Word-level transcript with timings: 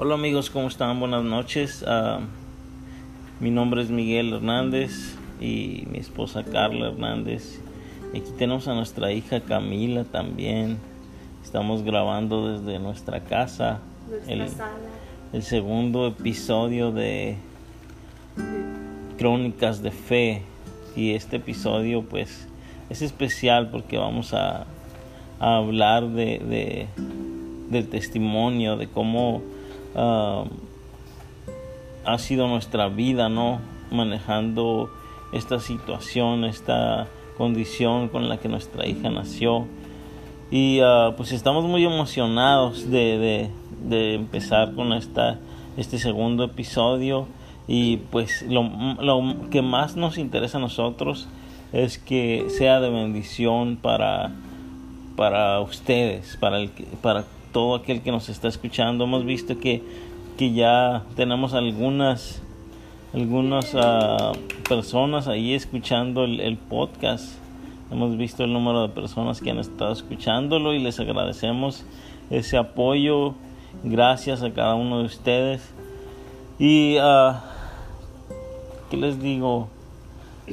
Hola 0.00 0.14
amigos, 0.14 0.48
¿cómo 0.48 0.68
están? 0.68 1.00
Buenas 1.00 1.24
noches. 1.24 1.82
Uh, 1.82 2.20
mi 3.40 3.50
nombre 3.50 3.82
es 3.82 3.90
Miguel 3.90 4.32
Hernández 4.32 5.16
y 5.40 5.88
mi 5.90 5.98
esposa 5.98 6.44
Carla 6.44 6.90
Hernández. 6.90 7.60
Y 8.14 8.18
aquí 8.18 8.30
tenemos 8.38 8.68
a 8.68 8.74
nuestra 8.74 9.10
hija 9.10 9.40
Camila 9.40 10.04
también. 10.04 10.78
Estamos 11.42 11.82
grabando 11.82 12.60
desde 12.60 12.78
nuestra 12.78 13.24
casa. 13.24 13.80
Nuestra 14.08 14.34
el, 14.34 14.48
sala. 14.48 14.70
el 15.32 15.42
segundo 15.42 16.06
episodio 16.06 16.92
de 16.92 17.36
Crónicas 19.18 19.82
de 19.82 19.90
Fe. 19.90 20.42
Y 20.94 21.14
este 21.14 21.38
episodio 21.38 22.02
pues 22.02 22.46
es 22.88 23.02
especial 23.02 23.70
porque 23.70 23.98
vamos 23.98 24.32
a, 24.32 24.64
a 25.40 25.56
hablar 25.56 26.08
de, 26.10 26.38
de, 26.38 26.86
del 27.68 27.88
testimonio, 27.88 28.76
de 28.76 28.86
cómo 28.86 29.42
ha 32.04 32.18
sido 32.18 32.48
nuestra 32.48 32.88
vida, 32.88 33.28
¿no? 33.28 33.60
Manejando 33.90 34.90
esta 35.32 35.60
situación, 35.60 36.44
esta 36.44 37.06
condición 37.36 38.08
con 38.08 38.28
la 38.28 38.38
que 38.38 38.48
nuestra 38.48 38.86
hija 38.86 39.10
nació. 39.10 39.66
Y 40.50 40.80
ah, 40.80 41.14
pues 41.16 41.32
estamos 41.32 41.64
muy 41.64 41.84
emocionados 41.84 42.90
de, 42.90 43.50
de, 43.82 44.14
empezar 44.14 44.74
con 44.74 44.92
esta, 44.92 45.38
este 45.76 45.98
segundo 45.98 46.44
episodio. 46.44 47.26
Y 47.66 47.98
pues 47.98 48.42
lo, 48.42 48.62
lo 49.00 49.50
que 49.50 49.60
más 49.60 49.96
nos 49.96 50.16
interesa 50.16 50.56
a 50.56 50.60
nosotros 50.60 51.28
es 51.72 51.98
que 51.98 52.46
sea 52.48 52.80
de 52.80 52.88
bendición 52.88 53.76
para, 53.76 54.32
para 55.16 55.60
ustedes, 55.60 56.38
para, 56.40 56.58
el, 56.58 56.70
para 57.02 57.24
todo 57.52 57.74
aquel 57.74 58.02
que 58.02 58.10
nos 58.10 58.28
está 58.28 58.48
escuchando. 58.48 59.04
Hemos 59.04 59.24
visto 59.24 59.58
que, 59.58 59.82
que 60.36 60.52
ya 60.52 61.04
tenemos 61.16 61.54
algunas, 61.54 62.42
algunas 63.14 63.74
ah, 63.74 64.32
personas 64.68 65.28
ahí 65.28 65.54
escuchando 65.54 66.24
el, 66.24 66.56
podcast. 66.56 67.32
Hemos 67.90 68.16
visto 68.16 68.44
el 68.44 68.52
número 68.52 68.82
de 68.82 68.88
personas 68.90 69.40
que 69.40 69.50
han 69.50 69.58
estado 69.58 69.92
escuchándolo 69.92 70.74
y 70.74 70.78
les 70.78 71.00
agradecemos 71.00 71.84
ese 72.30 72.56
apoyo. 72.56 73.34
Gracias 73.82 74.42
a 74.42 74.52
cada 74.52 74.74
uno 74.74 75.00
de 75.00 75.04
ustedes. 75.04 75.72
Y, 76.58 76.96
ah, 77.00 77.44
¿qué 78.90 78.96
les 78.96 79.20
digo? 79.20 79.68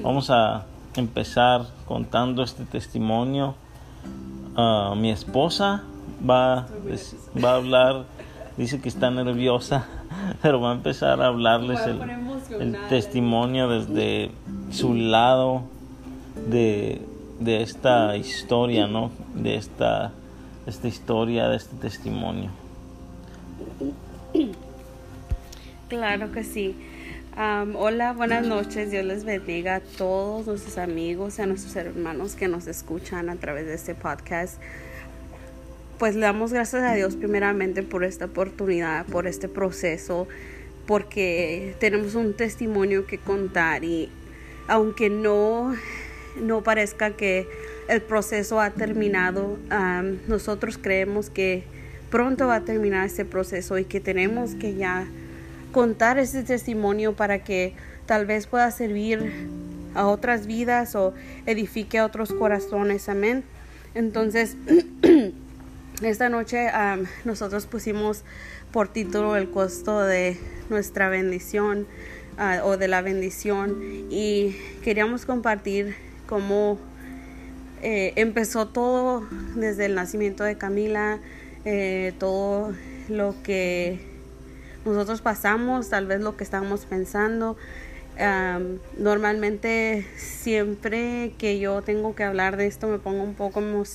Vamos 0.02 0.30
a 0.30 0.66
empezar 0.96 1.66
contando 1.88 2.44
este 2.44 2.64
testimonio. 2.66 3.56
Ah, 4.56 4.94
mi 4.96 5.10
esposa 5.10 5.84
va, 6.28 6.68
es- 6.90 7.16
va 7.44 7.52
a 7.52 7.56
hablar, 7.56 8.06
dice 8.58 8.80
que 8.82 8.90
está 8.90 9.12
nerviosa, 9.12 9.88
pero 10.42 10.60
va 10.62 10.72
a 10.72 10.76
empezar 10.76 11.22
a 11.22 11.28
hablarles 11.28 11.80
el, 11.86 12.78
testimonio 12.90 13.68
desde 13.70 14.32
su 14.72 14.94
lado 14.94 15.64
de, 16.48 17.02
de 17.40 17.64
esta 17.64 18.16
historia, 18.18 18.88
¿no? 18.88 19.12
De 19.34 19.56
esta, 19.56 20.12
esta 20.68 20.88
historia, 20.88 21.48
de 21.50 21.58
este 21.58 21.76
testimonio. 21.78 22.52
Claro 25.88 26.32
que 26.32 26.44
sí. 26.44 26.76
Hola, 27.38 28.14
buenas 28.14 28.46
noches. 28.48 28.92
Dios 28.92 29.06
les 29.06 29.26
bendiga 29.26 29.76
a 29.76 29.80
todos 29.82 30.48
nuestros 30.48 30.78
amigos 30.78 31.38
y 31.38 31.42
a 31.42 31.46
nuestros 31.46 31.76
hermanos 31.76 32.36
que 32.36 32.48
nos 32.48 32.66
escuchan 32.68 33.30
a 33.30 33.36
través 33.36 33.66
de 33.66 33.74
este 33.76 33.94
podcast. 33.94 34.60
Pues 35.98 36.16
le 36.16 36.22
damos 36.22 36.52
gracias 36.52 36.84
a 36.84 36.94
Dios 36.94 37.16
primeramente 37.16 37.82
por 37.82 38.04
esta 38.04 38.26
oportunidad, 38.26 39.06
por 39.06 39.28
este 39.28 39.48
proceso, 39.48 40.28
porque 40.86 41.74
tenemos 41.80 42.16
un 42.16 42.34
testimonio 42.34 43.08
que 43.08 43.18
contar 43.18 43.86
y 43.86 44.10
aunque 44.68 45.10
no, 45.10 45.74
no 46.42 46.64
parezca 46.64 47.12
que 47.12 47.48
el 47.88 48.02
proceso 48.02 48.60
ha 48.60 48.72
terminado, 48.72 49.58
nosotros 50.28 50.78
creemos 50.78 51.30
que 51.30 51.64
pronto 52.10 52.48
va 52.48 52.56
a 52.56 52.62
terminar 52.62 53.06
este 53.06 53.24
proceso 53.24 53.78
y 53.78 53.86
que 53.86 54.02
tenemos 54.02 54.56
que 54.56 54.76
ya 54.76 55.08
contar 55.72 56.18
ese 56.20 56.44
testimonio 56.44 57.16
para 57.16 57.44
que 57.44 57.74
tal 58.06 58.26
vez 58.26 58.48
pueda 58.48 58.70
servir 58.72 59.48
a 59.94 60.08
otras 60.08 60.46
vidas 60.46 60.94
o 60.96 61.14
edifique 61.46 62.00
a 62.00 62.06
otros 62.06 62.34
corazones. 62.34 63.08
Amén. 63.08 63.46
Entonces, 63.94 64.58
esta 66.02 66.30
noche 66.30 66.68
am, 66.70 67.06
nosotros 67.24 67.66
pusimos 67.66 68.24
por 68.72 68.88
título 68.90 69.36
el 69.36 69.50
costo 69.50 70.02
de 70.02 70.38
nuestra 70.70 71.10
bendición 71.10 71.88
ah, 72.38 72.62
o 72.64 72.78
de 72.78 72.88
la 72.88 73.02
bendición 73.02 73.78
y 74.10 74.56
queríamos 74.84 75.26
compartir 75.26 75.96
cómo 76.28 76.78
eh, 77.82 78.14
empezó 78.16 78.68
todo 78.68 79.28
desde 79.56 79.86
el 79.86 79.96
nacimiento 79.96 80.44
de 80.44 80.58
Camila, 80.58 81.20
eh, 81.66 82.14
todo 82.20 82.74
lo 83.10 83.36
que 83.44 84.00
nosotros 84.86 85.22
pasamos, 85.22 85.90
tal 85.90 86.08
vez 86.08 86.22
lo 86.22 86.36
que 86.36 86.44
estábamos 86.44 86.86
pensando. 86.86 87.58
Am, 88.20 88.80
normalmente 88.98 90.06
siempre 90.16 91.34
que 91.38 91.60
yo 91.60 91.82
tengo 91.82 92.16
que 92.16 92.24
hablar 92.24 92.56
de 92.58 92.66
esto 92.68 92.88
me 92.88 92.98
pongo 92.98 93.24
un 93.24 93.34
poco 93.36 93.60
emo- 93.62 93.86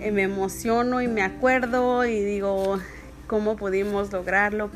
eh, 0.00 0.10
me 0.12 0.22
emociono 0.22 1.02
y 1.02 1.08
me 1.08 1.22
acuerdo 1.22 2.04
y 2.04 2.22
digo 2.22 2.78
cómo 3.26 3.54
pudimos 3.56 4.12
lograrlo 4.12 4.70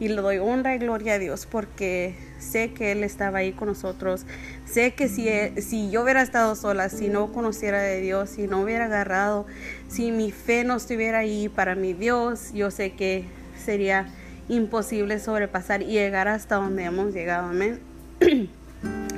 y 0.00 0.08
le 0.08 0.14
doy 0.14 0.38
honra 0.38 0.74
y 0.74 0.78
gloria 0.78 1.14
a 1.14 1.18
Dios 1.18 1.44
porque 1.44 2.14
sé 2.38 2.72
que 2.72 2.92
Él 2.92 3.04
estaba 3.04 3.40
ahí 3.40 3.52
con 3.52 3.68
nosotros. 3.68 4.24
Sé 4.64 4.94
que 4.94 5.08
si, 5.08 5.28
eh, 5.28 5.60
si 5.60 5.90
yo 5.90 6.04
hubiera 6.04 6.22
estado 6.22 6.54
sola, 6.54 6.88
si 6.88 7.08
no 7.08 7.32
conociera 7.32 7.82
de 7.82 8.00
Dios, 8.00 8.30
si 8.30 8.46
no 8.46 8.62
hubiera 8.62 8.86
agarrado, 8.86 9.46
si 9.88 10.10
mi 10.10 10.32
fe 10.32 10.64
no 10.64 10.76
estuviera 10.76 11.18
ahí 11.18 11.50
para 11.50 11.74
mi 11.74 11.92
Dios, 11.92 12.52
yo 12.54 12.70
sé 12.70 12.92
que 12.92 13.24
sería 13.62 14.08
imposible 14.48 15.18
sobrepasar 15.18 15.82
y 15.82 15.92
llegar 15.92 16.28
hasta 16.28 16.56
donde 16.56 16.84
hemos 16.84 17.12
llegado. 17.12 17.48
Amén. 17.50 17.78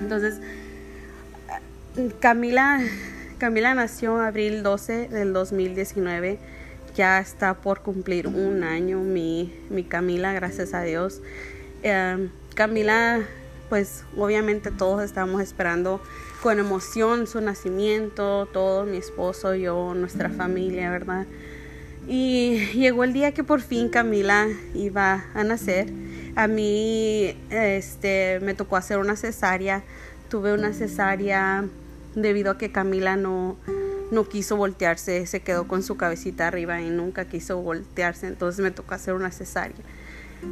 Entonces, 0.01 0.41
Camila, 2.19 2.81
Camila 3.41 3.73
nació 3.73 4.19
abril 4.21 4.63
12 4.63 5.09
del 5.09 5.33
2019. 5.33 6.39
Ya 6.95 7.19
está 7.21 7.55
por 7.55 7.81
cumplir 7.81 8.27
un 8.27 8.63
año 8.65 9.01
mi, 9.01 9.51
mi 9.71 9.83
Camila, 9.83 10.35
gracias 10.35 10.75
a 10.75 10.83
Dios. 10.83 11.23
Eh, 11.83 12.29
Camila, 12.55 13.21
pues 13.71 14.05
obviamente 14.15 14.71
todos 14.71 15.03
estamos 15.03 15.41
esperando 15.41 16.03
con 16.43 16.59
emoción 16.59 17.27
su 17.27 17.41
nacimiento, 17.41 18.47
todo, 18.53 18.85
mi 18.85 18.99
esposo, 18.99 19.55
yo, 19.55 19.95
nuestra 19.95 20.29
familia, 20.29 20.91
¿verdad? 20.91 21.25
Y 22.07 22.67
llegó 22.75 23.05
el 23.05 23.15
día 23.15 23.33
que 23.33 23.43
por 23.43 23.63
fin 23.63 23.89
Camila 23.89 24.49
iba 24.75 25.25
a 25.33 25.45
nacer. 25.45 25.89
A 26.37 26.47
mí 26.47 27.35
este, 27.49 28.39
me 28.43 28.53
tocó 28.53 28.77
hacer 28.77 28.99
una 28.99 29.17
cesárea. 29.17 29.83
Tuve 30.29 30.53
una 30.53 30.75
cesárea 30.75 31.65
debido 32.15 32.51
a 32.51 32.59
que 32.59 32.73
Camila 32.73 33.17
no, 33.17 33.57
no 34.11 34.29
quiso 34.29 34.57
voltearse, 34.57 35.27
se 35.27 35.41
quedó 35.41 35.69
con 35.69 35.83
su 35.83 35.97
cabecita 35.97 36.47
arriba 36.47 36.81
y 36.81 36.91
nunca 36.91 37.25
quiso 37.27 37.61
voltearse, 37.61 38.27
entonces 38.27 38.63
me 38.63 38.71
tocó 38.71 38.95
hacer 38.95 39.15
una 39.15 39.31
cesárea. 39.31 39.77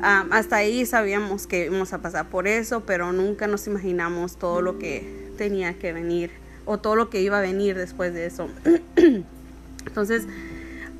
Ah, 0.03 0.27
hasta 0.31 0.57
ahí 0.57 0.85
sabíamos 0.85 1.47
que 1.47 1.67
íbamos 1.67 1.93
a 1.93 2.03
pasar 2.03 2.29
por 2.29 2.47
eso, 2.47 2.85
pero 2.85 3.13
nunca 3.13 3.47
nos 3.47 3.67
imaginamos 3.67 4.37
todo 4.37 4.61
lo 4.61 4.79
que 4.79 5.31
tenía 5.39 5.79
que 5.79 5.93
venir 5.93 6.31
o 6.67 6.79
todo 6.79 6.95
lo 6.95 7.09
que 7.09 7.23
iba 7.23 7.39
a 7.39 7.41
venir 7.41 7.77
después 7.77 8.13
de 8.13 8.27
eso. 8.27 8.51
Entonces, 9.87 10.27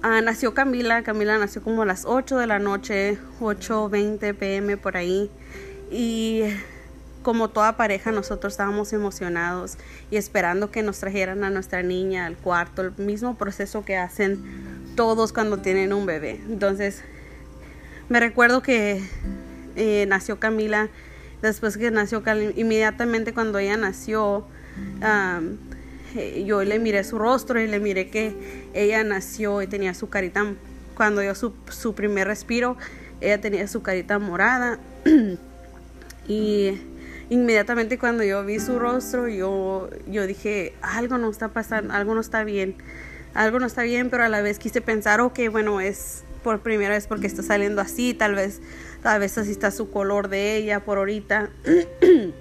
ah, 0.03 0.23
nació 0.23 0.55
Camila, 0.55 1.03
Camila 1.03 1.37
nació 1.39 1.63
como 1.63 1.83
a 1.83 1.87
las 1.87 2.07
8 2.07 2.39
de 2.39 2.47
la 2.47 2.59
noche, 2.59 3.19
8.20 3.41 4.35
pm 4.35 4.77
por 4.79 4.97
ahí. 4.97 5.31
Y 5.91 6.43
como 7.29 7.51
toda 7.51 7.77
pareja, 7.77 8.11
nosotros 8.11 8.55
estábamos 8.55 8.95
emocionados 8.95 9.77
y 10.11 10.17
esperando 10.17 10.71
que 10.71 10.83
nos 10.83 10.99
trajeran 10.99 11.45
a 11.45 11.51
nuestra 11.51 11.83
niña 11.83 12.25
al 12.25 12.39
cuarto, 12.39 12.81
el 12.81 12.93
mismo 12.97 13.37
proceso 13.37 13.85
que 13.85 13.99
hacen 13.99 14.43
todos 14.97 15.35
cuando 15.35 15.59
tienen 15.59 15.93
un 15.93 16.07
bebé. 16.07 16.41
Entonces, 16.49 17.03
me 18.09 18.19
recuerdo 18.19 18.63
que 18.63 19.03
eh, 19.77 20.07
nació 20.09 20.41
Camila, 20.41 20.89
después 21.43 21.77
que 21.77 21.91
nació 21.91 22.23
Cali- 22.23 22.55
inmediatamente 22.57 23.35
cuando 23.35 23.59
ella 23.59 23.77
nació, 23.77 24.47
eh, 26.17 26.45
yo 26.47 26.65
le 26.65 26.79
miré 26.79 27.05
su 27.05 27.19
rostro 27.19 27.61
y 27.61 27.67
le 27.67 27.79
miré 27.79 28.09
que 28.09 28.71
ella 28.73 29.05
nació 29.05 29.61
y 29.61 29.67
tenía 29.67 29.93
su 29.93 30.09
carita, 30.09 30.47
cuando 30.95 31.21
dio 31.21 31.35
su, 31.35 31.53
su 31.69 31.95
primer 31.95 32.27
respiro, 32.27 32.79
ella 33.21 33.39
tenía 33.39 33.69
su 33.69 33.83
carita 33.83 34.19
morada 34.19 34.79
y 36.27 36.81
inmediatamente 37.31 37.99
cuando 37.99 38.25
yo 38.25 38.45
vi 38.45 38.61
su 38.61 38.79
rostro, 38.79 39.29
yo, 39.29 39.91
yo 40.07 40.27
dije, 40.27 40.75
algo 40.83 41.19
no 41.19 41.31
está 41.31 41.49
pasando, 41.49 41.93
algo 41.95 42.15
no 42.15 42.21
está 42.21 42.45
bien, 42.45 42.77
algo 43.35 43.59
no 43.59 43.67
está 43.67 43.83
bien, 43.83 44.11
pero 44.11 44.25
a 44.25 44.29
la 44.29 44.41
vez 44.41 44.59
quise 44.59 44.81
pensar, 44.81 45.21
ok, 45.21 45.39
bueno, 45.51 45.81
es, 45.81 46.25
por 46.43 46.61
primera 46.61 46.95
vez 46.95 47.07
porque 47.07 47.27
está 47.27 47.43
saliendo 47.43 47.81
así, 47.81 48.15
tal 48.15 48.35
vez, 48.35 48.61
tal 49.03 49.21
vez 49.21 49.37
así 49.39 49.51
está 49.51 49.71
su 49.71 49.91
color 49.91 50.29
de 50.29 50.57
ella 50.57 50.81
por 50.85 50.99
ahorita. 50.99 51.51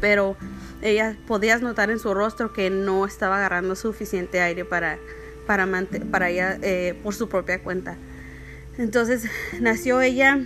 Pero 0.00 0.36
ella 0.82 1.16
podías 1.26 1.62
notar 1.62 1.90
en 1.90 1.98
su 1.98 2.12
rostro 2.14 2.52
que 2.52 2.68
no 2.70 3.06
estaba 3.06 3.38
agarrando 3.38 3.74
suficiente 3.74 4.40
aire 4.40 4.64
para, 4.64 4.98
para, 5.46 5.66
para 6.10 6.30
ella 6.30 6.58
eh, 6.62 6.98
por 7.02 7.14
su 7.14 7.28
propia 7.28 7.62
cuenta. 7.62 7.96
Entonces 8.76 9.24
nació 9.60 10.00
ella, 10.00 10.40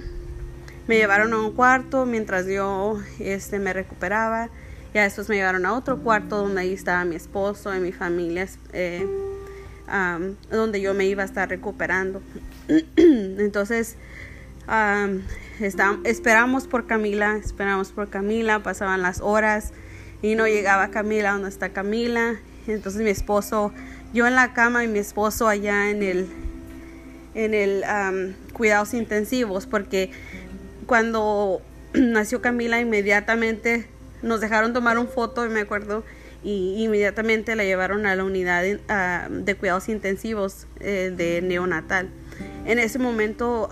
me 0.88 0.96
llevaron 0.96 1.32
a 1.35 1.40
un 1.40 1.52
cuarto 1.52 2.06
mientras 2.06 2.46
yo 2.46 2.99
este, 3.20 3.58
me 3.58 3.73
recuperaba. 3.73 4.49
Ya 4.94 5.02
después 5.02 5.29
me 5.29 5.37
llevaron 5.37 5.67
a 5.67 5.75
otro 5.75 5.99
cuarto 5.99 6.38
donde 6.38 6.62
ahí 6.62 6.73
estaba 6.73 7.05
mi 7.05 7.14
esposo 7.14 7.76
y 7.76 7.79
mi 7.79 7.93
familia, 7.93 8.49
eh, 8.73 9.06
donde 10.50 10.81
yo 10.81 10.94
me 10.94 11.05
iba 11.05 11.23
a 11.23 11.26
estar 11.26 11.49
recuperando. 11.49 12.23
Entonces, 12.96 13.96
esperamos 16.05 16.67
por 16.67 16.87
Camila, 16.87 17.37
esperamos 17.37 17.93
por 17.93 18.08
Camila, 18.08 18.62
pasaban 18.62 19.02
las 19.02 19.20
horas 19.20 19.73
y 20.23 20.37
no 20.37 20.46
llegaba 20.46 20.88
Camila, 20.88 21.32
¿dónde 21.32 21.50
está 21.50 21.69
Camila? 21.69 22.37
Entonces 22.67 23.02
mi 23.02 23.11
esposo, 23.11 23.73
yo 24.14 24.26
en 24.26 24.35
la 24.35 24.55
cama 24.55 24.85
y 24.85 24.88
mi 24.88 24.99
esposo 24.99 25.49
allá 25.49 25.90
en 25.90 26.02
el, 26.02 26.29
en 27.35 27.55
el 27.55 27.85
cuidados 28.52 28.94
intensivos, 28.94 29.67
porque 29.67 30.11
cuando 30.88 31.61
nació 31.93 32.43
Camila 32.43 32.81
inmediatamente 32.81 33.87
nos 34.23 34.40
dejaron 34.40 34.73
tomar 34.73 34.99
un 34.99 35.06
foto, 35.06 35.49
me 35.49 35.61
acuerdo, 35.61 36.02
y 36.43 36.82
inmediatamente 36.82 37.55
la 37.55 37.62
llevaron 37.62 38.06
a 38.06 38.17
la 38.17 38.25
unidad 38.25 38.62
de, 38.62 39.55
cuidados 39.55 39.88
intensivos 39.88 40.67
eh, 40.81 41.12
de 41.14 41.40
neonatal. 41.43 42.08
En 42.64 42.79
ese 42.79 42.99
momento, 42.99 43.69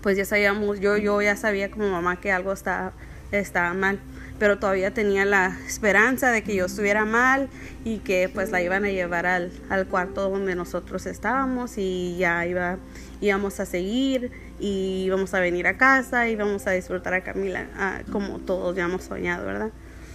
pues 0.00 0.16
ya 0.16 0.24
sabíamos, 0.24 0.80
yo, 0.80 0.96
yo 0.96 1.20
ya 1.20 1.36
sabía 1.36 1.70
como 1.70 1.90
mamá 1.90 2.20
que 2.20 2.30
algo 2.30 2.52
estaba, 2.52 2.92
estaba 3.32 3.74
mal, 3.74 3.98
pero 4.38 4.58
todavía 4.58 4.92
tenía 4.92 5.24
la 5.24 5.58
esperanza 5.66 6.30
de 6.30 6.42
que 6.42 6.54
yo 6.54 6.66
estuviera 6.66 7.04
mal 7.04 7.48
y 7.84 7.98
que 7.98 8.30
pues 8.32 8.50
la 8.50 8.62
iban 8.62 8.84
a 8.84 8.90
llevar 8.90 9.26
al, 9.26 9.50
al 9.70 9.86
cuarto 9.86 10.30
donde 10.30 10.54
nosotros 10.54 11.06
estábamos 11.06 11.78
y 11.78 12.16
ya 12.18 12.46
iba, 12.46 12.78
íbamos 13.20 13.60
a 13.60 13.66
seguir 13.66 14.30
y 14.60 15.04
íbamos 15.04 15.34
a 15.34 15.40
venir 15.40 15.66
a 15.66 15.76
casa 15.76 16.28
y 16.28 16.32
íbamos 16.32 16.66
a 16.66 16.70
disfrutar 16.72 17.14
a 17.14 17.22
Camila 17.22 17.66
ah, 17.76 18.02
como 18.12 18.38
todos 18.38 18.76
ya 18.76 18.84
hemos 18.84 19.04
soñado, 19.04 19.46
¿verdad? 19.46 19.70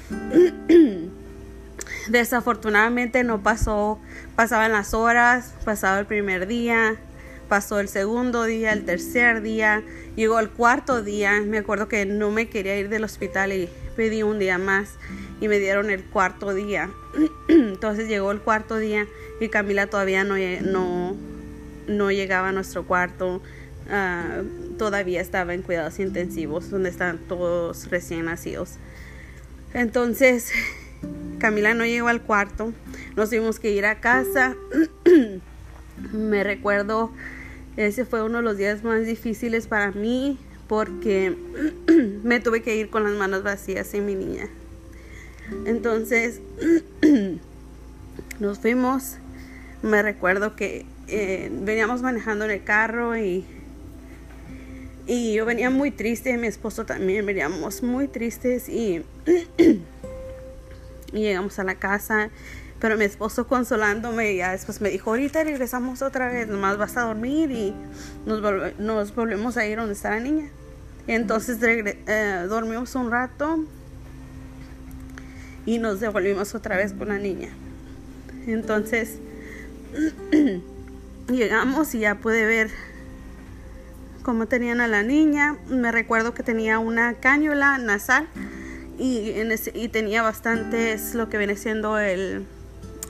Desafortunadamente 2.09 3.23
no 3.23 3.41
pasó, 3.41 3.99
pasaban 4.35 4.71
las 4.71 4.93
horas, 4.93 5.53
pasaba 5.65 5.99
el 5.99 6.05
primer 6.05 6.47
día, 6.47 6.97
pasó 7.47 7.79
el 7.79 7.87
segundo 7.87 8.45
día, 8.45 8.71
el 8.73 8.85
tercer 8.85 9.41
día, 9.41 9.83
llegó 10.15 10.39
el 10.39 10.49
cuarto 10.49 11.01
día, 11.01 11.41
me 11.45 11.57
acuerdo 11.57 11.87
que 11.87 12.05
no 12.05 12.31
me 12.31 12.49
quería 12.49 12.77
ir 12.77 12.89
del 12.89 13.03
hospital 13.03 13.51
y 13.53 13.69
pedí 13.95 14.23
un 14.23 14.39
día 14.39 14.57
más 14.57 14.95
y 15.41 15.47
me 15.47 15.59
dieron 15.59 15.89
el 15.89 16.03
cuarto 16.05 16.53
día. 16.53 16.89
Entonces 17.49 18.07
llegó 18.07 18.31
el 18.31 18.39
cuarto 18.39 18.77
día 18.77 19.07
y 19.41 19.49
Camila 19.49 19.87
todavía 19.87 20.23
no, 20.23 20.35
no, 20.61 21.15
no 21.87 22.11
llegaba 22.11 22.49
a 22.49 22.51
nuestro 22.51 22.85
cuarto. 22.85 23.41
Ah, 23.91 24.43
todavía 24.77 25.19
estaba 25.19 25.55
en 25.55 25.63
cuidados 25.63 25.99
intensivos 25.99 26.69
donde 26.69 26.89
están 26.89 27.17
todos 27.17 27.89
recién 27.89 28.25
nacidos. 28.25 28.75
Entonces 29.73 30.51
Camila 31.39 31.73
no 31.73 31.85
llegó 31.85 32.07
al 32.07 32.21
cuarto, 32.21 32.73
nos 33.15 33.29
tuvimos 33.29 33.59
que 33.59 33.71
ir 33.71 33.85
a 33.85 33.99
casa. 33.99 34.55
Me 36.13 36.43
recuerdo, 36.43 37.11
ese 37.77 38.05
fue 38.05 38.23
uno 38.23 38.37
de 38.37 38.43
los 38.43 38.57
días 38.57 38.83
más 38.83 39.05
difíciles 39.05 39.67
para 39.67 39.91
mí 39.91 40.37
porque 40.67 41.35
me 42.23 42.39
tuve 42.39 42.61
que 42.61 42.75
ir 42.75 42.89
con 42.89 43.03
las 43.03 43.13
manos 43.13 43.43
vacías 43.43 43.93
en 43.95 44.05
mi 44.05 44.15
niña. 44.15 44.47
Entonces 45.65 46.41
nos 48.39 48.59
fuimos. 48.59 49.17
Me 49.81 50.03
recuerdo 50.03 50.55
que 50.55 50.85
eh, 51.07 51.49
veníamos 51.63 52.01
manejando 52.01 52.45
en 52.45 52.51
el 52.51 52.63
carro 52.63 53.17
y, 53.17 53.45
y 55.09 55.33
yo 55.33 55.43
venía 55.43 55.71
muy 55.71 55.89
triste, 55.89 56.37
mi 56.37 56.45
esposo 56.45 56.85
también 56.85 57.25
veníamos 57.25 57.81
muy 57.81 58.07
tristes 58.07 58.69
y 58.69 59.01
llegamos 61.11 61.57
a 61.57 61.63
la 61.63 61.73
casa. 61.75 62.29
Pero 62.79 62.95
mi 62.95 63.05
esposo 63.05 63.47
consolándome, 63.47 64.35
ya 64.35 64.51
después 64.51 64.81
me 64.81 64.89
dijo, 64.89 65.09
ahorita 65.09 65.43
regresamos 65.43 66.03
otra 66.03 66.31
vez, 66.31 66.47
nomás 66.47 66.77
vas 66.77 66.95
a 66.95 67.01
dormir 67.01 67.49
y 67.49 67.73
nos, 68.27 68.39
nos 68.77 69.15
volvemos 69.15 69.57
a 69.57 69.65
ir 69.65 69.79
donde 69.79 69.93
está 69.93 70.11
la 70.11 70.19
niña. 70.19 70.51
Entonces 71.07 71.57
eh, 71.61 72.45
dormimos 72.47 72.93
un 72.93 73.09
rato 73.09 73.65
y 75.65 75.79
nos 75.79 75.99
devolvimos 75.99 76.53
otra 76.53 76.77
vez 76.77 76.93
con 76.93 77.07
la 77.07 77.17
niña. 77.17 77.49
Entonces 78.45 79.17
llegamos 81.27 81.95
y 81.95 81.99
ya 82.01 82.13
pude 82.19 82.45
ver 82.45 82.69
cómo 84.29 84.45
tenían 84.45 84.79
a 84.79 84.87
la 84.87 85.01
niña. 85.01 85.57
Me 85.69 85.91
recuerdo 85.91 86.35
que 86.35 86.43
tenía 86.43 86.77
una 86.77 87.15
cañula 87.15 87.79
nasal 87.79 88.27
y, 88.99 89.31
en 89.31 89.51
ese, 89.51 89.71
y 89.73 89.87
tenía 89.87 90.21
bastantes 90.21 91.15
lo 91.15 91.29
que 91.29 91.39
viene 91.39 91.55
siendo 91.55 91.97
el 91.97 92.45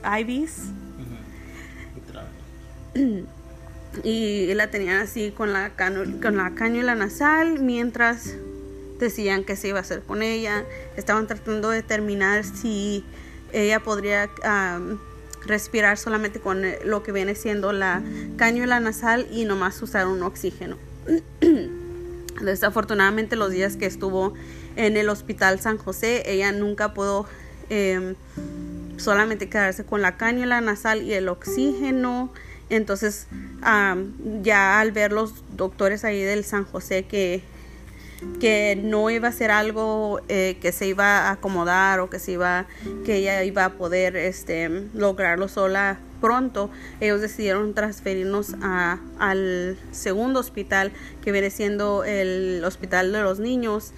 IVs. 0.02 0.62
y 4.02 4.54
la 4.54 4.70
tenían 4.70 5.02
así 5.02 5.30
con 5.30 5.52
la, 5.52 5.72
con 5.76 6.38
la 6.38 6.54
cañula 6.54 6.94
nasal 6.94 7.60
mientras 7.60 8.36
decían 8.98 9.44
que 9.44 9.56
se 9.56 9.68
iba 9.68 9.76
a 9.76 9.82
hacer 9.82 10.00
con 10.00 10.22
ella. 10.22 10.64
Estaban 10.96 11.26
tratando 11.26 11.68
de 11.68 11.82
determinar 11.82 12.44
si 12.44 13.04
ella 13.52 13.80
podría 13.80 14.30
respirar 15.44 15.98
solamente 15.98 16.40
con 16.40 16.62
lo 16.86 17.02
que 17.02 17.12
viene 17.12 17.34
siendo 17.34 17.74
la 17.74 18.02
cañula 18.38 18.80
nasal 18.80 19.26
y 19.30 19.44
nomás 19.44 19.82
usar 19.82 20.06
un 20.06 20.22
oxígeno. 20.22 20.78
Desafortunadamente 22.40 23.36
los 23.36 23.50
días 23.50 23.76
que 23.76 23.86
estuvo 23.86 24.34
en 24.76 24.96
el 24.96 25.08
hospital 25.08 25.60
San 25.60 25.78
José, 25.78 26.22
ella 26.26 26.52
nunca 26.52 26.94
pudo 26.94 27.26
em, 27.68 28.14
solamente 28.96 29.48
quedarse 29.48 29.84
con 29.84 30.00
la 30.00 30.16
cañula 30.16 30.60
nasal 30.60 31.02
y 31.02 31.12
el 31.12 31.28
oxígeno. 31.28 32.32
Entonces, 32.70 33.26
ya 34.42 34.80
al 34.80 34.92
ver 34.92 35.12
los 35.12 35.34
doctores 35.56 36.04
ahí 36.04 36.22
del 36.22 36.44
San 36.44 36.64
José 36.64 37.04
que, 37.04 37.42
que 38.38 38.78
no 38.80 39.10
iba 39.10 39.28
a 39.28 39.32
ser 39.32 39.50
algo 39.50 40.20
eh, 40.28 40.56
que 40.60 40.70
se 40.70 40.86
iba 40.86 41.28
a 41.28 41.32
acomodar 41.32 42.00
o 42.00 42.08
que 42.08 42.20
se 42.20 42.32
iba, 42.32 42.66
que 43.04 43.16
ella 43.16 43.42
iba 43.42 43.64
a 43.64 43.72
poder 43.72 44.16
este, 44.16 44.68
lograrlo 44.94 45.48
sola 45.48 45.98
pronto, 46.20 46.70
ellos 47.00 47.20
decidieron 47.20 47.74
transferirnos 47.74 48.54
al 48.60 49.78
segundo 49.90 50.40
hospital 50.40 50.92
que 51.22 51.32
viene 51.32 51.50
siendo 51.50 52.04
el 52.04 52.62
hospital 52.64 53.12
de 53.12 53.22
los 53.22 53.38
niños 53.38 53.92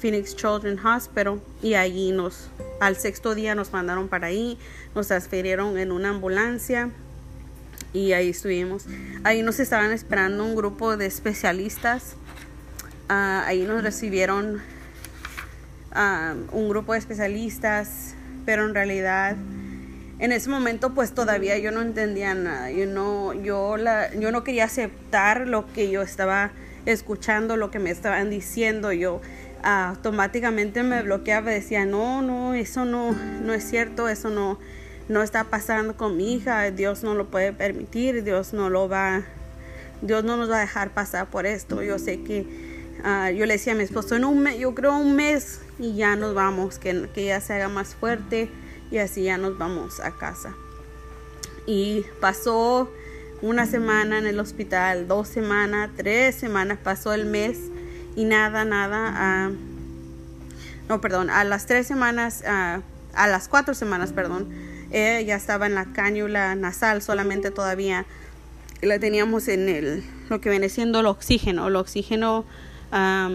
Phoenix 0.00 0.34
Children's 0.34 0.84
Hospital 0.84 1.40
y 1.62 1.74
allí 1.74 2.10
nos, 2.10 2.48
al 2.80 2.96
sexto 2.96 3.34
día 3.34 3.54
nos 3.54 3.72
mandaron 3.72 4.08
para 4.08 4.26
ahí, 4.26 4.58
nos 4.94 5.08
transfirieron 5.08 5.78
en 5.78 5.92
una 5.92 6.10
ambulancia 6.10 6.90
y 7.92 8.12
ahí 8.12 8.30
estuvimos. 8.30 8.86
Ahí 9.22 9.42
nos 9.42 9.60
estaban 9.60 9.92
esperando 9.92 10.44
un 10.44 10.56
grupo 10.56 10.96
de 10.96 11.06
especialistas, 11.06 12.14
ah, 13.08 13.44
ahí 13.46 13.62
nos 13.62 13.82
recibieron 13.84 14.60
ah, 15.92 16.34
un 16.50 16.68
grupo 16.68 16.94
de 16.94 16.98
especialistas, 16.98 18.14
pero 18.44 18.66
en 18.66 18.74
realidad 18.74 19.36
en 20.22 20.30
ese 20.30 20.48
momento 20.48 20.94
pues 20.94 21.12
todavía 21.14 21.58
yo 21.58 21.72
no 21.72 21.82
entendía 21.82 22.32
nada, 22.32 22.70
yo 22.70 22.86
no, 22.86 23.32
yo, 23.32 23.76
la, 23.76 24.14
yo 24.14 24.30
no 24.30 24.44
quería 24.44 24.66
aceptar 24.66 25.48
lo 25.48 25.66
que 25.72 25.90
yo 25.90 26.00
estaba 26.00 26.52
escuchando, 26.86 27.56
lo 27.56 27.72
que 27.72 27.80
me 27.80 27.90
estaban 27.90 28.30
diciendo, 28.30 28.92
yo 28.92 29.20
automáticamente 29.64 30.84
me 30.84 31.02
bloqueaba, 31.02 31.50
decía, 31.50 31.86
no, 31.86 32.22
no, 32.22 32.54
eso 32.54 32.84
no, 32.84 33.10
no 33.10 33.52
es 33.52 33.68
cierto, 33.68 34.08
eso 34.08 34.30
no, 34.30 34.60
no 35.08 35.24
está 35.24 35.42
pasando 35.42 35.96
con 35.96 36.16
mi 36.16 36.34
hija, 36.34 36.70
Dios 36.70 37.02
no 37.02 37.16
lo 37.16 37.26
puede 37.26 37.52
permitir, 37.52 38.22
Dios 38.22 38.52
no 38.52 38.70
lo 38.70 38.88
va, 38.88 39.22
Dios 40.02 40.22
no 40.22 40.36
nos 40.36 40.48
va 40.48 40.58
a 40.58 40.60
dejar 40.60 40.90
pasar 40.90 41.26
por 41.26 41.46
esto. 41.46 41.82
Yo 41.82 41.98
sé 41.98 42.22
que 42.22 42.46
ah, 43.02 43.32
yo 43.32 43.44
le 43.44 43.54
decía 43.54 43.72
a 43.72 43.76
mi 43.76 43.82
esposo, 43.82 44.14
en 44.14 44.24
un 44.24 44.38
mes, 44.38 44.56
yo 44.56 44.72
creo 44.72 44.96
un 44.96 45.16
mes 45.16 45.62
y 45.80 45.96
ya 45.96 46.14
nos 46.14 46.32
vamos, 46.32 46.78
que, 46.78 47.08
que 47.12 47.24
ya 47.24 47.40
se 47.40 47.54
haga 47.54 47.68
más 47.68 47.96
fuerte 47.96 48.48
y 48.92 48.98
así 48.98 49.24
ya 49.24 49.38
nos 49.38 49.56
vamos 49.58 50.00
a 50.00 50.12
casa. 50.12 50.54
Y 51.66 52.04
pasó 52.20 52.92
una 53.40 53.66
semana 53.66 54.18
en 54.18 54.26
el 54.26 54.38
hospital, 54.38 55.08
dos 55.08 55.26
semanas, 55.28 55.90
tres 55.96 56.34
semanas, 56.34 56.78
pasó 56.82 57.14
el 57.14 57.24
mes 57.24 57.58
y 58.14 58.24
nada, 58.24 58.64
nada. 58.66 59.12
Ah, 59.16 59.50
no, 60.88 61.00
perdón, 61.00 61.30
a 61.30 61.42
las 61.44 61.66
tres 61.66 61.86
semanas, 61.86 62.44
ah, 62.46 62.82
a 63.14 63.26
las 63.26 63.48
cuatro 63.48 63.74
semanas, 63.74 64.12
perdón, 64.12 64.50
ella 64.90 65.20
ya 65.22 65.36
estaba 65.36 65.66
en 65.66 65.74
la 65.74 65.86
cañula 65.86 66.54
nasal 66.54 67.00
solamente 67.00 67.50
todavía. 67.50 68.04
la 68.82 68.98
teníamos 68.98 69.48
en 69.48 69.68
el, 69.68 70.04
lo 70.28 70.40
que 70.40 70.50
viene 70.50 70.68
siendo 70.68 71.00
el 71.00 71.06
oxígeno. 71.06 71.68
El 71.68 71.76
oxígeno 71.76 72.44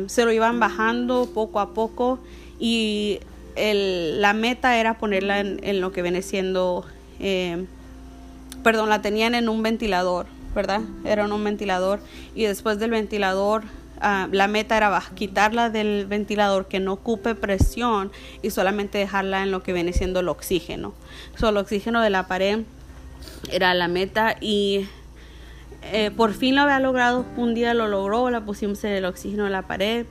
se 0.08 0.24
lo 0.24 0.32
iban 0.32 0.60
bajando 0.60 1.32
poco 1.34 1.60
a 1.60 1.74
poco 1.74 2.20
y 2.60 3.22
el, 3.58 4.22
la 4.22 4.34
meta 4.34 4.78
era 4.78 4.98
ponerla 4.98 5.40
en, 5.40 5.82
lo 5.82 5.92
que 5.92 6.02
viene 6.02 6.22
siendo, 6.22 6.86
eh, 7.20 7.66
perdón, 8.64 8.90
la 8.90 9.02
tenían 9.02 9.36
en 9.36 9.50
un 9.50 9.64
ventilador, 9.64 10.28
¿verdad? 10.56 10.82
Era 11.04 11.26
en 11.26 11.32
un 11.32 11.44
ventilador 11.44 12.00
y 12.36 12.44
después 12.44 12.80
del 12.80 12.92
ventilador 12.92 13.64
ah, 14.00 14.28
la 14.32 14.48
meta 14.48 14.78
era 14.78 15.02
quitarla 15.16 15.70
del 15.70 16.06
ventilador 16.06 16.68
que 16.68 16.80
no 16.80 16.94
ocupe 16.94 17.36
presión 17.36 18.12
y 18.42 18.52
solamente 18.52 18.98
dejarla 18.98 19.44
en 19.44 19.52
lo 19.52 19.64
que 19.64 19.74
viene 19.74 19.94
siendo 19.94 20.20
el 20.22 20.30
oxígeno. 20.30 20.94
Solo 21.36 21.60
el 21.60 21.64
oxígeno 21.66 22.02
de 22.02 22.10
la 22.10 22.28
pared 22.28 22.62
era 23.52 23.74
la 23.74 23.88
meta 23.88 24.36
y 24.40 24.88
eh, 25.92 26.12
por 26.16 26.34
fin 26.34 26.56
lo 26.56 26.62
había 26.62 26.80
logrado, 26.80 27.26
un 27.38 27.54
día 27.54 27.74
lo 27.74 27.88
logró, 27.88 28.30
la 28.30 28.42
pusimos 28.42 28.84
en 28.84 28.92
el 28.92 29.06
oxígeno 29.06 29.46
de 29.46 29.50
la 29.52 29.62
pared, 29.62 30.06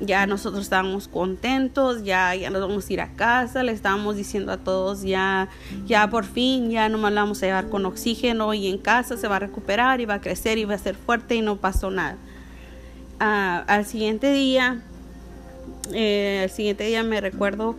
ya 0.00 0.26
nosotros 0.26 0.62
estábamos 0.62 1.08
contentos, 1.08 2.04
ya, 2.04 2.34
ya 2.34 2.50
nos 2.50 2.62
vamos 2.62 2.88
a 2.88 2.92
ir 2.92 3.00
a 3.00 3.12
casa, 3.14 3.62
le 3.62 3.72
estábamos 3.72 4.16
diciendo 4.16 4.52
a 4.52 4.56
todos 4.56 5.02
ya, 5.02 5.48
ya 5.86 6.08
por 6.08 6.24
fin, 6.24 6.70
ya 6.70 6.88
nomás 6.88 7.12
la 7.12 7.22
vamos 7.22 7.42
a 7.42 7.46
llevar 7.46 7.68
con 7.68 7.84
oxígeno 7.84 8.54
y 8.54 8.68
en 8.68 8.78
casa 8.78 9.16
se 9.16 9.28
va 9.28 9.36
a 9.36 9.40
recuperar 9.40 10.00
y 10.00 10.06
va 10.06 10.14
a 10.14 10.20
crecer 10.20 10.58
y 10.58 10.64
va 10.64 10.74
a 10.74 10.78
ser 10.78 10.96
fuerte 10.96 11.34
y 11.34 11.42
no 11.42 11.56
pasó 11.56 11.90
nada. 11.90 12.16
Ah, 13.18 13.64
al 13.66 13.84
siguiente 13.84 14.32
día, 14.32 14.80
eh, 15.92 16.40
al 16.44 16.50
siguiente 16.50 16.84
día 16.84 17.02
me 17.02 17.20
recuerdo, 17.20 17.76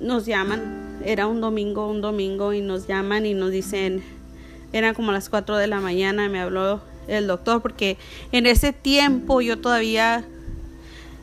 nos 0.00 0.24
llaman, 0.24 1.00
era 1.04 1.26
un 1.26 1.40
domingo, 1.40 1.88
un 1.88 2.00
domingo 2.00 2.52
y 2.52 2.60
nos 2.62 2.86
llaman 2.86 3.26
y 3.26 3.34
nos 3.34 3.50
dicen, 3.50 4.02
eran 4.72 4.94
como 4.94 5.12
las 5.12 5.28
4 5.28 5.56
de 5.56 5.66
la 5.66 5.80
mañana, 5.80 6.28
me 6.28 6.40
habló 6.40 6.80
el 7.08 7.26
doctor 7.26 7.60
porque 7.60 7.98
en 8.32 8.46
ese 8.46 8.72
tiempo 8.72 9.40
yo 9.40 9.58
todavía 9.58 10.24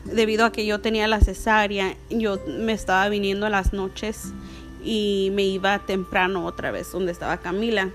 debido 0.04 0.44
a 0.44 0.52
que 0.52 0.66
yo 0.66 0.80
tenía 0.80 1.08
la 1.08 1.20
cesárea, 1.20 1.96
yo 2.10 2.38
me 2.46 2.72
estaba 2.72 3.08
viniendo 3.08 3.48
las 3.48 3.72
noches 3.72 4.32
y 4.84 5.30
me 5.32 5.44
iba 5.44 5.78
temprano 5.80 6.44
otra 6.44 6.70
vez 6.70 6.92
donde 6.92 7.12
estaba 7.12 7.38
Camila. 7.38 7.90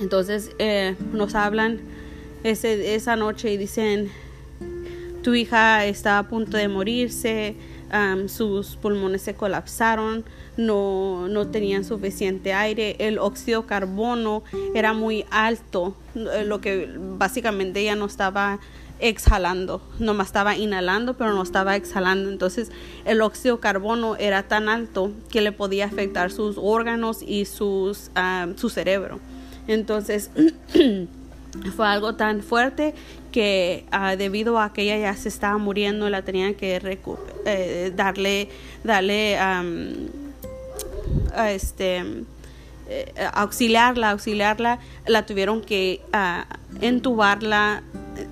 Entonces 0.00 0.50
eh, 0.58 0.96
nos 1.12 1.34
hablan 1.34 1.80
ese, 2.44 2.94
esa 2.94 3.16
noche 3.16 3.52
y 3.52 3.56
dicen, 3.56 4.10
tu 5.22 5.34
hija 5.34 5.84
está 5.84 6.18
a 6.18 6.28
punto 6.28 6.56
de 6.56 6.68
morirse, 6.68 7.56
sus 8.26 8.76
pulmones 8.76 9.22
se 9.22 9.34
colapsaron, 9.34 10.24
no, 10.56 11.26
no 11.28 11.48
tenían 11.48 11.84
suficiente 11.84 12.52
aire, 12.52 12.96
el 12.98 13.18
óxido 13.18 13.66
carbono 13.66 14.44
era 14.74 14.92
muy 14.92 15.24
alto, 15.30 15.96
lo 16.14 16.60
que 16.60 16.88
básicamente 17.18 17.80
ella 17.80 17.96
no 17.96 18.06
estaba 18.06 18.60
exhalando, 19.00 19.82
nomás 19.98 20.28
estaba 20.28 20.56
inhalando 20.56 21.14
pero 21.14 21.32
no 21.32 21.42
estaba 21.42 21.76
exhalando, 21.76 22.30
entonces 22.30 22.70
el 23.04 23.20
óxido 23.22 23.56
de 23.56 23.62
carbono 23.62 24.16
era 24.16 24.42
tan 24.44 24.68
alto 24.68 25.12
que 25.30 25.40
le 25.40 25.52
podía 25.52 25.86
afectar 25.86 26.30
sus 26.30 26.56
órganos 26.58 27.22
y 27.22 27.44
sus, 27.44 28.10
su 28.56 28.68
cerebro. 28.68 29.20
Entonces 29.66 30.30
fue 31.76 31.86
algo 31.86 32.14
tan 32.14 32.42
fuerte 32.42 32.94
que 33.32 33.84
ah, 33.90 34.16
debido 34.16 34.58
a 34.58 34.72
que 34.72 34.82
ella 34.82 34.98
ya 34.98 35.16
se 35.16 35.28
estaba 35.28 35.58
muriendo 35.58 36.08
la 36.10 36.22
tenían 36.22 36.54
que 36.54 36.80
eh, 37.46 37.92
darle 37.94 38.48
darle 38.84 39.38
este 41.48 42.04
eh, 42.90 43.12
auxiliarla 43.32 44.10
auxiliarla 44.10 44.80
la 45.06 45.24
tuvieron 45.24 45.62
que 45.62 46.00
uh, 46.12 46.44
entubarla 46.84 47.82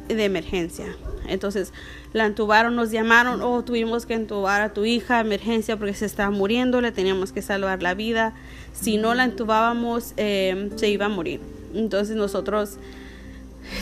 de 0.08 0.24
emergencia. 0.24 0.96
Entonces 1.28 1.72
la 2.12 2.26
entubaron 2.26 2.74
nos 2.74 2.90
llamaron 2.90 3.42
oh 3.42 3.62
tuvimos 3.62 4.06
que 4.06 4.14
entubar 4.14 4.62
a 4.62 4.72
tu 4.72 4.84
hija 4.84 5.20
emergencia 5.20 5.76
porque 5.76 5.94
se 5.94 6.06
estaba 6.06 6.30
muriendo 6.30 6.80
le 6.80 6.90
teníamos 6.90 7.32
que 7.32 7.42
salvar 7.42 7.82
la 7.82 7.94
vida. 7.94 8.34
Si 8.72 8.96
no 8.96 9.14
la 9.14 9.24
entubábamos 9.24 10.12
eh, 10.16 10.70
se 10.76 10.88
iba 10.88 11.06
a 11.06 11.08
morir 11.08 11.40
entonces 11.74 12.16
nosotros 12.16 12.76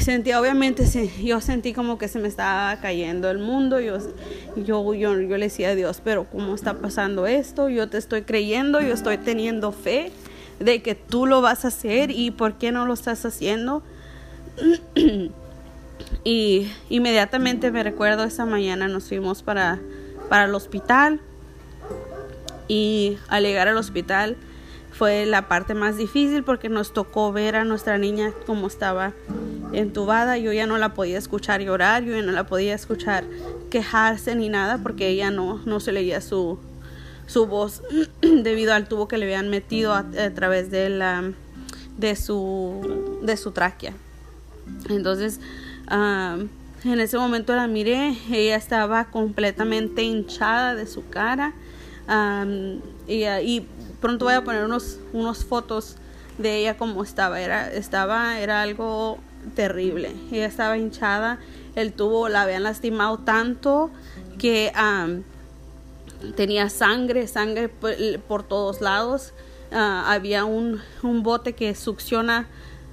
sentí 0.01 0.33
obviamente 0.33 0.85
yo 1.23 1.41
sentí 1.41 1.73
como 1.73 1.99
que 1.99 2.09
se 2.09 2.19
me 2.19 2.29
estaba 2.29 2.77
cayendo 2.81 3.31
el 3.31 3.39
mundo 3.39 3.81
yo 3.81 3.99
yo 4.57 4.95
yo, 4.95 5.15
le 5.15 5.39
decía 5.39 5.71
a 5.71 5.75
Dios 5.75 6.01
pero 6.03 6.25
cómo 6.25 6.55
está 6.55 6.75
pasando 6.75 7.27
esto 7.27 7.69
yo 7.69 7.89
te 7.89 7.99
estoy 7.99 8.23
creyendo 8.23 8.81
yo 8.81 8.93
estoy 8.93 9.19
teniendo 9.19 9.73
fe 9.73 10.11
de 10.61 10.83
que 10.83 10.95
tú 10.95 11.27
lo 11.27 11.41
vas 11.41 11.65
a 11.65 11.69
hacer 11.69 12.11
y 12.11 12.31
por 12.31 12.55
qué 12.55 12.73
no 12.73 12.87
lo 12.87 12.95
estás 12.95 13.25
haciendo 13.25 13.83
y 16.25 16.71
inmediatamente 16.89 17.71
me 17.71 17.83
recuerdo 17.83 18.25
esa 18.25 18.47
mañana 18.47 18.89
nos 18.89 19.09
fuimos 19.09 19.43
para 19.43 19.79
para 20.29 20.45
el 20.45 20.55
hospital 20.55 21.21
y 22.69 23.19
al 23.29 23.45
llegar 23.45 23.69
al 23.69 23.77
hospital 23.77 24.37
fue 24.93 25.27
la 25.27 25.47
parte 25.47 25.75
más 25.75 25.97
difícil 25.97 26.43
porque 26.43 26.69
nos 26.69 26.93
tocó 26.93 27.31
ver 27.33 27.57
a 27.57 27.65
nuestra 27.65 27.99
niña 27.99 28.33
como 28.47 28.67
estaba 28.67 29.13
entubada. 29.73 30.39
Yo 30.39 30.53
ya 30.53 30.67
no 30.67 30.79
la 30.79 30.95
podía 30.95 31.19
escuchar 31.19 31.61
llorar, 31.61 32.03
yo 32.03 32.15
ya 32.15 32.23
no 32.23 32.33
la 32.33 32.47
podía 32.47 32.75
escuchar 32.75 33.25
quejarse 33.71 34.35
ni 34.35 34.49
nada 34.49 34.79
porque 34.79 35.09
ella 35.09 35.31
no, 35.31 35.61
no 35.67 35.81
se 35.81 35.93
leía 35.93 36.23
su, 36.23 36.59
su 37.27 37.47
voz 37.47 37.83
debido 38.21 38.73
al 38.73 38.89
tubo 38.89 39.09
que 39.09 39.19
le 39.19 39.27
habían 39.27 39.49
metido 39.49 39.93
a, 39.95 40.05
través 40.35 40.71
de, 40.71 40.89
la, 40.89 41.33
de, 41.97 42.17
su, 42.17 43.19
de 43.23 43.37
su 43.37 43.53
tráquea. 43.53 43.93
Entonces, 44.89 45.41
en 45.91 47.01
ese 47.01 47.19
momento 47.19 47.55
la 47.55 47.67
miré, 47.67 48.17
ella 48.31 48.57
estaba 48.57 49.07
completamente 49.07 50.03
hinchada 50.03 50.75
de 50.75 50.87
su 50.87 51.09
cara. 51.09 51.55
y, 53.09 53.67
pronto 54.01 54.27
voy 54.27 54.35
a 54.35 54.45
poner 54.45 54.65
unos, 54.65 54.99
unos 55.13 55.45
fotos 55.45 55.97
de 56.39 56.59
ella 56.59 56.77
como 56.77 57.03
estaba. 57.03 57.41
Era, 57.41 57.73
estaba, 57.73 58.41
era 58.41 58.63
algo 58.63 59.19
terrible. 59.55 60.13
Ella 60.31 60.47
estaba 60.47 60.77
hinchada, 60.77 61.39
el 61.75 61.93
tubo 61.93 62.29
la 62.29 62.43
habían 62.43 62.63
lastimado 62.63 63.19
tanto 63.19 63.91
que 64.39 64.73
tenía 66.35 66.69
sangre, 66.71 67.27
sangre 67.27 67.69
por, 67.69 68.43
todos 68.43 68.81
lados. 68.81 69.33
Ah, 69.73 70.13
había 70.13 70.45
un, 70.45 70.81
un, 71.03 71.23
bote 71.23 71.55
que 71.55 71.75
succiona 71.75 72.49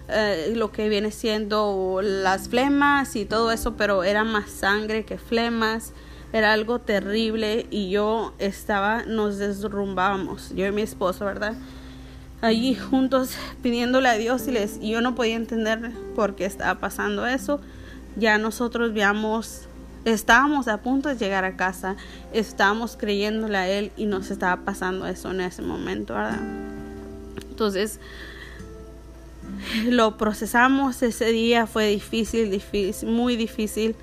eh, 0.09 0.53
lo 0.55 0.71
que 0.71 0.89
viene 0.89 1.11
siendo 1.11 1.99
las 2.01 2.49
flemas 2.49 3.15
y 3.15 3.25
todo 3.25 3.51
eso, 3.51 3.75
pero 3.75 4.03
era 4.03 4.23
más 4.23 4.49
sangre 4.49 5.05
que 5.05 5.17
flemas 5.17 5.93
era 6.33 6.51
algo 6.51 6.79
terrible 6.79 7.67
y 7.69 7.91
yo 7.91 8.33
estaba, 8.39 9.03
nos 9.03 9.37
derrumbábamos, 9.37 10.51
yo 10.55 10.65
y 10.65 10.71
mi 10.71 10.81
esposo, 10.81 11.25
¿verdad? 11.25 11.53
Allí 12.41 12.73
juntos 12.75 13.37
pidiéndole 13.61 14.09
a 14.09 14.17
Dios 14.17 14.47
y, 14.47 14.51
les, 14.51 14.81
yo 14.81 14.99
no 14.99 15.13
podía 15.13 15.35
entender 15.35 15.91
por 16.15 16.35
qué 16.35 16.45
estaba 16.45 16.79
pasando 16.79 17.27
eso. 17.27 17.61
Ya 18.15 18.39
nosotros 18.39 18.93
veamos, 18.93 19.67
estábamos 20.05 20.67
a 20.67 20.77
punto 20.77 21.09
de 21.09 21.15
llegar 21.15 21.45
a 21.45 21.55
casa, 21.55 21.95
estábamos 22.33 22.97
creyéndole 22.97 23.57
a 23.57 23.67
Él 23.67 23.91
y 23.97 24.05
nos 24.05 24.31
estaba 24.31 24.63
pasando 24.63 25.07
eso 25.07 25.31
en 25.31 25.41
ese 25.41 25.61
momento, 25.61 26.13
¿verdad? 26.13 26.39
Entonces, 27.49 27.99
lo 29.85 30.17
procesamos 30.17 31.01
ese 31.03 31.31
día, 31.31 31.67
fue 31.67 31.87
difícil, 31.87 32.51
difícil, 32.51 33.09
muy 33.09 33.35
difícil 33.35 33.95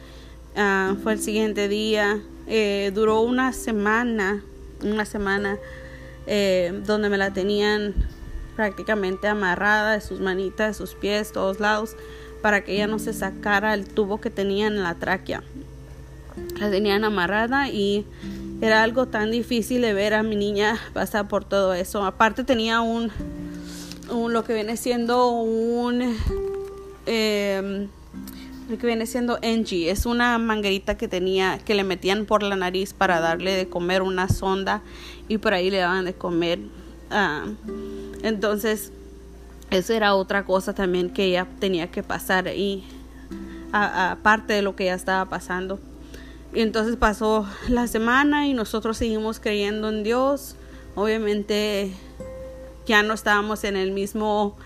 Ah, 0.57 0.97
fue 1.03 1.13
el 1.13 1.21
siguiente 1.21 1.69
día. 1.69 2.21
Eh, 2.47 2.91
duró 2.95 3.21
una 3.21 3.53
semana, 3.53 4.43
una 4.83 5.05
semana 5.05 5.59
eh, 6.27 6.81
donde 6.85 7.09
me 7.09 7.19
la 7.19 7.33
tenían 7.33 7.95
prácticamente 8.57 9.29
amarrada 9.29 9.93
de 9.93 10.01
sus 10.01 10.21
manitas, 10.21 10.69
de 10.69 10.75
sus 10.75 10.95
pies, 10.95 11.33
todos 11.33 11.61
lados, 11.61 11.97
para 12.43 12.65
que 12.65 12.75
ella 12.75 12.87
no 12.87 12.99
se 12.99 13.13
sacara 13.13 13.75
el 13.75 13.87
tubo 13.87 14.21
que 14.21 14.31
tenía 14.31 14.67
en 14.67 14.83
la 14.83 14.97
tráquea. 14.97 15.43
La 16.61 16.71
tenían 16.71 17.03
amarrada 17.05 17.69
y 17.69 18.05
era 18.61 18.83
algo 18.83 19.07
tan 19.07 19.31
difícil 19.31 19.81
de 19.81 19.95
ver 19.95 20.15
a 20.15 20.23
mi 20.23 20.37
niña 20.37 20.79
pasar 20.93 21.27
por 21.27 21.45
todo 21.45 21.75
eso. 21.75 22.05
Aparte 22.05 22.45
tenía 22.45 22.83
un, 22.83 23.11
lo 24.11 24.45
que 24.45 24.55
viene 24.55 24.77
siendo 24.77 25.31
un 25.31 26.17
eh, 27.07 27.89
que 28.79 28.87
viene 28.87 29.07
siendo 29.07 29.39
Engie. 29.43 29.91
Es 29.91 30.07
una 30.07 30.39
manguerita 30.39 30.97
que 30.97 31.09
tenía, 31.09 31.59
que 31.59 31.75
le 31.75 31.85
metían 31.85 32.27
por 32.27 32.43
la 32.43 32.57
nariz 32.57 32.93
para 32.93 33.21
darle 33.21 33.53
de 33.53 33.69
comer 33.69 34.03
una 34.03 34.29
sonda 34.29 34.83
y 35.29 35.39
por 35.39 35.55
ahí 35.55 35.71
le 35.71 35.79
daban 35.79 36.05
de 36.05 36.15
comer. 36.15 36.61
Ah, 37.11 37.47
entonces, 38.23 38.93
eso 39.71 39.93
era 39.93 40.15
otra 40.15 40.45
cosa 40.45 40.75
también 40.75 41.11
que 41.11 41.25
ella 41.25 41.47
tenía 41.59 41.91
que 41.91 42.03
pasar 42.03 42.49
y 42.49 42.85
aparte 43.73 44.53
de 44.53 44.63
lo 44.63 44.77
que 44.77 44.87
ya 44.87 44.95
estaba 44.95 45.29
pasando. 45.29 45.81
Y 46.53 46.61
entonces 46.61 46.97
pasó 46.97 47.47
la 47.69 47.87
semana 47.87 48.47
y 48.47 48.55
nosotros 48.55 48.97
seguimos 48.97 49.41
creyendo 49.41 49.89
en 49.89 50.03
Dios. 50.03 50.57
Obviamente 50.95 51.93
ya 52.87 53.03
no 53.03 53.15
estábamos 53.15 53.65
en 53.65 53.77
el 53.77 53.93
mismo 53.93 54.57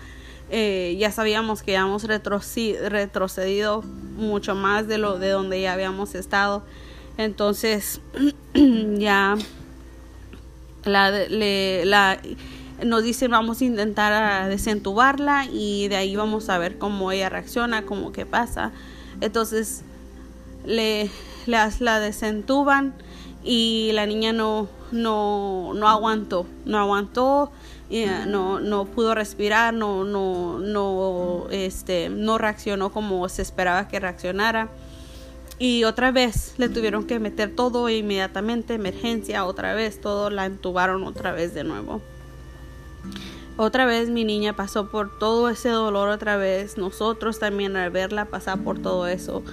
eh, 0.51 0.95
ya 0.99 1.11
sabíamos 1.11 1.63
que 1.63 1.75
habíamos 1.75 2.03
retrocedido 2.03 3.81
mucho 3.81 4.53
más 4.53 4.87
de 4.87 4.99
lo 4.99 5.17
de 5.17 5.29
donde 5.29 5.61
ya 5.61 5.73
habíamos 5.73 6.13
estado. 6.15 6.63
Entonces 7.17 8.01
ya 8.53 9.35
la, 10.83 11.11
la, 11.29 12.19
nos 12.83 13.03
dicen 13.03 13.31
vamos 13.31 13.61
a 13.61 13.65
intentar 13.65 14.49
desentubarla 14.49 15.45
y 15.51 15.87
de 15.87 15.95
ahí 15.95 16.15
vamos 16.15 16.49
a 16.49 16.59
ver 16.59 16.77
cómo 16.77 17.11
ella 17.11 17.29
reacciona, 17.29 17.85
cómo 17.85 18.11
qué 18.11 18.27
pasa. 18.27 18.71
Entonces 19.21 19.81
le, 20.63 21.09
la 21.47 21.99
desentuban 21.99 22.93
y 23.43 23.91
la 23.93 24.05
niña 24.05 24.33
no, 24.33 24.67
no, 24.91 25.73
no 25.75 25.87
aguantó, 25.87 26.45
no 26.65 26.79
aguantó, 26.79 27.51
eh, 27.89 28.25
no, 28.27 28.59
no 28.59 28.85
pudo 28.85 29.13
respirar, 29.13 29.73
no, 29.73 30.03
no, 30.03 30.59
no, 30.59 31.45
este, 31.51 32.09
no 32.09 32.37
reaccionó 32.37 32.91
como 32.91 33.29
se 33.29 33.41
esperaba 33.41 33.87
que 33.87 33.99
reaccionara. 33.99 34.69
Y 35.57 35.85
otra 35.85 36.11
vez 36.11 36.55
le 36.57 36.67
tuvieron 36.67 37.05
que 37.05 37.19
meter 37.19 37.55
todo 37.55 37.87
inmediatamente, 37.89 38.73
emergencia, 38.73 39.45
otra 39.45 39.73
vez, 39.73 40.01
todo 40.01 40.29
la 40.29 40.45
entubaron 40.45 41.03
otra 41.03 41.31
vez 41.31 41.53
de 41.53 41.63
nuevo. 41.63 42.01
Otra 43.57 43.85
vez 43.85 44.09
mi 44.09 44.25
niña 44.25 44.53
pasó 44.53 44.89
por 44.89 45.17
todo 45.17 45.47
ese 45.47 45.69
dolor 45.69 46.09
otra 46.09 46.35
vez, 46.35 46.77
nosotros 46.77 47.39
también 47.39 47.77
al 47.77 47.89
verla 47.89 48.25
pasar 48.25 48.59
por 48.59 48.79
todo 48.79 49.07
eso. 49.07 49.43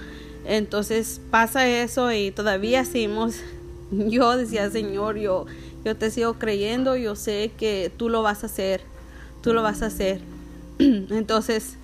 Entonces 0.45 1.21
pasa 1.31 1.67
eso 1.67 2.11
y 2.11 2.31
todavía 2.31 2.85
seguimos 2.85 3.35
yo 3.91 4.37
decía, 4.37 4.69
Señor, 4.69 5.17
yo, 5.17 5.45
yo 5.83 5.95
te 5.95 6.11
sigo 6.11 6.33
creyendo, 6.35 6.95
yo 6.95 7.15
sé 7.15 7.51
que 7.57 7.91
tú 7.95 8.09
lo 8.09 8.21
vas 8.21 8.43
a 8.43 8.47
hacer, 8.47 8.81
tú 9.41 9.53
lo 9.53 9.61
vas 9.61 9.81
a 9.81 9.87
hacer. 9.87 10.21
Entonces, 10.79 11.77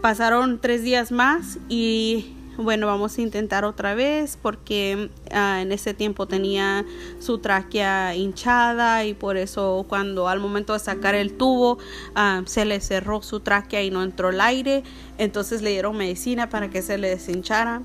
pasaron 0.00 0.60
tres 0.60 0.82
días 0.82 1.12
más 1.12 1.58
y 1.68 2.34
bueno, 2.58 2.86
vamos 2.86 3.16
a 3.16 3.22
intentar 3.22 3.64
otra 3.64 3.94
vez 3.94 4.38
porque 4.40 5.10
ah, 5.30 5.62
en 5.62 5.72
ese 5.72 5.94
tiempo 5.94 6.26
tenía 6.26 6.84
su 7.18 7.38
tráquea 7.38 8.14
hinchada 8.14 9.06
y 9.06 9.14
por 9.14 9.38
eso 9.38 9.86
cuando 9.88 10.28
al 10.28 10.38
momento 10.38 10.74
de 10.74 10.78
sacar 10.78 11.14
el 11.14 11.32
tubo 11.32 11.78
ah, 12.14 12.42
se 12.44 12.66
le 12.66 12.80
cerró 12.80 13.22
su 13.22 13.40
tráquea 13.40 13.82
y 13.82 13.90
no 13.90 14.02
entró 14.02 14.28
el 14.28 14.40
aire, 14.40 14.82
entonces 15.16 15.62
le 15.62 15.70
dieron 15.70 15.96
medicina 15.96 16.50
para 16.50 16.68
que 16.68 16.82
se 16.82 16.98
le 16.98 17.08
deshinchara 17.08 17.82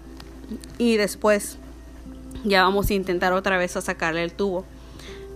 y 0.77 0.97
después 0.97 1.57
ya 2.43 2.63
vamos 2.63 2.89
a 2.89 2.93
intentar 2.93 3.31
otra 3.31 3.57
vez 3.57 3.77
a 3.77 3.81
sacarle 3.81 4.23
el 4.23 4.33
tubo. 4.33 4.65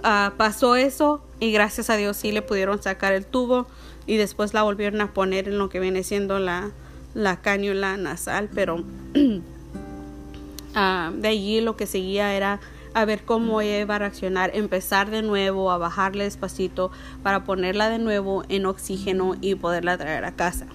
Ah, 0.04 0.34
pasó 0.36 0.76
eso 0.76 1.24
y 1.40 1.54
gracias 1.54 1.90
a 1.90 1.96
Dios 1.96 2.18
sí 2.18 2.34
le 2.34 2.42
pudieron 2.42 2.82
sacar 2.82 3.14
el 3.14 3.26
tubo 3.26 3.68
y 4.08 4.18
después 4.18 4.54
la 4.54 4.64
volvieron 4.64 5.00
a 5.00 5.14
poner 5.14 5.48
en 5.48 5.58
lo 5.58 5.70
que 5.70 5.80
viene 5.80 6.04
siendo 6.04 6.38
la, 6.40 6.72
la 7.14 7.42
cañula 7.42 7.98
nasal, 7.98 8.50
pero 8.54 8.84
ah, 10.76 11.12
de 11.16 11.28
allí 11.28 11.62
lo 11.62 11.76
que 11.76 11.88
seguía 11.88 12.34
era 12.34 12.60
a 12.94 13.06
ver 13.06 13.24
cómo 13.24 13.62
iba 13.62 13.96
a 13.96 14.00
reaccionar, 14.00 14.52
empezar 14.54 15.10
de 15.10 15.22
nuevo 15.22 15.72
a 15.72 15.78
bajarle 15.78 16.26
despacito 16.26 16.92
para 17.24 17.44
ponerla 17.44 17.90
de 17.90 18.00
nuevo 18.00 18.44
en 18.50 18.66
oxígeno 18.66 19.36
y 19.40 19.56
poderla 19.56 19.98
traer 19.98 20.26
a 20.26 20.34
casa. 20.34 20.66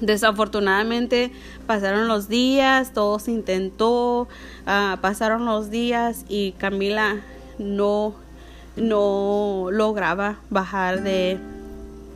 Desafortunadamente 0.00 1.30
pasaron 1.66 2.08
los 2.08 2.28
días, 2.28 2.92
todo 2.92 3.18
se 3.18 3.30
intentó, 3.30 4.26
ah, 4.66 4.98
pasaron 5.00 5.44
los 5.44 5.70
días 5.70 6.24
y 6.28 6.52
Camila 6.52 7.20
no, 7.58 8.14
no 8.76 9.68
lograba 9.70 10.38
bajar 10.50 11.02
de, 11.02 11.38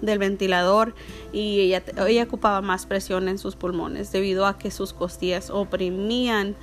del 0.00 0.18
ventilador 0.18 0.94
y 1.32 1.60
ella, 1.60 1.82
ocupaba 2.24 2.60
más 2.60 2.86
presión 2.86 3.28
en 3.28 3.38
sus 3.38 3.56
pulmones 3.56 4.12
debido 4.12 4.46
a 4.46 4.58
que 4.58 4.70
sus 4.70 4.92
costillas 4.92 5.50
oprimían 5.50 6.56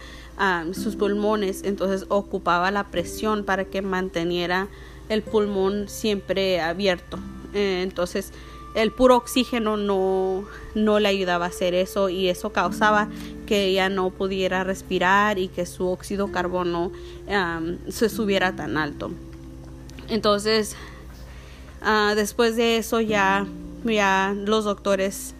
sus 0.74 0.96
pulmones, 0.96 1.64
entonces 1.64 2.06
ocupaba 2.10 2.72
la 2.72 2.86
presión 2.86 3.44
para 3.44 3.66
que 3.66 3.82
manteniera 3.82 4.68
el 5.10 5.22
pulmón 5.22 5.88
siempre 5.88 6.60
abierto. 6.60 7.20
Eh, 7.54 7.82
entonces, 7.84 8.32
el 8.74 8.92
puro 8.92 9.18
oxígeno 9.18 9.78
no, 9.78 10.46
no 10.74 11.00
le 11.00 11.08
ayudaba 11.08 11.46
a 11.46 11.50
hacer 11.50 11.76
eso 11.76 12.10
y 12.10 12.30
eso 12.30 12.52
causaba 12.52 13.10
que 13.46 13.66
ella 13.66 13.90
no 13.90 14.10
pudiera 14.10 14.64
respirar 14.64 15.38
y 15.38 15.48
que 15.48 15.66
su 15.66 15.88
óxido 15.88 16.32
carbono 16.32 16.92
se 17.90 18.10
subiera 18.10 18.56
tan 18.56 18.78
alto. 18.78 19.12
Entonces, 20.10 20.76
ah, 21.84 22.14
después 22.16 22.56
de 22.56 22.78
eso 22.78 23.02
ya, 23.02 23.46
ya 23.84 24.34
los 24.36 24.66
doctores 24.66 25.36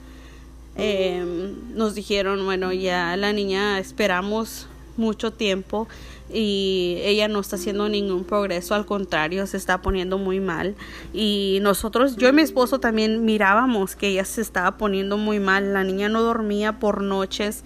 em, 0.76 1.56
nos 1.76 1.96
dijeron, 1.96 2.46
bueno, 2.46 2.74
ya 2.74 3.16
la 3.18 3.34
niña 3.34 3.80
esperamos 3.80 4.68
mucho 4.98 5.32
tiempo 5.32 5.88
y 6.34 6.98
ella 7.04 7.28
no 7.28 7.40
está 7.40 7.56
haciendo 7.56 7.88
ningún 7.90 8.24
progreso, 8.24 8.76
al 8.76 8.86
contrario, 8.86 9.46
se 9.48 9.58
está 9.58 9.82
poniendo 9.82 10.18
muy 10.18 10.40
mal. 10.40 10.76
Y 11.14 11.60
nosotros, 11.62 12.16
yo 12.16 12.30
y 12.30 12.34
mi 12.34 12.42
esposo 12.42 12.80
también 12.80 13.26
mirábamos 13.26 13.96
que 13.96 14.08
ella 14.10 14.26
se 14.26 14.42
estaba 14.42 14.78
poniendo 14.78 15.18
muy 15.18 15.40
mal. 15.40 15.74
La 15.74 15.84
niña 15.84 16.10
no 16.10 16.22
dormía 16.22 16.80
por 16.80 17.02
noches 17.02 17.64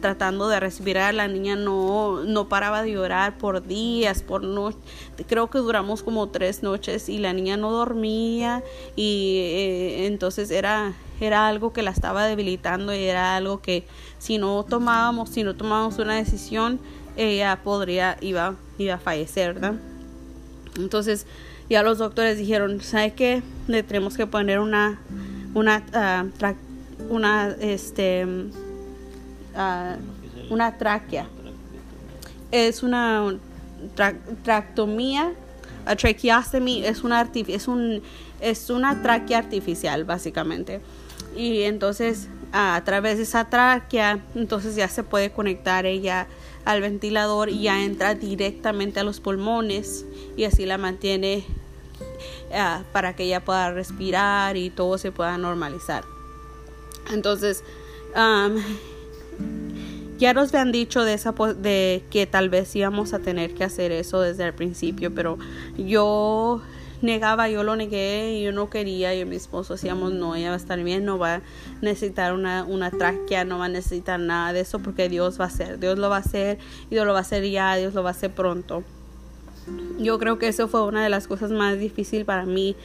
tratando 0.00 0.48
de 0.48 0.60
respirar, 0.60 1.14
la 1.14 1.28
niña 1.28 1.56
no, 1.56 2.24
no 2.24 2.48
paraba 2.48 2.82
de 2.82 2.92
llorar 2.92 3.38
por 3.38 3.66
días, 3.66 4.22
por 4.22 4.42
noches. 4.42 4.80
Creo 5.26 5.48
que 5.48 5.58
duramos 5.58 6.02
como 6.02 6.28
tres 6.28 6.62
noches 6.62 7.08
y 7.08 7.18
la 7.18 7.32
niña 7.32 7.56
no 7.56 7.70
dormía 7.70 8.62
y 8.96 9.38
eh, 9.38 10.06
entonces 10.06 10.50
era 10.50 10.94
era 11.20 11.46
algo 11.46 11.72
que 11.72 11.82
la 11.82 11.90
estaba 11.90 12.26
debilitando 12.26 12.94
y 12.94 13.04
era 13.04 13.36
algo 13.36 13.60
que 13.60 13.86
si 14.18 14.38
no 14.38 14.64
tomábamos, 14.64 15.30
si 15.30 15.44
no 15.44 15.54
tomábamos 15.54 15.98
una 15.98 16.16
decisión, 16.16 16.80
ella 17.16 17.60
podría, 17.62 18.16
iba, 18.20 18.56
iba 18.78 18.94
a 18.94 18.98
fallecer, 18.98 19.54
¿verdad? 19.54 19.74
Entonces 20.76 21.26
ya 21.70 21.82
los 21.82 21.98
doctores 21.98 22.38
dijeron, 22.38 22.80
¿sabe 22.80 23.14
qué? 23.14 23.42
Le 23.68 23.82
tenemos 23.82 24.16
que 24.16 24.26
poner 24.26 24.58
una, 24.58 24.98
una, 25.54 25.82
ah, 25.94 26.24
una, 27.08 27.56
este, 27.60 28.26
uh, 28.26 30.52
una 30.52 30.76
tráquea. 30.76 31.26
Es 32.50 32.82
una 32.82 33.34
tractomía, 34.44 35.32
a 35.86 35.96
tracheostomy 35.96 36.84
es 36.84 37.02
una, 37.02 37.28
es, 37.34 37.68
un, 37.68 38.02
es 38.40 38.70
una 38.70 39.02
tráquea 39.02 39.38
artificial, 39.38 40.04
básicamente. 40.04 40.80
Y 41.36 41.62
entonces 41.62 42.28
a 42.56 42.80
través 42.84 43.16
de 43.16 43.24
esa 43.24 43.50
tráquea, 43.50 44.20
entonces 44.36 44.76
ya 44.76 44.86
se 44.88 45.02
puede 45.02 45.32
conectar 45.32 45.86
ella 45.86 46.28
al 46.64 46.80
ventilador 46.80 47.48
y 47.48 47.62
ya 47.62 47.82
entra 47.82 48.14
directamente 48.14 49.00
a 49.00 49.04
los 49.04 49.18
pulmones 49.18 50.06
y 50.36 50.44
así 50.44 50.64
la 50.64 50.78
mantiene 50.78 51.44
ah, 52.52 52.84
para 52.92 53.16
que 53.16 53.24
ella 53.24 53.44
pueda 53.44 53.72
respirar 53.72 54.56
y 54.56 54.70
todo 54.70 54.98
se 54.98 55.10
pueda 55.10 55.36
normalizar. 55.36 56.04
Entonces, 57.12 57.64
ya 60.18 60.32
nos 60.32 60.54
habían 60.54 60.70
dicho 60.70 61.02
de, 61.02 61.14
esa, 61.14 61.32
de 61.32 62.04
que 62.08 62.28
tal 62.28 62.50
vez 62.50 62.74
íbamos 62.76 63.14
a 63.14 63.18
tener 63.18 63.54
que 63.54 63.64
hacer 63.64 63.90
eso 63.90 64.20
desde 64.20 64.44
el 64.44 64.54
principio, 64.54 65.12
pero 65.12 65.38
yo 65.76 66.62
negaba, 67.02 67.48
yo 67.48 67.62
lo 67.62 67.76
negué, 67.76 68.40
yo 68.42 68.52
no 68.52 68.70
quería, 68.70 69.14
y 69.14 69.24
mi 69.24 69.36
esposo 69.36 69.74
decíamos, 69.74 70.12
no, 70.12 70.34
ella 70.34 70.48
va 70.48 70.54
a 70.54 70.58
estar 70.58 70.82
bien, 70.82 71.04
no 71.04 71.18
va 71.18 71.36
a 71.36 71.42
necesitar 71.80 72.32
una, 72.34 72.64
una 72.64 72.90
tráquea, 72.90 73.44
no 73.44 73.58
va 73.58 73.66
a 73.66 73.68
necesitar 73.68 74.18
nada 74.20 74.52
de 74.52 74.60
eso, 74.60 74.80
porque 74.80 75.08
Dios 75.08 75.38
va 75.38 75.44
a 75.44 75.48
hacer, 75.48 75.78
Dios 75.78 75.98
lo 75.98 76.08
va 76.08 76.16
a 76.16 76.20
hacer, 76.20 76.58
Dios 76.90 77.06
lo 77.06 77.12
va 77.12 77.18
a 77.18 77.22
hacer 77.22 77.48
ya, 77.48 77.76
Dios 77.76 77.94
lo 77.94 78.02
va 78.02 78.10
a 78.10 78.12
hacer 78.12 78.32
pronto. 78.32 78.84
Yo 79.98 80.18
creo 80.18 80.38
que 80.38 80.48
eso 80.48 80.68
fue 80.68 80.84
una 80.84 81.02
de 81.02 81.08
las 81.08 81.26
cosas 81.26 81.50
más 81.50 81.78
difíciles 81.78 82.26
para 82.26 82.44
mí 82.44 82.76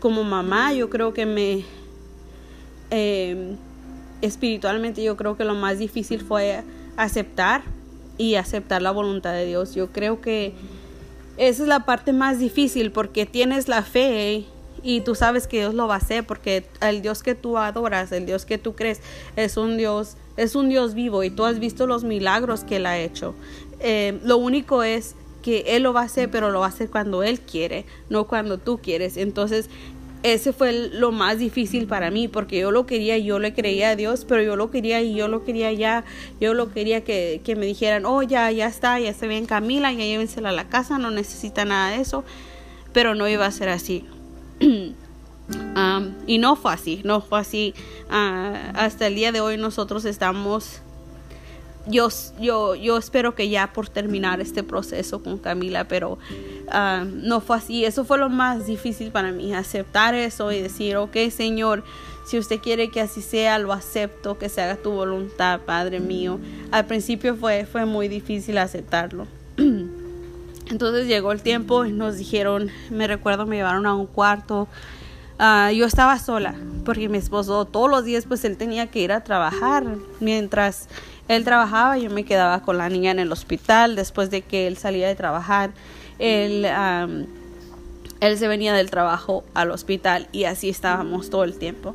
como 0.00 0.24
mamá, 0.24 0.72
yo 0.74 0.90
creo 0.90 1.12
que 1.14 1.26
me... 1.26 1.64
Em, 2.90 3.56
espiritualmente 4.20 5.02
yo 5.02 5.16
creo 5.16 5.36
que 5.36 5.44
lo 5.44 5.54
más 5.54 5.78
difícil 5.78 6.20
fue 6.20 6.62
aceptar 6.96 7.62
y 8.18 8.34
aceptar 8.34 8.82
la 8.82 8.90
voluntad 8.90 9.32
de 9.32 9.46
Dios. 9.46 9.74
Yo 9.74 9.92
creo 9.92 10.20
que 10.20 10.52
esa 11.40 11.62
es 11.62 11.68
la 11.68 11.86
parte 11.86 12.12
más 12.12 12.38
difícil 12.38 12.92
porque 12.92 13.24
tienes 13.24 13.66
la 13.66 13.82
fe 13.82 14.44
y 14.82 15.00
tú 15.00 15.14
sabes 15.14 15.46
que 15.46 15.60
Dios 15.60 15.72
lo 15.72 15.88
va 15.88 15.94
a 15.94 15.96
hacer 15.96 16.26
porque 16.26 16.66
el 16.82 17.00
Dios 17.00 17.22
que 17.22 17.34
tú 17.34 17.56
adoras, 17.56 18.12
el 18.12 18.26
Dios 18.26 18.44
que 18.44 18.58
tú 18.58 18.74
crees, 18.74 19.00
es 19.36 19.56
un 19.56 19.78
Dios, 19.78 20.18
es 20.36 20.54
un 20.54 20.68
Dios 20.68 20.92
vivo 20.92 21.24
y 21.24 21.30
tú 21.30 21.46
has 21.46 21.58
visto 21.58 21.86
los 21.86 22.04
milagros 22.04 22.62
que 22.62 22.76
Él 22.76 22.84
ha 22.84 22.98
hecho. 22.98 23.34
Eh, 23.80 24.20
lo 24.22 24.36
único 24.36 24.82
es 24.82 25.14
que 25.42 25.64
Él 25.68 25.84
lo 25.84 25.94
va 25.94 26.02
a 26.02 26.04
hacer, 26.04 26.30
pero 26.30 26.50
lo 26.50 26.60
va 26.60 26.66
a 26.66 26.68
hacer 26.68 26.90
cuando 26.90 27.22
Él 27.22 27.40
quiere, 27.40 27.86
no 28.10 28.26
cuando 28.26 28.58
tú 28.58 28.78
quieres. 28.78 29.16
Entonces, 29.16 29.70
ese 30.22 30.52
fue 30.52 30.90
lo 30.92 31.12
más 31.12 31.38
difícil 31.38 31.86
para 31.86 32.10
mí 32.10 32.28
porque 32.28 32.58
yo 32.58 32.70
lo 32.70 32.86
quería 32.86 33.16
y 33.16 33.24
yo 33.24 33.38
le 33.38 33.54
creía 33.54 33.90
a 33.90 33.96
Dios, 33.96 34.24
pero 34.28 34.42
yo 34.42 34.56
lo 34.56 34.70
quería 34.70 35.00
y 35.00 35.14
yo 35.14 35.28
lo 35.28 35.44
quería 35.44 35.72
ya, 35.72 36.04
yo 36.40 36.54
lo 36.54 36.72
quería 36.72 37.02
que, 37.02 37.40
que 37.44 37.56
me 37.56 37.66
dijeran, 37.66 38.04
oh 38.04 38.22
ya, 38.22 38.50
ya 38.50 38.66
está, 38.66 39.00
ya 39.00 39.08
está 39.10 39.26
bien 39.26 39.46
Camila, 39.46 39.92
ya 39.92 40.04
llévensela 40.04 40.50
a 40.50 40.52
la 40.52 40.68
casa, 40.68 40.98
no 40.98 41.10
necesita 41.10 41.64
nada 41.64 41.90
de 41.90 42.02
eso, 42.02 42.24
pero 42.92 43.14
no 43.14 43.28
iba 43.28 43.46
a 43.46 43.50
ser 43.50 43.68
así. 43.70 44.04
y 46.26 46.38
no 46.38 46.56
fue 46.56 46.72
así, 46.72 47.00
no 47.04 47.20
fue 47.20 47.40
así. 47.40 47.74
Ah, 48.10 48.72
hasta 48.74 49.06
el 49.06 49.14
día 49.14 49.32
de 49.32 49.40
hoy 49.40 49.56
nosotros 49.56 50.04
estamos 50.04 50.82
yo, 51.86 52.08
yo, 52.40 52.74
yo 52.74 52.96
espero 52.96 53.34
que 53.34 53.48
ya 53.48 53.72
por 53.72 53.88
terminar 53.88 54.40
este 54.40 54.62
proceso 54.62 55.22
con 55.22 55.38
Camila, 55.38 55.88
pero 55.88 56.18
ah, 56.70 57.04
no 57.06 57.40
fue 57.40 57.56
así. 57.56 57.84
Eso 57.84 58.04
fue 58.04 58.18
lo 58.18 58.28
más 58.28 58.66
difícil 58.66 59.10
para 59.10 59.32
mí, 59.32 59.54
aceptar 59.54 60.14
eso 60.14 60.52
y 60.52 60.60
decir, 60.60 60.96
ok 60.96 61.16
Señor, 61.30 61.84
si 62.26 62.38
usted 62.38 62.60
quiere 62.60 62.90
que 62.90 63.00
así 63.00 63.22
sea, 63.22 63.58
lo 63.58 63.72
acepto, 63.72 64.38
que 64.38 64.48
se 64.48 64.62
haga 64.62 64.76
tu 64.76 64.90
voluntad, 64.90 65.60
Padre 65.60 66.00
mío. 66.00 66.38
Al 66.70 66.86
principio 66.86 67.34
fue, 67.34 67.66
fue 67.66 67.86
muy 67.86 68.08
difícil 68.08 68.58
aceptarlo. 68.58 69.26
Entonces 70.70 71.08
llegó 71.08 71.32
el 71.32 71.42
tiempo 71.42 71.84
y 71.84 71.92
nos 71.92 72.16
dijeron, 72.16 72.70
me 72.90 73.08
recuerdo, 73.08 73.46
me 73.46 73.56
llevaron 73.56 73.86
a 73.86 73.94
un 73.94 74.06
cuarto. 74.06 74.68
Ah, 75.40 75.72
yo 75.72 75.86
estaba 75.86 76.18
sola 76.18 76.54
porque 76.84 77.08
mi 77.08 77.18
esposo 77.18 77.64
todos 77.64 77.90
los 77.90 78.04
días 78.04 78.26
pues 78.26 78.44
él 78.44 78.56
tenía 78.56 78.88
que 78.88 79.00
ir 79.00 79.10
a 79.10 79.24
trabajar 79.24 79.84
mientras 80.20 80.86
él 81.30 81.44
trabajaba, 81.44 81.96
yo 81.96 82.10
me 82.10 82.24
quedaba 82.24 82.60
con 82.62 82.76
la 82.76 82.88
niña 82.88 83.12
en 83.12 83.20
el 83.20 83.30
hospital. 83.30 83.94
Después 83.94 84.30
de 84.30 84.42
que 84.42 84.66
él 84.66 84.76
salía 84.76 85.06
de 85.06 85.14
trabajar, 85.14 85.70
él, 86.18 86.66
él 88.20 88.38
se 88.38 88.48
venía 88.48 88.74
del 88.74 88.90
trabajo 88.90 89.44
al 89.54 89.70
hospital 89.70 90.26
y 90.32 90.44
así 90.44 90.68
estábamos 90.68 91.30
todo 91.30 91.44
el 91.44 91.56
tiempo. 91.56 91.94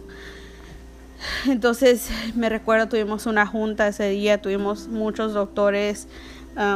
Entonces 1.47 2.09
me 2.33 2.47
recuerdo, 2.47 2.87
tuvimos 2.87 3.25
una 3.25 3.45
junta 3.45 3.89
ese 3.89 4.07
día, 4.07 4.41
tuvimos 4.41 4.87
muchos 4.87 5.33
doctores, 5.33 6.07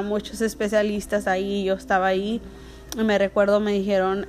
muchos 0.04 0.42
especialistas 0.42 1.28
ahí, 1.28 1.64
yo 1.64 1.76
estaba 1.76 2.08
ahí. 2.08 2.42
Me 2.98 3.18
recuerdo, 3.18 3.62
me 3.62 3.72
dijeron, 3.72 4.28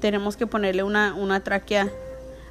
tenemos 0.00 0.36
que 0.36 0.46
ponerle 0.46 0.84
una, 0.84 1.14
una 1.14 1.40
tráquea 1.40 1.90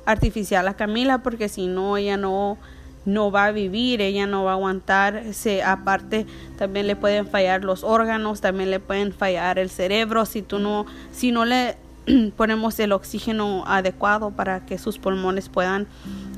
artificial 0.06 0.68
a 0.68 0.74
Camila 0.74 1.20
porque 1.20 1.48
si 1.48 1.68
no, 1.68 1.96
ella 1.96 2.18
no 2.18 2.58
no 3.06 3.32
va 3.32 3.46
a 3.46 3.52
vivir, 3.52 4.02
ella 4.02 4.28
no 4.28 4.44
va 4.44 4.52
a 4.52 4.54
aguantar, 4.56 5.34
se, 5.34 5.64
aparte 5.64 6.26
también 6.58 6.88
le 6.88 6.96
pueden 6.96 7.28
fallar 7.28 7.64
los 7.64 7.84
órganos, 7.84 8.42
también 8.42 8.72
le 8.72 8.80
pueden 8.80 9.14
fallar 9.14 9.60
el 9.60 9.70
cerebro 9.70 10.26
si 10.26 10.42
tú 10.42 10.60
no, 10.60 10.86
si 11.12 11.32
no 11.32 11.46
le 11.46 11.78
ponemos 12.38 12.80
el 12.80 12.92
oxígeno 12.92 13.64
adecuado 13.66 14.32
para 14.32 14.66
que 14.66 14.78
sus 14.78 14.98
pulmones 14.98 15.50
puedan 15.50 15.88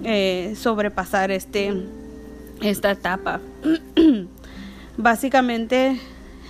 eh, 0.04 0.54
sobrepasar 0.58 1.32
este 1.32 1.74
esta 2.62 2.92
etapa. 2.92 3.42
Básicamente 4.98 6.00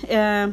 eh, 0.03 0.51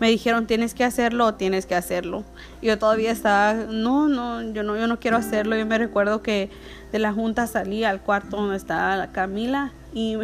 me 0.00 0.08
dijeron 0.08 0.46
tienes 0.46 0.74
que 0.74 0.84
hacerlo 0.84 1.34
tienes 1.34 1.66
que 1.66 1.74
hacerlo. 1.74 2.24
Yo 2.62 2.78
todavía 2.78 3.12
estaba, 3.12 3.54
no, 3.54 4.08
no, 4.08 4.42
yo 4.52 4.62
no, 4.62 4.76
yo 4.76 4.86
no 4.86 4.98
quiero 4.98 5.16
hacerlo. 5.16 5.56
Yo 5.56 5.66
me 5.66 5.78
recuerdo 5.78 6.22
que 6.22 6.50
de 6.92 6.98
la 6.98 7.12
junta 7.12 7.46
salí 7.46 7.84
al 7.84 8.00
cuarto 8.00 8.36
donde 8.36 8.56
estaba 8.56 8.96
la 8.96 9.12
Camila 9.12 9.72
y 9.92 10.16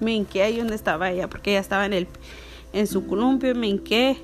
me 0.00 0.14
hinqué 0.14 0.42
ahí 0.42 0.58
donde 0.58 0.74
estaba 0.74 1.10
ella, 1.10 1.28
porque 1.28 1.50
ella 1.50 1.60
estaba 1.60 1.86
en 1.86 1.92
el 1.92 2.08
en 2.72 2.86
su 2.86 3.06
columpio 3.06 3.54
me 3.54 3.66
hinqué 3.66 4.18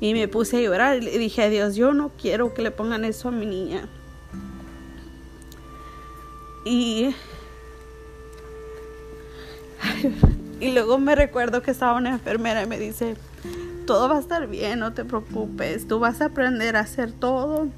y 0.00 0.14
me 0.14 0.28
puse 0.28 0.58
a 0.58 0.60
llorar 0.60 1.02
y 1.02 1.06
dije 1.18 1.42
a 1.42 1.48
Dios, 1.48 1.74
yo 1.74 1.94
no 1.94 2.10
quiero 2.20 2.52
que 2.54 2.62
le 2.62 2.70
pongan 2.70 3.04
eso 3.04 3.28
a 3.28 3.30
mi 3.32 3.46
niña. 3.46 3.88
Y 6.64 7.14
y 10.60 10.72
luego 10.72 10.98
me 10.98 11.14
recuerdo 11.14 11.62
que 11.62 11.70
estaba 11.70 11.96
una 11.96 12.10
enfermera 12.10 12.62
y 12.62 12.66
me 12.66 12.78
dice, 12.78 13.16
todo 13.86 14.08
va 14.08 14.16
a 14.16 14.20
estar 14.20 14.46
bien, 14.46 14.78
no 14.78 14.92
te 14.92 15.04
preocupes, 15.04 15.88
tú 15.88 15.98
vas 15.98 16.20
a 16.20 16.26
aprender 16.26 16.76
a 16.76 16.80
hacer 16.80 17.12
todo 17.12 17.68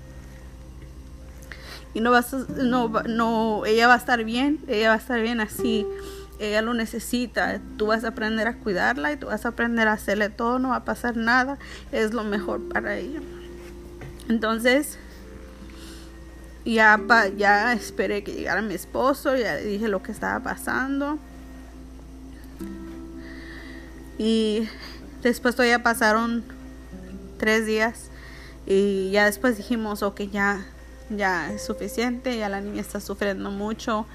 y 1.95 2.01
no 2.01 2.11
vas 2.11 2.35
a, 2.35 2.39
no, 2.57 2.89
no, 2.89 3.65
ella 3.65 3.87
va 3.87 3.95
a 3.95 3.99
estar 3.99 4.25
bien, 4.25 4.61
ella 4.67 4.89
va 4.89 4.95
a 4.95 4.99
estar 4.99 5.21
bien 5.23 5.41
así, 5.41 5.87
ella 6.41 6.61
lo 6.61 6.75
necesita, 6.75 7.61
tú 7.77 7.87
vas 7.87 8.05
a 8.05 8.09
aprender 8.09 8.49
a 8.49 8.59
cuidarla 8.59 9.13
y 9.13 9.17
tú 9.17 9.27
vas 9.29 9.47
a 9.47 9.51
aprender 9.51 9.87
a 9.87 9.93
hacerle 9.93 10.29
todo, 10.29 10.59
no 10.59 10.71
va 10.71 10.77
a 10.77 10.85
pasar 10.85 11.17
nada, 11.17 11.59
es 11.93 12.13
lo 12.13 12.25
mejor 12.25 12.69
para 12.69 12.97
ella. 12.97 13.21
Entonces, 14.29 14.99
ya, 16.65 17.01
ya 17.37 17.73
esperé 17.73 18.25
que 18.25 18.33
llegara 18.33 18.63
mi 18.63 18.75
esposo, 18.75 19.37
ya 19.37 19.57
dije 19.57 19.89
lo 19.89 20.03
que 20.03 20.13
estaba 20.13 20.41
pasando. 20.43 21.19
Y 24.19 24.69
después 25.23 25.55
todavía 25.55 25.83
pasaron 25.83 26.45
tres 27.39 27.67
días 27.67 28.11
y 28.67 29.11
ya 29.11 29.27
después 29.27 29.57
dijimos, 29.57 30.03
ok, 30.03 30.23
ya 30.23 30.65
ya 31.11 31.53
es 31.53 31.65
suficiente, 31.65 32.37
ya 32.37 32.49
la 32.49 32.61
niña 32.61 32.81
está 32.81 33.01
sufriendo 33.01 33.51
mucho. 33.51 34.07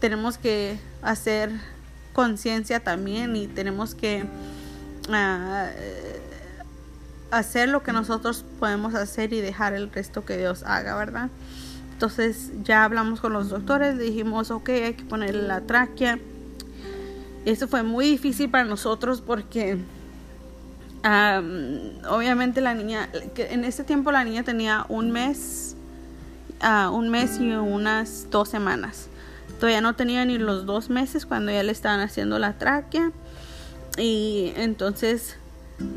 Tenemos 0.00 0.38
que 0.38 0.78
hacer 1.02 1.50
conciencia 2.12 2.80
también 2.80 3.36
y 3.36 3.46
tenemos 3.46 3.94
que 3.94 4.24
ah, 5.10 5.68
hacer 7.30 7.68
lo 7.68 7.82
que 7.82 7.92
nosotros 7.92 8.44
podemos 8.58 8.94
hacer 8.94 9.32
y 9.32 9.40
dejar 9.40 9.74
el 9.74 9.90
resto 9.90 10.24
que 10.24 10.36
Dios 10.36 10.62
haga, 10.64 10.96
¿verdad? 10.96 11.28
Entonces 11.92 12.50
ya 12.62 12.84
hablamos 12.84 13.20
con 13.20 13.32
los 13.32 13.50
doctores, 13.50 13.98
dijimos, 13.98 14.50
ok, 14.50 14.68
hay 14.68 14.94
que 14.94 15.04
ponerle 15.04 15.42
la 15.42 15.60
tráquea. 15.60 16.18
Eso 17.44 17.68
fue 17.68 17.82
muy 17.82 18.06
difícil 18.06 18.50
para 18.50 18.64
nosotros 18.64 19.20
porque 19.20 19.78
obviamente 22.08 22.62
la 22.62 22.74
niña, 22.74 23.10
en 23.36 23.64
ese 23.64 23.84
tiempo 23.84 24.10
la 24.10 24.24
niña 24.24 24.42
tenía 24.42 24.86
un 24.88 25.10
mes 25.10 25.73
un 26.92 27.08
mes 27.10 27.38
y 27.40 27.52
unas 27.52 28.28
dos 28.30 28.48
semanas. 28.48 29.08
Todavía 29.58 29.80
no 29.80 29.94
tenía 29.94 30.24
ni 30.24 30.38
los 30.38 30.66
dos 30.66 30.90
meses 30.90 31.26
cuando 31.26 31.52
ya 31.52 31.62
le 31.62 31.72
estaban 31.72 32.00
haciendo 32.00 32.38
la 32.38 32.58
tráquea. 32.58 33.12
Y 33.96 34.52
entonces, 34.56 35.36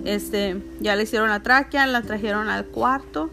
este, 0.06 0.62
ya 0.80 0.96
le 0.96 1.04
hicieron 1.04 1.30
la 1.30 1.42
tráquea, 1.42 1.88
la 1.88 2.02
trajeron 2.02 2.50
al 2.50 2.66
cuarto. 2.66 3.30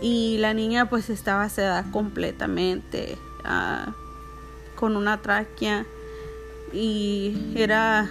Y 0.00 0.38
la 0.38 0.54
niña 0.54 0.88
pues 0.88 1.10
estaba 1.10 1.48
sedada 1.48 1.90
completamente 1.90 3.18
ah, 3.44 3.92
con 4.76 4.96
una 4.96 5.20
tráquea. 5.20 5.84
Y 6.72 7.52
era 7.56 8.08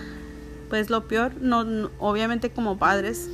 pues 0.69 0.89
lo 0.89 1.07
peor. 1.07 1.33
no, 1.41 1.89
obviamente 1.99 2.51
como 2.51 2.77
padres 2.77 3.29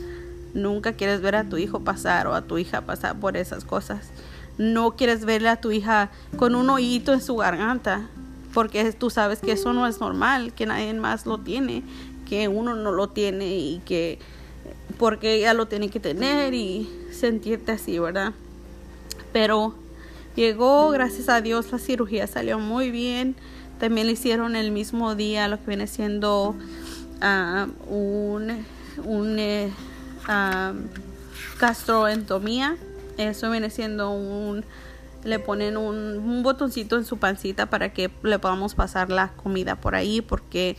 nunca 0.53 0.93
quieres 0.93 1.21
ver 1.21 1.35
a 1.35 1.43
tu 1.43 1.57
hijo 1.57 1.81
pasar 1.81 2.27
o 2.27 2.33
a 2.33 2.43
tu 2.43 2.57
hija 2.57 2.81
pasar 2.81 3.19
por 3.19 3.35
esas 3.35 3.65
cosas 3.65 4.09
no 4.57 4.95
quieres 4.95 5.25
verle 5.25 5.49
a 5.49 5.57
tu 5.57 5.71
hija 5.71 6.09
con 6.37 6.55
un 6.55 6.69
oído 6.69 7.13
en 7.13 7.21
su 7.21 7.35
garganta, 7.35 8.07
porque 8.53 8.91
tú 8.93 9.09
sabes 9.09 9.39
que 9.39 9.51
eso 9.51 9.73
no 9.73 9.87
es 9.87 9.99
normal, 9.99 10.53
que 10.53 10.65
nadie 10.65 10.93
más 10.93 11.25
lo 11.25 11.39
tiene, 11.39 11.83
que 12.27 12.47
uno 12.47 12.75
no 12.75 12.91
lo 12.91 13.09
tiene 13.09 13.57
y 13.57 13.81
que 13.85 14.19
porque 14.97 15.35
ella 15.35 15.53
lo 15.53 15.67
tiene 15.67 15.89
que 15.89 15.99
tener 15.99 16.53
y 16.53 16.89
sentirte 17.11 17.73
así, 17.73 17.99
¿verdad? 17.99 18.33
Pero 19.33 19.75
llegó, 20.35 20.89
gracias 20.91 21.27
a 21.27 21.41
Dios, 21.41 21.71
la 21.71 21.79
cirugía 21.79 22.27
salió 22.27 22.59
muy 22.59 22.91
bien. 22.91 23.35
También 23.79 24.07
le 24.07 24.13
hicieron 24.13 24.55
el 24.55 24.71
mismo 24.71 25.15
día 25.15 25.49
lo 25.49 25.57
que 25.57 25.67
viene 25.67 25.87
siendo 25.87 26.55
uh, 27.21 27.93
un, 27.93 28.65
un 29.03 29.39
eh, 29.39 29.69
ah, 30.27 30.71
gastroentomía 31.59 32.77
eso 33.17 33.51
viene 33.51 33.69
siendo 33.69 34.11
un 34.11 34.65
le 35.25 35.39
ponen 35.39 35.75
un, 35.75 36.43
botoncito 36.43 36.97
en 36.97 37.05
su 37.05 37.17
pancita 37.17 37.65
para 37.65 37.91
que 37.91 38.11
le 38.21 38.39
podamos 38.39 38.75
pasar 38.75 39.09
la 39.09 39.29
comida 39.29 39.75
por 39.75 39.95
ahí 39.95 40.21
porque 40.21 40.77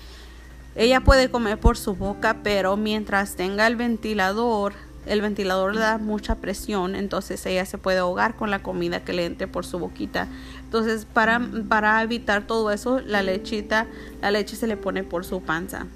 ella 0.76 1.00
puede 1.00 1.30
comer 1.30 1.58
por 1.58 1.76
su 1.76 1.94
boca 1.94 2.38
pero 2.42 2.76
mientras 2.76 3.34
tenga 3.34 3.66
el 3.66 3.74
ventilador 3.74 4.74
el 5.04 5.20
ventilador 5.20 5.74
le 5.74 5.80
da 5.80 5.98
mucha 5.98 6.36
presión 6.36 6.94
entonces 6.94 7.44
ella 7.46 7.66
se 7.66 7.76
puede 7.76 7.98
ahogar 7.98 8.36
con 8.36 8.50
la 8.50 8.62
comida 8.62 9.04
que 9.04 9.12
le 9.12 9.26
entre 9.26 9.46
por 9.46 9.66
su 9.66 9.78
boquita. 9.78 10.28
Entonces 10.64 11.06
para, 11.12 11.40
para 11.68 12.02
evitar 12.02 12.46
todo 12.46 12.70
eso 12.70 13.00
la 13.00 13.22
lechita 13.22 13.86
la 14.20 14.30
leche 14.30 14.56
se 14.56 14.66
le 14.66 14.76
pone 14.76 15.02
por 15.02 15.24
su 15.24 15.42
panza. 15.42 15.86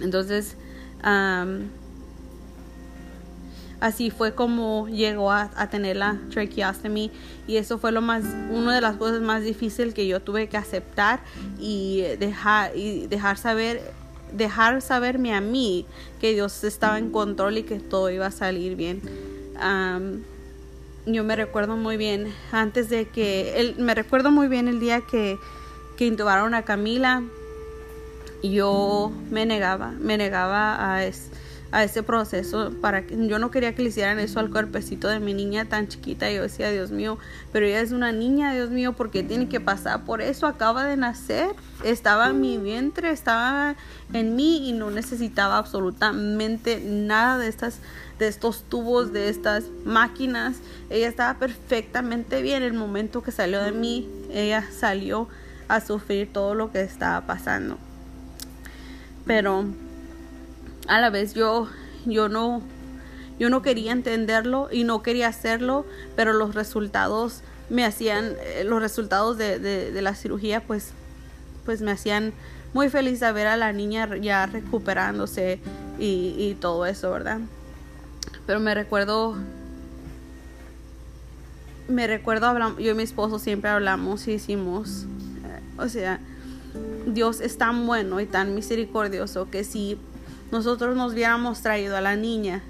Entonces 0.00 0.56
así 3.84 4.10
fue 4.10 4.34
como 4.34 4.88
llegó 4.88 5.30
a, 5.30 5.50
tener 5.70 5.96
la 5.96 6.18
tracheostomy 6.30 7.10
y 7.46 7.56
eso 7.56 7.76
fue 7.76 7.92
lo 7.92 8.00
más 8.00 8.24
una 8.50 8.74
de 8.74 8.80
las 8.80 8.96
cosas 8.96 9.20
más 9.20 9.42
difíciles 9.42 9.92
que 9.92 10.06
yo 10.06 10.20
tuve 10.20 10.48
que 10.48 10.56
aceptar 10.56 11.20
y 11.60 12.00
dejar 12.18 12.74
y 12.74 13.06
dejar 13.08 13.36
saber 13.36 13.82
dejar 14.32 14.80
saberme 14.80 15.34
a 15.34 15.42
mí 15.42 15.84
que 16.18 16.32
Dios 16.32 16.64
estaba 16.64 16.98
en 16.98 17.10
control 17.10 17.58
y 17.58 17.62
que 17.64 17.78
todo 17.78 18.08
iba 18.08 18.26
a 18.26 18.30
salir 18.30 18.74
bien. 18.74 19.02
Yo 21.06 21.22
me 21.22 21.36
recuerdo 21.36 21.76
muy 21.76 21.98
bien 21.98 22.32
antes 22.52 22.88
de 22.88 23.06
que 23.06 23.60
él, 23.60 23.74
me 23.76 23.94
recuerdo 23.94 24.30
muy 24.30 24.48
bien 24.48 24.66
el 24.66 24.80
día 24.80 25.02
que 25.02 25.38
que 25.98 26.06
intubaron 26.06 26.54
a 26.54 26.62
Camila 26.62 27.22
yo 28.42 29.12
me 29.30 29.44
negaba 29.44 29.92
me 30.00 30.16
negaba 30.16 30.94
a 30.94 31.04
a 31.74 31.82
ese 31.82 32.04
proceso 32.04 32.70
para 32.80 33.04
que 33.04 33.26
yo 33.26 33.40
no 33.40 33.50
quería 33.50 33.74
que 33.74 33.82
le 33.82 33.88
hicieran 33.88 34.20
eso 34.20 34.38
al 34.38 34.48
cuerpecito 34.48 35.08
de 35.08 35.18
mi 35.18 35.34
niña 35.34 35.64
tan 35.64 35.88
chiquita. 35.88 36.30
Yo 36.30 36.42
decía 36.42 36.70
Dios 36.70 36.92
mío 36.92 37.18
pero 37.52 37.66
ella 37.66 37.80
es 37.80 37.90
una 37.90 38.12
niña 38.12 38.54
Dios 38.54 38.70
mío 38.70 38.92
porque 38.92 39.24
tiene 39.24 39.48
que 39.48 39.60
pasar 39.60 40.04
por 40.04 40.22
eso 40.22 40.46
acaba 40.46 40.84
de 40.84 40.96
nacer 40.96 41.50
estaba 41.82 42.28
en 42.28 42.40
mi 42.40 42.58
vientre 42.58 43.10
estaba 43.10 43.74
en 44.12 44.36
mí 44.36 44.68
y 44.68 44.72
no 44.72 44.92
necesitaba 44.92 45.58
absolutamente 45.58 46.80
nada 46.80 47.38
de 47.38 47.48
estas 47.48 47.80
de 48.20 48.28
estos 48.28 48.62
tubos 48.62 49.12
de 49.12 49.28
estas 49.28 49.64
máquinas. 49.84 50.58
Ella 50.88 51.08
estaba 51.08 51.40
perfectamente 51.40 52.42
bien. 52.42 52.62
El 52.62 52.74
momento 52.74 53.24
que 53.24 53.32
salió 53.32 53.60
de 53.60 53.72
mí 53.72 54.08
ella 54.30 54.64
salió 54.70 55.26
a 55.66 55.80
sufrir 55.80 56.32
todo 56.32 56.54
lo 56.54 56.70
que 56.70 56.82
estaba 56.82 57.26
pasando. 57.26 57.76
Pero 59.26 59.64
a 60.86 61.00
la 61.00 61.10
vez 61.10 61.34
yo, 61.34 61.68
yo 62.06 62.28
no, 62.28 62.62
yo 63.38 63.50
no 63.50 63.62
quería 63.62 63.92
entenderlo 63.92 64.68
y 64.70 64.84
no 64.84 65.02
quería 65.02 65.28
hacerlo, 65.28 65.86
pero 66.16 66.32
los 66.32 66.54
resultados 66.54 67.42
me 67.70 67.84
hacían, 67.84 68.34
eh, 68.40 68.64
los 68.64 68.80
resultados 68.80 69.38
de, 69.38 69.58
de, 69.58 70.02
la 70.02 70.14
cirugía 70.14 70.60
pues, 70.60 70.92
pues 71.64 71.80
me 71.80 71.90
hacían 71.90 72.32
muy 72.74 72.88
feliz 72.88 73.22
a 73.22 73.32
ver 73.32 73.46
a 73.46 73.56
la 73.56 73.72
niña 73.72 74.16
ya 74.16 74.46
recuperándose 74.46 75.60
y, 75.98 76.34
y 76.38 76.56
todo 76.60 76.86
eso, 76.86 77.10
¿verdad? 77.10 77.40
Pero 78.46 78.60
me 78.60 78.74
recuerdo, 78.74 79.36
me 81.88 82.06
recuerdo, 82.06 82.78
yo 82.78 82.92
y 82.92 82.94
mi 82.94 83.02
esposo 83.02 83.38
siempre 83.38 83.70
hablamos 83.70 84.28
y 84.28 84.32
hicimos, 84.32 85.04
eh, 85.44 85.60
o 85.78 85.88
sea, 85.88 86.20
Dios 87.06 87.40
es 87.40 87.56
tan 87.56 87.86
bueno 87.86 88.20
y 88.20 88.26
tan 88.26 88.54
misericordioso 88.54 89.48
que 89.50 89.64
si 89.64 89.98
nosotros 90.50 90.96
nos 90.96 91.12
hubiéramos 91.12 91.60
traído 91.60 91.96
a 91.96 92.00
la 92.00 92.16
niña 92.16 92.62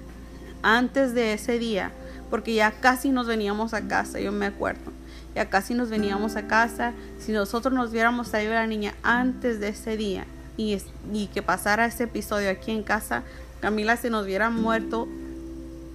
antes 0.61 1.13
de 1.13 1.33
ese 1.33 1.59
día, 1.59 1.91
porque 2.29 2.53
ya 2.53 2.71
casi 2.71 3.11
nos 3.11 3.27
veníamos 3.27 3.73
a 3.73 3.87
casa, 3.87 4.19
yo 4.19 4.31
me 4.31 4.47
acuerdo, 4.47 4.91
ya 5.35 5.49
casi 5.49 5.73
nos 5.73 5.89
veníamos 5.89 6.35
a 6.35 6.47
casa, 6.47 6.93
si 7.19 7.31
nosotros 7.31 7.73
nos 7.73 7.91
hubiéramos 7.91 8.31
traído 8.31 8.53
a 8.53 8.55
la 8.55 8.67
niña 8.67 8.95
antes 9.03 9.59
de 9.59 9.69
ese 9.69 9.97
día 9.97 10.25
y, 10.57 10.81
y 11.13 11.27
que 11.27 11.41
pasara 11.43 11.85
ese 11.85 12.05
episodio 12.05 12.49
aquí 12.49 12.71
en 12.71 12.83
casa, 12.83 13.23
Camila 13.61 13.97
se 13.97 14.09
nos 14.09 14.25
hubiera 14.25 14.49
muerto 14.49 15.07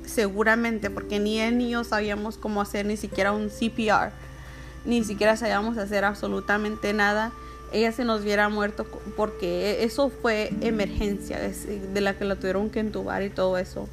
seguramente, 0.05 0.91
porque 0.91 1.19
ni 1.19 1.41
él 1.41 1.59
ni 1.59 1.71
yo 1.71 1.85
sabíamos 1.85 2.37
cómo 2.37 2.61
hacer 2.61 2.87
ni 2.87 2.97
siquiera 2.97 3.33
un 3.33 3.49
CPR, 3.49 4.13
ni 4.85 5.05
siquiera 5.05 5.37
sabíamos 5.37 5.79
hacer 5.79 6.05
absolutamente 6.05 6.93
nada 6.93 7.33
ella 7.73 7.93
se 7.93 8.05
nos 8.05 8.23
hubiera 8.23 8.49
muerto 8.49 8.87
porque 9.17 9.85
eso 9.85 10.11
fue 10.11 10.53
emergencia 10.61 11.39
de 11.39 12.01
la 12.01 12.15
que 12.15 12.25
la 12.25 12.37
tuvieron 12.37 12.71
que 12.71 12.81
entubar 12.81 13.23
y 13.23 13.31
todo 13.31 13.59
eso. 13.59 13.89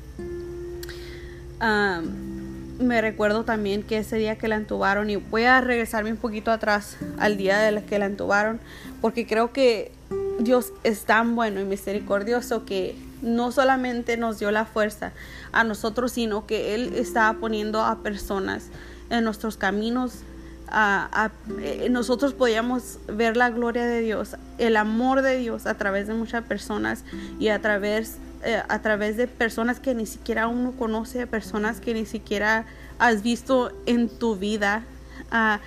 me 2.80 3.02
recuerdo 3.02 3.44
también 3.44 3.84
que 3.84 3.98
ese 3.98 4.18
día 4.18 4.38
que 4.38 4.48
la 4.48 4.56
entubaron 4.56 5.10
y 5.10 5.16
voy 5.16 5.44
a 5.44 5.62
regresarme 5.62 6.12
un 6.12 6.18
poquito 6.18 6.52
atrás 6.52 6.98
al 7.18 7.38
día 7.38 7.58
de 7.60 7.84
que 7.84 7.98
la 7.98 8.06
entubaron 8.06 8.60
porque 9.02 9.26
creo 9.26 9.52
que 9.52 9.92
Dios 10.40 10.74
es 10.84 11.06
tan 11.06 11.36
bueno 11.36 11.60
y 11.60 11.66
misericordioso 11.66 12.66
que 12.66 12.96
no 13.22 13.52
solamente 13.52 14.18
nos 14.18 14.40
dio 14.40 14.52
la 14.52 14.66
fuerza 14.66 15.12
a 15.52 15.64
nosotros, 15.64 16.12
sino 16.12 16.46
que 16.46 16.76
Él 16.76 16.94
estaba 16.96 17.40
poniendo 17.40 17.82
a 17.82 18.04
personas 18.04 18.68
en 19.10 19.24
nuestros 19.24 19.58
caminos 19.58 20.22
eh, 20.70 21.88
nosotros 21.90 22.34
podíamos 22.34 23.00
ver 23.08 23.38
la 23.38 23.50
gloria 23.50 23.86
de 23.86 24.02
Dios, 24.02 24.36
el 24.58 24.76
amor 24.76 25.22
de 25.22 25.38
Dios 25.38 25.66
a 25.66 25.76
través 25.76 26.08
de 26.08 26.14
muchas 26.14 26.44
personas 26.44 27.06
y 27.40 27.48
a 27.50 27.62
través, 27.62 28.18
eh, 28.44 28.62
a 28.68 28.82
través 28.82 29.16
de 29.18 29.28
personas 29.28 29.80
que 29.80 29.96
ni 29.96 30.06
siquiera 30.06 30.48
uno 30.48 30.74
conoce, 30.74 31.26
personas 31.26 31.80
que 31.80 31.94
ni 31.94 32.06
siquiera 32.06 32.66
has 33.00 33.24
visto 33.24 33.72
en 33.86 34.10
tu 34.10 34.36
vida, 34.36 34.84
a, 35.32 35.60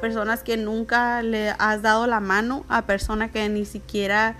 personas 0.00 0.42
que 0.42 0.56
nunca 0.56 1.22
le 1.22 1.50
has 1.50 1.82
dado 1.82 2.06
la 2.06 2.20
mano, 2.20 2.64
a 2.68 2.82
personas 2.82 3.30
que 3.30 3.48
ni 3.48 3.64
siquiera, 3.64 4.36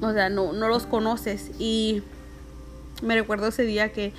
o 0.00 0.12
sea, 0.12 0.28
no, 0.30 0.52
no 0.52 0.68
los 0.68 0.86
conoces. 0.86 1.50
Y 1.58 2.02
me 3.02 3.14
recuerdo 3.14 3.48
ese 3.48 3.62
día 3.62 3.92
que 3.92 4.12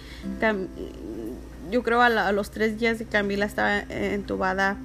yo 1.71 1.83
creo 1.83 2.01
a, 2.01 2.31
los 2.31 2.51
tres 2.51 2.77
días 2.79 2.99
de 2.99 3.05
Camila 3.05 3.45
estaba 3.45 3.79
entubada, 3.79 4.77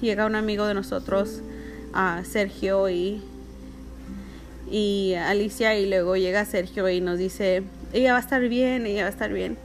llega 0.00 0.26
un 0.26 0.34
amigo 0.34 0.66
de 0.66 0.74
nosotros, 0.74 1.40
Sergio 2.24 2.90
y, 2.90 3.22
y 4.70 5.14
Alicia, 5.14 5.78
y 5.78 5.88
luego 5.88 6.16
llega 6.16 6.44
Sergio 6.44 6.88
y 6.88 7.00
nos 7.00 7.18
dice, 7.18 7.62
ella 7.92 8.12
va 8.12 8.18
a 8.18 8.20
estar 8.20 8.42
bien, 8.48 8.86
ella 8.86 9.02
va 9.02 9.08
a 9.08 9.12
estar 9.12 9.32
bien. 9.32 9.56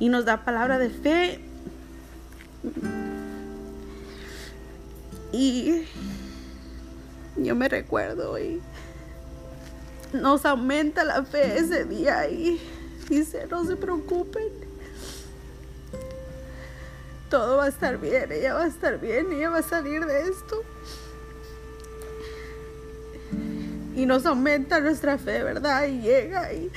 Y 0.00 0.08
nos 0.08 0.24
da 0.24 0.44
palabra 0.44 0.78
de 0.78 0.90
fe. 0.90 1.40
Y 5.32 5.84
yo 7.36 7.54
me 7.54 7.68
recuerdo 7.68 8.38
y 8.38 8.60
nos 10.12 10.44
aumenta 10.44 11.04
la 11.04 11.22
fe 11.24 11.58
ese 11.58 11.84
día 11.84 12.28
y 12.28 12.60
dice, 13.08 13.46
no 13.48 13.64
se 13.64 13.76
preocupen 13.76 14.57
todo 17.28 17.58
va 17.58 17.66
a 17.66 17.68
estar 17.68 17.98
bien, 17.98 18.30
ella 18.32 18.54
va 18.54 18.64
a 18.64 18.66
estar 18.66 18.98
bien, 19.00 19.32
ella 19.32 19.50
va 19.50 19.58
a 19.58 19.62
salir 19.62 20.04
de 20.04 20.22
esto. 20.22 20.62
Y 23.94 24.06
nos 24.06 24.26
aumenta 24.26 24.80
nuestra 24.80 25.18
fe, 25.18 25.42
¿verdad? 25.42 25.86
Y 25.86 26.00
llega 26.00 26.52
y, 26.52 26.70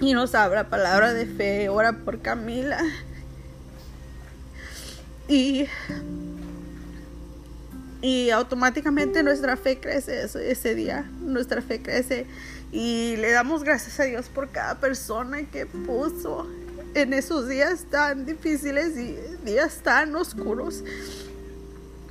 y 0.00 0.12
nos 0.12 0.34
habla 0.34 0.68
palabra 0.68 1.12
de 1.12 1.26
fe, 1.26 1.68
ora 1.68 1.92
por 1.92 2.20
Camila. 2.20 2.78
Y, 5.28 5.66
y 8.02 8.30
automáticamente 8.30 9.22
nuestra 9.22 9.56
fe 9.56 9.80
crece 9.80 10.24
ese 10.24 10.74
día, 10.74 11.10
nuestra 11.20 11.62
fe 11.62 11.80
crece 11.80 12.26
y 12.72 13.16
le 13.16 13.30
damos 13.30 13.64
gracias 13.64 14.00
a 14.00 14.04
Dios 14.04 14.28
por 14.28 14.50
cada 14.50 14.80
persona 14.80 15.44
que 15.50 15.66
puso 15.66 16.46
en 16.94 17.12
esos 17.12 17.48
días 17.48 17.86
tan 17.90 18.26
difíciles 18.26 18.96
y 18.96 19.16
días 19.44 19.80
tan 19.82 20.14
oscuros. 20.14 20.84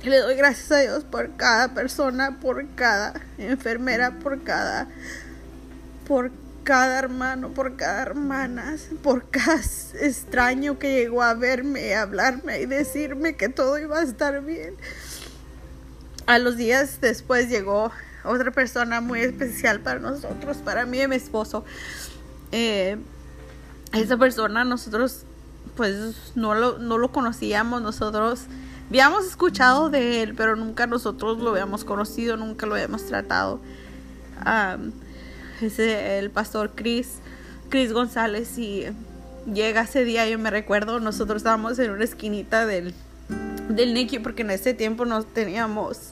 Le 0.02 0.18
doy 0.18 0.34
gracias 0.34 0.72
a 0.72 0.78
Dios 0.80 1.04
por 1.04 1.36
cada 1.36 1.74
persona, 1.74 2.40
por 2.40 2.66
cada 2.74 3.14
enfermera, 3.38 4.18
por 4.18 4.42
cada 4.42 4.88
por 6.06 6.32
cada 6.64 6.98
hermano, 6.98 7.50
por 7.50 7.76
cada 7.76 8.02
hermana, 8.02 8.76
por 9.02 9.30
cada 9.30 9.60
extraño 10.00 10.78
que 10.78 10.94
llegó 10.94 11.22
a 11.22 11.34
verme, 11.34 11.94
a 11.94 12.02
hablarme 12.02 12.60
y 12.60 12.66
decirme 12.66 13.36
que 13.36 13.48
todo 13.48 13.78
iba 13.78 14.00
a 14.00 14.02
estar 14.02 14.42
bien. 14.42 14.74
A 16.26 16.38
los 16.38 16.56
días 16.56 17.00
después 17.00 17.48
llegó 17.48 17.90
otra 18.24 18.50
persona 18.50 19.00
muy 19.00 19.20
especial 19.20 19.80
para 19.80 20.00
nosotros, 20.00 20.58
para 20.58 20.86
mí 20.86 21.00
y 21.00 21.08
mi 21.08 21.16
esposo. 21.16 21.64
Eh, 22.52 22.96
esa 23.92 24.16
persona 24.16 24.64
nosotros 24.64 25.24
pues 25.76 26.32
no 26.34 26.54
lo, 26.54 26.78
no 26.78 26.98
lo 26.98 27.12
conocíamos, 27.12 27.80
nosotros 27.80 28.46
habíamos 28.88 29.26
escuchado 29.26 29.88
de 29.88 30.22
él, 30.22 30.34
pero 30.34 30.56
nunca 30.56 30.86
nosotros 30.86 31.38
lo 31.38 31.50
habíamos 31.50 31.84
conocido, 31.84 32.36
nunca 32.36 32.66
lo 32.66 32.74
habíamos 32.74 33.06
tratado. 33.06 33.60
ese, 35.60 36.18
el 36.18 36.30
pastor 36.30 36.72
Chris, 36.74 37.20
Chris 37.70 37.92
González, 37.92 38.58
y 38.58 38.84
llega 39.50 39.82
ese 39.82 40.04
día, 40.04 40.28
yo 40.28 40.38
me 40.38 40.50
recuerdo, 40.50 41.00
nosotros 41.00 41.38
estábamos 41.38 41.78
en 41.78 41.90
una 41.90 42.04
esquinita 42.04 42.66
del, 42.66 42.92
del 43.70 43.94
Nicky, 43.94 44.18
porque 44.18 44.42
en 44.42 44.50
ese 44.50 44.74
tiempo 44.74 45.06
no 45.06 45.22
teníamos, 45.22 46.10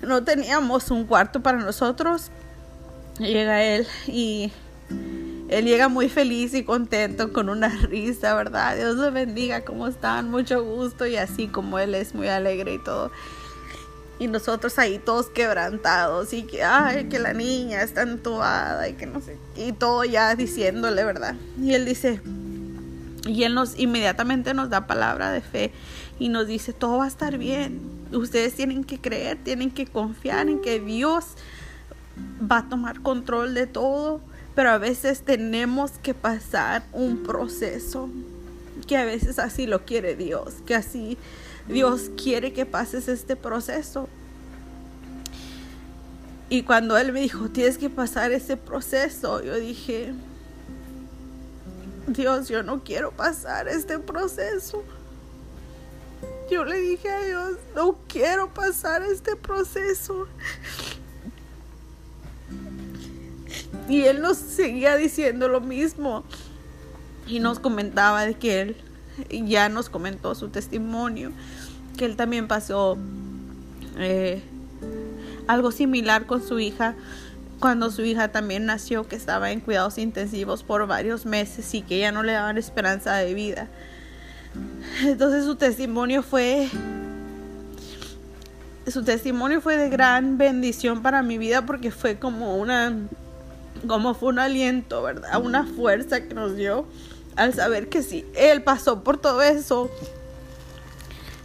no 0.00 0.24
teníamos 0.24 0.90
un 0.90 1.04
cuarto 1.04 1.42
para 1.42 1.58
nosotros. 1.58 2.30
Llega 3.18 3.62
él 3.62 3.86
y 4.06 4.50
él 5.52 5.66
llega 5.66 5.88
muy 5.88 6.08
feliz 6.08 6.54
y 6.54 6.64
contento 6.64 7.32
con 7.32 7.50
una 7.50 7.68
risa, 7.68 8.34
¿verdad? 8.34 8.74
Dios 8.76 8.96
le 8.96 9.10
bendiga, 9.10 9.64
¿cómo 9.64 9.86
están? 9.86 10.30
Mucho 10.30 10.64
gusto 10.64 11.06
y 11.06 11.16
así 11.16 11.46
como 11.46 11.78
él 11.78 11.94
es 11.94 12.14
muy 12.14 12.28
alegre 12.28 12.74
y 12.74 12.78
todo. 12.78 13.10
Y 14.18 14.28
nosotros 14.28 14.78
ahí 14.78 14.98
todos 14.98 15.26
quebrantados 15.28 16.32
y 16.32 16.44
que, 16.44 16.62
ay, 16.62 17.08
que 17.08 17.18
la 17.18 17.34
niña 17.34 17.82
está 17.82 18.02
entubada 18.02 18.88
y 18.88 18.94
que 18.94 19.06
no 19.06 19.20
sé, 19.20 19.36
y 19.56 19.72
todo 19.72 20.04
ya 20.04 20.34
diciéndole, 20.36 21.04
¿verdad? 21.04 21.34
Y 21.60 21.74
él 21.74 21.84
dice, 21.84 22.22
y 23.26 23.42
él 23.42 23.54
nos 23.54 23.78
inmediatamente 23.78 24.54
nos 24.54 24.70
da 24.70 24.86
palabra 24.86 25.32
de 25.32 25.42
fe 25.42 25.72
y 26.18 26.28
nos 26.28 26.46
dice, 26.46 26.72
todo 26.72 26.98
va 26.98 27.04
a 27.04 27.08
estar 27.08 27.36
bien. 27.36 27.80
Ustedes 28.12 28.54
tienen 28.54 28.84
que 28.84 29.00
creer, 29.00 29.38
tienen 29.42 29.70
que 29.70 29.86
confiar 29.86 30.48
en 30.48 30.62
que 30.62 30.80
Dios 30.80 31.24
va 32.50 32.58
a 32.58 32.68
tomar 32.68 33.00
control 33.00 33.54
de 33.54 33.66
todo 33.66 34.20
pero 34.54 34.70
a 34.70 34.78
veces 34.78 35.22
tenemos 35.22 35.92
que 36.02 36.14
pasar 36.14 36.82
un 36.92 37.22
proceso 37.22 38.08
que 38.86 38.96
a 38.96 39.04
veces 39.04 39.38
así 39.38 39.66
lo 39.66 39.84
quiere 39.84 40.16
Dios, 40.16 40.54
que 40.66 40.74
así 40.74 41.16
Dios 41.68 42.10
quiere 42.20 42.52
que 42.52 42.66
pases 42.66 43.08
este 43.08 43.36
proceso. 43.36 44.08
Y 46.48 46.64
cuando 46.64 46.98
él 46.98 47.12
me 47.12 47.20
dijo, 47.20 47.48
tienes 47.48 47.78
que 47.78 47.88
pasar 47.88 48.32
ese 48.32 48.56
proceso, 48.56 49.42
yo 49.42 49.56
dije, 49.56 50.12
Dios, 52.08 52.48
yo 52.48 52.62
no 52.62 52.82
quiero 52.84 53.12
pasar 53.12 53.68
este 53.68 53.98
proceso. 53.98 54.82
Yo 56.50 56.64
le 56.64 56.76
dije 56.78 57.08
a 57.08 57.22
Dios, 57.24 57.52
no 57.74 57.96
quiero 58.08 58.52
pasar 58.52 59.02
este 59.02 59.36
proceso. 59.36 60.26
Y 63.88 64.02
él 64.02 64.20
nos 64.20 64.36
seguía 64.38 64.96
diciendo 64.96 65.48
lo 65.48 65.60
mismo. 65.60 66.24
Y 67.26 67.40
nos 67.40 67.58
comentaba 67.58 68.24
de 68.26 68.34
que 68.34 68.60
él 68.60 68.76
ya 69.46 69.68
nos 69.68 69.88
comentó 69.88 70.34
su 70.34 70.48
testimonio, 70.48 71.32
que 71.96 72.04
él 72.04 72.16
también 72.16 72.48
pasó 72.48 72.98
eh, 73.96 74.42
algo 75.46 75.70
similar 75.70 76.26
con 76.26 76.42
su 76.42 76.58
hija 76.58 76.96
cuando 77.62 77.92
su 77.92 78.02
hija 78.02 78.32
también 78.32 78.66
nació, 78.66 79.06
que 79.06 79.14
estaba 79.14 79.52
en 79.52 79.60
cuidados 79.60 79.96
intensivos 79.96 80.64
por 80.64 80.84
varios 80.88 81.24
meses 81.24 81.72
y 81.74 81.82
que 81.82 82.00
ya 82.00 82.10
no 82.10 82.24
le 82.24 82.32
daban 82.32 82.58
esperanza 82.58 83.14
de 83.14 83.34
vida. 83.34 83.68
Entonces 85.04 85.44
su 85.44 85.54
testimonio 85.54 86.24
fue 86.24 86.68
su 88.88 89.04
testimonio 89.04 89.60
fue 89.60 89.76
de 89.76 89.88
gran 89.88 90.38
bendición 90.38 91.02
para 91.02 91.22
mi 91.22 91.38
vida 91.38 91.64
porque 91.64 91.92
fue 91.92 92.18
como 92.18 92.56
una 92.56 92.96
como 93.86 94.14
fue 94.14 94.30
un 94.30 94.38
aliento, 94.38 95.02
¿verdad? 95.02 95.40
Una 95.42 95.66
fuerza 95.66 96.26
que 96.26 96.34
nos 96.34 96.56
dio 96.56 96.86
al 97.36 97.54
saber 97.54 97.88
que 97.88 98.02
si 98.02 98.24
él 98.34 98.62
pasó 98.62 99.02
por 99.02 99.18
todo 99.18 99.42
eso, 99.42 99.90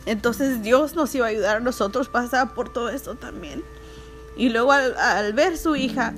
entonces 0.05 0.61
Dios 0.61 0.95
nos 0.95 1.13
iba 1.15 1.25
a 1.25 1.29
ayudar 1.29 1.57
a 1.57 1.59
nosotros 1.59 2.07
a 2.07 2.11
pasar 2.11 2.53
por 2.53 2.71
todo 2.71 2.89
eso 2.89 3.15
también. 3.15 3.63
Y 4.37 4.49
luego 4.49 4.71
al, 4.71 5.33
ver 5.33 5.57
su 5.57 5.75
hija, 5.75 6.13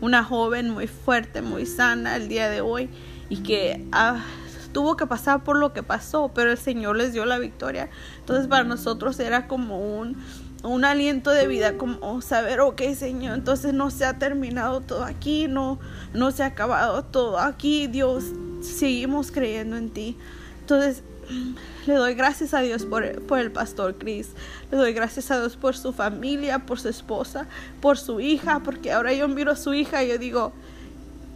una 0.00 0.24
joven 0.24 0.70
muy 0.70 0.86
fuerte, 0.86 1.42
muy 1.42 1.66
sana 1.66 2.16
el 2.16 2.28
día 2.28 2.48
de 2.48 2.60
hoy, 2.60 2.88
y 3.28 3.42
que 3.42 3.86
ah, 3.92 4.24
tuvo 4.72 4.96
que 4.96 5.06
pasar 5.06 5.44
por 5.44 5.58
lo 5.58 5.72
que 5.72 5.82
pasó, 5.82 6.30
pero 6.34 6.50
el 6.50 6.58
Señor 6.58 6.96
les 6.96 7.12
dio 7.12 7.24
la 7.24 7.38
victoria. 7.38 7.90
Entonces 8.20 8.46
para 8.46 8.64
nosotros 8.64 9.20
era 9.20 9.46
como 9.46 9.98
un, 9.98 10.16
un 10.62 10.84
aliento 10.84 11.30
de 11.30 11.46
vida, 11.46 11.76
como 11.76 12.20
saber, 12.20 12.60
ok 12.60 12.82
Señor, 12.96 13.34
entonces 13.34 13.72
no 13.74 13.90
se 13.90 14.04
ha 14.04 14.18
terminado 14.18 14.80
todo 14.80 15.04
aquí, 15.04 15.46
no, 15.48 15.78
no 16.14 16.30
se 16.30 16.42
ha 16.42 16.46
acabado 16.46 17.04
todo 17.04 17.38
aquí, 17.38 17.86
Dios, 17.86 18.24
seguimos 18.60 19.30
creyendo 19.30 19.76
en 19.76 19.90
ti. 19.90 20.16
Entonces 20.60 21.02
le 21.86 21.94
doy 21.94 22.14
gracias 22.14 22.54
a 22.54 22.60
Dios 22.60 22.84
por, 22.84 23.04
el 23.04 23.52
pastor 23.52 23.96
Chris. 23.98 24.30
Le 24.70 24.76
doy 24.76 24.92
gracias 24.92 25.30
a 25.30 25.38
Dios 25.38 25.56
por 25.56 25.76
su 25.76 25.92
familia, 25.92 26.60
por 26.60 26.80
su 26.80 26.88
esposa, 26.88 27.46
por 27.80 27.98
su 27.98 28.20
hija, 28.20 28.60
porque 28.60 28.92
ahora 28.92 29.12
yo 29.12 29.28
miro 29.28 29.52
a 29.52 29.56
su 29.56 29.74
hija 29.74 30.02
y 30.04 30.08
yo 30.08 30.18
digo, 30.18 30.52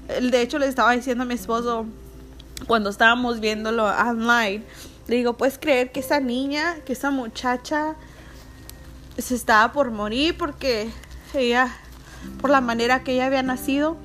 de 0.09 0.43
hecho 0.43 0.59
le 0.59 0.67
estaba 0.67 0.93
diciendo 0.93 1.23
a 1.23 1.27
mi 1.27 1.35
esposo 1.35 1.87
cuando 2.67 2.91
estábamos 2.91 3.41
viéndolo 3.41 3.87
online, 3.87 4.63
le 5.09 5.17
digo, 5.17 5.37
¿puedes 5.37 5.59
creer 5.59 5.91
que 5.91 6.01
esa 6.01 6.21
niña, 6.21 6.77
que 6.85 6.93
esa 6.93 7.11
muchacha 7.11 7.97
se 9.19 9.35
estaba 9.35 9.73
por 9.73 9.91
morir 9.91 10.37
porque 10.37 10.91
ella, 11.35 11.75
por 12.41 12.51
la 12.51 12.61
manera 12.61 13.05
que 13.05 13.15
ella 13.15 13.27
había 13.27 13.43
nacido? 13.43 13.97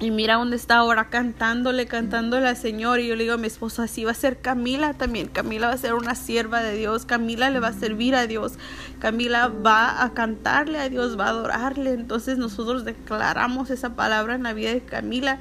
Y 0.00 0.10
mira 0.10 0.36
dónde 0.36 0.56
está 0.56 0.76
ahora 0.76 1.10
cantándole, 1.10 1.86
cantándole 1.86 2.48
al 2.48 2.56
Señor. 2.56 3.00
Y 3.00 3.08
yo 3.08 3.16
le 3.16 3.24
digo 3.24 3.34
a 3.34 3.36
mi 3.36 3.46
esposo, 3.46 3.82
así 3.82 4.04
va 4.04 4.12
a 4.12 4.14
ser 4.14 4.38
Camila 4.38 4.94
también. 4.94 5.28
Camila 5.28 5.68
va 5.68 5.74
a 5.74 5.78
ser 5.78 5.92
una 5.92 6.14
sierva 6.14 6.62
de 6.62 6.74
Dios. 6.74 7.04
Camila 7.04 7.50
le 7.50 7.60
va 7.60 7.68
a 7.68 7.72
servir 7.74 8.14
a 8.14 8.26
Dios. 8.26 8.54
Camila 8.98 9.48
va 9.48 10.02
a 10.02 10.14
cantarle 10.14 10.78
a 10.78 10.88
Dios, 10.88 11.20
va 11.20 11.26
a 11.26 11.28
adorarle. 11.28 11.92
Entonces 11.92 12.38
nosotros 12.38 12.86
declaramos 12.86 13.68
esa 13.68 13.94
palabra 13.94 14.36
en 14.36 14.44
la 14.44 14.54
vida 14.54 14.70
de 14.70 14.80
Camila. 14.80 15.38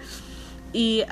Y 0.73 1.03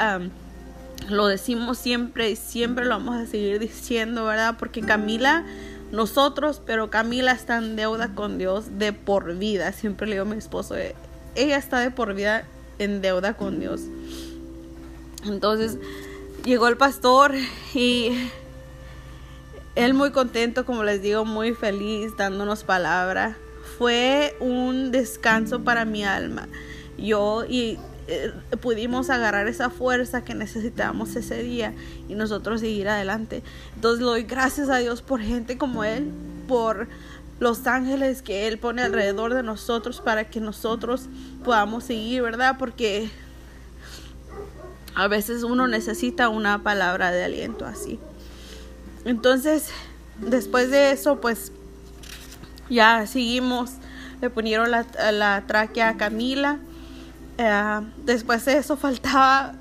lo 1.07 1.27
decimos 1.27 1.77
siempre 1.77 2.29
y 2.31 2.35
siempre 2.35 2.83
lo 2.83 2.91
vamos 2.91 3.15
a 3.15 3.25
seguir 3.27 3.59
diciendo, 3.59 4.25
¿verdad? 4.25 4.57
Porque 4.59 4.81
Camila 4.81 5.45
nosotros, 5.91 6.61
pero 6.65 6.89
Camila 6.89 7.31
está 7.31 7.57
en 7.57 7.75
deuda 7.75 8.13
con 8.13 8.37
Dios 8.37 8.77
de 8.77 8.93
por 8.93 9.35
vida. 9.35 9.71
Siempre 9.71 10.07
le 10.07 10.13
digo 10.15 10.25
a 10.25 10.29
mi 10.29 10.37
esposo, 10.37 10.75
ella 11.35 11.57
está 11.57 11.79
de 11.79 11.91
por 11.91 12.13
vida 12.13 12.45
en 12.79 13.01
deuda 13.01 13.35
con 13.35 13.59
Dios. 13.59 13.81
Entonces 15.25 15.77
llegó 16.43 16.67
el 16.67 16.77
pastor 16.77 17.33
y 17.73 18.11
él 19.75 19.93
muy 19.93 20.11
contento, 20.11 20.65
como 20.65 20.83
les 20.83 21.01
digo, 21.01 21.25
muy 21.25 21.53
feliz, 21.53 22.15
dándonos 22.17 22.63
palabra. 22.63 23.37
Fue 23.77 24.35
un 24.39 24.91
descanso 24.91 25.63
para 25.63 25.85
mi 25.85 26.03
alma. 26.03 26.47
Yo 26.97 27.45
y 27.47 27.77
eh, 28.07 28.33
pudimos 28.61 29.09
agarrar 29.09 29.47
esa 29.47 29.69
fuerza 29.69 30.23
que 30.23 30.33
necesitábamos 30.33 31.15
ese 31.15 31.43
día 31.43 31.73
y 32.07 32.15
nosotros 32.15 32.61
seguir 32.61 32.87
adelante. 32.89 33.43
Entonces 33.75 33.99
doy 33.99 34.23
gracias 34.23 34.69
a 34.69 34.77
Dios 34.77 35.01
por 35.01 35.21
gente 35.21 35.57
como 35.57 35.83
él, 35.83 36.11
por 36.47 36.87
los 37.39 37.67
ángeles 37.67 38.21
que 38.21 38.47
Él 38.47 38.57
pone 38.57 38.81
alrededor 38.81 39.33
de 39.33 39.43
nosotros 39.43 40.01
para 40.01 40.29
que 40.29 40.39
nosotros 40.39 41.07
podamos 41.43 41.83
seguir, 41.83 42.21
¿verdad? 42.21 42.55
Porque 42.57 43.09
a 44.95 45.07
veces 45.07 45.43
uno 45.43 45.67
necesita 45.67 46.29
una 46.29 46.63
palabra 46.63 47.11
de 47.11 47.23
aliento 47.23 47.65
así. 47.65 47.99
Entonces, 49.05 49.69
después 50.19 50.71
de 50.71 50.91
eso, 50.91 51.21
pues 51.21 51.51
ya 52.69 53.05
seguimos. 53.05 53.73
Le 54.21 54.31
ponieron 54.31 54.71
la, 54.71 54.85
la 55.11 55.43
tráquea 55.45 55.89
a 55.89 55.97
Camila. 55.97 56.57
Eh, 57.37 57.81
después 58.05 58.45
de 58.45 58.57
eso 58.57 58.77
faltaba, 58.77 59.53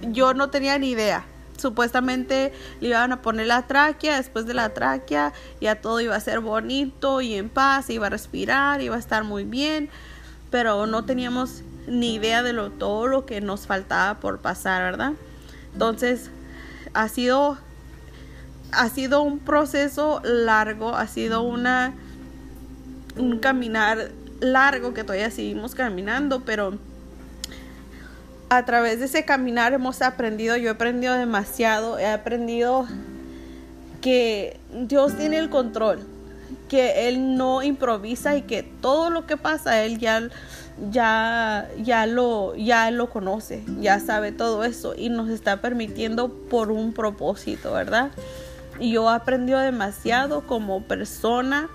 yo 0.00 0.34
no 0.34 0.50
tenía 0.50 0.78
ni 0.78 0.90
idea 0.90 1.24
supuestamente 1.60 2.52
le 2.80 2.88
iban 2.88 3.12
a 3.12 3.22
poner 3.22 3.46
la 3.46 3.66
tráquea, 3.66 4.16
después 4.16 4.46
de 4.46 4.54
la 4.54 4.70
tráquea 4.70 5.32
ya 5.60 5.80
todo 5.80 6.00
iba 6.00 6.16
a 6.16 6.20
ser 6.20 6.40
bonito 6.40 7.20
y 7.20 7.34
en 7.34 7.48
paz, 7.48 7.90
iba 7.90 8.06
a 8.06 8.10
respirar, 8.10 8.80
iba 8.80 8.96
a 8.96 8.98
estar 8.98 9.24
muy 9.24 9.44
bien, 9.44 9.90
pero 10.50 10.86
no 10.86 11.04
teníamos 11.04 11.62
ni 11.86 12.14
idea 12.14 12.42
de 12.42 12.52
lo, 12.52 12.70
todo 12.70 13.06
lo 13.06 13.26
que 13.26 13.40
nos 13.40 13.66
faltaba 13.66 14.18
por 14.20 14.40
pasar, 14.40 14.82
¿verdad? 14.82 15.12
Entonces, 15.72 16.30
ha 16.94 17.08
sido, 17.08 17.58
ha 18.72 18.88
sido 18.88 19.22
un 19.22 19.38
proceso 19.38 20.20
largo, 20.24 20.96
ha 20.96 21.06
sido 21.06 21.42
una, 21.42 21.94
un 23.16 23.38
caminar 23.38 24.10
largo 24.40 24.94
que 24.94 25.04
todavía 25.04 25.30
seguimos 25.30 25.74
caminando, 25.74 26.40
pero 26.40 26.78
a 28.50 28.64
través 28.64 28.98
de 28.98 29.06
ese 29.06 29.24
caminar 29.24 29.72
hemos 29.72 30.02
aprendido, 30.02 30.56
yo 30.56 30.68
he 30.68 30.72
aprendido 30.72 31.14
demasiado, 31.14 32.00
he 32.00 32.06
aprendido 32.06 32.84
que 34.00 34.58
Dios 34.72 35.16
tiene 35.16 35.38
el 35.38 35.48
control, 35.50 36.00
que 36.68 37.08
Él 37.08 37.36
no 37.36 37.62
improvisa 37.62 38.34
y 38.36 38.42
que 38.42 38.64
todo 38.64 39.08
lo 39.08 39.24
que 39.24 39.36
pasa 39.36 39.84
Él 39.84 40.00
ya, 40.00 40.28
ya, 40.90 41.68
ya, 41.80 42.06
lo, 42.06 42.56
ya 42.56 42.90
lo 42.90 43.08
conoce, 43.08 43.62
ya 43.78 44.00
sabe 44.00 44.32
todo 44.32 44.64
eso 44.64 44.94
y 44.96 45.10
nos 45.10 45.30
está 45.30 45.60
permitiendo 45.60 46.28
por 46.28 46.72
un 46.72 46.92
propósito, 46.92 47.72
¿verdad? 47.72 48.10
Y 48.80 48.90
yo 48.90 49.08
he 49.08 49.14
aprendido 49.14 49.60
demasiado 49.60 50.40
como 50.40 50.82
persona 50.82 51.68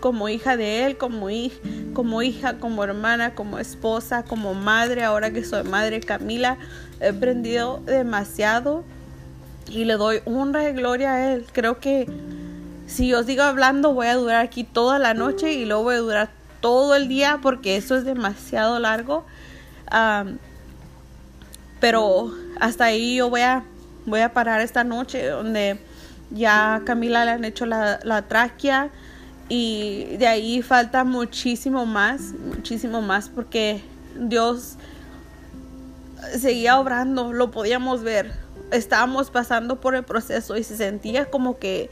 como 0.00 0.28
hija 0.28 0.56
de 0.56 0.86
él, 0.86 0.96
como, 0.96 1.28
como 1.92 2.22
hija, 2.22 2.58
como 2.58 2.84
hermana, 2.84 3.34
como 3.34 3.58
esposa, 3.58 4.24
como 4.24 4.54
madre, 4.54 5.04
ahora 5.04 5.30
que 5.30 5.44
soy 5.44 5.64
madre 5.64 6.00
Camila, 6.00 6.56
he 7.00 7.08
aprendido 7.08 7.80
demasiado 7.84 8.84
y 9.68 9.84
le 9.84 9.94
doy 9.94 10.20
honra 10.24 10.68
y 10.68 10.72
gloria 10.72 11.14
a 11.14 11.32
él. 11.32 11.46
Creo 11.52 11.78
que 11.78 12.06
si 12.86 13.12
os 13.12 13.26
digo 13.26 13.42
hablando 13.42 13.92
voy 13.92 14.06
a 14.06 14.14
durar 14.14 14.44
aquí 14.44 14.64
toda 14.64 14.98
la 14.98 15.14
noche 15.14 15.52
y 15.52 15.66
luego 15.66 15.84
voy 15.84 15.96
a 15.96 15.98
durar 15.98 16.30
todo 16.60 16.94
el 16.94 17.08
día 17.08 17.38
porque 17.42 17.76
eso 17.76 17.96
es 17.96 18.04
demasiado 18.04 18.78
largo. 18.78 19.26
pero 21.80 22.32
hasta 22.60 22.86
ahí 22.86 23.16
yo 23.16 23.30
voy 23.30 23.42
a, 23.42 23.62
voy 24.06 24.20
a 24.20 24.32
parar 24.32 24.60
esta 24.60 24.84
noche 24.84 25.26
donde 25.26 25.78
ya 26.30 26.82
Camila 26.84 27.24
le 27.24 27.30
han 27.32 27.44
hecho 27.44 27.66
la, 27.66 28.00
la 28.02 28.22
tráquea 28.22 28.90
y 29.48 30.16
de 30.18 30.26
ahí 30.26 30.62
falta 30.62 31.04
muchísimo 31.04 31.86
más, 31.86 32.32
muchísimo 32.54 33.00
más 33.00 33.28
porque 33.28 33.82
Dios 34.18 34.76
seguía 36.38 36.78
obrando, 36.78 37.32
lo 37.32 37.50
podíamos 37.50 38.02
ver. 38.02 38.32
Estábamos 38.70 39.30
pasando 39.30 39.80
por 39.80 39.94
el 39.94 40.04
proceso 40.04 40.56
y 40.56 40.64
se 40.64 40.76
sentía 40.76 41.30
como 41.30 41.58
que 41.58 41.88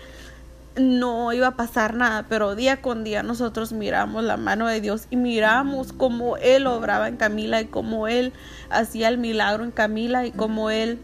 no 0.76 1.32
iba 1.32 1.46
a 1.46 1.56
pasar 1.56 1.94
nada, 1.94 2.26
pero 2.28 2.54
día 2.54 2.82
con 2.82 3.02
día 3.02 3.22
nosotros 3.22 3.72
miramos 3.72 4.24
la 4.24 4.36
mano 4.36 4.66
de 4.66 4.82
Dios 4.82 5.06
y 5.08 5.16
miramos 5.16 5.94
cómo 5.94 6.36
Él 6.36 6.66
obraba 6.66 7.08
en 7.08 7.16
Camila 7.16 7.62
y 7.62 7.66
cómo 7.66 8.08
Él 8.08 8.34
hacía 8.68 9.08
el 9.08 9.16
milagro 9.16 9.64
en 9.64 9.70
Camila 9.70 10.26
y 10.26 10.32
cómo 10.32 10.68
Él 10.68 10.98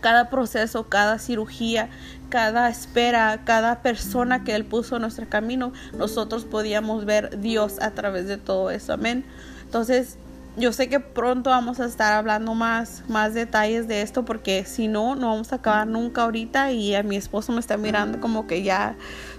cada 0.00 0.30
proceso, 0.30 0.88
cada 0.88 1.18
cirugía, 1.18 1.88
cada 2.28 2.68
espera, 2.68 3.42
cada 3.44 3.82
persona 3.82 4.44
que 4.44 4.54
Él 4.54 4.64
puso 4.64 4.96
en 4.96 5.02
nuestro 5.02 5.28
camino, 5.28 5.72
nosotros 5.96 6.44
podíamos 6.44 7.04
ver 7.04 7.40
Dios 7.40 7.80
a 7.80 7.92
través 7.92 8.26
de 8.26 8.38
todo 8.38 8.70
eso. 8.70 8.92
Amén. 8.92 9.24
Entonces, 9.64 10.18
yo 10.56 10.72
sé 10.72 10.88
que 10.88 11.00
pronto 11.00 11.50
vamos 11.50 11.80
a 11.80 11.86
estar 11.86 12.12
hablando 12.12 12.54
más, 12.54 13.02
más 13.08 13.34
detalles 13.34 13.88
de 13.88 14.02
esto 14.02 14.24
porque 14.24 14.64
si 14.64 14.86
no, 14.86 15.16
no 15.16 15.30
vamos 15.30 15.52
a 15.52 15.56
acabar 15.56 15.86
nunca 15.86 16.22
ahorita 16.22 16.70
y 16.70 16.94
a 16.94 17.02
mi 17.02 17.16
esposo 17.16 17.52
me 17.52 17.60
está 17.60 17.76
mirando 17.76 18.20
como 18.20 18.46
que 18.46 18.62
ya, 18.62 18.94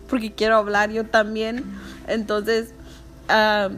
porque 0.09 0.33
quiero 0.33 0.57
hablar 0.57 0.91
yo 0.91 1.05
también. 1.05 1.63
Entonces, 2.07 2.73
ah, 3.29 3.69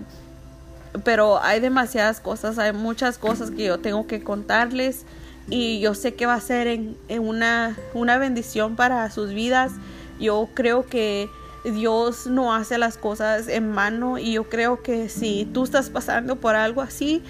pero 1.03 1.41
hay 1.43 1.59
demasiadas 1.59 2.19
cosas, 2.19 2.57
hay 2.57 2.73
muchas 2.73 3.17
cosas 3.17 3.51
que 3.51 3.65
yo 3.65 3.77
tengo 3.77 4.07
que 4.07 4.23
contarles 4.23 5.05
y 5.49 5.79
yo 5.79 5.93
sé 5.93 6.13
que 6.15 6.25
va 6.25 6.33
a 6.33 6.41
ser 6.41 6.79
una, 7.19 7.77
una 7.93 8.17
bendición 8.17 8.75
para 8.75 9.09
sus 9.11 9.33
vidas. 9.33 9.71
Yo 10.19 10.49
creo 10.53 10.85
que 10.85 11.29
Dios 11.63 12.27
no 12.27 12.53
hace 12.53 12.77
las 12.77 12.97
cosas 12.97 13.47
en 13.47 13.71
mano 13.71 14.17
y 14.17 14.33
yo 14.33 14.49
creo 14.49 14.81
que 14.81 15.09
si 15.09 15.45
tú 15.53 15.63
estás 15.63 15.89
pasando 15.89 16.37
por 16.37 16.55
algo 16.55 16.81
así, 16.81 17.21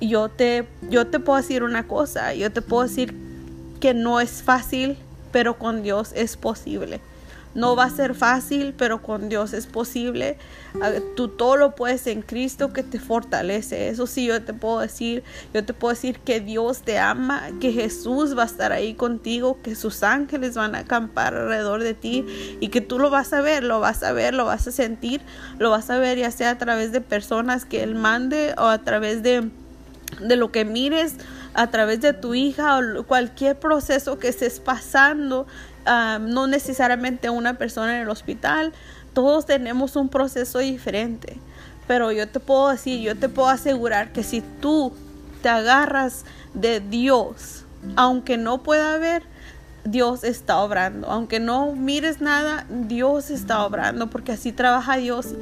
yo 0.00 0.28
te, 0.28 0.66
yo 0.88 1.06
te 1.06 1.20
puedo 1.20 1.36
decir 1.36 1.62
una 1.62 1.86
cosa, 1.86 2.34
yo 2.34 2.50
te 2.50 2.62
puedo 2.62 2.84
decir 2.84 3.14
que 3.80 3.94
no 3.94 4.20
es 4.20 4.42
fácil, 4.42 4.96
pero 5.30 5.58
con 5.58 5.82
Dios 5.82 6.12
es 6.14 6.36
posible. 6.36 7.00
No 7.54 7.76
va 7.76 7.84
a 7.84 7.90
ser 7.90 8.14
fácil, 8.14 8.74
pero 8.76 9.02
con 9.02 9.28
Dios 9.28 9.52
es 9.52 9.66
posible. 9.66 10.38
Ah, 10.80 10.90
tú 11.16 11.28
todo 11.28 11.56
lo 11.56 11.74
puedes 11.74 12.06
en 12.06 12.22
Cristo 12.22 12.72
que 12.72 12.82
te 12.82 12.98
fortalece. 12.98 13.88
Eso 13.88 14.06
sí, 14.06 14.26
yo 14.26 14.42
te 14.42 14.54
puedo 14.54 14.80
decir, 14.80 15.22
yo 15.52 15.64
te 15.64 15.74
puedo 15.74 15.94
decir 15.94 16.18
que 16.20 16.40
Dios 16.40 16.82
te 16.82 16.98
ama, 16.98 17.42
que 17.60 17.72
Jesús 17.72 18.36
va 18.36 18.44
a 18.44 18.46
estar 18.46 18.72
ahí 18.72 18.94
contigo, 18.94 19.58
que 19.62 19.74
sus 19.74 20.02
ángeles 20.02 20.54
van 20.54 20.74
a 20.74 20.80
acampar 20.80 21.34
alrededor 21.34 21.82
de 21.82 21.94
ti 21.94 22.24
y 22.60 22.68
que 22.68 22.80
tú 22.80 22.98
lo 22.98 23.10
vas 23.10 23.32
a 23.32 23.42
ver, 23.42 23.64
lo 23.64 23.80
vas 23.80 24.02
a 24.02 24.12
ver, 24.12 24.32
lo 24.32 24.46
vas 24.46 24.66
a 24.66 24.72
sentir, 24.72 25.20
lo 25.58 25.70
vas 25.70 25.90
a 25.90 25.98
ver 25.98 26.18
ya 26.18 26.30
sea 26.30 26.50
a 26.50 26.58
través 26.58 26.92
de 26.92 27.00
personas 27.00 27.64
que 27.64 27.82
Él 27.82 27.94
mande 27.94 28.54
o 28.56 28.64
a 28.64 28.78
través 28.78 29.22
de, 29.22 29.50
de 30.20 30.36
lo 30.36 30.50
que 30.52 30.64
mires 30.64 31.16
a 31.54 31.66
través 31.68 32.00
de 32.00 32.12
tu 32.12 32.34
hija 32.34 32.78
o 32.78 33.02
cualquier 33.04 33.58
proceso 33.58 34.18
que 34.18 34.28
estés 34.28 34.60
pasando, 34.60 35.46
no 35.86 36.46
necesariamente 36.46 37.30
una 37.30 37.58
persona 37.58 37.96
en 37.96 38.02
el 38.02 38.08
hospital, 38.08 38.72
todos 39.12 39.46
tenemos 39.46 39.96
un 39.96 40.08
proceso 40.08 40.58
diferente. 40.58 41.38
Pero 41.86 42.12
yo 42.12 42.28
te 42.28 42.40
puedo 42.40 42.68
decir, 42.68 43.00
yo 43.00 43.16
te 43.16 43.28
puedo 43.28 43.48
asegurar 43.48 44.12
que 44.12 44.22
si 44.22 44.40
tú 44.60 44.92
te 45.42 45.48
agarras 45.48 46.24
de 46.54 46.80
Dios, 46.80 47.64
aunque 47.96 48.36
no 48.36 48.62
pueda 48.62 48.96
ver, 48.98 49.24
Dios 49.84 50.22
está 50.22 50.60
obrando. 50.60 51.08
Aunque 51.08 51.40
no 51.40 51.72
mires 51.72 52.20
nada, 52.20 52.66
Dios 52.68 53.30
está 53.30 53.64
obrando, 53.64 54.08
porque 54.10 54.32
así 54.32 54.52
trabaja 54.52 54.96
Dios. 54.96 55.34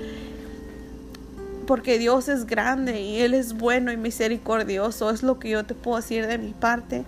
Porque 1.67 1.99
Dios 1.99 2.29
es 2.29 2.47
grande 2.47 3.01
y 3.01 3.21
Él 3.21 3.35
es 3.35 3.53
bueno 3.53 3.93
y 3.93 3.97
misericordioso. 3.97 5.11
Es 5.11 5.23
lo 5.23 5.39
que 5.39 5.51
yo 5.51 5.65
te 5.65 5.75
puedo 5.75 5.99
decir 5.99 6.27
de 6.27 6.39
mi 6.39 6.53
parte. 6.53 7.05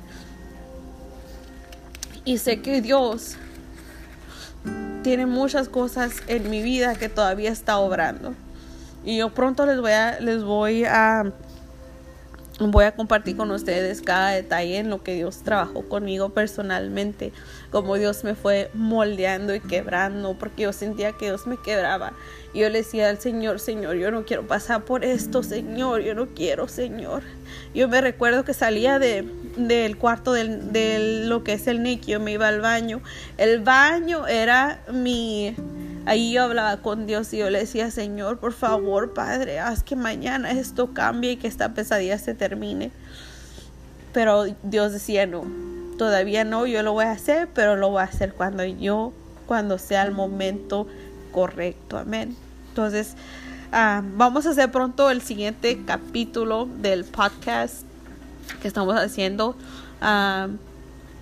Y 2.25 2.39
sé 2.39 2.61
que 2.61 2.81
Dios 2.81 3.37
tiene 5.03 5.27
muchas 5.27 5.69
cosas 5.69 6.13
en 6.29 6.49
mi 6.51 6.63
vida 6.63 6.95
que 6.95 7.09
todavía 7.09 7.51
está 7.51 7.79
obrando. 7.79 8.35
Y 9.05 9.19
yo 9.19 9.31
pronto 9.31 9.67
les 9.67 9.81
voy 9.81 9.91
a, 9.91 10.21
les 10.21 10.45
voy 10.45 10.85
a, 10.85 11.33
voy 12.61 12.85
a 12.85 12.95
compartir 12.95 13.37
con 13.37 13.51
ustedes 13.51 14.01
cada 14.01 14.31
detalle 14.31 14.79
en 14.79 14.91
lo 14.91 15.03
que 15.03 15.15
Dios 15.15 15.39
trabajó 15.43 15.83
conmigo 15.89 16.29
personalmente, 16.29 17.33
como 17.73 17.97
Dios 17.97 18.23
me 18.23 18.37
fue 18.37 18.71
moldeando 18.75 19.53
y 19.57 19.61
quebrando, 19.61 20.39
porque 20.39 20.63
yo 20.63 20.73
sentía 20.73 21.13
que 21.13 21.25
Dios 21.27 21.49
me 21.49 21.57
quebraba. 21.57 22.13
Y 22.55 22.61
yo 22.61 22.69
le 22.69 22.79
decía 22.79 23.09
al 23.09 23.19
Señor, 23.19 23.59
Señor, 23.59 23.97
yo 23.97 24.13
no 24.13 24.25
quiero 24.25 24.47
pasar 24.47 24.85
por 24.85 25.05
esto, 25.05 25.43
Señor, 25.43 26.03
yo 26.03 26.15
no 26.15 26.29
quiero, 26.29 26.69
Señor. 26.69 27.25
Yo 27.75 27.89
me 27.89 28.01
recuerdo 28.01 28.45
que 28.45 28.55
salía 28.55 29.01
de, 29.01 29.29
del 29.57 29.97
cuarto 29.97 30.33
de 30.33 31.25
lo 31.27 31.45
que 31.45 31.55
es 31.55 31.67
el 31.67 31.83
NIC, 31.83 32.07
yo 32.07 32.21
me 32.21 32.33
iba 32.33 32.49
al 32.49 32.61
baño. 32.61 33.01
El 33.39 33.61
baño 33.61 34.27
era 34.27 34.81
mi... 34.93 35.55
Ahí 36.05 36.33
yo 36.33 36.43
hablaba 36.43 36.79
con 36.79 37.07
Dios 37.07 37.33
y 37.33 37.39
yo 37.39 37.49
le 37.49 37.61
decía, 37.61 37.91
Señor, 37.93 38.39
por 38.39 38.53
favor, 38.53 39.15
Padre, 39.15 39.61
haz 39.61 39.85
que 39.85 39.95
mañana 39.95 40.51
esto 40.51 40.93
cambie 40.93 41.33
y 41.33 41.37
que 41.37 41.47
esta 41.47 41.75
pesadilla 41.75 42.19
se 42.19 42.35
termine. 42.35 42.91
Pero 44.13 44.47
Dios 44.65 44.93
decía, 44.93 45.27
no, 45.27 45.45
todavía 45.99 46.43
no, 46.45 46.67
yo 46.67 46.83
lo 46.83 46.93
voy 46.93 47.05
a 47.05 47.13
hacer, 47.13 47.49
pero 47.55 47.77
lo 47.77 47.91
voy 47.91 48.01
a 48.01 48.05
hacer 48.05 48.35
cuando 48.35 48.65
yo, 48.65 49.13
cuando 49.47 49.79
sea 49.79 50.03
el 50.03 50.11
momento 50.11 50.89
correcto. 51.31 51.99
Amén. 51.99 52.37
Entonces, 52.71 53.15
ah, 53.71 54.03
vamos 54.17 54.47
a 54.47 54.51
hacer 54.51 54.73
pronto 54.73 55.09
el 55.09 55.23
siguiente 55.23 55.83
capítulo 55.87 56.67
del 56.81 57.05
podcast 57.05 57.85
que 58.61 58.69
estamos 58.69 58.97
haciendo. 58.97 59.57
Ah, 60.01 60.49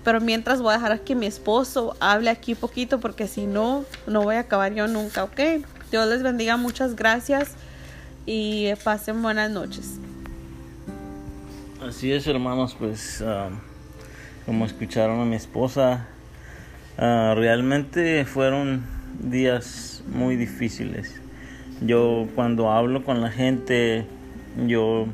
pero 0.03 0.19
mientras 0.19 0.61
voy 0.61 0.73
a 0.73 0.77
dejar 0.77 1.01
que 1.01 1.15
mi 1.15 1.27
esposo 1.27 1.95
hable 1.99 2.29
aquí 2.29 2.55
poquito 2.55 2.99
porque 2.99 3.27
si 3.27 3.45
no, 3.45 3.85
no 4.07 4.23
voy 4.23 4.35
a 4.35 4.39
acabar 4.39 4.73
yo 4.73 4.87
nunca, 4.87 5.23
¿ok? 5.23 5.39
Dios 5.91 6.07
les 6.07 6.23
bendiga, 6.23 6.57
muchas 6.57 6.95
gracias 6.95 7.51
y 8.25 8.73
pasen 8.83 9.21
buenas 9.21 9.51
noches. 9.51 9.99
Así 11.87 12.11
es, 12.11 12.25
hermanos, 12.27 12.75
pues 12.77 13.23
ah, 13.25 13.49
como 14.45 14.65
escucharon 14.65 15.19
a 15.19 15.25
mi 15.25 15.35
esposa, 15.35 16.07
realmente 16.97 18.25
fueron 18.25 18.83
días 19.19 20.03
muy 20.07 20.35
difíciles. 20.35 21.19
Yo 21.81 22.27
cuando 22.35 22.71
hablo 22.71 23.03
con 23.03 23.21
la 23.21 23.31
gente, 23.31 24.05
yo 24.67 25.07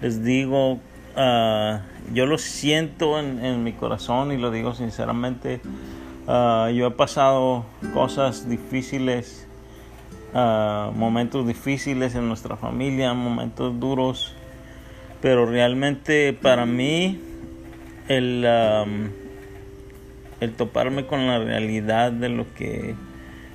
les 0.00 0.24
digo, 0.24 0.80
uh, 1.16 1.80
yo 2.12 2.26
lo 2.26 2.38
siento 2.38 3.18
en, 3.18 3.64
mi 3.64 3.72
corazón 3.72 4.32
y 4.32 4.36
lo 4.36 4.50
digo 4.50 4.74
sinceramente. 4.74 5.60
Uh, 6.26 6.70
yo 6.70 6.88
he 6.88 6.90
pasado 6.90 7.64
cosas 7.94 8.48
difíciles, 8.48 9.46
uh, 10.34 10.92
momentos 10.92 11.46
difíciles 11.46 12.14
en 12.14 12.28
nuestra 12.28 12.56
familia, 12.56 13.14
momentos 13.14 13.78
duros, 13.78 14.34
pero 15.20 15.46
realmente 15.46 16.32
para 16.32 16.66
mí 16.66 17.20
el, 18.08 18.46
um, 18.46 19.08
el 20.40 20.52
toparme 20.52 21.06
con 21.06 21.26
la 21.26 21.38
realidad 21.38 22.12
de 22.12 22.28
lo 22.28 22.52
que 22.54 22.94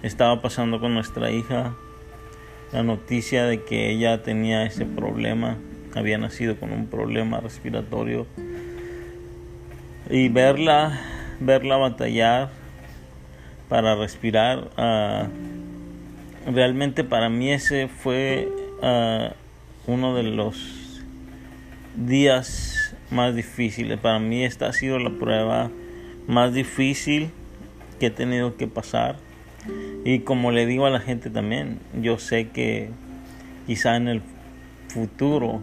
estaba 0.03 0.41
pasando 0.41 0.79
con 0.79 0.93
nuestra 0.93 1.31
hija, 1.31 1.75
la 2.71 2.83
noticia 2.83 3.45
de 3.45 3.63
que 3.63 3.91
ella 3.91 4.23
tenía 4.23 4.63
ese 4.63 4.85
problema, 4.85 5.57
había 5.95 6.17
nacido 6.17 6.57
con 6.57 6.71
un 6.71 6.87
problema 6.87 7.39
respiratorio 7.39 8.27
y 10.09 10.29
verla, 10.29 10.99
verla 11.39 11.77
batallar 11.77 12.49
para 13.69 13.95
respirar, 13.95 14.69
ah, 14.77 15.27
realmente 16.45 17.03
para 17.03 17.29
mí 17.29 17.51
ese 17.51 17.87
fue 17.87 18.49
ah, 18.81 19.33
uno 19.87 20.15
de 20.15 20.23
los 20.23 21.01
días 21.95 22.95
más 23.09 23.35
difíciles. 23.35 23.99
Para 23.99 24.19
mí 24.19 24.43
esta 24.43 24.67
ha 24.67 24.73
sido 24.73 24.99
la 24.99 25.11
prueba 25.11 25.69
más 26.27 26.53
difícil 26.53 27.29
que 27.99 28.07
he 28.07 28.11
tenido 28.11 28.57
que 28.57 28.67
pasar 28.67 29.17
y 30.03 30.19
como 30.19 30.51
le 30.51 30.65
digo 30.65 30.85
a 30.85 30.89
la 30.89 30.99
gente 30.99 31.29
también, 31.29 31.79
yo 32.01 32.17
sé 32.17 32.49
que 32.49 32.89
quizá 33.67 33.95
en 33.95 34.07
el 34.07 34.21
futuro, 34.87 35.61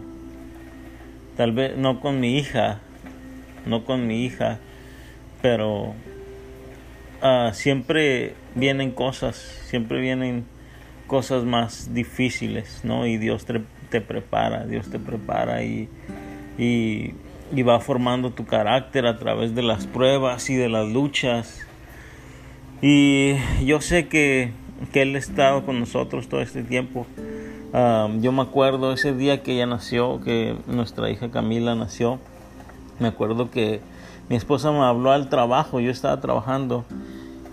tal 1.39 1.53
vez 1.53 1.77
no 1.77 2.01
con 2.01 2.19
mi 2.19 2.37
hija, 2.37 2.81
no 3.65 3.85
con 3.85 4.07
mi 4.07 4.25
hija, 4.25 4.59
pero 5.41 5.93
uh, 7.23 7.53
siempre 7.53 8.33
vienen 8.55 8.91
cosas, 8.91 9.37
siempre 9.63 10.01
vienen 10.01 10.43
cosas 11.07 11.45
más 11.45 11.93
difíciles, 11.93 12.81
¿no? 12.83 13.07
Y 13.07 13.15
Dios 13.15 13.45
te, 13.45 13.61
te 13.89 14.01
prepara, 14.01 14.65
Dios 14.65 14.89
te 14.89 14.99
prepara 14.99 15.63
y, 15.63 15.87
y, 16.57 17.13
y 17.55 17.61
va 17.63 17.79
formando 17.79 18.31
tu 18.31 18.45
carácter 18.45 19.05
a 19.05 19.17
través 19.17 19.55
de 19.55 19.61
las 19.61 19.87
pruebas 19.87 20.49
y 20.49 20.57
de 20.57 20.67
las 20.67 20.89
luchas 20.89 21.65
y 22.81 23.35
yo 23.65 23.79
sé 23.79 24.09
que, 24.09 24.51
Él 24.93 25.15
ha 25.15 25.17
estado 25.17 25.65
con 25.65 25.79
nosotros 25.79 26.27
todo 26.27 26.41
este 26.41 26.63
tiempo. 26.63 27.07
Yo 27.73 28.31
me 28.31 28.41
acuerdo 28.41 28.93
ese 28.93 29.13
día 29.13 29.43
que 29.43 29.53
ella 29.53 29.65
nació, 29.65 30.21
que 30.21 30.55
nuestra 30.67 31.09
hija 31.09 31.29
Camila 31.29 31.75
nació. 31.75 32.19
Me 32.99 33.07
acuerdo 33.07 33.49
que 33.51 33.81
mi 34.27 34.35
esposa 34.35 34.71
me 34.71 34.79
habló 34.79 35.11
al 35.11 35.29
trabajo, 35.29 35.79
yo 35.79 35.91
estaba 35.91 36.19
trabajando 36.21 36.85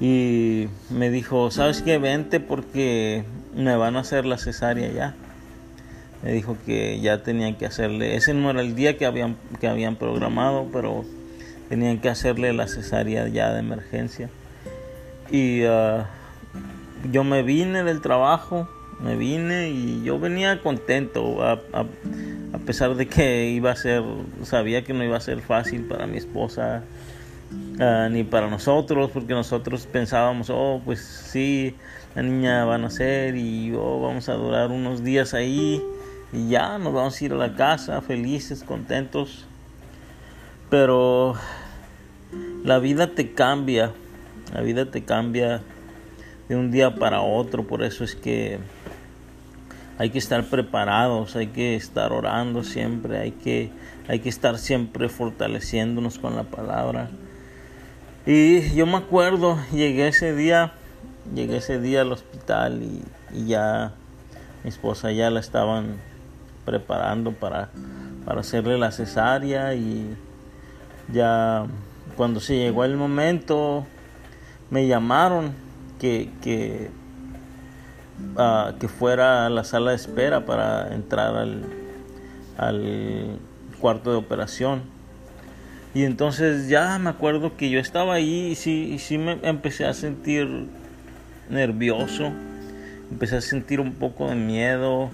y 0.01 0.67
me 0.91 1.11
dijo, 1.11 1.51
¿sabes 1.51 1.83
qué? 1.83 1.99
Vente 1.99 2.41
porque 2.41 3.25
me 3.55 3.77
van 3.77 3.97
a 3.97 4.01
hacer 4.01 4.27
la 4.27 4.39
cesárea 4.39 4.91
ya. 4.91 5.15
Me 6.23 6.33
dijo 6.33 6.57
que 6.67 7.01
ya 7.01 7.23
tenían 7.23 7.55
que 7.57 7.67
hacerle, 7.67 8.17
ese 8.17 8.35
no 8.35 8.51
era 8.51 8.61
el 8.61 8.75
día 8.75 8.97
que 8.97 9.07
habían, 9.07 9.37
que 9.61 9.69
habían 9.69 9.97
programado, 9.97 10.67
pero 10.73 11.05
tenían 11.69 11.99
que 11.99 12.09
hacerle 12.09 12.53
la 12.53 12.69
cesárea 12.69 13.29
ya 13.29 13.53
de 13.53 13.61
emergencia. 13.61 14.29
Y 15.31 15.63
ah, 15.65 16.07
yo 17.11 17.25
me 17.25 17.43
vine 17.43 17.85
del 17.85 18.01
trabajo, 18.01 18.69
me 19.01 19.17
vine 19.17 19.71
y 19.71 20.03
yo 20.03 20.19
venía 20.19 20.63
contento, 20.63 21.43
a, 21.43 21.59
pesar 22.65 22.95
de 22.95 23.07
que 23.07 23.51
iba 23.51 23.71
a 23.71 23.77
ser, 23.77 24.03
sabía 24.43 24.83
que 24.83 24.93
no 24.93 25.05
iba 25.05 25.17
a 25.17 25.21
ser 25.21 25.41
fácil 25.41 25.85
para 25.85 26.07
mi 26.07 26.17
esposa. 26.17 26.83
Ah, 27.79 28.09
ni 28.11 28.25
para 28.25 28.49
nosotros, 28.49 29.11
porque 29.13 29.33
nosotros 29.35 29.87
pensábamos, 29.87 30.51
oh, 30.51 30.81
pues 30.85 31.01
sí, 31.01 31.77
la 32.15 32.23
niña 32.23 32.65
va 32.65 32.77
a 32.77 32.79
nacer 32.79 33.37
y 33.37 33.73
oh, 33.77 34.01
vamos 34.01 34.29
a 34.29 34.35
durar 34.35 34.71
unos 34.71 35.05
días 35.05 35.35
ahí 35.35 35.83
y 36.33 36.49
ya 36.49 36.79
nos 36.79 36.93
vamos 36.93 37.21
a 37.21 37.25
ir 37.25 37.33
a 37.33 37.37
la 37.37 37.55
casa 37.55 38.01
felices, 38.01 38.65
contentos. 38.65 39.45
Pero 40.71 41.35
la 42.65 42.79
vida 42.79 43.15
te 43.15 43.33
cambia, 43.33 43.93
la 44.53 44.63
vida 44.63 44.91
te 44.91 45.05
cambia 45.05 45.63
de 46.49 46.57
un 46.57 46.71
día 46.71 46.95
para 46.95 47.21
otro, 47.21 47.67
por 47.67 47.85
eso 47.85 48.03
es 48.03 48.17
que 48.17 48.59
hay 49.99 50.11
que 50.11 50.19
estar 50.19 50.45
preparados, 50.45 51.37
hay 51.37 51.49
que 51.49 51.75
estar 51.75 52.13
orando 52.13 52.63
siempre, 52.63 53.19
hay 53.19 53.33
que, 53.33 53.71
hay 54.09 54.21
que 54.21 54.29
estar 54.29 54.59
siempre 54.59 55.09
fortaleciéndonos 55.09 56.19
con 56.19 56.37
la 56.37 56.45
palabra. 56.45 57.11
Y 58.27 58.75
yo 58.75 58.87
me 58.87 58.97
acuerdo, 58.97 59.59
llegué 59.73 60.09
ese 60.09 60.35
día, 60.35 60.73
llegué 61.35 61.59
ese 61.59 61.81
día 61.81 62.03
al 62.03 62.13
hospital 62.13 62.83
y, 62.83 63.03
ya 63.47 63.93
mi 64.65 64.71
esposa 64.71 65.13
ya 65.13 65.31
la 65.31 65.41
estaban 65.41 65.97
preparando 66.65 67.33
para, 67.33 67.71
para 68.25 68.41
hacerle 68.41 68.79
la 68.79 68.91
cesárea 68.93 69.75
y 69.75 70.17
ya 71.13 71.67
cuando 72.17 72.41
se 72.41 72.57
llegó 72.57 72.85
el 72.85 72.97
momento 72.97 73.87
me 74.71 74.87
llamaron 74.87 75.53
que, 76.01 76.31
que, 76.43 76.91
ah, 78.37 78.75
que 78.81 78.89
fuera 78.89 79.47
a 79.47 79.51
la 79.51 79.65
sala 79.65 79.91
de 79.91 79.97
espera 79.97 80.47
para 80.47 80.95
entrar 80.95 81.37
al, 81.37 81.65
al 82.59 83.39
cuarto 83.81 84.11
de 84.11 84.17
operación. 84.17 84.83
Y 85.95 86.05
entonces 86.05 86.69
ya 86.69 86.99
me 86.99 87.11
acuerdo 87.11 87.57
que 87.57 87.71
yo 87.71 87.81
estaba 87.81 88.15
ahí 88.15 88.49
y 88.49 88.55
sí, 88.55 88.99
sí 88.99 89.17
me 89.17 89.39
empecé 89.43 89.87
a 89.87 89.95
sentir 89.95 90.67
nervioso, 91.49 92.33
empecé 93.11 93.37
a 93.37 93.41
sentir 93.41 93.81
un 93.81 93.93
poco 93.95 94.29
de 94.29 94.35
miedo, 94.35 95.11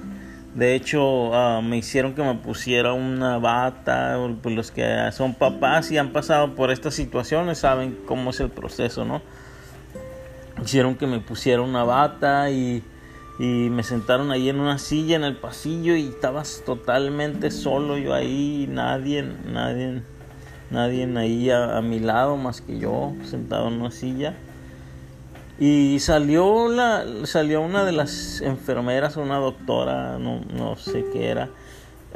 de 0.55 0.75
hecho, 0.75 1.35
ah, 1.35 1.63
me 1.63 1.79
hicieron 1.79 2.15
que 2.15 2.23
me 2.23 2.35
pusiera 2.35 2.93
una 2.93 3.39
bata. 3.39 4.19
Pues 4.43 4.55
los 4.55 4.71
que 4.71 5.11
son 5.13 5.35
papás 5.35 5.91
y 5.91 5.99
han 5.99 6.13
pasado 6.13 6.55
por 6.55 6.71
estas 6.71 6.95
situaciones 6.95 7.59
saben 7.59 7.99
cómo 8.07 8.31
es 8.31 8.41
el 8.41 8.51
proceso, 8.51 9.05
¿no? 9.05 9.23
Hicieron 10.63 10.97
que 10.97 11.07
me 11.07 11.21
pusiera 11.21 11.63
una 11.63 11.85
bata 11.85 12.51
y, 12.51 12.85
y 13.39 13.71
me 13.71 13.83
sentaron 13.83 14.31
ahí 14.31 14.49
en 14.49 14.61
una 14.61 14.79
silla 14.79 15.17
en 15.17 15.25
el 15.25 15.37
pasillo 15.37 15.97
y 15.97 16.09
estabas 16.09 16.63
totalmente 16.67 17.51
solo 17.51 17.97
yo 17.99 18.15
ahí, 18.15 18.69
nadie, 18.71 19.23
nadie, 19.23 20.03
nadie 20.71 21.19
ahí 21.19 21.51
a 21.51 21.81
mi 21.81 21.99
lado 21.99 22.37
más 22.37 22.61
que 22.61 22.79
yo, 22.79 23.15
sentado 23.25 23.69
en 23.69 23.81
una 23.81 23.91
silla. 23.91 24.35
Y 25.59 25.99
salió 26.01 26.69
la 26.69 27.05
salió 27.25 27.61
una 27.61 27.85
de 27.85 27.93
las 27.93 28.41
enfermeras, 28.41 29.17
una 29.17 29.37
doctora, 29.37 30.19
no, 30.19 30.41
no 30.53 30.77
sé 30.77 31.05
qué 31.13 31.29
era, 31.29 31.51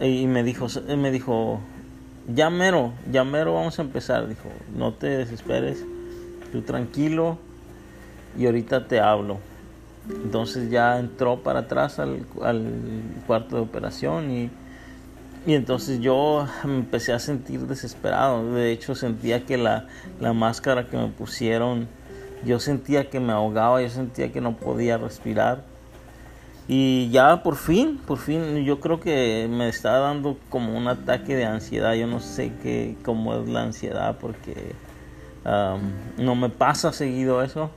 y 0.00 0.26
me 0.26 0.42
dijo 0.42 0.66
me 0.96 1.10
dijo, 1.10 1.60
"Ya 2.34 2.50
mero, 2.50 2.92
ya 3.10 3.24
mero 3.24 3.54
vamos 3.54 3.78
a 3.78 3.82
empezar." 3.82 4.26
Dijo, 4.26 4.48
"No 4.76 4.92
te 4.94 5.06
desesperes, 5.08 5.84
tú 6.50 6.62
tranquilo 6.62 7.38
y 8.38 8.46
ahorita 8.46 8.88
te 8.88 9.00
hablo." 9.00 9.38
Entonces 10.08 10.70
ya 10.70 10.98
entró 10.98 11.42
para 11.42 11.60
atrás 11.60 11.98
al, 11.98 12.26
al 12.42 12.64
cuarto 13.26 13.56
de 13.56 13.62
operación 13.62 14.30
y, 14.30 14.50
y 15.46 15.54
entonces 15.54 16.00
yo 16.00 16.46
me 16.64 16.76
empecé 16.76 17.12
a 17.12 17.18
sentir 17.18 17.60
desesperado. 17.66 18.52
De 18.52 18.72
hecho 18.72 18.94
sentía 18.94 19.44
que 19.44 19.56
la, 19.56 19.86
la 20.20 20.32
máscara 20.32 20.86
que 20.86 20.96
me 20.96 21.08
pusieron 21.08 21.88
yo 22.44 22.60
sentía 22.60 23.08
que 23.08 23.18
me 23.20 23.32
ahogaba, 23.32 23.82
yo 23.82 23.88
sentía 23.88 24.32
que 24.32 24.40
no 24.40 24.56
podía 24.56 24.98
respirar. 24.98 25.64
Y 26.68 27.10
ya 27.10 27.42
por 27.42 27.56
fin, 27.56 27.98
por 28.04 28.18
fin, 28.18 28.64
yo 28.64 28.80
creo 28.80 29.00
que 29.00 29.48
me 29.48 29.68
estaba 29.68 29.98
dando 29.98 30.36
como 30.48 30.76
un 30.76 30.88
ataque 30.88 31.36
de 31.36 31.44
ansiedad. 31.44 31.94
Yo 31.94 32.06
no 32.06 32.20
sé 32.20 32.52
qué, 32.62 32.96
cómo 33.04 33.34
es 33.34 33.48
la 33.48 33.62
ansiedad 33.62 34.18
porque 34.20 34.74
no 36.18 36.34
me 36.34 36.48
pasa 36.48 36.92
seguido 36.92 37.42
eso. 37.42 37.70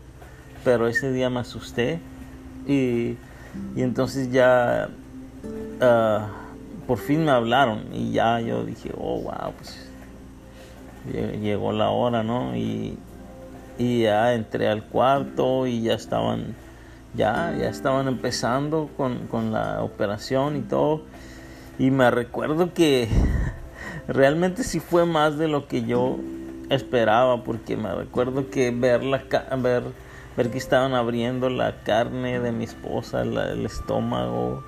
Pero 0.64 0.88
ese 0.88 1.12
día 1.12 1.30
me 1.30 1.40
asusté 1.40 2.00
y, 2.70 3.18
entonces 3.76 4.32
ya 4.32 4.90
ah, 5.82 6.30
por 6.88 6.98
fin 6.98 7.26
me 7.26 7.32
hablaron 7.32 7.94
y 7.94 8.12
ya 8.12 8.40
yo 8.42 8.64
dije, 8.64 8.92
oh, 8.98 9.22
wow, 9.22 9.54
pues 9.58 9.90
llegó 11.42 11.72
la 11.72 11.90
hora, 11.90 12.24
¿no? 12.24 12.56
Y, 12.56 12.98
y 13.78 14.04
ya 14.04 14.34
entré 14.34 14.68
al 14.68 14.84
cuarto 14.84 15.66
y 15.66 15.82
ya 15.82 15.94
estaban 15.94 16.56
ya 17.16 17.56
ya 17.58 17.70
estaban 17.70 18.08
empezando 18.08 18.90
con, 18.96 19.28
con 19.28 19.52
la 19.52 19.82
operación 19.82 20.58
y 20.58 20.62
todo 20.62 21.02
y 21.80 21.90
me 21.90 22.12
recuerdo 22.12 22.74
que 22.74 23.08
realmente 24.08 24.64
sí 24.64 24.80
fue 24.80 25.06
más 25.06 25.38
de 25.38 25.48
lo 25.48 25.68
que 25.68 25.84
yo 25.84 26.18
esperaba 26.70 27.44
porque 27.44 27.78
me 27.78 27.94
recuerdo 27.96 28.50
que 28.50 28.70
ver 28.72 29.04
la 29.04 29.24
ver 29.58 29.84
ver 30.40 30.52
que 30.52 30.58
estaban 30.58 30.94
abriendo 30.94 31.50
la 31.50 31.84
carne 31.84 32.40
de 32.40 32.54
mi 32.54 32.64
esposa 32.64 33.24
el 33.24 33.66
estómago 33.66 34.64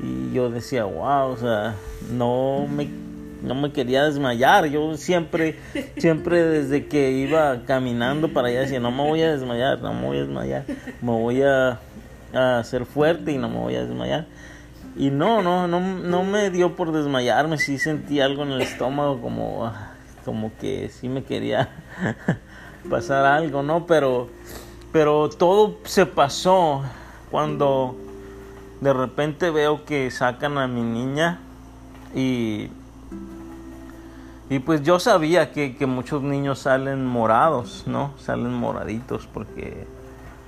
y 0.00 0.32
yo 0.32 0.48
decía 0.48 0.84
wow 0.84 1.32
o 1.32 1.36
sea 1.36 1.74
no 2.10 2.66
me 2.66 2.88
no 3.42 3.54
me 3.54 3.72
quería 3.72 4.04
desmayar. 4.04 4.66
Yo 4.66 4.96
siempre, 4.96 5.58
siempre 5.98 6.42
desde 6.44 6.86
que 6.86 7.10
iba 7.10 7.62
caminando 7.66 8.32
para 8.32 8.48
allá 8.48 8.60
decía, 8.60 8.80
no 8.80 8.90
me 8.90 9.02
voy 9.02 9.22
a 9.22 9.32
desmayar, 9.32 9.80
no 9.80 9.92
me 9.92 10.06
voy 10.06 10.18
a 10.18 10.20
desmayar, 10.20 10.64
me 11.00 11.10
voy 11.10 11.42
a, 11.42 11.80
a 12.32 12.62
ser 12.64 12.86
fuerte 12.86 13.32
y 13.32 13.38
no 13.38 13.48
me 13.48 13.58
voy 13.58 13.74
a 13.74 13.84
desmayar. 13.84 14.26
Y 14.96 15.10
no, 15.10 15.42
no, 15.42 15.66
no, 15.66 15.80
no 15.80 16.22
me 16.22 16.50
dio 16.50 16.76
por 16.76 16.92
desmayarme, 16.92 17.58
sí 17.58 17.78
sentí 17.78 18.20
algo 18.20 18.42
en 18.42 18.52
el 18.52 18.60
estómago 18.60 19.20
como, 19.20 19.72
como 20.24 20.52
que 20.60 20.90
sí 20.90 21.08
me 21.08 21.24
quería 21.24 21.70
pasar 22.90 23.24
algo, 23.24 23.62
¿no? 23.62 23.86
Pero, 23.86 24.28
pero 24.92 25.28
todo 25.30 25.76
se 25.84 26.06
pasó 26.06 26.82
cuando 27.30 27.96
de 28.80 28.92
repente 28.92 29.50
veo 29.50 29.84
que 29.84 30.10
sacan 30.10 30.58
a 30.58 30.66
mi 30.68 30.82
niña 30.82 31.40
y 32.14 32.70
y 34.52 34.58
pues 34.58 34.82
yo 34.82 34.98
sabía 34.98 35.50
que, 35.50 35.74
muchos 35.86 36.22
niños 36.22 36.58
salen 36.58 37.06
morados, 37.06 37.84
¿no? 37.86 38.12
Salen 38.18 38.52
moraditos 38.52 39.26
porque 39.26 39.86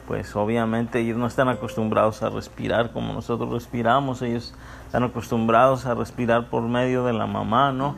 pues 0.07 0.37
obviamente 0.37 1.01
ellos 1.01 1.17
no 1.17 1.27
están 1.27 1.49
acostumbrados 1.49 2.23
a 2.23 2.29
respirar 2.29 2.93
como 2.93 3.15
nosotros 3.15 3.51
respiramos, 3.51 4.21
ellos 4.21 4.53
están 4.85 5.05
acostumbrados 5.05 5.87
a 5.87 5.95
respirar 5.95 6.51
por 6.51 6.65
medio 6.65 7.07
de 7.07 7.15
la 7.15 7.27
mamá, 7.27 7.73
¿no? 7.73 7.97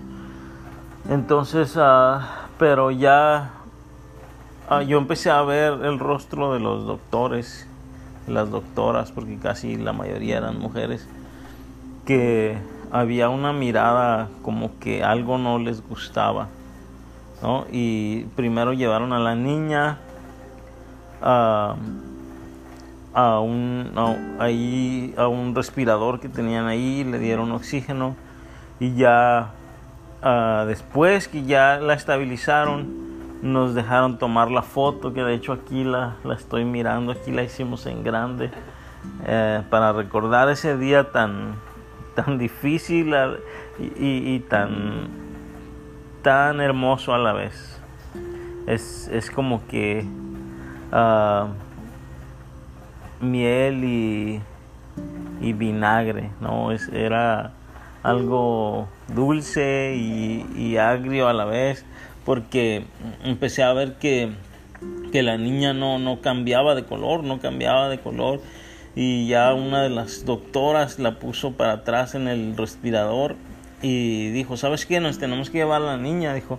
Entonces, 1.10 1.76
ah, 1.76 2.46
pero 2.56 2.92
ya 2.92 3.50
ah, 4.68 4.82
yo 4.82 4.98
empecé 4.98 5.30
a 5.30 5.42
ver 5.42 5.84
el 5.84 5.98
rostro 5.98 6.52
de 6.52 6.60
los 6.60 6.86
doctores, 6.86 7.66
las 8.26 8.50
doctoras, 8.50 9.12
porque 9.12 9.38
casi 9.38 9.76
la 9.76 9.92
mayoría 9.92 10.38
eran 10.38 10.58
mujeres, 10.58 11.08
que 12.04 12.56
había 12.90 13.28
una 13.28 13.52
mirada 13.52 14.28
como 14.42 14.78
que 14.78 15.02
algo 15.02 15.38
no 15.38 15.58
les 15.58 15.86
gustaba, 15.86 16.48
¿no? 17.42 17.66
Y 17.70 18.24
primero 18.36 18.72
llevaron 18.72 19.12
a 19.12 19.18
la 19.18 19.34
niña 19.34 19.98
a, 21.22 21.74
un, 23.40 23.92
ahí, 24.38 25.14
a 25.16 25.28
un 25.28 25.54
respirador 25.54 26.20
que 26.20 26.28
tenían 26.28 26.66
ahí, 26.66 27.04
le 27.04 27.18
dieron 27.18 27.50
oxígeno 27.52 28.14
y 28.78 28.94
ya 28.94 29.50
ah, 30.22 30.64
después 30.66 31.28
que 31.28 31.44
ya 31.44 31.78
la 31.78 31.94
estabilizaron, 31.94 33.05
nos 33.42 33.74
dejaron 33.74 34.18
tomar 34.18 34.50
la 34.50 34.62
foto, 34.62 35.12
que 35.12 35.22
de 35.22 35.34
hecho 35.34 35.52
aquí 35.52 35.84
la, 35.84 36.16
la 36.24 36.34
estoy 36.34 36.64
mirando, 36.64 37.12
aquí 37.12 37.30
la 37.30 37.42
hicimos 37.42 37.86
en 37.86 38.02
grande, 38.02 38.50
eh, 39.26 39.62
para 39.70 39.92
recordar 39.92 40.48
ese 40.48 40.76
día 40.76 41.10
tan, 41.12 41.56
tan 42.14 42.38
difícil 42.38 43.14
y, 43.78 44.40
tan, 44.48 45.08
tan 46.22 46.60
hermoso 46.60 47.14
a 47.14 47.18
la 47.18 47.32
vez. 47.32 47.80
Es, 48.66 49.30
como 49.32 49.64
que 49.68 50.04
ah, 50.90 51.48
miel 53.20 53.84
y, 53.84 54.40
y, 55.40 55.52
vinagre, 55.52 56.30
¿no? 56.40 56.72
Es, 56.72 56.88
era 56.88 57.52
algo 58.02 58.88
dulce 59.08 59.94
y, 59.96 60.76
agrio 60.76 61.28
a 61.28 61.32
la 61.32 61.44
vez, 61.44 61.84
porque 62.26 62.84
empecé 63.24 63.62
a 63.62 63.72
ver 63.72 63.94
que, 63.94 64.30
que 65.12 65.22
la 65.22 65.38
niña 65.38 65.72
no, 65.72 65.98
no 65.98 66.20
cambiaba 66.20 66.74
de 66.74 66.84
color, 66.84 67.22
no 67.22 67.38
cambiaba 67.38 67.88
de 67.88 68.00
color 68.00 68.40
y 68.96 69.28
ya 69.28 69.54
una 69.54 69.82
de 69.82 69.90
las 69.90 70.26
doctoras 70.26 70.98
la 70.98 71.20
puso 71.20 71.52
para 71.52 71.72
atrás 71.72 72.16
en 72.16 72.26
el 72.26 72.56
respirador 72.56 73.36
y 73.80 74.30
dijo, 74.30 74.56
¿sabes 74.56 74.86
qué? 74.86 74.98
Nos 74.98 75.18
tenemos 75.18 75.50
que 75.50 75.58
llevar 75.58 75.82
a 75.82 75.84
la 75.84 75.96
niña, 75.98 76.34
dijo. 76.34 76.58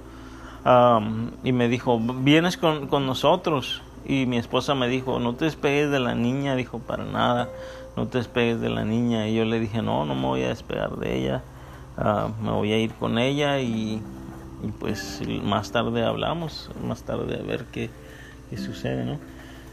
y 1.43 1.51
me 1.51 1.67
dijo, 1.67 1.99
¿vienes 1.99 2.55
con, 2.55 2.87
con, 2.87 3.05
nosotros? 3.05 3.81
Y 4.05 4.25
mi 4.25 4.37
esposa 4.37 4.73
me 4.73 4.87
dijo, 4.87 5.19
no 5.19 5.35
te 5.35 5.45
despegues 5.45 5.91
de 5.91 5.99
la 5.99 6.15
niña, 6.15 6.55
dijo, 6.55 6.79
para 6.79 7.03
nada, 7.03 7.49
no 7.97 8.07
te 8.07 8.19
despegues 8.19 8.61
de 8.61 8.69
la 8.69 8.85
niña. 8.85 9.27
Y 9.27 9.35
yo 9.35 9.43
le 9.43 9.59
dije, 9.59 9.81
no, 9.81 10.05
no 10.05 10.15
me 10.15 10.27
voy 10.27 10.43
a 10.43 10.49
despegar 10.49 10.95
de 10.97 11.17
ella, 11.17 11.43
ah, 11.97 12.29
me 12.41 12.51
voy 12.51 12.71
a 12.71 12.77
ir 12.77 12.93
con 12.93 13.17
ella 13.17 13.59
y, 13.59 14.01
y, 14.63 14.67
pues 14.67 15.21
más 15.43 15.71
tarde 15.71 16.03
hablamos, 16.03 16.71
más 16.83 17.03
tarde 17.03 17.39
a 17.39 17.43
ver 17.43 17.65
qué, 17.71 17.89
qué 18.49 18.57
sucede, 18.57 19.05
¿no? 19.05 19.19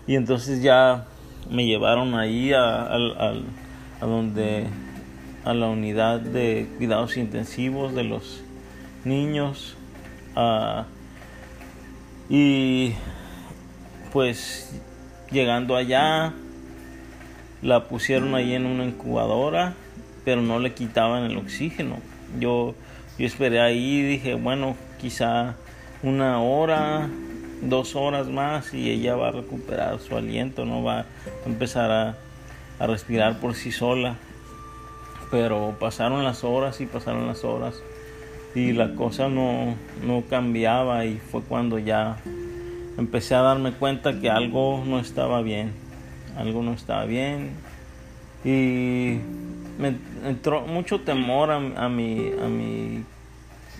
Y 0.07 0.17
entonces 0.17 0.63
ya 0.63 1.07
me 1.51 1.67
llevaron 1.67 2.15
ahí 2.15 2.53
a, 2.53 2.89
donde 4.01 4.67
a 5.45 5.55
la 5.55 5.69
unidad 5.69 6.21
de 6.21 6.69
cuidados 6.77 7.17
intensivos 7.17 7.95
de 7.95 8.05
los 8.05 8.43
niños 9.05 9.77
y 12.29 12.93
pues 14.13 14.81
llegando 15.31 15.77
allá 15.77 16.33
la 17.63 17.85
pusieron 17.89 18.35
ahí 18.35 18.55
en 18.55 18.67
una 18.67 18.85
incubadora 18.85 19.75
pero 20.25 20.41
no 20.41 20.59
le 20.59 20.73
quitaban 20.73 21.25
el 21.25 21.37
oxígeno 21.37 21.99
yo 22.41 22.75
yo 23.19 23.27
esperé 23.27 23.61
ahí 23.61 23.99
y 23.99 24.03
dije 24.03 24.35
bueno 24.35 24.77
quizá 25.01 25.55
una 26.03 26.41
hora 26.41 27.09
dos 27.69 27.97
horas 27.97 28.29
más 28.29 28.75
y 28.75 28.91
ella 28.91 29.17
va 29.17 29.29
a 29.29 29.33
recuperar 29.33 29.99
su 30.01 30.17
aliento, 30.17 30.65
no 30.65 30.83
va 30.83 31.01
a 31.01 31.07
empezar 31.47 31.91
a, 31.91 32.17
respirar 32.87 33.41
por 33.41 33.55
sí 33.55 33.73
sola. 33.73 34.17
Pero 35.31 35.77
pasaron 35.81 36.25
las 36.25 36.45
horas 36.45 36.81
y 36.81 36.87
pasaron 36.87 37.27
las 37.27 37.45
horas 37.45 37.83
y 38.55 38.73
la 38.73 38.95
cosa 38.95 39.29
no, 39.29 39.75
no 40.07 40.23
cambiaba 40.29 41.07
y 41.07 41.19
fue 41.19 41.43
cuando 41.43 41.79
ya 41.79 42.19
empecé 42.99 43.35
a 43.35 43.41
darme 43.41 43.73
cuenta 43.73 44.21
que 44.21 44.31
algo 44.31 44.83
no 44.87 45.01
estaba 45.01 45.41
bien, 45.43 45.73
algo 46.37 46.63
no 46.63 46.73
estaba 46.73 47.05
bien 47.07 47.51
y 48.45 49.19
me 49.79 49.97
entró 50.25 50.63
mucho 50.63 51.01
temor 51.01 51.51
a, 51.51 51.89
mi, 51.89 52.31
a 52.41 52.49
mi 52.49 53.05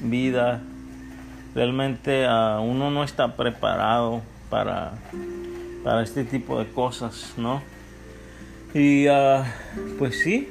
vida 0.01 0.63
realmente 1.55 2.27
uh, 2.27 2.61
uno 2.61 2.91
no 2.91 3.05
está 3.05 3.37
preparado 3.37 4.23
para, 4.51 4.93
para 5.85 6.03
este 6.03 6.25
tipo 6.25 6.59
de 6.59 6.67
cosas, 6.71 7.35
¿no? 7.37 7.63
Y 8.75 9.09
uh, 9.09 9.45
pues 9.99 10.21
sí, 10.21 10.49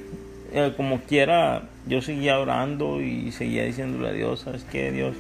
eh, 0.53 0.73
como 0.77 1.01
quiera, 1.01 1.63
yo 1.87 2.01
seguía 2.01 2.39
orando 2.39 3.01
y 3.01 3.31
seguía 3.33 3.65
diciéndole 3.65 4.09
a 4.09 4.13
Dios, 4.13 4.41
¿sabes 4.41 4.63
qué, 4.63 4.91
Dios? 4.91 5.15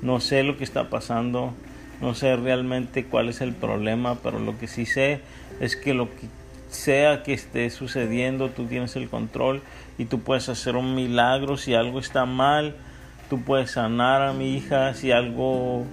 No 0.00 0.20
sé 0.20 0.42
lo 0.42 0.56
que 0.56 0.64
está 0.64 0.88
pasando, 0.88 1.52
no 2.00 2.14
sé 2.14 2.36
realmente 2.36 3.04
cuál 3.04 3.28
es 3.28 3.42
el 3.42 3.52
problema, 3.52 4.16
pero 4.22 4.38
lo 4.38 4.58
que 4.58 4.66
sí 4.66 4.86
sé 4.86 5.20
es 5.60 5.76
que 5.76 5.92
lo 5.92 6.08
que 6.08 6.28
sea 6.68 7.22
que 7.22 7.32
esté 7.32 7.70
sucediendo, 7.70 8.50
tú 8.50 8.66
tienes 8.66 8.96
el 8.96 9.08
control 9.08 9.62
y 9.98 10.04
tú 10.04 10.20
puedes 10.20 10.48
hacer 10.48 10.76
un 10.76 10.94
milagro 10.94 11.56
si 11.56 11.74
algo 11.74 11.98
está 11.98 12.24
mal 12.24 12.74
tú 13.28 13.40
puedes 13.42 13.72
sanar 13.72 14.22
a 14.22 14.32
mi 14.32 14.56
hija 14.56 14.94
si 14.94 15.12
algo, 15.12 15.84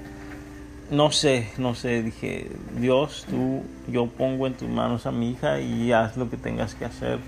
no 0.89 1.11
sé, 1.11 1.49
no 1.57 1.75
sé, 1.75 2.01
dije, 2.01 2.49
Dios, 2.79 3.25
tú, 3.29 3.63
yo 3.87 4.07
pongo 4.07 4.47
en 4.47 4.53
tus 4.53 4.69
manos 4.69 5.05
a 5.05 5.11
mi 5.11 5.31
hija 5.31 5.59
y 5.59 5.91
haz 5.91 6.17
lo 6.17 6.29
que 6.29 6.37
tengas 6.37 6.75
que 6.75 6.85
hacer. 6.85 7.19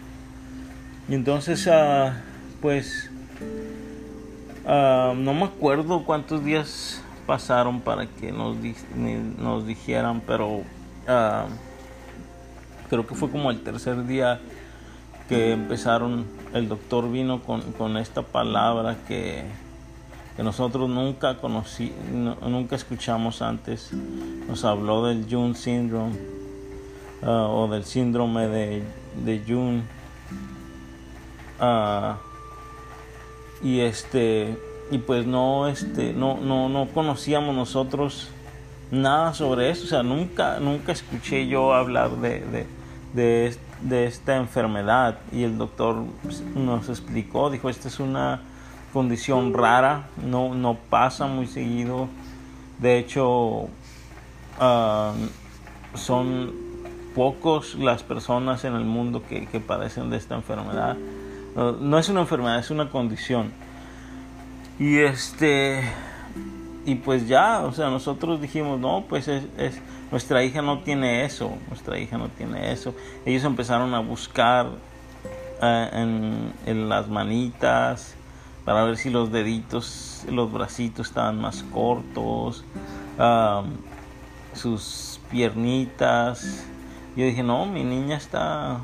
Y 1.10 1.16
entonces, 1.16 1.68
ah, 1.68 2.22
pues, 2.62 3.10
ah, 4.66 5.14
no 5.16 5.34
me 5.34 5.45
acuerdo 5.45 6.04
cuántos 6.04 6.43
días 6.43 7.02
pasaron 7.26 7.82
para 7.82 8.08
que 8.08 8.32
nos, 8.32 8.56
nos 9.38 9.68
dijeran, 9.68 10.22
pero 10.26 10.62
ah, 11.08 11.48
creo 12.90 13.06
que 13.08 13.16
fue 13.16 13.30
como 13.30 13.52
el 13.52 13.62
tercer 13.62 14.06
día 14.06 14.40
que 15.30 15.52
empezaron, 15.52 16.26
el 16.54 16.70
doctor 16.70 17.12
vino 17.12 17.44
con, 17.44 17.62
con 17.74 17.98
esta 17.98 18.22
palabra 18.22 18.98
que 19.08 19.46
que 20.38 20.44
nosotros 20.44 20.88
nunca 20.88 21.38
conocí, 21.38 21.92
nunca 22.12 22.76
escuchamos 22.76 23.42
antes. 23.42 23.92
Nos 24.48 24.64
habló 24.66 25.08
del 25.08 25.26
June 25.28 25.56
Syndrome 25.56 26.16
ah, 27.24 27.48
o 27.50 27.68
del 27.68 27.84
síndrome 27.84 28.48
de, 28.48 28.84
de 29.26 29.44
June. 29.48 29.82
Ah, 31.60 32.18
y 33.64 33.80
este 33.80 34.56
y 34.92 35.00
pues 35.00 35.26
no 35.26 35.68
este 35.68 36.14
no 36.14 36.38
no 36.38 36.70
no 36.70 36.88
conocíamos 36.94 37.56
nosotros 37.56 38.30
nada 38.92 39.34
sobre 39.34 39.72
eso 39.72 39.86
o 39.86 39.88
sea 39.88 40.04
nunca 40.04 40.60
nunca 40.60 40.92
escuché 40.92 41.48
yo 41.48 41.74
hablar 41.74 42.12
de, 42.18 42.68
de, 43.14 43.55
de 43.82 44.05
esta 44.05 44.38
enfermedad 44.38 45.20
y 45.32 45.43
el 45.43 45.58
doctor 45.58 46.03
nos 46.55 46.89
explicó 46.89 47.49
dijo 47.49 47.70
esta 47.70 47.88
es 47.88 47.99
una 47.99 48.41
condición 48.97 49.53
rara, 49.53 50.08
no, 50.26 50.55
no 50.55 50.76
pasa 50.89 51.28
muy 51.28 51.45
seguido. 51.45 52.08
De 52.80 52.97
hecho, 52.97 53.68
ah, 54.60 55.14
son 55.93 56.51
pocos 57.14 57.76
las 57.76 58.03
personas 58.03 58.64
en 58.64 58.74
el 58.74 58.86
mundo 58.86 59.24
que, 59.28 59.60
padecen 59.60 60.10
de 60.10 60.18
esta 60.18 60.36
enfermedad. 60.36 60.97
No 61.55 61.97
es 61.97 62.10
una 62.10 62.22
enfermedad, 62.22 62.60
es 62.60 62.72
una 62.72 62.89
condición. 62.89 63.51
Y 64.80 64.97
este 64.97 65.82
y 66.88 66.96
pues 66.96 67.28
ya, 67.28 67.64
o 67.66 67.74
sea, 67.74 67.90
nosotros 67.90 68.40
dijimos, 68.40 68.80
no, 68.80 69.04
pues 69.10 69.28
es, 69.28 69.44
nuestra 70.10 70.42
hija 70.46 70.62
no 70.62 70.80
tiene 70.80 71.26
eso, 71.26 71.52
nuestra 71.68 72.00
hija 72.00 72.18
no 72.18 72.30
tiene 72.30 72.72
eso. 72.72 72.96
Ellos 73.26 73.44
empezaron 73.44 73.94
a 73.94 74.00
buscar 74.00 74.68
en, 75.62 76.54
en, 76.66 76.88
las 76.88 77.10
manitas, 77.10 78.16
para 78.64 78.86
ver 78.86 78.96
si 78.96 79.10
los 79.10 79.34
deditos, 79.34 80.26
los 80.30 80.50
bracitos 80.50 81.08
estaban 81.08 81.42
más 81.42 81.62
cortos, 81.74 82.64
sus 84.54 85.20
piernitas. 85.30 86.64
Yo 87.18 87.26
dije, 87.26 87.44
no, 87.44 87.66
mi 87.66 87.84
niña 87.84 88.16
está 88.16 88.80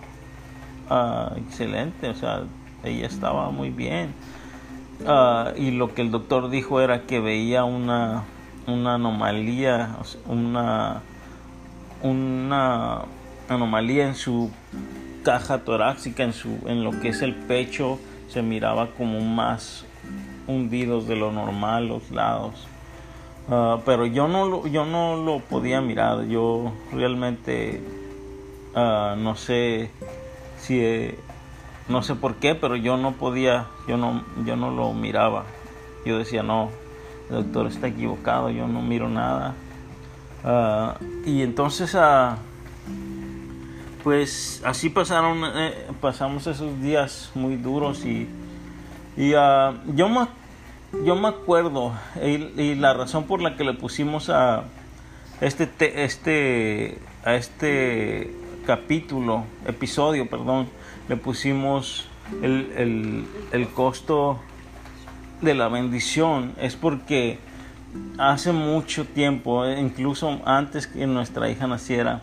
ah, 0.89 1.31
excelente, 1.37 2.09
o 2.09 2.15
sea, 2.15 2.43
ella 2.83 3.07
estaba 3.07 3.49
muy 3.49 3.69
bien. 3.69 4.13
Ah, 5.05 5.51
y 5.57 5.71
lo 5.71 5.93
que 5.93 6.01
el 6.01 6.11
doctor 6.11 6.49
dijo 6.49 6.79
era 6.79 7.01
que 7.01 7.19
veía 7.19 7.65
una, 7.65 8.23
una 8.67 8.95
anomalía, 8.95 9.97
una, 10.27 11.01
una 12.01 13.01
anomalía 13.49 14.07
en 14.07 14.15
su 14.15 14.49
caja 15.23 15.59
torácica, 15.59 16.23
en, 16.23 16.33
su, 16.33 16.57
en 16.67 16.83
lo 16.83 16.91
que 17.01 17.09
es 17.09 17.21
el 17.21 17.33
pecho 17.33 17.99
se 18.29 18.41
miraba 18.41 18.91
como 18.97 19.19
más 19.21 19.85
hundidos 20.47 21.07
de 21.07 21.15
lo 21.15 21.31
normal 21.31 21.87
los 21.87 22.09
lados. 22.11 22.67
Ah, 23.49 23.79
pero 23.85 24.05
yo 24.05 24.29
no, 24.29 24.65
yo 24.67 24.85
no 24.85 25.17
lo 25.17 25.39
podía 25.39 25.81
mirar, 25.81 26.27
yo 26.27 26.71
realmente 26.93 27.81
ah, 28.73 29.15
no 29.17 29.35
sé 29.35 29.89
si, 30.57 31.11
no 31.87 32.01
sé 32.01 32.15
por 32.15 32.35
qué, 32.35 32.55
pero 32.55 32.75
yo 32.75 32.97
no 32.97 33.13
podía, 33.13 33.67
yo 33.87 33.97
no, 33.97 34.23
yo 34.45 34.55
no 34.55 34.71
lo 34.71 34.93
miraba. 34.93 35.45
Yo 36.05 36.17
decía, 36.17 36.43
no, 36.43 36.69
el 37.29 37.43
doctor 37.43 37.67
está 37.67 37.87
equivocado, 37.87 38.49
yo 38.49 38.67
no 38.67 38.81
miro 38.81 39.09
nada. 39.09 39.53
Ah, 40.43 40.95
y 41.25 41.41
entonces 41.41 41.95
pues 44.03 44.61
así 44.65 44.89
pasaron, 44.89 45.41
eh, 45.55 45.87
pasamos 46.01 46.45
esos 46.47 46.81
días 46.81 47.31
muy 47.35 47.55
duros 47.55 48.03
y, 48.03 48.27
y 49.15 49.33
uh, 49.33 49.73
yo, 49.95 50.09
me, 50.09 50.27
yo 51.05 51.15
me 51.15 51.29
acuerdo 51.29 51.93
y, 52.21 52.75
la 52.75 52.93
razón 52.93 53.23
por 53.23 53.41
la 53.41 53.55
que 53.55 53.63
le 53.63 53.73
pusimos 53.73 54.29
a 54.29 54.65
este, 55.39 56.03
este, 56.03 56.99
a 57.23 57.35
este 57.35 58.35
capítulo, 58.65 59.45
episodio, 59.65 60.29
perdón, 60.29 60.67
le 61.09 61.17
pusimos 61.17 62.07
el, 62.41 63.25
el, 63.51 63.67
costo 63.69 64.39
de 65.41 65.53
la 65.53 65.67
bendición. 65.67 66.53
Es 66.59 66.75
porque 66.75 67.39
hace 68.17 68.51
mucho 68.51 69.05
tiempo, 69.05 69.67
incluso 69.67 70.41
antes 70.45 70.87
que 70.87 71.05
nuestra 71.05 71.49
hija 71.49 71.67
naciera, 71.67 72.21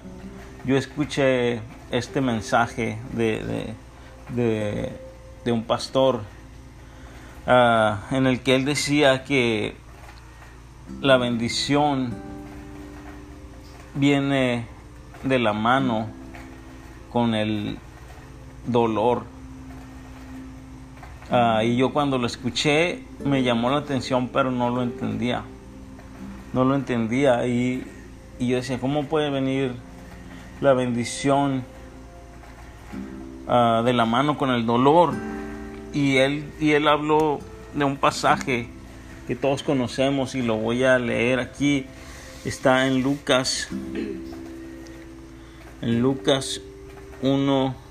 yo 0.65 0.77
escuché 0.77 1.61
este 1.91 2.21
mensaje 2.21 2.99
de, 3.13 3.75
de, 4.35 5.53
un 5.53 5.65
pastor 5.65 6.21
ah, 7.47 8.03
en 8.13 8.27
el 8.27 8.41
que 8.41 8.55
él 8.55 8.65
decía 8.65 9.25
que 9.25 9.75
la 11.01 11.17
bendición 11.17 12.15
viene 13.95 14.67
de 15.25 15.39
la 15.41 15.53
mano 15.53 16.07
con 17.11 17.35
el 17.35 17.79
dolor. 18.67 19.25
Ah, 21.31 21.63
y 21.63 21.77
yo 21.77 21.93
cuando 21.93 22.19
lo 22.19 22.27
escuché 22.27 23.05
me 23.25 23.43
llamó 23.43 23.71
la 23.71 23.79
atención, 23.79 24.29
pero 24.29 24.51
no 24.51 24.71
lo 24.71 24.83
entendía. 24.83 25.45
No 26.53 26.65
lo 26.65 26.75
entendía. 26.75 27.47
Y, 27.47 27.87
y 28.39 28.49
yo 28.49 28.57
decía, 28.57 28.81
¿cómo 28.81 29.05
puede 29.05 29.31
venir 29.31 29.75
la 30.61 30.73
bendición 30.73 31.63
ah, 33.47 33.83
de 33.85 33.93
la 33.93 34.07
mano 34.07 34.37
con 34.37 34.51
el 34.51 34.67
dolor? 34.67 35.15
Y 35.93 36.17
él, 36.17 36.53
y 36.61 36.73
él 36.73 36.89
habló 36.89 37.39
de 37.75 37.85
un 37.85 37.97
pasaje 37.97 38.69
que 39.27 39.37
todos 39.37 39.63
conocemos 39.63 40.35
y 40.35 40.43
lo 40.43 40.57
voy 40.57 40.83
a 40.83 40.99
leer 40.99 41.39
aquí. 41.39 41.87
Está 42.45 42.87
en 42.87 43.03
Lucas. 43.03 43.69
En 45.83 46.01
Lucas 46.01 46.61
1 47.23 47.90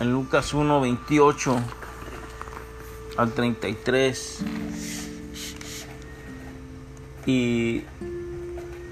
en 0.00 0.12
Lucas 0.12 0.54
1, 0.54 0.80
28 0.80 1.56
al 3.18 3.32
33. 3.32 4.38
Y 7.26 7.84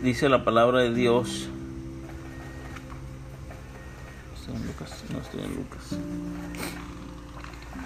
dice 0.02 0.28
la 0.28 0.44
palabra 0.44 0.80
de 0.80 0.92
Dios. 0.92 1.48
¿Estoy 4.38 4.54
en 4.54 4.66
Lucas? 4.66 5.04
No 5.10 5.18
estoy 5.18 5.40
en 5.40 5.56
Lucas. 5.56 5.96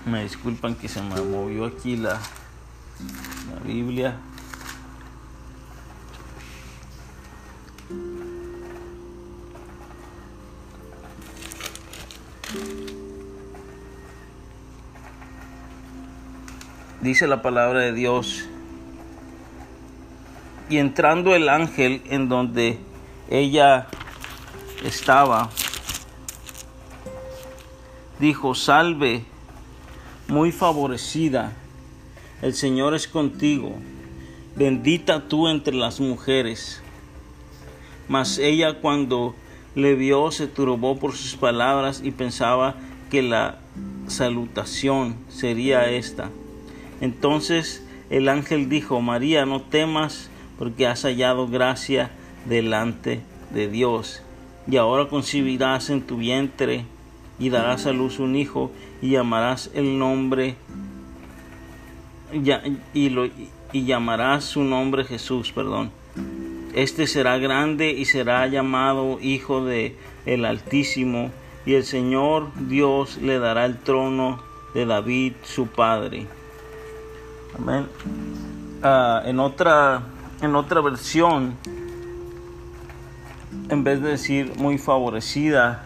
Me 0.04 0.24
disculpan 0.24 0.74
que 0.74 0.88
se 0.88 1.00
me 1.00 1.20
movió 1.22 1.64
aquí 1.64 1.96
la, 1.96 2.14
la 2.14 3.60
Biblia. 3.64 4.18
Dice 17.02 17.26
la 17.26 17.42
palabra 17.42 17.80
de 17.80 17.92
Dios. 17.92 18.48
Y 20.70 20.78
entrando 20.78 21.34
el 21.34 21.48
ángel 21.48 22.00
en 22.06 22.28
donde 22.28 22.78
ella 23.28 23.88
estaba, 24.84 25.50
dijo, 28.18 28.54
salve, 28.54 29.24
muy 30.28 30.52
favorecida, 30.52 31.52
el 32.40 32.54
Señor 32.54 32.94
es 32.94 33.06
contigo, 33.06 33.74
bendita 34.56 35.28
tú 35.28 35.48
entre 35.48 35.74
las 35.74 36.00
mujeres. 36.00 36.80
Mas 38.08 38.38
ella 38.38 38.80
cuando 38.80 39.34
le 39.74 39.94
vio 39.94 40.30
se 40.30 40.46
turbó 40.46 40.98
por 40.98 41.14
sus 41.14 41.34
palabras 41.34 42.00
y 42.02 42.12
pensaba 42.12 42.76
que 43.10 43.22
la 43.22 43.58
salutación 44.06 45.16
sería 45.28 45.90
esta 45.90 46.30
entonces 47.02 47.84
el 48.10 48.28
ángel 48.28 48.68
dijo, 48.68 49.00
María, 49.00 49.44
no 49.44 49.60
temas, 49.60 50.30
porque 50.56 50.86
has 50.86 51.02
hallado 51.02 51.48
gracia 51.48 52.12
delante 52.44 53.20
de 53.52 53.68
Dios. 53.68 54.22
Y 54.68 54.76
ahora 54.76 55.08
concibirás 55.08 55.90
en 55.90 56.02
tu 56.02 56.18
vientre 56.18 56.84
y 57.40 57.50
darás 57.50 57.86
a 57.86 57.92
luz 57.92 58.20
un 58.20 58.36
hijo 58.36 58.70
y 59.02 59.10
llamarás 59.10 59.68
el 59.74 59.98
nombre 59.98 60.54
y, 62.94 63.08
lo, 63.08 63.26
y 63.72 63.84
llamarás 63.84 64.44
su 64.44 64.62
nombre 64.62 65.02
Jesús, 65.02 65.50
perdón. 65.50 65.90
Este 66.74 67.08
será 67.08 67.38
grande 67.38 67.90
y 67.90 68.04
será 68.04 68.46
llamado 68.46 69.18
Hijo 69.20 69.64
de 69.64 69.96
el 70.24 70.44
Altísimo, 70.44 71.32
y 71.66 71.74
el 71.74 71.82
Señor 71.82 72.52
Dios 72.68 73.18
le 73.20 73.40
dará 73.40 73.64
el 73.66 73.78
trono 73.78 74.40
de 74.72 74.86
David 74.86 75.32
su 75.42 75.66
padre 75.66 76.28
Amén. 77.58 77.86
Ah, 78.82 79.22
en, 79.24 79.38
otra, 79.38 80.02
en 80.40 80.56
otra 80.56 80.80
versión, 80.80 81.56
en 83.68 83.84
vez 83.84 84.00
de 84.00 84.10
decir 84.10 84.54
muy 84.56 84.78
favorecida, 84.78 85.84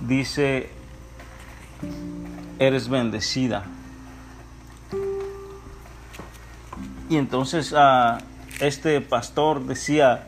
dice, 0.00 0.70
eres 2.58 2.88
bendecida. 2.88 3.64
Y 7.08 7.16
entonces 7.16 7.72
uh, 7.72 8.18
este 8.60 9.00
pastor 9.00 9.64
decía, 9.64 10.26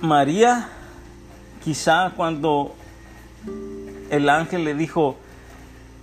María, 0.00 0.68
quizá 1.64 2.12
cuando 2.16 2.74
el 4.10 4.28
ángel 4.28 4.64
le 4.64 4.74
dijo, 4.74 5.16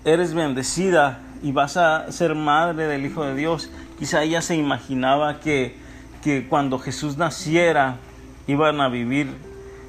eres 0.06 0.34
bendecida, 0.34 1.20
y 1.42 1.52
vas 1.52 1.78
a 1.78 2.12
ser 2.12 2.36
madre 2.36 2.88
del 2.88 3.06
Hijo 3.06 3.24
de 3.24 3.36
Dios. 3.36 3.70
Quizá 3.98 4.24
ella 4.24 4.42
se 4.42 4.56
imaginaba 4.56 5.40
que, 5.40 5.76
que 6.24 6.48
cuando 6.48 6.80
Jesús 6.80 7.18
naciera 7.18 7.98
iban 8.48 8.82
a 8.82 8.90
vivir 8.90 9.28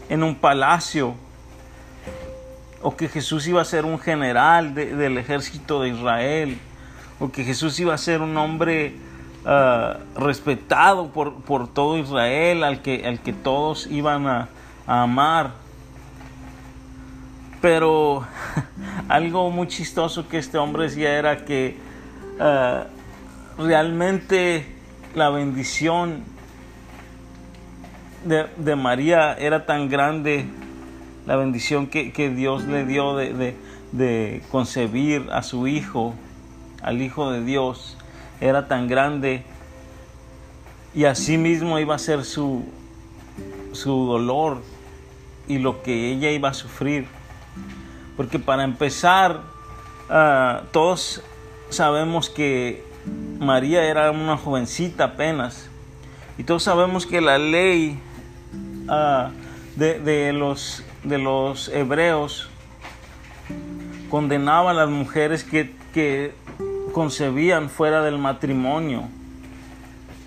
en 0.09 0.23
un 0.23 0.35
palacio 0.35 1.15
o 2.83 2.97
que 2.97 3.09
Jesús 3.09 3.47
iba 3.47 3.61
a 3.61 3.65
ser 3.65 3.85
un 3.85 3.99
general 3.99 4.75
del 4.75 5.19
ejército 5.19 5.83
de 5.83 5.91
Israel 5.91 6.59
o 7.19 7.31
que 7.31 7.45
Jesús 7.45 7.79
iba 7.79 7.95
a 7.95 7.99
ser 7.99 8.23
un 8.23 8.37
hombre 8.37 8.95
ah, 9.45 9.99
respetado 10.17 11.09
por, 11.09 11.43
por, 11.43 11.69
todo 11.69 11.99
Israel 11.99 12.65
al 12.65 12.81
que, 12.81 13.07
al 13.07 13.21
que 13.21 13.33
todos 13.33 13.87
iban 13.87 14.27
a, 14.27 14.49
a 14.87 15.03
amar. 15.03 15.53
Pero 17.61 18.27
algo 19.09 19.51
muy 19.51 19.69
chistoso 19.69 20.29
que 20.29 20.39
este 20.39 20.57
hombre 20.59 20.85
decía 20.85 21.19
era 21.19 21.45
que 21.45 21.77
eh, 22.41 22.85
realmente 23.59 24.67
la 25.15 25.31
bendición 25.31 26.25
de, 28.25 28.77
María 28.77 29.35
era 29.35 29.67
tan 29.67 29.89
grande, 29.89 30.47
la 31.27 31.37
bendición 31.37 31.87
que, 31.87 32.33
Dios 32.35 32.65
le 32.65 32.85
dio 32.85 33.17
de, 33.17 33.57
de, 33.93 34.43
concebir 34.51 35.29
a 35.33 35.43
su 35.43 35.67
hijo, 35.67 36.15
al 36.83 37.03
hijo 37.03 37.31
de 37.31 37.43
Dios, 37.45 37.97
era 38.41 38.69
tan 38.69 38.89
grande. 38.89 39.43
Y 40.95 41.05
así 41.05 41.39
mismo 41.39 41.79
iba 41.79 41.95
a 41.95 41.99
ser 41.99 42.25
su, 42.25 42.65
su 43.73 44.07
dolor 44.07 44.63
y 45.47 45.59
lo 45.59 45.83
que 45.83 46.11
ella 46.13 46.31
iba 46.31 46.49
a 46.49 46.55
sufrir 46.55 47.07
porque 48.21 48.39
para 48.39 48.65
empezar, 48.65 49.41
ah, 50.11 50.65
todos 50.73 51.23
sabemos 51.71 52.29
que 52.29 52.85
María 53.39 53.83
era 53.85 54.11
una 54.11 54.37
jovencita 54.37 55.05
apenas. 55.05 55.71
Y 56.37 56.45
todos 56.45 56.63
sabemos 56.63 57.07
que 57.07 57.23
la 57.23 57.39
ley 57.39 57.99
ah, 58.91 59.31
de, 59.75 60.35
los, 60.35 60.85
de 61.03 61.17
los 61.17 61.71
hebreos 61.71 62.51
condenaba 64.11 64.73
a 64.73 64.75
las 64.75 64.91
mujeres 64.91 65.43
que, 65.43 65.75
que 65.95 66.35
concebían 66.93 67.71
fuera 67.71 68.03
del 68.03 68.19
matrimonio. 68.19 69.09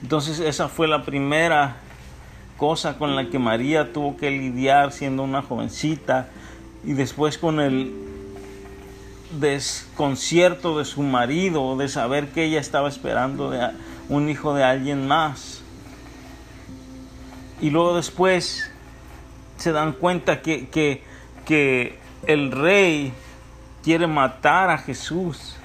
Entonces 0.01 0.39
esa 0.39 0.67
fue 0.67 0.87
la 0.87 1.05
primera 1.05 1.75
cosa 2.57 2.97
con 2.97 3.15
la 3.15 3.29
que 3.29 3.37
María 3.37 3.93
tuvo 3.93 4.17
que 4.17 4.31
lidiar 4.31 4.91
siendo 4.93 5.21
una 5.21 5.43
jovencita 5.43 6.29
y 6.85 6.93
después 6.93 7.37
con 7.37 7.59
el 7.59 7.93
desconcierto 9.39 10.77
de 10.77 10.85
su 10.85 11.01
marido 11.01 11.75
de 11.77 11.87
saber 11.87 12.29
que 12.29 12.45
ella 12.45 12.59
estaba 12.59 12.87
esperando 12.89 13.49
de 13.49 13.71
un 14.09 14.29
hijo 14.29 14.53
de 14.53 14.63
alguien 14.63 15.07
más. 15.07 15.61
Y 17.61 17.69
luego 17.69 17.95
después 17.95 18.69
se 19.57 19.71
dan 19.71 19.93
cuenta 19.93 20.41
que, 20.41 20.67
que, 20.67 21.03
que 21.45 21.97
el 22.27 22.51
rey 22.51 23.13
quiere 23.83 24.07
matar 24.07 24.69
a 24.69 24.77
Jesús. 24.77 25.55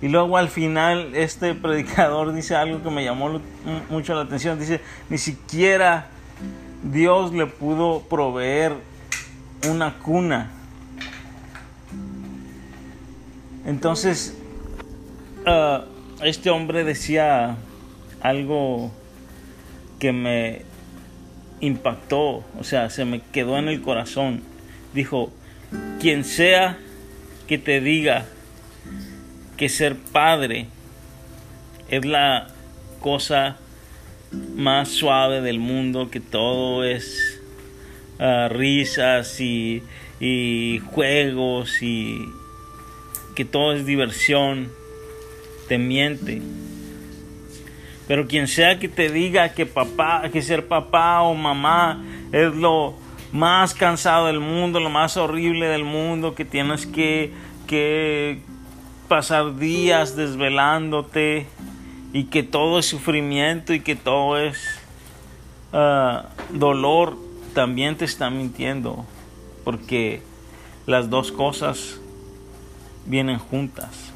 Y 0.00 0.08
luego 0.08 0.36
al 0.36 0.48
final 0.48 1.14
este 1.14 1.54
predicador 1.54 2.32
dice 2.32 2.56
algo 2.56 2.82
que 2.82 2.90
me 2.90 3.04
llamó 3.04 3.40
mucho 3.90 4.14
la 4.14 4.22
atención. 4.22 4.58
Dice, 4.58 4.80
ni 5.08 5.18
siquiera 5.18 6.06
Dios 6.82 7.32
le 7.32 7.46
pudo 7.46 8.00
proveer 8.00 8.74
una 9.68 9.98
cuna. 9.98 10.50
Entonces, 13.64 14.36
ah, 15.46 15.84
este 16.22 16.50
hombre 16.50 16.84
decía 16.84 17.56
algo 18.20 18.90
que 19.98 20.12
me 20.12 20.62
impactó, 21.60 22.44
o 22.58 22.64
sea, 22.64 22.90
se 22.90 23.04
me 23.04 23.20
quedó 23.20 23.58
en 23.58 23.68
el 23.68 23.82
corazón. 23.82 24.42
Dijo, 24.94 25.30
quien 26.00 26.24
sea 26.24 26.78
que 27.46 27.58
te 27.58 27.80
diga 27.80 28.26
que 29.56 29.68
ser 29.68 29.96
padre 29.96 30.66
es 31.88 32.04
la 32.04 32.48
cosa 33.00 33.56
más 34.56 34.88
suave 34.88 35.40
del 35.40 35.60
mundo, 35.60 36.10
que 36.10 36.20
todo 36.20 36.84
es 36.84 37.31
risas 38.50 39.40
y, 39.40 39.82
y 40.20 40.80
juegos 40.92 41.82
y 41.82 42.28
que 43.34 43.44
todo 43.44 43.72
es 43.72 43.86
diversión, 43.86 44.70
te 45.68 45.78
miente. 45.78 46.42
Pero 48.06 48.26
quien 48.26 48.48
sea 48.48 48.78
que 48.78 48.88
te 48.88 49.10
diga 49.10 49.54
que 49.54 49.66
papá, 49.66 50.22
que 50.32 50.42
ser 50.42 50.66
papá 50.66 51.22
o 51.22 51.34
mamá 51.34 52.02
es 52.32 52.54
lo 52.54 52.94
más 53.32 53.74
cansado 53.74 54.26
del 54.26 54.40
mundo, 54.40 54.80
lo 54.80 54.90
más 54.90 55.16
horrible 55.16 55.66
del 55.66 55.84
mundo, 55.84 56.34
que 56.34 56.44
tienes 56.44 56.86
que, 56.86 57.32
que 57.66 58.40
pasar 59.08 59.56
días 59.56 60.16
desvelándote 60.16 61.46
y 62.12 62.24
que 62.24 62.42
todo 62.42 62.78
es 62.78 62.86
sufrimiento 62.86 63.72
y 63.72 63.80
que 63.80 63.96
todo 63.96 64.38
es 64.38 64.58
ah, 65.72 66.26
dolor, 66.50 67.16
también 67.54 67.96
te 67.96 68.04
está 68.04 68.30
mintiendo, 68.30 69.06
porque 69.64 70.22
las 70.86 71.10
dos 71.10 71.32
cosas 71.32 72.00
vienen 73.06 73.38
juntas. 73.38 74.12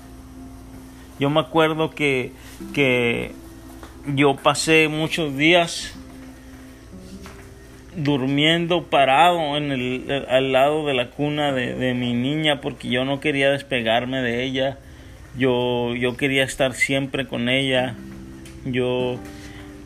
Yo 1.19 1.31
me 1.31 1.41
acuerdo 1.41 1.91
que, 1.91 2.33
que 2.75 3.33
yo 4.15 4.37
pasé 4.37 4.89
muchos 4.89 5.37
días 5.37 5.95
durmiendo 7.97 8.85
parado 8.85 9.57
en 9.57 9.73
el, 9.73 10.27
al 10.29 10.53
lado 10.53 10.87
de 10.87 10.93
la 10.93 11.11
cuna 11.11 11.53
de, 11.53 11.75
de, 11.75 11.95
mi 11.95 12.13
niña 12.13 12.61
porque 12.61 12.89
yo 12.89 13.07
no 13.07 13.21
quería 13.21 13.51
despegarme 13.51 14.21
de 14.21 14.45
ella. 14.45 14.79
Yo, 15.39 15.95
yo 15.95 16.17
quería 16.17 16.45
estar 16.45 16.75
siempre 16.75 17.27
con 17.27 17.49
ella. 17.49 17.95
Yo 18.65 19.19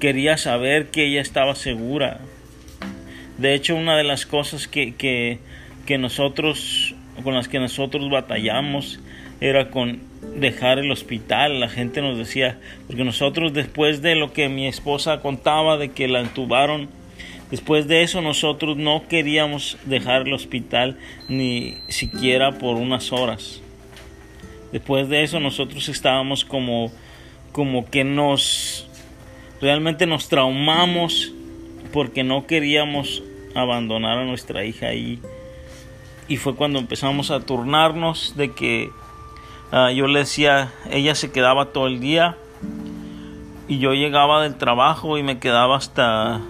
quería 0.00 0.36
saber 0.36 0.90
que 0.90 1.06
ella 1.06 1.20
estaba 1.20 1.54
segura. 1.54 2.20
De 3.40 3.54
hecho, 3.54 3.74
una 3.74 3.96
de 3.96 4.04
las 4.04 4.26
cosas 4.26 4.68
que, 4.68 4.94
que, 4.94 5.38
que 5.86 5.96
nosotros, 5.96 6.94
con 7.24 7.34
las 7.34 7.48
que 7.48 7.58
nosotros 7.58 8.10
batallamos 8.10 9.00
era 9.40 9.70
con 9.70 10.02
dejar 10.36 10.78
el 10.78 10.90
hospital. 10.90 11.58
La 11.58 11.70
gente 11.70 12.02
nos 12.02 12.18
decía, 12.18 12.58
porque 12.86 13.02
nosotros 13.02 13.54
después 13.54 14.02
de 14.02 14.14
lo 14.14 14.34
que 14.34 14.50
mi 14.50 14.68
esposa 14.68 15.22
contaba 15.22 15.78
de 15.78 15.88
que 15.88 16.06
la 16.06 16.20
entubaron, 16.20 16.90
después 17.50 17.88
de 17.88 18.02
eso 18.02 18.20
nosotros 18.20 18.76
no 18.76 19.08
queríamos 19.08 19.78
dejar 19.86 20.26
el 20.26 20.34
hospital 20.34 20.98
ni 21.30 21.78
siquiera 21.88 22.58
por 22.58 22.76
unas 22.76 23.10
horas. 23.10 23.62
Después 24.70 25.08
de 25.08 25.22
eso 25.22 25.40
nosotros 25.40 25.88
estábamos 25.88 26.44
como 26.44 26.92
como 27.52 27.88
que 27.90 28.04
nos 28.04 28.86
realmente 29.62 30.06
nos 30.06 30.28
traumamos 30.28 31.32
porque 31.90 32.22
no 32.22 32.46
queríamos 32.46 33.24
abandonar 33.54 34.18
a 34.18 34.24
nuestra 34.24 34.64
hija 34.64 34.86
ahí. 34.86 35.20
Y 36.28 36.36
fue 36.36 36.54
cuando 36.54 36.78
empezamos 36.78 37.30
a 37.30 37.40
turnarnos 37.40 38.34
de 38.36 38.52
que 38.52 38.90
Uh, 39.72 39.90
yo 39.90 40.08
le 40.08 40.20
decía, 40.20 40.72
ella 40.90 41.14
se 41.14 41.30
quedaba 41.30 41.66
todo 41.66 41.86
el 41.86 42.00
día 42.00 42.36
y 43.68 43.78
yo 43.78 43.92
llegaba 43.92 44.42
del 44.42 44.56
trabajo 44.56 45.16
y 45.16 45.22
me 45.22 45.38
quedaba 45.38 45.76
hasta, 45.76 46.40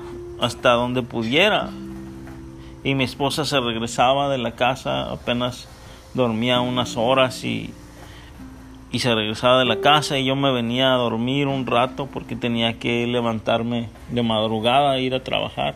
hasta 0.41 0.71
donde 0.71 1.03
pudiera. 1.03 1.69
Y 2.83 2.95
mi 2.95 3.05
esposa 3.05 3.45
se 3.45 3.61
regresaba 3.61 4.31
de 4.31 4.39
la 4.39 4.53
casa, 4.53 5.11
apenas 5.11 5.69
dormía 6.15 6.63
unas 6.63 6.97
horas 6.97 7.45
y, 7.45 7.75
y 8.91 9.01
se 9.01 9.15
regresaba 9.15 9.59
de 9.59 9.67
la 9.67 9.83
casa 9.83 10.17
y 10.17 10.25
yo 10.25 10.35
me 10.35 10.51
venía 10.51 10.95
a 10.95 10.97
dormir 10.97 11.47
un 11.47 11.67
rato 11.67 12.09
porque 12.11 12.37
tenía 12.37 12.79
que 12.79 13.07
levantarme 13.07 13.91
de 14.11 14.23
madrugada 14.23 14.97
e 14.97 15.03
ir 15.03 15.15
a 15.15 15.23
trabajar. 15.23 15.75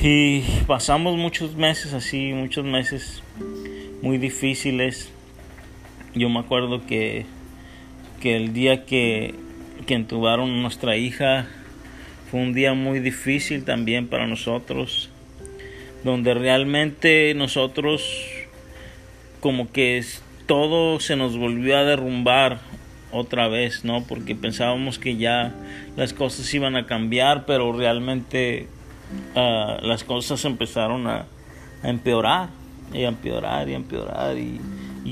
Y 0.00 0.42
pasamos 0.66 1.16
muchos 1.16 1.56
meses 1.56 1.92
así, 1.92 2.32
muchos 2.32 2.64
meses 2.64 3.22
muy 4.02 4.18
difíciles 4.18 5.10
yo 6.16 6.30
me 6.30 6.40
acuerdo 6.40 6.86
que, 6.86 7.26
que 8.22 8.36
el 8.36 8.54
día 8.54 8.86
que, 8.86 9.34
que 9.86 9.94
entubaron 9.94 10.50
a 10.50 10.62
nuestra 10.62 10.96
hija 10.96 11.46
fue 12.30 12.40
un 12.40 12.54
día 12.54 12.72
muy 12.72 13.00
difícil 13.00 13.64
también 13.64 14.08
para 14.08 14.26
nosotros, 14.26 15.10
donde 16.04 16.32
realmente 16.32 17.34
nosotros 17.34 18.26
como 19.40 19.70
que 19.70 20.02
todo 20.46 21.00
se 21.00 21.16
nos 21.16 21.36
volvió 21.36 21.76
a 21.76 21.84
derrumbar 21.84 22.60
otra 23.12 23.48
vez, 23.48 23.84
¿no? 23.84 24.02
Porque 24.04 24.34
pensábamos 24.34 24.98
que 24.98 25.16
ya 25.18 25.54
las 25.96 26.14
cosas 26.14 26.52
iban 26.54 26.76
a 26.76 26.86
cambiar, 26.86 27.44
pero 27.44 27.72
realmente 27.74 28.68
uh, 29.34 29.84
las 29.86 30.04
cosas 30.04 30.44
empezaron 30.44 31.06
a, 31.06 31.26
empeorar 31.82 32.48
y 32.92 33.04
a 33.04 33.08
empeorar 33.08 33.68
y 33.68 33.74
a 33.74 33.76
empeorar 33.76 34.36
y 34.38 34.60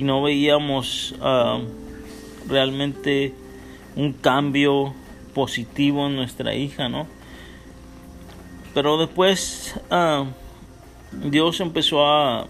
no 0.02 0.22
veíamos 0.22 1.14
uh, 1.20 1.60
realmente 2.48 3.32
un 3.96 4.12
cambio 4.12 4.94
positivo 5.34 6.06
en 6.06 6.16
nuestra 6.16 6.54
hija, 6.54 6.88
¿no? 6.88 7.06
Pero 8.72 8.98
después 8.98 9.78
uh, 9.90 10.26
Dios 11.28 11.60
empezó 11.60 12.06
a, 12.06 12.46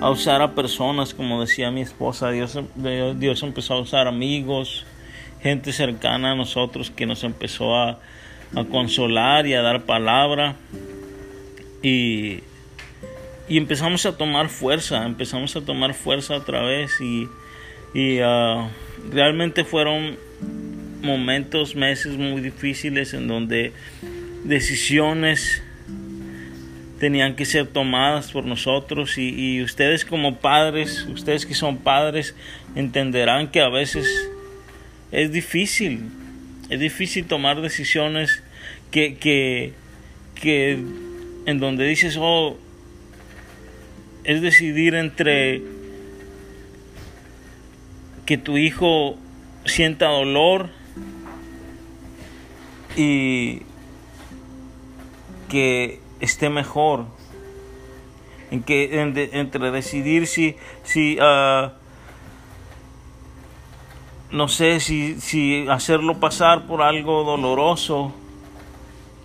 a, 0.00 0.10
usar 0.10 0.40
a 0.40 0.54
personas, 0.54 1.12
como 1.14 1.40
decía 1.40 1.70
mi 1.70 1.82
esposa, 1.82 2.30
Dios, 2.30 2.58
Dios 3.16 3.42
empezó 3.42 3.74
a 3.74 3.80
usar 3.80 4.06
amigos, 4.06 4.84
gente 5.42 5.72
cercana 5.72 6.32
a 6.32 6.34
nosotros 6.34 6.90
que 6.90 7.06
nos 7.06 7.22
empezó 7.22 7.76
a, 7.76 7.98
a 8.54 8.64
consolar 8.64 9.46
y 9.46 9.54
a 9.54 9.62
dar 9.62 9.84
palabra. 9.84 10.56
Y 11.82 12.40
y 13.48 13.58
empezamos 13.58 14.04
a 14.06 14.16
tomar 14.16 14.48
fuerza, 14.48 15.04
empezamos 15.06 15.54
a 15.56 15.60
tomar 15.60 15.94
fuerza 15.94 16.34
otra 16.34 16.62
vez 16.62 17.00
y, 17.00 17.28
y 17.94 18.20
uh, 18.20 18.68
realmente 19.10 19.64
fueron 19.64 20.16
momentos, 21.02 21.76
meses 21.76 22.16
muy 22.16 22.40
difíciles 22.40 23.14
en 23.14 23.28
donde 23.28 23.72
decisiones 24.44 25.62
tenían 26.98 27.36
que 27.36 27.44
ser 27.44 27.68
tomadas 27.68 28.32
por 28.32 28.44
nosotros 28.46 29.16
y, 29.18 29.62
ustedes 29.62 30.04
como 30.04 30.38
padres, 30.38 31.06
ustedes 31.08 31.46
que 31.46 31.54
son 31.54 31.78
padres, 31.78 32.34
entenderán 32.74 33.48
que 33.48 33.60
a 33.60 33.68
veces 33.68 34.08
es 35.12 35.30
difícil, 35.30 36.08
es 36.70 36.80
difícil 36.80 37.26
tomar 37.26 37.60
decisiones 37.60 38.42
que, 38.90 39.16
que, 39.16 39.72
que 40.34 40.72
en 41.46 41.60
donde 41.60 41.86
dices, 41.86 42.16
oh, 42.20 42.56
es 44.24 44.42
decidir 44.42 44.94
entre 44.94 45.62
que 48.24 48.36
tu 48.36 48.58
hijo 48.58 49.16
sienta 49.64 50.08
dolor 50.08 50.70
y 52.96 53.62
que 55.48 56.00
esté 56.20 56.50
mejor. 56.50 57.06
En 58.50 58.62
que 58.62 59.00
entre 59.32 59.70
decidir 59.72 60.26
si 60.26 60.56
si 60.84 61.18
uh, 61.18 61.70
no 64.30 64.48
sé 64.48 64.80
si, 64.80 65.20
si 65.20 65.66
hacerlo 65.68 66.18
pasar 66.18 66.66
por 66.66 66.82
algo 66.82 67.24
doloroso 67.24 68.12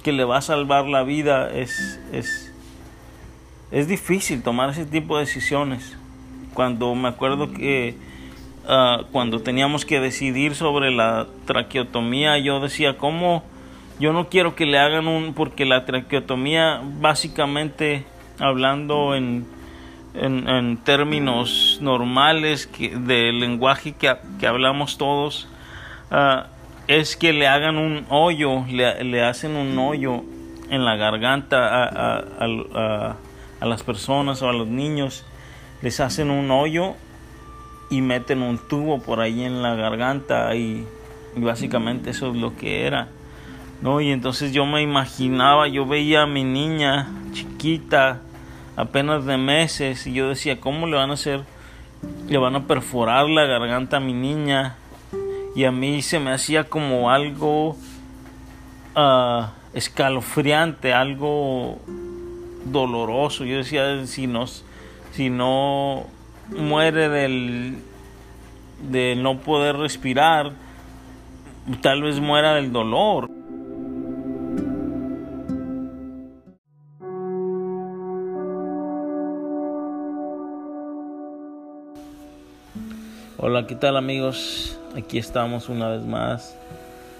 que 0.04 0.12
le 0.12 0.24
va 0.24 0.38
a 0.38 0.42
salvar 0.42 0.86
la 0.86 1.04
vida 1.04 1.52
es, 1.52 2.00
es 2.12 2.52
es 3.72 3.88
difícil 3.88 4.44
tomar 4.44 4.70
ese 4.70 4.86
tipo 4.86 5.18
de 5.18 5.26
decisiones. 5.26 5.98
Cuando 6.54 6.94
me 6.94 7.08
acuerdo 7.08 7.54
que 7.54 7.96
uh, 8.66 9.06
cuando 9.12 9.40
teníamos 9.40 9.86
que 9.86 10.02
decidir 10.02 10.56
sobre 10.56 10.92
la 10.92 11.28
traqueotomía, 11.46 12.38
yo 12.38 12.60
decía, 12.60 12.98
¿cómo? 12.98 13.44
Yo 14.00 14.12
no 14.12 14.28
quiero 14.28 14.56
que 14.56 14.66
le 14.66 14.78
hagan 14.78 15.08
un, 15.08 15.34
porque 15.34 15.66
la 15.66 15.86
traqueotomía 15.86 16.82
básicamente 17.00 18.04
hablando 18.40 19.16
en, 19.16 19.48
en, 20.14 20.48
en 20.48 20.78
términos 20.78 21.80
normales 21.82 22.68
que, 22.68 22.96
de 22.96 23.32
lenguaje 23.32 23.94
que, 23.94 24.16
que 24.40 24.48
hablamos 24.48 24.98
todos, 24.98 25.48
uh, 26.12 26.44
es 26.88 27.16
que 27.16 27.34
le 27.34 27.48
hagan 27.48 27.78
un 27.78 28.06
hoyo, 28.10 28.66
le, 28.70 29.04
le, 29.04 29.24
hacen 29.24 29.56
un 29.56 29.78
hoyo 29.78 30.24
en 30.70 30.86
la 30.86 30.96
garganta 30.96 31.68
a, 31.68 32.18
a, 32.18 32.24
a 32.76 33.16
a 33.62 33.68
las 33.68 33.84
personas 33.84 34.42
o 34.42 34.50
a 34.50 34.54
los 34.54 34.68
niños 34.68 35.24
les 35.82 36.00
hacen 36.00 36.30
un 36.30 36.52
hoyo 36.52 36.96
y 37.90 38.02
meten 38.02 38.42
un 38.42 38.58
tubo 38.58 39.02
por 39.02 39.20
ahí 39.20 39.44
en 39.44 39.62
la 39.62 39.76
garganta 39.76 40.54
y, 40.56 40.86
básicamente 41.36 42.10
eso 42.10 42.32
es 42.32 42.36
lo 42.36 42.58
que 42.58 42.86
era. 42.86 43.08
¿no? 43.82 44.02
Y 44.02 44.12
entonces 44.12 44.52
yo 44.52 44.66
me 44.66 44.82
imaginaba, 44.82 45.68
yo 45.68 45.86
veía 45.86 46.24
a 46.24 46.28
mi 46.28 46.44
niña 46.44 47.10
chiquita, 47.34 48.22
apenas 48.82 49.26
de 49.26 49.38
meses, 49.38 50.08
y 50.08 50.14
yo 50.14 50.30
decía, 50.30 50.60
¿cómo 50.60 50.88
le 50.88 50.98
van 50.98 51.12
a 51.12 51.14
hacer 51.14 51.44
le 52.28 52.38
van 52.38 52.56
a 52.56 52.68
perforar 52.68 53.30
la 53.30 53.46
garganta 53.46 53.98
a 53.98 54.00
mi 54.00 54.14
niña 54.14 54.76
y 55.56 55.66
a 55.66 55.72
mí 55.72 56.02
se 56.02 56.20
me 56.20 56.32
hacía 56.32 56.64
como 56.64 57.12
algo 57.12 57.76
ah, 58.96 59.52
escalofriante, 59.74 60.94
algo 60.94 61.80
doloroso. 62.66 63.44
Yo 63.44 63.58
decía, 63.58 64.06
si 64.08 64.28
no, 64.28 64.46
si 65.12 65.30
no 65.30 66.06
muere 66.48 67.10
del, 67.10 67.80
de 68.90 69.16
no 69.18 69.40
poder 69.40 69.76
respirar, 69.76 70.54
tal 71.82 72.02
vez 72.02 72.20
muera 72.22 72.56
del 72.56 72.72
dolor. 72.72 73.30
Hola, 83.44 83.66
¿qué 83.66 83.74
tal 83.74 83.98
amigos? 83.98 84.78
Aquí 84.96 85.18
estamos 85.18 85.68
una 85.68 85.90
vez 85.90 86.04
más. 86.06 86.56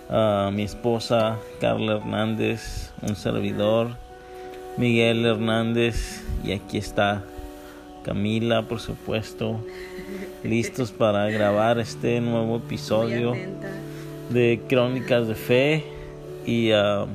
Uh, 0.08 0.52
mi 0.52 0.62
esposa 0.62 1.40
Carla 1.60 1.94
Hernández, 1.94 2.92
un 3.02 3.16
servidor, 3.16 3.96
Miguel 4.78 5.26
Hernández 5.26 6.24
y 6.44 6.52
aquí 6.52 6.78
está 6.78 7.24
Camila, 8.04 8.62
por 8.62 8.80
supuesto, 8.80 9.66
listos 10.44 10.92
para 10.92 11.28
grabar 11.32 11.80
este 11.80 12.22
nuevo 12.22 12.58
episodio 12.58 13.34
de 14.30 14.62
Crónicas 14.70 15.28
de 15.28 15.34
Fe 15.34 15.84
y 16.46 16.72
uh, 16.72 17.08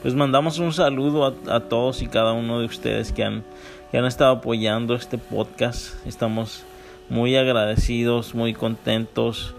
pues 0.00 0.14
mandamos 0.14 0.58
un 0.60 0.72
saludo 0.72 1.26
a, 1.26 1.56
a, 1.56 1.60
todos 1.60 2.00
y 2.00 2.06
cada 2.06 2.32
uno 2.32 2.60
de 2.60 2.64
ustedes 2.64 3.12
que 3.12 3.22
han, 3.22 3.44
que 3.90 3.98
han 3.98 4.06
estado 4.06 4.36
apoyando 4.36 4.94
este 4.94 5.18
podcast. 5.18 5.94
Estamos 6.06 6.64
muy 7.10 7.36
agradecidos, 7.36 8.34
muy 8.34 8.54
contentos 8.54 9.54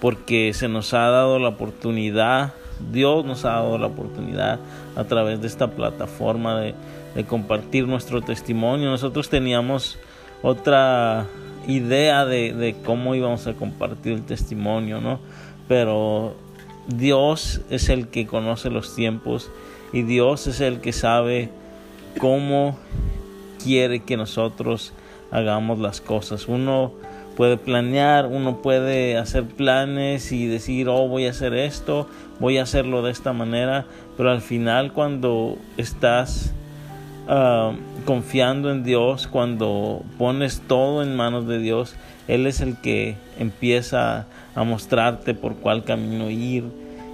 porque 0.00 0.52
se 0.52 0.68
nos 0.68 0.92
ha 0.92 1.08
dado 1.10 1.38
la 1.38 1.48
oportunidad, 1.48 2.52
Dios 2.92 3.24
nos 3.24 3.44
ha 3.44 3.52
dado 3.52 3.78
la 3.78 3.86
oportunidad 3.86 4.58
a 4.96 5.04
través 5.04 5.40
de 5.40 5.46
esta 5.46 5.70
plataforma 5.70 6.60
de, 6.60 6.74
compartir 7.28 7.86
nuestro 7.86 8.22
testimonio. 8.22 8.90
Nosotros 8.90 9.28
teníamos 9.28 9.98
otra 10.42 11.26
idea 11.68 12.24
de, 12.24 12.76
cómo 12.84 13.14
íbamos 13.14 13.46
a 13.46 13.54
compartir 13.54 14.14
el 14.14 14.22
testimonio, 14.24 15.00
¿no? 15.00 15.20
Pero 15.68 16.34
Dios 16.88 17.60
es 17.70 17.88
el 17.88 18.08
que 18.08 18.26
conoce 18.26 18.68
los 18.68 18.94
tiempos 18.94 19.50
y 19.92 20.02
Dios 20.02 20.48
es 20.48 20.60
el 20.60 20.80
que 20.80 20.92
sabe 20.92 21.50
cómo 22.18 22.76
quiere 23.62 24.00
que 24.00 24.16
nosotros 24.16 24.92
hagamos 25.34 25.80
las 25.80 26.00
cosas. 26.00 26.48
Uno 26.48 26.92
puede 27.36 27.56
planear, 27.56 28.26
uno 28.26 28.62
puede 28.62 29.18
hacer 29.18 29.44
planes 29.44 30.32
y 30.32 30.46
decir, 30.46 30.88
oh, 30.88 31.08
voy 31.08 31.26
a 31.26 31.30
hacer 31.30 31.52
esto, 31.52 32.08
voy 32.38 32.58
a 32.58 32.62
hacerlo 32.62 33.02
de 33.02 33.10
esta 33.10 33.32
manera, 33.32 33.84
pero 34.16 34.30
al 34.30 34.40
final 34.40 34.92
cuando 34.92 35.58
estás 35.76 36.54
ah, 37.28 37.72
confiando 38.06 38.70
en 38.70 38.84
Dios, 38.84 39.26
cuando 39.26 40.02
pones 40.18 40.62
todo 40.66 41.02
en 41.02 41.16
manos 41.16 41.46
de 41.48 41.58
Dios, 41.58 41.96
Él 42.28 42.46
es 42.46 42.60
el 42.60 42.80
que 42.80 43.16
empieza 43.38 44.26
a 44.54 44.62
mostrarte 44.62 45.34
por 45.34 45.56
cuál 45.56 45.82
camino 45.82 46.30
ir 46.30 46.64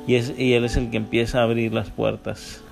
y, 0.07 0.17
es, 0.17 0.35
y 0.39 0.53
Él 0.53 0.67
es 0.67 0.77
el 0.77 0.91
que 0.91 0.99
empieza 0.99 1.41
a 1.41 1.45
abrir 1.45 1.73
las 1.73 1.89
puertas. 1.89 2.63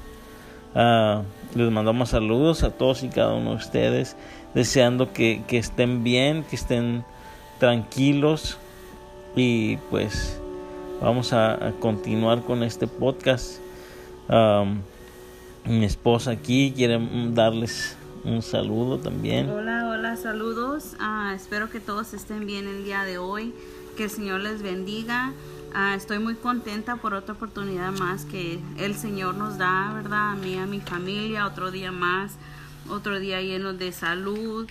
Uh, 0.75 1.23
les 1.55 1.71
mandamos 1.71 2.11
saludos 2.11 2.63
a 2.63 2.71
todos 2.71 3.03
y 3.03 3.09
cada 3.09 3.33
uno 3.33 3.51
de 3.51 3.57
ustedes, 3.57 4.17
deseando 4.55 5.13
que, 5.13 5.43
que 5.47 5.59
estén 5.59 6.05
bien, 6.05 6.45
que 6.45 6.57
estén 6.57 7.05
tranquilos 7.59 8.59
y 9.37 9.77
pues 9.91 10.41
vamos 11.01 11.33
a, 11.33 11.73
continuar 11.81 12.43
con 12.43 12.63
este 12.63 12.87
podcast. 12.87 13.61
mi 15.65 15.85
esposa 15.85 16.33
aquí 16.33 16.73
quiere 16.75 16.99
darles 17.33 17.97
un 18.25 18.43
saludo 18.43 18.99
también. 18.99 19.49
Hola, 19.49 19.89
hola, 19.89 20.17
saludos. 20.17 20.97
Ah, 20.99 21.33
espero 21.35 21.71
que 21.71 21.81
todos 21.81 22.15
estén 22.15 22.47
bien 22.47 22.67
el 22.67 22.85
día 22.85 23.05
de 23.05 23.19
hoy. 23.19 23.55
Que 23.97 24.05
el 24.05 24.11
Señor 24.11 24.41
les 24.41 24.63
bendiga. 24.63 25.33
Ah, 25.75 25.95
estoy 25.95 26.19
muy 26.19 26.35
contenta 26.35 26.97
por 26.97 27.15
otra 27.15 27.35
oportunidad 27.35 27.93
más 27.93 28.25
que 28.25 28.59
el 28.79 28.95
Señor 28.95 29.35
nos 29.35 29.59
da, 29.59 29.93
¿verdad? 29.95 30.33
A 30.33 30.35
mí, 30.35 30.57
a 30.57 30.67
mi 30.67 30.81
familia, 30.81 31.47
otro 31.47 31.71
día 31.71 31.93
más, 31.93 32.37
otro 32.91 33.19
día 33.19 33.41
lleno 33.43 33.73
de 33.73 33.93
salud, 33.93 34.69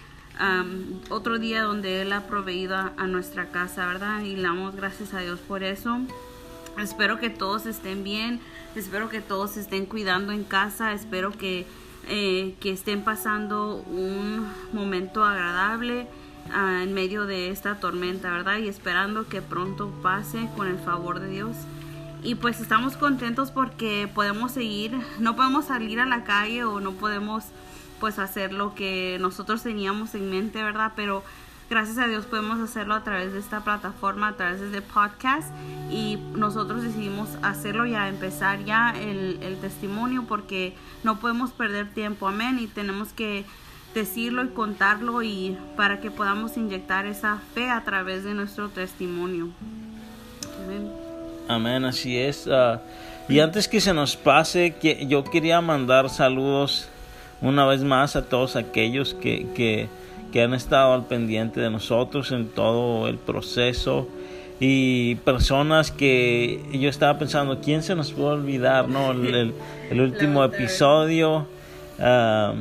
otro 1.10 1.40
día 1.40 1.64
donde 1.64 2.02
Él 2.02 2.14
ha 2.14 2.28
proveído 2.28 2.76
a, 2.76 3.08
nuestra 3.08 3.50
casa, 3.50 3.88
¿verdad? 3.88 4.22
Y 4.22 4.36
le 4.36 4.44
damos 4.44 4.76
gracias 4.76 5.14
a 5.14 5.20
Dios 5.20 5.40
por 5.40 5.64
eso. 5.64 6.00
Espero 6.78 7.20
que 7.20 7.30
todos 7.30 7.66
estén 7.66 8.04
bien, 8.04 8.40
espero 8.76 9.10
que 9.10 9.20
todos 9.20 9.58
estén 9.58 9.86
cuidando 9.88 10.32
en 10.32 10.44
casa, 10.44 10.94
espero 10.94 11.32
que, 11.32 11.66
eh, 12.08 12.56
que 12.60 12.72
estén 12.72 13.04
pasando 13.04 13.78
un 13.78 14.48
momento 14.74 15.24
agradable 15.24 16.08
ah, 16.54 16.82
en 16.84 16.94
medio 16.94 17.26
de 17.26 17.50
esta 17.50 17.80
tormenta, 17.80 18.30
¿verdad? 18.30 18.60
Y 18.60 18.68
esperando 18.68 19.28
que 19.28 19.42
pronto 19.42 19.90
pase 20.04 20.48
con 20.56 20.68
el 20.68 20.78
favor 20.78 21.20
de 21.20 21.30
Dios. 21.30 21.56
Y 22.24 22.36
pues 22.36 22.60
estamos 22.60 22.98
contentos 22.98 23.52
porque 23.52 24.10
podemos 24.14 24.52
seguir, 24.52 24.92
no 25.20 25.36
podemos 25.36 25.66
salir 25.66 26.00
a 26.00 26.06
la 26.06 26.24
calle 26.24 26.64
o 26.64 26.80
no 26.80 26.92
podemos 26.94 27.46
pues 28.00 28.20
hacer 28.20 28.54
lo 28.54 28.76
que 28.76 29.18
nosotros 29.20 29.64
teníamos 29.64 30.16
en 30.16 30.30
mente, 30.30 30.62
¿verdad? 30.64 30.94
Pero 30.96 31.24
gracias 31.70 31.98
a 31.98 32.08
Dios 32.08 32.26
podemos 32.26 32.60
hacerlo 32.60 32.94
a 32.94 33.04
través 33.04 33.34
de 33.34 33.40
esta 33.40 33.64
plataforma, 33.64 34.30
a 34.30 34.34
través 34.34 34.60
de 34.60 34.68
este 34.68 34.82
podcast 34.82 35.54
y 35.92 36.18
nosotros 36.36 36.84
decidimos 36.84 37.30
hacerlo 37.42 37.86
ya, 37.86 38.08
empezar 38.08 38.64
ya 38.64 38.94
el, 38.98 39.40
el 39.42 39.58
testimonio 39.58 40.26
porque 40.28 40.74
no 41.04 41.20
podemos 41.20 41.52
perder 41.52 41.94
tiempo, 41.94 42.28
amén, 42.28 42.60
y 42.60 42.68
tenemos 42.68 43.10
que 43.10 43.46
decirlo 43.94 44.44
y 44.44 44.50
contarlo 44.50 45.24
y 45.24 45.58
para 45.76 46.00
que 46.00 46.12
podamos 46.12 46.56
inyectar 46.58 47.06
esa 47.06 47.40
fe 47.54 47.70
a 47.70 47.84
través 47.84 48.24
de 48.24 48.34
nuestro 48.34 48.70
testimonio. 48.70 49.50
Amén. 50.64 50.92
Amén, 51.48 51.86
así 51.86 52.18
es. 52.18 52.48
Ah, 52.48 52.82
y 53.30 53.40
antes 53.40 53.68
que 53.68 53.82
se 53.82 53.94
nos 53.94 54.16
pase, 54.16 54.76
que 54.76 55.08
yo 55.08 55.24
quería 55.24 55.62
mandar 55.62 56.10
saludos 56.10 56.90
una 57.42 57.66
vez 57.66 57.84
más 57.84 58.16
a 58.16 58.26
todos 58.26 58.56
aquellos 58.56 59.14
que, 59.14 59.48
que, 59.54 59.88
que 60.32 60.42
han 60.42 60.54
estado 60.54 60.94
al 60.94 61.06
pendiente 61.06 61.60
de 61.60 61.70
nosotros 61.70 62.32
en 62.32 62.48
todo 62.48 63.08
el 63.08 63.18
proceso 63.18 64.08
y 64.60 65.16
personas 65.16 65.92
que 65.92 66.64
yo 66.74 66.90
estaba 66.90 67.20
pensando, 67.20 67.60
¿quién 67.62 67.84
se 67.84 67.96
nos 67.96 68.12
puede 68.12 68.30
olvidar? 68.30 68.90
No, 68.90 69.12
el, 69.12 69.54
el, 69.92 70.02
último 70.02 70.44
episodio 70.44 71.46
uh, 72.00 72.56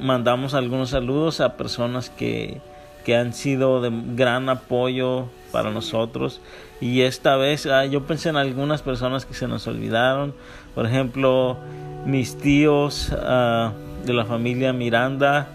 mandamos 0.00 0.54
algunos 0.54 0.90
saludos 0.90 1.40
a 1.40 1.56
personas 1.56 2.10
que, 2.10 2.60
que 3.04 3.16
han 3.16 3.32
sido 3.34 3.80
de 3.80 3.90
gran 4.14 4.48
apoyo 4.48 5.26
para 5.50 5.70
nosotros. 5.70 6.40
Y 6.80 7.02
esta 7.02 7.36
vez 7.36 7.66
ah, 7.66 7.86
yo 7.86 8.02
pensé 8.04 8.28
en 8.28 8.36
algunas 8.36 8.82
personas 8.82 9.24
que 9.26 9.34
se 9.34 9.48
nos 9.48 9.66
olvidaron, 9.66 10.34
por 10.74 10.86
ejemplo, 10.86 11.56
mis 12.04 12.36
tíos 12.36 13.10
uh, 13.12 13.70
de 14.04 14.12
la 14.12 14.24
familia 14.24 14.72
Miranda. 14.72 15.48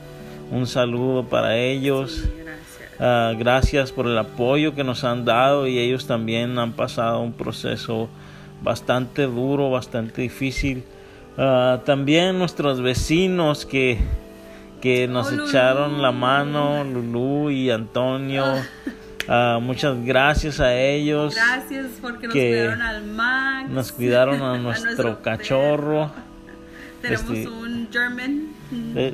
Un 0.51 0.65
saludo 0.65 1.25
para 1.25 1.57
ellos. 1.57 2.23
Uh, 2.99 3.37
gracias 3.37 3.91
por 3.91 4.07
el 4.07 4.17
apoyo 4.17 4.75
que 4.75 4.83
nos 4.83 5.03
han 5.03 5.23
dado 5.23 5.67
y 5.67 5.79
ellos 5.79 6.07
también 6.07 6.57
han 6.59 6.73
pasado 6.73 7.21
un 7.21 7.33
proceso 7.33 8.09
bastante 8.61 9.23
duro, 9.23 9.69
bastante 9.69 10.21
difícil. 10.21 10.83
Uh, 11.37 11.77
también 11.85 12.37
nuestros 12.37 12.81
vecinos 12.81 13.65
que, 13.65 13.99
que 14.81 15.07
nos 15.07 15.31
oh, 15.31 15.45
echaron 15.45 16.01
la 16.01 16.11
mano, 16.11 16.83
Lulú 16.83 17.51
y 17.51 17.69
Antonio. 17.69 18.43
Uh, 19.29 19.61
muchas 19.61 20.03
gracias 20.03 20.59
a 20.59 20.75
ellos. 20.75 21.35
Gracias 21.35 21.85
porque 22.01 22.27
nos 22.27 22.33
cuidaron 22.33 22.81
al 22.81 23.03
Max. 23.05 23.69
Nos 23.69 23.91
cuidaron 23.91 24.41
a 24.41 24.57
nuestro 24.57 25.21
cachorro. 25.21 26.11
Tenemos 27.01 27.29
un 27.29 27.87
German, 27.91 28.47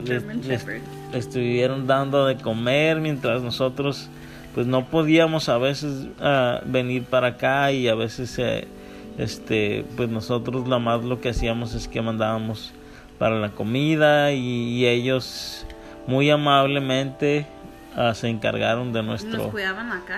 German 0.05 0.41
Shepherd. 0.41 0.81
estuvieron 1.13 1.85
dando 1.85 2.25
de 2.25 2.37
comer 2.37 2.99
mientras 2.99 3.43
nosotros 3.43 4.09
pues 4.55 4.65
no 4.65 4.85
podíamos 4.85 5.49
a 5.49 5.57
veces 5.57 6.07
uh, 6.19 6.65
venir 6.65 7.03
para 7.03 7.27
acá 7.27 7.73
y 7.73 7.89
a 7.89 7.93
veces 7.93 8.39
eh, 8.39 8.67
este 9.17 9.85
pues 9.97 10.09
nosotros 10.09 10.67
la 10.67 10.79
más 10.79 11.03
lo 11.03 11.19
que 11.19 11.29
hacíamos 11.29 11.75
es 11.75 11.89
que 11.89 12.01
mandábamos 12.01 12.73
para 13.19 13.37
la 13.39 13.51
comida 13.51 14.31
y, 14.31 14.85
ellos 14.85 15.65
muy 16.07 16.29
amablemente 16.29 17.45
uh, 17.97 18.13
se 18.13 18.29
encargaron 18.29 18.93
de 18.93 19.03
nuestro 19.03 19.51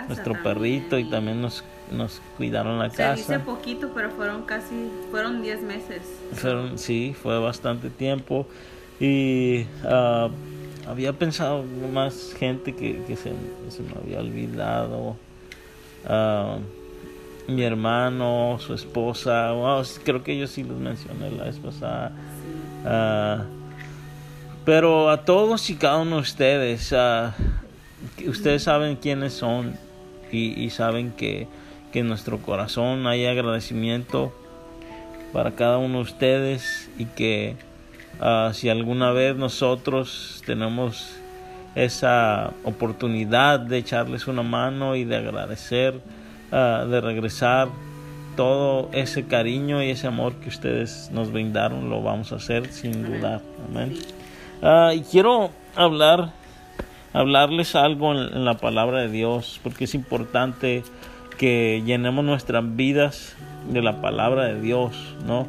nuestro 0.07 0.43
perrito 0.43 0.97
y 0.97 1.09
también 1.09 1.41
nos 1.41 1.63
nos 1.91 2.21
cuidaron 2.38 2.80
la 2.80 2.89
casa. 2.89 3.15
Se 3.15 3.34
dice 3.34 3.39
poquito, 3.39 3.91
pero 3.93 4.11
fueron 4.11 4.43
casi, 4.43 4.89
fueron 5.11 5.41
10 5.41 5.61
meses. 5.63 6.01
Fueron, 6.34 6.78
sí, 6.78 7.15
fue 7.21 7.39
bastante 7.39 7.89
tiempo. 7.89 8.47
Y 8.99 9.65
uh, 9.84 10.30
había 10.89 11.13
pensado 11.13 11.63
más 11.93 12.34
gente 12.38 12.75
que, 12.75 13.03
que 13.03 13.15
se, 13.15 13.32
se, 13.69 13.84
me 13.84 13.93
había 14.01 14.19
olvidado. 14.19 15.15
Uh, 16.07 16.59
mi 17.51 17.63
hermano, 17.63 18.57
su 18.59 18.73
esposa, 18.73 19.53
creo 20.03 20.23
que 20.23 20.38
yo 20.38 20.47
sí 20.47 20.63
los 20.63 20.78
mencioné 20.78 21.32
la 21.32 21.45
vez 21.45 21.57
pasada. 21.57 22.11
Uh, 22.84 23.57
pero 24.65 25.09
a 25.09 25.23
todos 25.23 25.69
y 25.69 25.75
cada 25.75 25.99
uno 25.99 26.17
de 26.17 26.21
ustedes, 26.23 26.91
uh, 26.91 27.32
ustedes 28.27 28.63
saben 28.63 28.95
quiénes 28.95 29.33
son 29.33 29.75
y, 30.31 30.59
y 30.61 30.69
saben 30.69 31.11
que, 31.11 31.47
que, 31.91 31.99
en 31.99 32.07
nuestro 32.07 32.39
corazón 32.39 33.07
hay 33.07 33.25
agradecimiento 33.25 34.33
para 35.33 35.51
cada 35.51 35.77
uno 35.77 35.97
de 35.97 36.03
ustedes 36.03 36.89
y 36.97 37.05
que 37.05 37.55
uh, 38.21 38.53
si 38.53 38.69
alguna 38.69 39.11
vez 39.11 39.35
nosotros 39.35 40.43
tenemos 40.45 41.15
esa 41.75 42.53
oportunidad 42.63 43.59
de 43.59 43.77
echarles 43.77 44.27
una 44.27 44.41
mano 44.41 44.95
y 44.95 45.03
de 45.03 45.17
agradecer, 45.17 46.01
de 46.49 47.01
regresar 47.01 47.67
todo 48.37 48.89
ese 48.93 49.25
cariño 49.25 49.83
y 49.83 49.89
ese 49.89 50.07
amor 50.07 50.35
que 50.35 50.47
ustedes 50.47 51.09
nos 51.11 51.31
brindaron, 51.31 51.89
lo 51.89 52.01
vamos 52.01 52.31
a 52.31 52.37
hacer 52.37 52.71
sin 52.71 53.03
dudar. 53.03 53.41
Amén. 53.69 53.93
Ah, 54.61 54.93
y 54.95 55.01
quiero 55.01 55.49
hablar, 55.75 56.31
hablarles 57.18 57.76
algo 57.76 58.13
en, 58.13 58.45
la 58.45 58.57
palabra 58.57 59.01
de 59.01 59.09
Dios, 59.09 59.59
porque 59.63 59.86
es 59.86 59.95
importante 59.95 60.84
que 61.39 61.82
llenemos 61.84 62.24
nuestras 62.24 62.63
vidas 62.76 63.36
de 63.72 63.82
la 63.82 64.01
palabra 64.01 64.45
de 64.45 64.61
Dios, 64.61 65.15
¿no? 65.26 65.47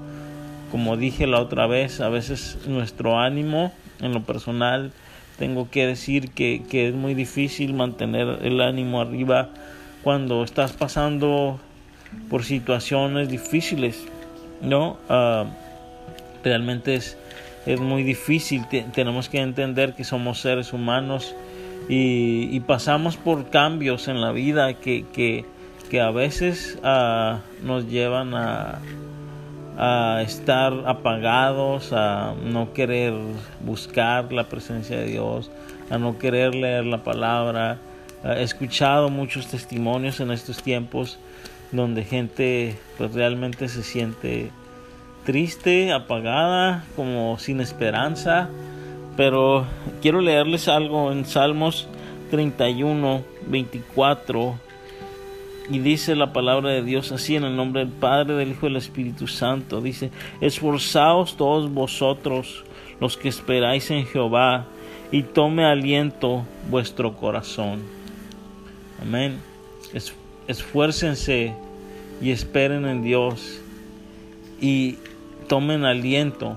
Como 0.70 0.96
dije 0.96 1.26
la 1.26 1.40
otra 1.40 1.66
vez, 1.66 2.00
a 2.00 2.08
veces 2.08 2.58
nuestro 2.66 3.18
ánimo, 3.18 3.72
en 4.00 4.14
lo 4.14 4.22
personal, 4.22 4.92
tengo 5.38 5.68
que 5.70 5.86
decir 5.86 6.30
que, 6.30 6.62
que 6.70 6.88
es 6.88 6.94
muy 6.94 7.12
difícil 7.12 7.74
mantener 7.74 8.38
el 8.42 8.62
ánimo 8.62 9.02
arriba 9.02 9.50
cuando 10.02 10.44
estás 10.44 10.72
pasando 10.72 11.60
por 12.30 12.44
situaciones 12.44 13.28
difíciles, 13.28 14.06
¿no? 14.62 14.96
Uh, 15.10 15.44
realmente 16.42 16.94
es, 16.94 17.18
es 17.66 17.78
muy 17.78 18.04
difícil, 18.04 18.64
tenemos 18.94 19.28
que 19.28 19.40
entender 19.40 19.94
que 19.94 20.04
somos 20.04 20.40
seres 20.40 20.72
humanos 20.72 21.34
y, 21.88 22.60
pasamos 22.60 23.16
por 23.16 23.50
cambios 23.50 24.08
en 24.08 24.20
la 24.20 24.32
vida 24.32 24.74
que, 24.74 25.06
que, 25.12 25.44
que 25.90 26.00
a 26.00 26.10
veces 26.10 26.78
uh, 26.82 27.38
nos 27.64 27.88
llevan 27.88 28.34
a, 28.34 28.80
a 29.78 30.22
estar 30.22 30.72
apagados, 30.86 31.92
a 31.92 32.34
no 32.44 32.72
querer 32.72 33.14
buscar 33.64 34.32
la 34.32 34.44
presencia 34.44 34.98
de 34.98 35.06
Dios, 35.06 35.50
a 35.90 35.98
no 35.98 36.18
querer 36.18 36.54
leer 36.54 36.84
la 36.84 37.04
palabra, 37.04 37.78
He 38.24 38.42
escuchado 38.42 39.10
muchos 39.10 39.46
testimonios 39.46 40.18
en 40.18 40.32
estos 40.32 40.62
tiempos 40.62 41.18
donde 41.70 42.04
gente 42.04 42.76
pues 42.96 43.14
realmente 43.14 43.68
se 43.68 43.84
siente 43.84 44.50
triste, 45.24 45.92
apagada, 45.92 46.84
como 46.96 47.38
sin 47.38 47.60
esperanza. 47.60 48.48
Pero 49.18 49.66
quiero 50.00 50.22
leerles 50.22 50.68
algo 50.68 51.12
en 51.12 51.26
Salmos 51.26 51.88
31, 52.30 53.22
24. 53.48 54.58
Y 55.70 55.80
dice 55.80 56.16
la 56.16 56.32
palabra 56.32 56.70
de 56.70 56.82
Dios 56.82 57.12
así 57.12 57.36
en 57.36 57.44
el 57.44 57.54
nombre 57.54 57.84
del 57.84 57.92
Padre, 57.92 58.36
del 58.36 58.52
Hijo 58.52 58.66
y 58.66 58.70
del 58.70 58.76
Espíritu 58.78 59.26
Santo. 59.26 59.82
Dice, 59.82 60.10
esforzaos 60.40 61.36
todos 61.36 61.70
vosotros 61.70 62.64
los 63.00 63.18
que 63.18 63.28
esperáis 63.28 63.90
en 63.90 64.06
Jehová, 64.06 64.64
y 65.10 65.22
tome 65.22 65.64
aliento 65.64 66.44
vuestro 66.70 67.14
corazón. 67.14 67.80
Amén. 69.00 69.38
esfuércense 70.46 71.54
y 72.20 72.30
esperen 72.30 72.86
en 72.86 73.02
Dios 73.02 73.60
y 74.60 74.96
tomen 75.46 75.84
aliento, 75.84 76.56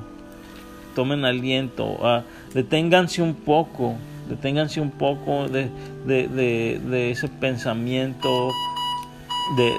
tomen 0.95 1.24
aliento, 1.24 1.86
uh, 1.86 2.24
deténganse 2.54 3.22
un 3.22 3.34
poco, 3.34 3.95
deténganse 4.30 4.82
un 4.82 4.91
poco 4.91 5.47
de, 5.47 5.70
de, 6.06 7.12
ese 7.12 7.28
pensamiento, 7.28 8.49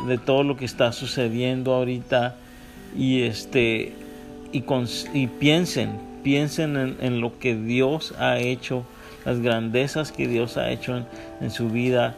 de, 0.07 0.18
todo 0.18 0.43
lo 0.43 0.57
que 0.57 0.64
está 0.64 0.93
sucediendo 0.93 1.75
ahorita 1.75 2.37
y 2.97 3.23
este 3.23 3.95
y, 4.53 4.64
y 5.14 5.27
piensen, 5.27 5.99
piensen 6.23 6.77
en, 6.77 6.97
en, 7.01 7.20
lo 7.20 7.39
que 7.39 7.55
Dios 7.55 8.14
ha 8.18 8.39
hecho, 8.39 8.85
las 9.25 9.41
grandezas 9.41 10.12
que 10.12 10.29
Dios 10.29 10.57
ha 10.57 10.70
hecho 10.70 10.97
en, 10.97 11.07
en 11.41 11.51
su 11.51 11.70
vida 11.70 12.14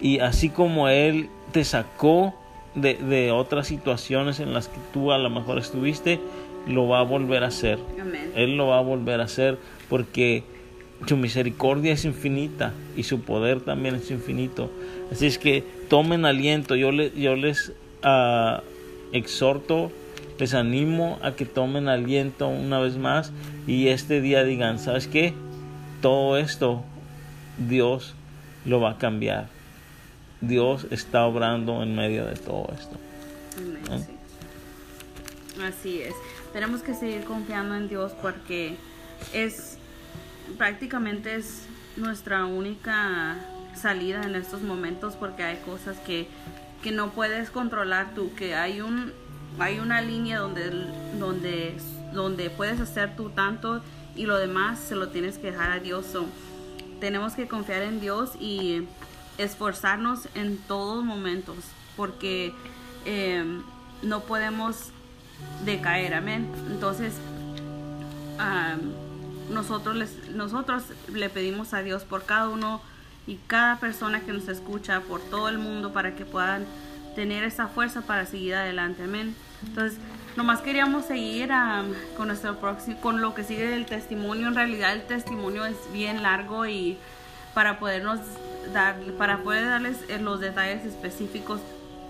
y 0.00 0.20
así 0.20 0.50
como 0.50 0.88
Él 0.88 1.28
te 1.52 1.64
sacó 1.64 2.34
de, 2.74 3.32
otras 3.32 3.66
situaciones 3.66 4.40
en 4.40 4.52
las 4.52 4.68
que 4.68 4.78
tú 4.92 5.12
a 5.12 5.18
lo 5.18 5.30
mejor 5.30 5.58
estuviste, 5.58 6.20
lo 6.66 6.88
va 6.88 7.00
a 7.00 7.02
volver 7.02 7.44
a 7.44 7.48
hacer. 7.48 7.78
Él 8.34 8.56
lo 8.56 8.68
va 8.68 8.78
a 8.78 8.82
volver 8.82 9.20
a 9.20 9.24
hacer 9.24 9.58
porque 9.88 10.42
su 11.06 11.16
misericordia 11.16 11.92
es 11.92 12.04
infinita 12.04 12.72
y 12.96 13.04
su 13.04 13.20
poder 13.20 13.60
también 13.60 13.94
es 13.94 14.10
infinito. 14.10 14.70
Así 15.12 15.26
es 15.26 15.38
que 15.38 15.64
tomen 15.88 16.24
aliento. 16.24 16.74
Yo, 16.74 16.90
yo 16.90 17.36
les 17.36 17.72
uh, 18.04 18.60
exhorto, 19.12 19.92
les 20.38 20.54
animo 20.54 21.18
a 21.22 21.32
que 21.32 21.44
tomen 21.46 21.88
aliento 21.88 22.48
una 22.48 22.80
vez 22.80 22.96
más 22.96 23.32
y 23.66 23.88
este 23.88 24.20
día 24.20 24.44
digan, 24.44 24.78
¿sabes 24.78 25.06
qué? 25.06 25.34
Todo 26.02 26.36
esto 26.36 26.82
Dios 27.68 28.14
lo 28.64 28.80
va 28.80 28.92
a 28.92 28.98
cambiar. 28.98 29.48
Dios 30.40 30.86
está 30.90 31.26
obrando 31.26 31.82
en 31.82 31.96
medio 31.96 32.24
de 32.24 32.34
todo 32.34 32.68
esto. 32.78 32.96
Así 35.62 36.02
es. 36.02 36.14
Tenemos 36.52 36.82
que 36.82 36.94
seguir 36.94 37.24
confiando 37.24 37.74
en 37.74 37.88
Dios 37.88 38.12
porque 38.22 38.76
es 39.32 39.77
prácticamente 40.56 41.36
es 41.36 41.66
nuestra 41.96 42.46
única 42.46 43.36
salida 43.74 44.22
en 44.22 44.34
estos 44.34 44.62
momentos 44.62 45.14
porque 45.14 45.42
hay 45.42 45.56
cosas 45.58 45.96
que, 45.98 46.28
que 46.82 46.92
no 46.92 47.10
puedes 47.10 47.50
controlar 47.50 48.14
tú, 48.14 48.34
que 48.34 48.54
hay 48.54 48.80
un 48.80 49.12
hay 49.58 49.80
una 49.80 50.00
línea 50.00 50.38
donde 50.38 50.70
donde 51.18 51.76
donde 52.12 52.50
puedes 52.50 52.80
hacer 52.80 53.16
tú 53.16 53.30
tanto 53.30 53.82
y 54.14 54.26
lo 54.26 54.36
demás 54.36 54.78
se 54.80 54.96
lo 54.96 55.08
tienes 55.08 55.38
que 55.38 55.52
dejar 55.52 55.70
a 55.70 55.78
Dios. 55.78 56.06
tenemos 57.00 57.34
que 57.34 57.46
confiar 57.46 57.82
en 57.82 58.00
Dios 58.00 58.32
y 58.40 58.82
esforzarnos 59.38 60.28
en 60.34 60.58
todos 60.58 61.04
momentos, 61.04 61.56
porque 61.96 62.52
em, 63.04 63.62
no 64.02 64.20
podemos 64.24 64.90
decaer, 65.64 66.14
amén. 66.14 66.50
Entonces, 66.68 67.14
nosotros, 69.50 69.96
les, 69.96 70.30
nosotros 70.30 70.84
le 71.12 71.28
pedimos 71.30 71.74
a 71.74 71.82
Dios 71.82 72.04
por 72.04 72.24
cada 72.24 72.48
uno 72.48 72.80
y 73.26 73.36
cada 73.46 73.78
persona 73.78 74.20
que 74.20 74.32
nos 74.32 74.48
escucha, 74.48 75.00
por 75.00 75.20
todo 75.20 75.48
el 75.48 75.58
mundo, 75.58 75.92
para 75.92 76.14
que 76.14 76.24
puedan 76.24 76.64
tener 77.14 77.44
esa 77.44 77.68
fuerza 77.68 78.02
para 78.02 78.26
seguir 78.26 78.54
adelante, 78.54 79.04
amén. 79.04 79.34
Entonces, 79.66 79.98
nomás 80.36 80.60
queríamos 80.60 81.04
seguir 81.04 81.50
con 82.16 82.28
nuestro 82.28 82.58
próximo, 82.60 83.00
con 83.00 83.20
lo 83.20 83.34
que 83.34 83.44
sigue 83.44 83.68
del 83.68 83.86
testimonio. 83.86 84.48
En 84.48 84.54
realidad, 84.54 84.92
el 84.92 85.06
testimonio 85.06 85.64
es 85.64 85.76
bien 85.92 86.22
largo 86.22 86.66
y 86.66 86.96
para 87.54 87.78
podernos 87.78 88.20
para 89.16 89.38
poder 89.42 89.66
darles 89.66 89.96
eh, 90.08 90.18
los 90.18 90.40
detalles 90.40 90.84
específicos, 90.84 91.60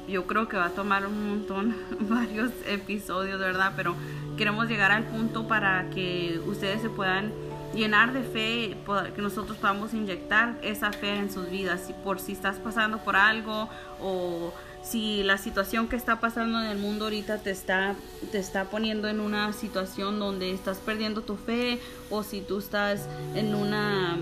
yo 0.08 0.26
creo 0.26 0.48
que 0.48 0.56
va 0.56 0.66
a 0.66 0.70
tomar 0.70 1.06
un 1.06 1.28
montón, 1.28 1.76
varios 2.00 2.50
episodios, 2.66 3.38
¿verdad? 3.38 3.72
Pero 3.76 3.94
queremos 4.36 4.68
llegar 4.68 4.90
al 4.90 5.04
punto 5.04 5.46
para 5.46 5.90
que 5.90 6.40
ustedes 6.46 6.80
se 6.82 6.88
puedan 6.88 7.32
llenar 7.74 8.12
de 8.12 8.22
fe, 8.22 8.76
que 9.14 9.22
nosotros 9.22 9.58
podamos 9.58 9.92
inyectar 9.92 10.58
esa 10.62 10.92
fe 10.92 11.16
en 11.16 11.30
sus 11.30 11.50
vidas, 11.50 11.92
por 12.02 12.18
si 12.18 12.32
estás 12.32 12.56
pasando 12.56 12.98
por 12.98 13.14
algo 13.16 13.68
o 14.00 14.52
si 14.90 15.22
la 15.22 15.36
situación 15.36 15.88
que 15.88 15.96
está 15.96 16.18
pasando 16.18 16.60
en 16.60 16.66
el 16.66 16.78
mundo 16.78 17.04
ahorita 17.04 17.38
te 17.38 17.50
está, 17.50 17.94
te 18.32 18.38
está 18.38 18.64
poniendo 18.70 19.08
en 19.08 19.20
una 19.20 19.52
situación 19.52 20.18
donde 20.18 20.52
estás 20.52 20.78
perdiendo 20.78 21.20
tu 21.22 21.36
fe 21.36 21.78
o 22.08 22.22
si 22.22 22.40
tú 22.40 22.58
estás 22.58 23.06
en 23.34 23.54
una, 23.54 24.16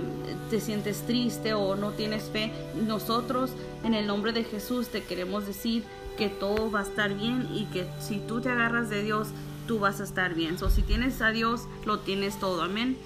te 0.50 0.60
sientes 0.60 1.06
triste 1.06 1.54
o 1.54 1.76
no 1.76 1.92
tienes 1.92 2.24
fe, 2.30 2.52
nosotros 2.74 3.52
en 3.84 3.94
el 3.94 4.06
nombre 4.06 4.32
de 4.32 4.42
Jesús 4.42 4.88
te 4.88 5.04
queremos 5.04 5.46
decir 5.46 5.84
que 6.18 6.28
todo 6.28 6.70
va 6.70 6.80
a 6.80 6.82
estar 6.82 7.14
bien 7.14 7.48
y 7.54 7.66
que 7.66 7.86
si 8.00 8.18
tú 8.18 8.40
te 8.40 8.48
agarras 8.48 8.88
de 8.88 9.04
Dios, 9.04 9.28
tú 9.68 9.78
vas 9.78 10.00
a 10.00 10.04
estar 10.04 10.34
bien. 10.34 10.58
So, 10.58 10.70
si 10.70 10.82
tienes 10.82 11.20
a 11.22 11.30
Dios, 11.30 11.62
lo 11.84 12.00
tienes 12.00 12.40
todo. 12.40 12.62
Amén. 12.62 12.96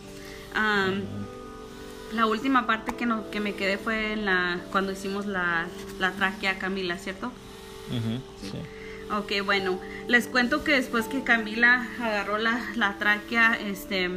la 2.12 2.26
última 2.26 2.66
parte 2.66 2.94
que, 2.94 3.06
no, 3.06 3.30
que 3.30 3.40
me 3.40 3.54
quedé 3.54 3.76
fue 3.76 4.12
en 4.12 4.24
la, 4.24 4.60
cuando 4.72 4.92
hicimos 4.92 5.26
la, 5.26 5.66
la 5.98 6.12
tráquea 6.12 6.58
Camila, 6.58 6.96
¿cierto? 6.96 7.30
Ok, 9.12 9.32
bueno, 9.44 9.80
les 10.06 10.28
cuento 10.28 10.62
que 10.62 10.72
después 10.72 11.06
que 11.06 11.24
Camila 11.24 11.88
agarró 12.00 12.38
la, 12.38 12.60
la 12.76 12.96
tráquea, 12.98 13.54
este, 13.54 14.08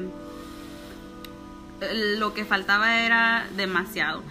lo 2.18 2.34
que 2.34 2.46
faltaba 2.46 3.02
era 3.02 3.48
demasiado. 3.56 4.24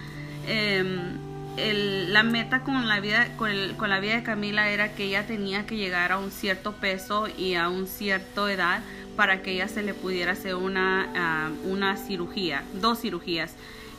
Em, 0.47 1.19
la 1.57 2.23
meta 2.23 2.63
con 2.63 2.89
la 2.89 3.01
vida 3.01 3.37
con, 3.37 3.51
la 3.91 4.01
vida 4.01 4.15
de 4.15 4.23
Camila 4.23 4.71
era 4.71 4.95
que 4.95 5.05
ella 5.05 5.27
tenía 5.27 5.67
que 5.67 5.77
llegar 5.77 6.13
a 6.13 6.19
un 6.19 6.31
cierto 6.31 6.73
peso 6.73 7.29
y 7.37 7.55
a 7.55 7.69
un 7.69 7.87
cierta 7.87 8.51
edad 8.51 8.83
para 9.17 9.43
que 9.43 9.53
ella 9.53 9.69
se 9.69 9.83
le 9.83 9.93
pudiera 9.93 10.33
hacer 10.33 10.55
una, 10.55 11.13
ah, 11.15 11.51
una 11.65 11.97
cirugía, 11.97 12.63
dos 12.75 13.01
cirugías. 13.01 13.55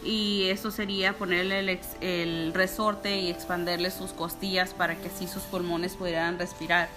Y 0.06 0.50
eso 0.50 0.72
sería 0.72 1.14
ponerle 1.14 1.60
el, 1.60 1.80
el 2.02 2.54
resorte 2.54 3.20
y 3.20 3.30
expanderle 3.30 3.92
sus 3.92 4.12
costillas 4.12 4.74
para 4.74 4.96
que 4.96 5.08
así 5.08 5.28
sus 5.28 5.44
pulmones 5.44 5.96
pudieran 5.96 6.38
respirar. 6.38 6.90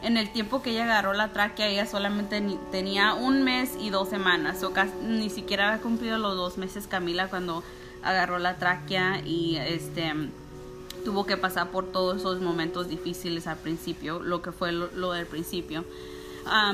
En 0.00 0.16
el 0.16 0.30
tiempo 0.30 0.62
que 0.62 0.70
ella 0.70 0.84
agarró 0.84 1.12
la 1.12 1.32
tráquea, 1.32 1.68
ella 1.68 1.86
solamente 1.86 2.40
tenía 2.70 3.14
un 3.14 3.42
mes 3.42 3.72
y 3.80 3.90
dos 3.90 4.08
semanas, 4.08 4.62
o 4.62 4.72
ni 5.02 5.28
siquiera 5.28 5.68
había 5.68 5.82
cumplido 5.82 6.18
los 6.18 6.36
dos 6.36 6.56
meses 6.56 6.86
Camila 6.86 7.28
cuando 7.28 7.64
agarró 8.02 8.38
la 8.38 8.56
tráquea 8.58 9.20
y 9.24 9.56
este 9.56 10.14
tuvo 11.04 11.26
que 11.26 11.36
pasar 11.36 11.70
por 11.70 11.90
todos 11.90 12.18
esos 12.18 12.40
momentos 12.40 12.88
difíciles 12.88 13.46
al 13.46 13.56
principio, 13.56 14.20
lo 14.20 14.42
que 14.42 14.52
fue 14.52 14.72
lo, 14.72 15.12
del 15.12 15.26
principio. 15.26 15.84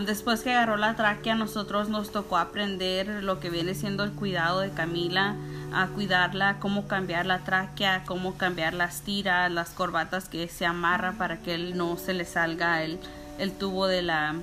después 0.07 0.43
que 0.43 0.51
agarró 0.51 0.77
la 0.77 0.97
tráquea, 0.97 1.35
nosotros 1.35 1.89
nos 1.89 2.11
tocó 2.11 2.37
aprender 2.37 3.23
lo 3.23 3.41
que 3.41 3.49
viene 3.49 3.75
siendo 3.75 4.05
el 4.05 4.13
cuidado 4.13 4.61
de 4.61 4.71
Camila, 4.71 5.37
a 5.75 5.89
cuidarla, 5.89 6.59
cómo 6.61 6.87
cambiar 6.87 7.27
la 7.27 7.41
tráquea, 7.41 8.05
cómo 8.07 8.37
cambiar 8.37 8.75
las 8.75 9.03
tiras, 9.03 9.51
las 9.51 9.71
corbatas 9.71 10.29
que 10.29 10.49
se 10.49 10.67
amarra 10.67 11.13
para 11.13 11.39
que 11.39 11.55
él 11.55 11.77
no 11.77 11.97
se 11.97 12.15
le 12.15 12.25
salga 12.25 12.83
el, 12.83 12.99
el 13.39 13.53
tubo 13.53 13.87
de 13.87 14.03
la, 14.03 14.35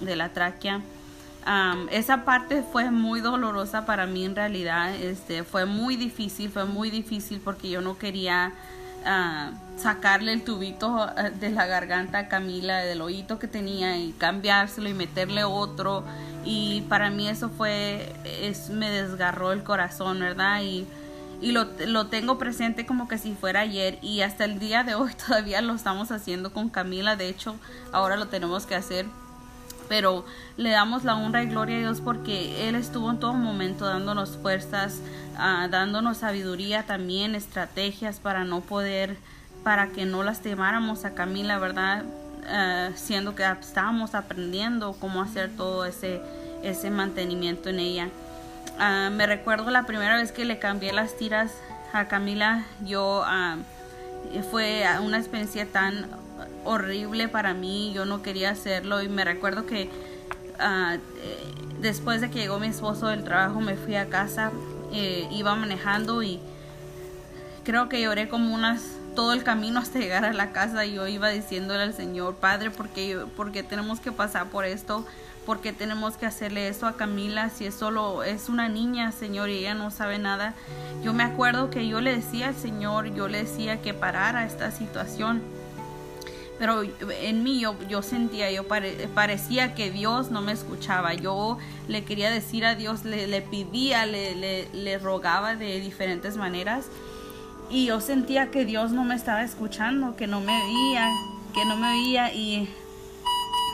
de 0.00 0.16
la 0.16 0.30
tráquea 0.30 0.80
esa 1.90 2.24
parte 2.24 2.62
fue 2.62 2.90
muy 2.90 3.20
dolorosa 3.20 3.86
para 3.86 4.06
mí 4.06 4.24
en 4.24 4.36
realidad. 4.36 4.94
Este, 4.94 5.44
fue 5.44 5.64
muy 5.64 5.96
difícil, 5.96 6.50
fue 6.50 6.64
muy 6.64 6.90
difícil 6.90 7.40
porque 7.42 7.70
yo 7.70 7.80
no 7.80 7.98
quería 7.98 8.52
sacarle 9.76 10.32
el 10.32 10.42
tubito 10.42 10.94
ah, 10.94 11.30
de 11.30 11.50
la 11.50 11.66
garganta 11.66 12.18
a 12.18 12.28
Camila, 12.28 12.78
del 12.78 13.00
oído 13.00 13.38
que 13.38 13.48
tenía 13.48 13.96
y 13.98 14.12
cambiárselo 14.12 14.88
y 14.88 14.94
meterle 14.94 15.44
otro. 15.44 16.04
Y 16.44 16.82
para 16.82 17.10
mí 17.10 17.28
eso 17.28 17.48
fue, 17.50 18.12
es, 18.24 18.70
me 18.70 18.90
desgarró 18.90 19.52
el 19.52 19.62
corazón, 19.62 20.20
¿verdad? 20.20 20.62
Y, 20.62 20.86
y 21.40 21.52
lo, 21.52 21.66
lo 21.86 22.06
tengo 22.08 22.38
presente 22.38 22.84
como 22.86 23.08
que 23.08 23.18
si 23.18 23.34
fuera 23.34 23.60
ayer 23.60 23.98
y 24.02 24.20
hasta 24.20 24.44
el 24.44 24.58
día 24.58 24.84
de 24.84 24.94
hoy 24.94 25.12
todavía 25.26 25.62
lo 25.62 25.74
estamos 25.74 26.10
haciendo 26.12 26.52
con 26.52 26.68
Camila. 26.68 27.16
De 27.16 27.28
hecho, 27.28 27.56
ahora 27.92 28.16
lo 28.16 28.28
tenemos 28.28 28.66
que 28.66 28.74
hacer 28.74 29.06
pero 29.90 30.24
le 30.56 30.70
damos 30.70 31.02
la 31.02 31.16
honra 31.16 31.42
y 31.42 31.46
gloria 31.46 31.74
a 31.74 31.80
Dios 31.80 32.00
porque 32.00 32.68
Él 32.68 32.76
estuvo 32.76 33.10
en 33.10 33.18
todo 33.18 33.32
momento 33.32 33.86
dándonos 33.86 34.36
fuerzas, 34.36 35.00
ah, 35.36 35.66
dándonos 35.68 36.18
sabiduría 36.18 36.84
también, 36.84 37.34
estrategias 37.34 38.20
para 38.20 38.44
no 38.44 38.60
poder, 38.60 39.16
para 39.64 39.88
que 39.88 40.06
no 40.06 40.22
lastimáramos 40.22 41.04
a 41.04 41.14
Camila, 41.14 41.58
¿verdad? 41.58 42.04
Uh, 42.04 42.96
siendo 42.96 43.34
que 43.34 43.44
estábamos 43.60 44.14
aprendiendo 44.14 44.96
cómo 45.00 45.22
hacer 45.22 45.50
todo 45.56 45.84
ese, 45.84 46.22
ese 46.62 46.88
mantenimiento 46.90 47.68
en 47.68 47.80
ella. 47.80 48.08
Ah, 48.78 49.10
me 49.10 49.26
recuerdo 49.26 49.72
la 49.72 49.86
primera 49.86 50.16
vez 50.16 50.30
que 50.30 50.44
le 50.44 50.60
cambié 50.60 50.92
las 50.92 51.16
tiras 51.16 51.50
a 51.92 52.06
Camila, 52.06 52.64
yo 52.84 53.24
fue 54.52 54.84
una 55.02 55.18
experiencia 55.18 55.66
tan 55.66 56.06
horrible 56.64 57.28
para 57.28 57.54
mí, 57.54 57.92
yo 57.94 58.04
no 58.04 58.22
quería 58.22 58.50
hacerlo 58.50 59.02
y 59.02 59.08
me 59.08 59.24
recuerdo 59.24 59.66
que 59.66 59.82
eh, 59.82 60.98
después 61.80 62.20
de 62.20 62.30
que 62.30 62.40
llegó 62.40 62.58
mi 62.58 62.68
esposo 62.68 63.08
del 63.08 63.24
trabajo 63.24 63.60
me 63.60 63.76
fui 63.76 63.96
a 63.96 64.08
casa, 64.08 64.50
eh, 64.92 65.28
iba 65.30 65.54
manejando 65.54 66.22
y 66.22 66.40
creo 67.64 67.88
que 67.88 68.00
lloré 68.00 68.28
como 68.28 68.54
unas 68.54 68.82
todo 69.14 69.32
el 69.32 69.42
camino 69.42 69.80
hasta 69.80 69.98
llegar 69.98 70.24
a 70.24 70.32
la 70.32 70.52
casa 70.52 70.86
y 70.86 70.94
yo 70.94 71.06
iba 71.06 71.28
diciéndole 71.28 71.82
al 71.82 71.94
Señor, 71.94 72.36
Padre, 72.36 72.70
porque 72.70 73.18
porque 73.36 73.62
tenemos 73.62 74.00
que 74.00 74.12
pasar 74.12 74.46
por 74.48 74.64
esto? 74.64 75.04
porque 75.46 75.72
tenemos 75.72 76.16
que 76.16 76.26
hacerle 76.26 76.68
eso 76.68 76.86
a 76.86 76.96
Camila 76.96 77.50
si 77.50 77.64
es 77.64 77.74
solo 77.74 78.22
es 78.22 78.48
una 78.48 78.68
niña, 78.68 79.10
Señor, 79.10 79.48
y 79.48 79.58
ella 79.58 79.74
no 79.74 79.90
sabe 79.90 80.18
nada? 80.18 80.54
Yo 81.02 81.12
me 81.12 81.22
acuerdo 81.22 81.70
que 81.70 81.88
yo 81.88 82.00
le 82.00 82.14
decía 82.14 82.48
al 82.48 82.54
Señor, 82.54 83.14
yo 83.14 83.26
le 83.26 83.38
decía 83.38 83.80
que 83.80 83.94
parara 83.94 84.44
esta 84.44 84.70
situación 84.70 85.42
pero 86.60 86.82
en 87.22 87.42
mí 87.42 87.58
yo, 87.58 88.02
sentía, 88.02 88.50
yo 88.50 88.68
parecía 88.68 89.74
que 89.74 89.90
Dios 89.90 90.30
no 90.30 90.42
me 90.42 90.52
escuchaba. 90.52 91.14
Yo 91.14 91.56
le 91.88 92.04
quería 92.04 92.30
decir 92.30 92.66
a 92.66 92.74
Dios, 92.74 93.06
le, 93.06 93.26
le 93.26 93.40
pedía, 93.40 94.04
le, 94.04 94.34
le, 94.34 94.68
le, 94.74 94.98
rogaba 94.98 95.56
de 95.56 95.80
diferentes 95.80 96.36
maneras. 96.36 96.84
Y 97.70 97.86
yo 97.86 98.02
sentía 98.02 98.50
que 98.50 98.66
Dios 98.66 98.92
no 98.92 99.04
me 99.04 99.14
estaba 99.14 99.42
escuchando, 99.42 100.16
que 100.16 100.26
no 100.26 100.40
me 100.40 100.52
veía, 100.52 101.08
que 101.54 101.64
no 101.64 101.78
me 101.78 101.92
veía. 101.92 102.34
Y 102.34 102.68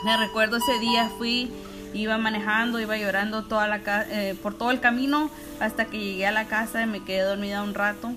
me 0.05 0.15
recuerdo 0.15 0.55
ese 0.55 0.79
día 0.79 1.11
fui, 1.17 1.51
iba 1.93 2.17
manejando, 2.17 2.79
iba 2.79 2.95
llorando 2.95 3.43
toda 3.43 3.67
la, 3.67 3.81
eh, 4.09 4.33
por 4.41 4.57
todo 4.57 4.71
el 4.71 4.79
camino 4.79 5.29
hasta 5.59 5.87
que 5.87 5.99
llegué 5.99 6.25
a 6.25 6.31
la 6.31 6.47
casa 6.47 6.83
y 6.83 6.85
me 6.85 7.03
quedé 7.03 7.23
dormida 7.23 7.63
un 7.63 7.73
rato. 7.73 8.13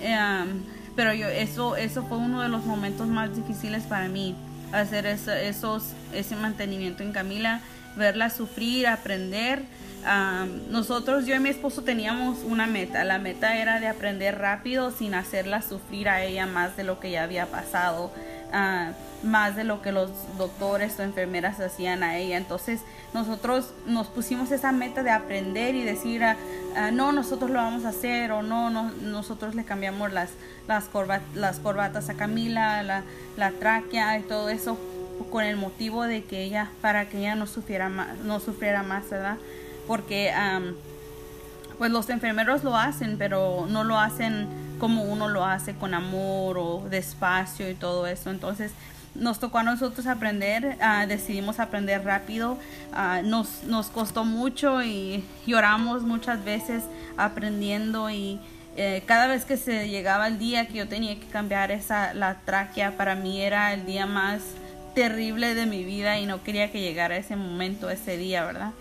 Eh, 0.00 0.46
pero 0.96 1.12
yo 1.12 1.28
eso 1.28 1.76
eso 1.76 2.02
fue 2.02 2.18
uno 2.18 2.42
de 2.42 2.48
los 2.48 2.64
momentos 2.64 3.06
más 3.06 3.34
difíciles 3.36 3.84
para 3.84 4.08
mí 4.08 4.34
hacer 4.72 5.06
esos 5.06 5.92
ese 6.12 6.34
mantenimiento 6.36 7.02
en 7.02 7.12
Camila 7.12 7.60
verla 7.96 8.30
sufrir 8.30 8.88
aprender 8.88 9.62
nosotros 10.70 11.26
yo 11.26 11.34
y 11.34 11.40
mi 11.40 11.48
esposo 11.48 11.82
teníamos 11.82 12.38
una 12.44 12.66
meta 12.66 13.04
la 13.04 13.18
meta 13.18 13.56
era 13.56 13.80
de 13.80 13.88
aprender 13.88 14.38
rápido 14.38 14.90
sin 14.90 15.14
hacerla 15.14 15.62
sufrir 15.62 16.08
a 16.08 16.22
ella 16.24 16.46
más 16.46 16.76
de 16.76 16.84
lo 16.84 17.00
que 17.00 17.10
ya 17.10 17.24
había 17.24 17.46
pasado 17.46 18.12
uh, 18.52 18.92
más 19.26 19.56
de 19.56 19.64
lo 19.64 19.82
que 19.82 19.92
los 19.92 20.10
doctores 20.38 20.98
o 20.98 21.02
enfermeras 21.02 21.60
hacían 21.60 22.02
a 22.02 22.16
ella. 22.18 22.36
Entonces 22.36 22.80
nosotros 23.16 23.70
nos 23.86 24.08
pusimos 24.08 24.52
esa 24.52 24.72
meta 24.72 25.02
de 25.02 25.10
aprender 25.10 25.74
y 25.74 25.82
decir, 25.82 26.22
ah, 26.22 26.36
ah, 26.76 26.90
no, 26.90 27.12
nosotros 27.12 27.50
lo 27.50 27.56
vamos 27.56 27.84
a 27.86 27.88
hacer 27.88 28.30
o 28.30 28.42
no, 28.42 28.68
no 28.68 28.90
nosotros 29.02 29.54
le 29.54 29.64
cambiamos 29.64 30.12
las, 30.12 30.30
las, 30.68 30.90
las 31.34 31.58
corbatas 31.58 32.10
a 32.10 32.14
Camila, 32.14 32.82
la, 32.82 33.02
la 33.36 33.52
tráquea 33.52 34.18
y 34.18 34.22
todo 34.22 34.50
eso 34.50 34.78
con 35.30 35.44
el 35.44 35.56
motivo 35.56 36.04
de 36.04 36.24
que 36.24 36.42
ella, 36.42 36.70
para 36.82 37.08
que 37.08 37.18
ella 37.18 37.34
no 37.34 37.46
sufriera 37.46 37.88
más, 37.88 38.18
no 38.18 38.38
sufriera 38.38 38.82
más, 38.82 39.08
¿verdad? 39.08 39.38
Porque 39.86 40.30
pues 41.78 41.90
los 41.90 42.10
enfermeros 42.10 42.64
lo 42.64 42.76
hacen, 42.76 43.16
pero 43.16 43.66
no 43.68 43.82
lo 43.82 43.98
hacen 43.98 44.46
como 44.78 45.04
uno 45.04 45.28
lo 45.28 45.46
hace 45.46 45.74
con 45.74 45.94
amor 45.94 46.58
o 46.58 46.84
despacio 46.90 47.70
y 47.70 47.74
todo 47.74 48.06
eso. 48.06 48.30
Entonces 48.30 48.72
nos 49.18 49.38
tocó 49.38 49.58
a 49.58 49.62
nosotros 49.62 50.06
aprender, 50.06 50.76
ah, 50.80 51.06
decidimos 51.06 51.60
aprender 51.60 52.04
rápido, 52.04 52.58
ah, 52.92 53.22
nos, 53.24 53.64
nos 53.64 53.88
costó 53.88 54.24
mucho 54.24 54.82
y 54.82 55.24
lloramos 55.46 56.02
muchas 56.02 56.44
veces 56.44 56.84
aprendiendo 57.16 58.10
y 58.10 58.38
eh, 58.76 59.02
cada 59.06 59.26
vez 59.26 59.44
que 59.44 59.56
se 59.56 59.88
llegaba 59.88 60.26
el 60.28 60.38
día 60.38 60.66
que 60.66 60.74
yo 60.74 60.88
tenía 60.88 61.18
que 61.18 61.26
cambiar 61.26 61.70
esa 61.70 62.12
la 62.12 62.40
tráquea 62.44 62.96
para 62.98 63.14
mí 63.14 63.40
era 63.40 63.72
el 63.72 63.86
día 63.86 64.04
más 64.04 64.42
terrible 64.94 65.54
de 65.54 65.64
mi 65.64 65.82
vida 65.82 66.18
y 66.18 66.26
no 66.26 66.42
quería 66.42 66.70
que 66.70 66.80
llegara 66.80 67.16
ese 67.16 67.36
momento 67.36 67.88
ese 67.88 68.18
día 68.18 68.44
verdad 68.44 68.72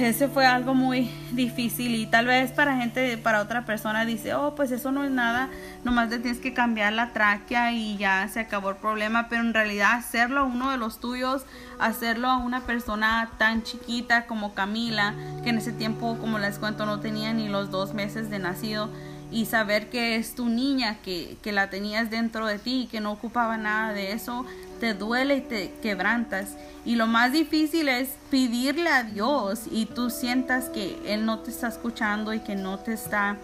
ese 0.00 0.28
fue 0.28 0.46
algo 0.46 0.74
muy 0.74 1.10
difícil 1.32 1.94
y 1.94 2.06
tal 2.06 2.26
vez 2.26 2.52
para 2.52 2.76
gente, 2.76 3.18
para 3.18 3.40
otra 3.40 3.64
persona 3.64 4.04
dice, 4.04 4.34
oh, 4.34 4.54
pues 4.54 4.70
eso 4.70 4.92
no 4.92 5.04
es 5.04 5.10
nada, 5.10 5.48
nomás 5.84 6.08
te 6.08 6.18
tienes 6.18 6.40
que 6.40 6.54
cambiar 6.54 6.92
la 6.92 7.12
tráquea 7.12 7.72
y 7.72 7.96
ya 7.96 8.28
se 8.28 8.40
acabó 8.40 8.70
el 8.70 8.76
problema, 8.76 9.28
pero 9.28 9.42
en 9.42 9.54
realidad 9.54 9.94
hacerlo 9.94 10.40
a 10.40 10.44
uno 10.44 10.70
de 10.70 10.78
los 10.78 11.00
tuyos, 11.00 11.44
hacerlo 11.78 12.28
a 12.28 12.38
una 12.38 12.62
persona 12.62 13.30
tan 13.38 13.62
chiquita 13.62 14.26
como 14.26 14.54
Camila, 14.54 15.14
que 15.42 15.50
en 15.50 15.58
ese 15.58 15.72
tiempo, 15.72 16.16
como 16.18 16.38
les 16.38 16.58
cuento, 16.58 16.86
no 16.86 17.00
tenía 17.00 17.32
ni 17.32 17.48
los 17.48 17.70
dos 17.70 17.94
meses 17.94 18.30
de 18.30 18.38
nacido, 18.38 18.90
y 19.30 19.46
saber 19.46 19.90
que 19.90 20.16
es 20.16 20.34
tu 20.34 20.48
niña, 20.48 20.98
que, 21.02 21.36
que 21.42 21.50
la 21.52 21.68
tenías 21.68 22.10
dentro 22.10 22.46
de 22.46 22.58
ti 22.58 22.82
y 22.82 22.86
que 22.86 23.00
no 23.00 23.10
ocupaba 23.10 23.56
nada 23.56 23.92
de 23.92 24.12
eso, 24.12 24.46
te 24.78 24.94
duele 24.94 25.36
y 25.36 25.40
te 25.40 25.72
quebrantas. 25.82 26.56
Y 26.84 26.94
lo 26.94 27.06
más 27.06 27.32
difícil 27.32 27.88
es 27.88 28.10
pedirle 28.30 28.88
a 28.90 29.02
Dios 29.02 29.62
y 29.70 29.86
tú 29.86 30.08
sientas 30.10 30.68
que 30.68 30.98
Él 31.04 31.26
no 31.26 31.40
te 31.40 31.50
está 31.50 31.68
escuchando 31.68 32.32
y 32.32 32.40
que 32.40 32.54
no 32.54 32.78
te 32.78 32.92
está, 32.92 33.36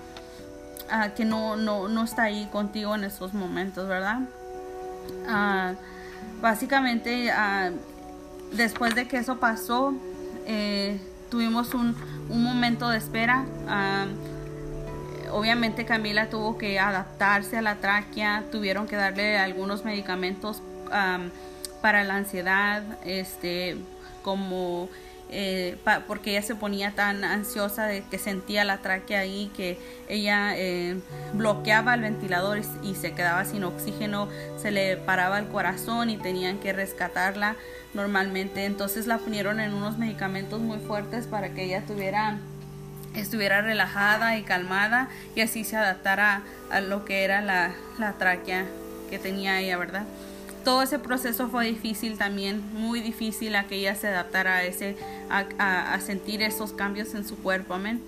ah, 0.91 1.09
que 1.11 1.25
no, 1.25 1.57
no, 1.57 1.89
no, 1.89 2.05
está 2.05 2.25
ahí 2.25 2.49
contigo 2.53 2.95
en 2.95 3.05
esos 3.05 3.35
momentos, 3.35 3.89
¿verdad? 3.89 4.21
Ah, 5.27 5.73
básicamente, 6.41 7.31
ah, 7.33 7.71
después 8.53 8.95
de 8.95 9.09
que 9.09 9.17
eso 9.17 9.39
pasó, 9.39 9.93
eh, 10.47 11.01
tuvimos 11.29 11.75
un, 11.75 11.97
un, 12.29 12.45
momento 12.45 12.89
de 12.91 12.99
espera. 12.99 13.45
obviamente 15.33 15.85
Camila 15.85 16.29
tuvo 16.29 16.59
que 16.59 16.79
adaptarse 16.79 17.59
a 17.59 17.63
la 17.63 17.77
tráquea, 17.77 18.45
tuvieron 18.53 18.87
que 18.87 18.97
darle 18.97 19.39
algunos 19.39 19.85
medicamentos 19.85 20.63
para 21.81 22.05
la 22.05 22.17
ansiedad, 22.17 22.83
este, 23.05 23.77
como 24.23 24.89
eh, 25.35 25.79
porque 26.07 26.33
ella 26.33 26.43
se 26.43 26.55
ponía 26.55 26.91
tan 26.91 27.25
ansiosa 27.25 27.87
de 27.87 28.03
que 28.03 28.19
sentía 28.19 28.65
la 28.65 28.79
tráquea 28.79 29.21
ahí 29.21 29.51
que 29.57 29.79
ella 30.07 30.53
eh, 30.59 31.01
bloqueaba 31.33 31.95
el 31.95 32.03
ventilador 32.03 32.61
y, 32.83 32.95
se 32.95 33.13
quedaba 33.13 33.47
sin 33.47 33.65
oxígeno, 33.65 34.29
se 34.59 34.71
le 34.71 34.99
paraba 34.99 35.39
el 35.39 35.47
corazón 35.47 36.11
y 36.11 36.19
tenían 36.19 36.59
que 36.59 36.75
rescatarla 36.75 37.57
normalmente. 37.95 38.67
Entonces 38.67 39.07
la 39.07 39.17
ponieron 39.17 39.59
en 39.59 39.73
unos 39.73 39.97
medicamentos 39.97 40.61
muy 40.61 40.79
fuertes 40.81 41.27
para 41.27 41.49
que 41.55 41.65
ella 41.65 41.83
tuviera 41.87 42.37
estuviera 43.15 43.63
relajada 43.63 44.37
y 44.37 44.43
calmada 44.43 45.09
y 45.35 45.41
así 45.41 45.65
se 45.65 45.77
adaptara 45.77 46.43
a 46.71 46.81
lo 46.83 47.07
que 47.07 47.25
era 47.25 47.41
la, 47.41 47.73
la 47.99 48.13
tráquea 48.13 48.67
que 49.09 49.19
tenía 49.19 49.61
ella, 49.61 49.79
¿verdad? 49.79 50.05
Todo 50.65 50.83
ese 50.83 50.99
proceso 50.99 51.49
fue 51.49 51.67
difícil 51.67 52.19
también, 52.19 52.63
muy 52.75 53.01
difícil 53.01 53.55
a 53.57 53.65
que 53.65 53.77
ella 53.77 53.95
se 53.95 54.09
adaptara 54.09 54.57
a 54.57 54.65
ese, 54.65 54.97
a, 55.31 55.99
sentir 56.01 56.43
esos 56.43 56.73
cambios 56.73 57.15
en 57.15 57.27
su 57.27 57.37
cuerpo, 57.37 57.75
amén. 57.75 58.03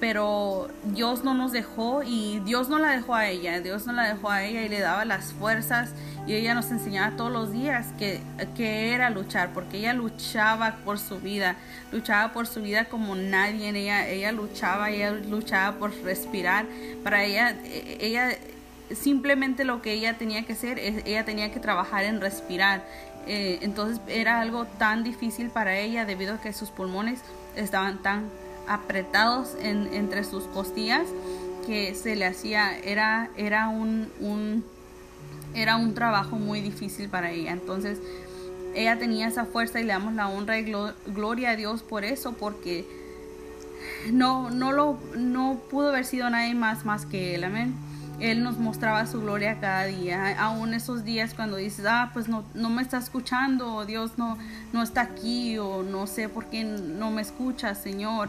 Pero 0.00 0.68
Dios 0.82 1.22
no 1.22 1.32
nos 1.32 1.52
dejó 1.52 2.02
y 2.02 2.40
Dios 2.40 2.68
no 2.68 2.78
la 2.78 2.90
dejó 2.90 3.14
a 3.14 3.28
ella, 3.28 3.60
Dios 3.60 3.86
no 3.86 3.92
la 3.92 4.12
dejó 4.12 4.30
a 4.30 4.42
ella 4.42 4.62
y 4.62 4.68
le 4.68 4.80
daba 4.80 5.04
las 5.04 5.32
fuerzas 5.32 5.90
y 6.26 6.34
ella 6.34 6.54
nos 6.54 6.70
enseñaba 6.72 7.16
todos 7.16 7.30
los 7.30 7.52
días 7.52 7.86
que, 7.98 8.20
que 8.56 8.94
era 8.94 9.10
luchar, 9.10 9.52
porque 9.52 9.78
ella 9.78 9.92
luchaba 9.92 10.76
por 10.84 10.98
su 10.98 11.20
vida, 11.20 11.56
luchaba 11.92 12.32
por 12.32 12.48
su 12.48 12.62
vida 12.62 12.86
como 12.86 13.14
nadie, 13.14 13.68
ella, 13.68 14.08
ella 14.08 14.32
luchaba, 14.32 14.90
ella 14.90 15.12
luchaba 15.12 15.78
por 15.78 15.94
respirar, 16.02 16.66
para 17.04 17.24
ella, 17.24 17.56
ella 18.00 18.36
simplemente 18.94 19.64
lo 19.64 19.82
que 19.82 19.92
ella 19.92 20.18
tenía 20.18 20.44
que 20.44 20.52
hacer, 20.52 20.78
es, 20.78 21.04
ella 21.06 21.24
tenía 21.24 21.52
que 21.52 21.60
trabajar 21.60 22.04
en 22.04 22.20
respirar. 22.20 22.84
Eh, 23.26 23.58
entonces 23.62 24.00
era 24.08 24.40
algo 24.40 24.64
tan 24.66 25.04
difícil 25.04 25.48
para 25.50 25.78
ella 25.78 26.04
debido 26.04 26.34
a 26.34 26.40
que 26.40 26.52
sus 26.52 26.70
pulmones 26.70 27.20
estaban 27.54 28.02
tan 28.02 28.24
apretados 28.66 29.56
entre 29.60 30.24
sus 30.24 30.44
costillas 30.44 31.06
que 31.66 31.94
se 31.94 32.16
le 32.16 32.26
hacía, 32.26 32.76
era, 32.78 33.30
era 33.36 33.68
un, 33.68 34.64
era 35.54 35.76
un 35.76 35.94
trabajo 35.94 36.36
muy 36.36 36.60
difícil 36.60 37.08
para 37.08 37.30
ella. 37.30 37.52
Entonces 37.52 38.00
ella 38.74 38.98
tenía 38.98 39.28
esa 39.28 39.44
fuerza 39.44 39.80
y 39.80 39.84
le 39.84 39.92
damos 39.92 40.14
la 40.14 40.28
honra 40.28 40.58
y 40.58 40.72
gloria 41.06 41.50
a 41.50 41.56
Dios 41.56 41.82
por 41.82 42.04
eso, 42.04 42.32
porque 42.32 42.86
no, 44.10 44.50
no, 44.50 44.72
lo, 44.72 44.98
no 45.16 45.60
pudo 45.70 45.88
haber 45.88 46.04
sido 46.04 46.28
nadie 46.30 46.54
más 46.54 46.84
más 46.84 47.06
que 47.06 47.34
él. 47.34 47.44
Amén. 47.44 47.74
Él 48.22 48.44
nos 48.44 48.56
mostraba 48.56 49.04
su 49.08 49.20
gloria 49.20 49.58
cada 49.58 49.86
día, 49.86 50.40
aún 50.40 50.74
esos 50.74 51.02
días 51.02 51.34
cuando 51.34 51.56
dices, 51.56 51.84
ah, 51.88 52.10
pues 52.12 52.28
no, 52.28 52.44
no 52.54 52.70
me 52.70 52.80
está 52.80 52.98
escuchando, 52.98 53.74
o 53.74 53.84
Dios 53.84 54.12
no, 54.16 54.38
no 54.72 54.84
está 54.84 55.00
aquí, 55.00 55.58
o 55.58 55.82
no 55.82 56.06
sé 56.06 56.28
por 56.28 56.46
qué 56.46 56.62
no 56.62 57.10
me 57.10 57.20
escucha, 57.20 57.74
Señor. 57.74 58.28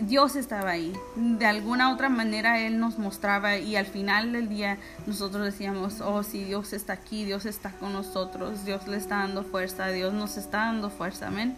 Dios 0.00 0.34
estaba 0.34 0.70
ahí. 0.70 0.92
De 1.14 1.46
alguna 1.46 1.92
otra 1.92 2.08
manera 2.08 2.58
Él 2.58 2.80
nos 2.80 2.98
mostraba 2.98 3.58
y 3.58 3.76
al 3.76 3.86
final 3.86 4.32
del 4.32 4.48
día 4.48 4.78
nosotros 5.06 5.44
decíamos, 5.44 6.00
oh 6.00 6.24
sí, 6.24 6.42
Dios 6.42 6.72
está 6.72 6.94
aquí, 6.94 7.24
Dios 7.24 7.46
está 7.46 7.70
con 7.70 7.92
nosotros, 7.92 8.64
Dios 8.64 8.88
le 8.88 8.96
está 8.96 9.18
dando 9.18 9.44
fuerza, 9.44 9.86
Dios 9.88 10.12
nos 10.12 10.36
está 10.36 10.66
dando 10.66 10.90
fuerza, 10.90 11.28
amén. 11.28 11.56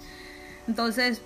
Entonces, 0.69 1.23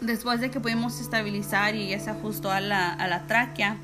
después 0.00 0.40
de 0.40 0.50
que 0.50 0.58
pudimos 0.58 0.98
estabilizar 1.02 1.74
y 1.74 1.88
ella 1.88 2.00
se 2.02 2.08
ajustó 2.08 2.50
a 2.50 2.60
la, 2.60 2.94
a 2.94 3.06
la 3.08 3.26
tráquea, 3.26 3.76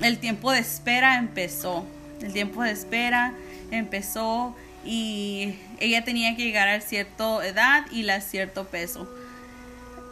el 0.00 0.18
tiempo 0.18 0.52
de 0.52 0.60
espera 0.60 1.18
empezó. 1.18 1.84
El 2.20 2.32
tiempo 2.32 2.62
de 2.62 2.70
espera 2.70 3.34
empezó 3.70 4.54
y 4.84 5.54
ella 5.80 6.04
tenía 6.04 6.36
que 6.36 6.44
llegar 6.44 6.68
a 6.68 6.80
cierta 6.80 7.46
edad 7.46 7.90
y 7.90 8.08
a 8.08 8.20
cierto 8.20 8.64
peso. 8.66 9.08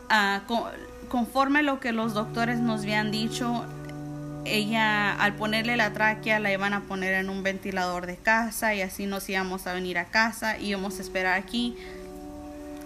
Ah, 0.08 0.42
conforme 1.08 1.62
lo 1.62 1.80
que 1.80 1.92
los 1.92 2.14
doctores 2.14 2.58
nos 2.58 2.82
habían 2.82 3.10
dicho, 3.10 3.64
ella 4.44 5.12
al 5.14 5.34
ponerle 5.34 5.76
la 5.76 5.92
tráquea 5.92 6.40
la 6.40 6.52
iban 6.52 6.74
a 6.74 6.80
poner 6.82 7.14
en 7.14 7.30
un 7.30 7.42
ventilador 7.42 8.06
de 8.06 8.16
casa 8.16 8.74
y 8.74 8.80
así 8.80 9.06
nos 9.06 9.28
íbamos 9.28 9.66
a 9.66 9.74
venir 9.74 9.98
a 9.98 10.06
casa 10.06 10.58
y 10.58 10.68
íbamos 10.68 10.98
a 10.98 11.02
esperar 11.02 11.38
aquí 11.38 11.76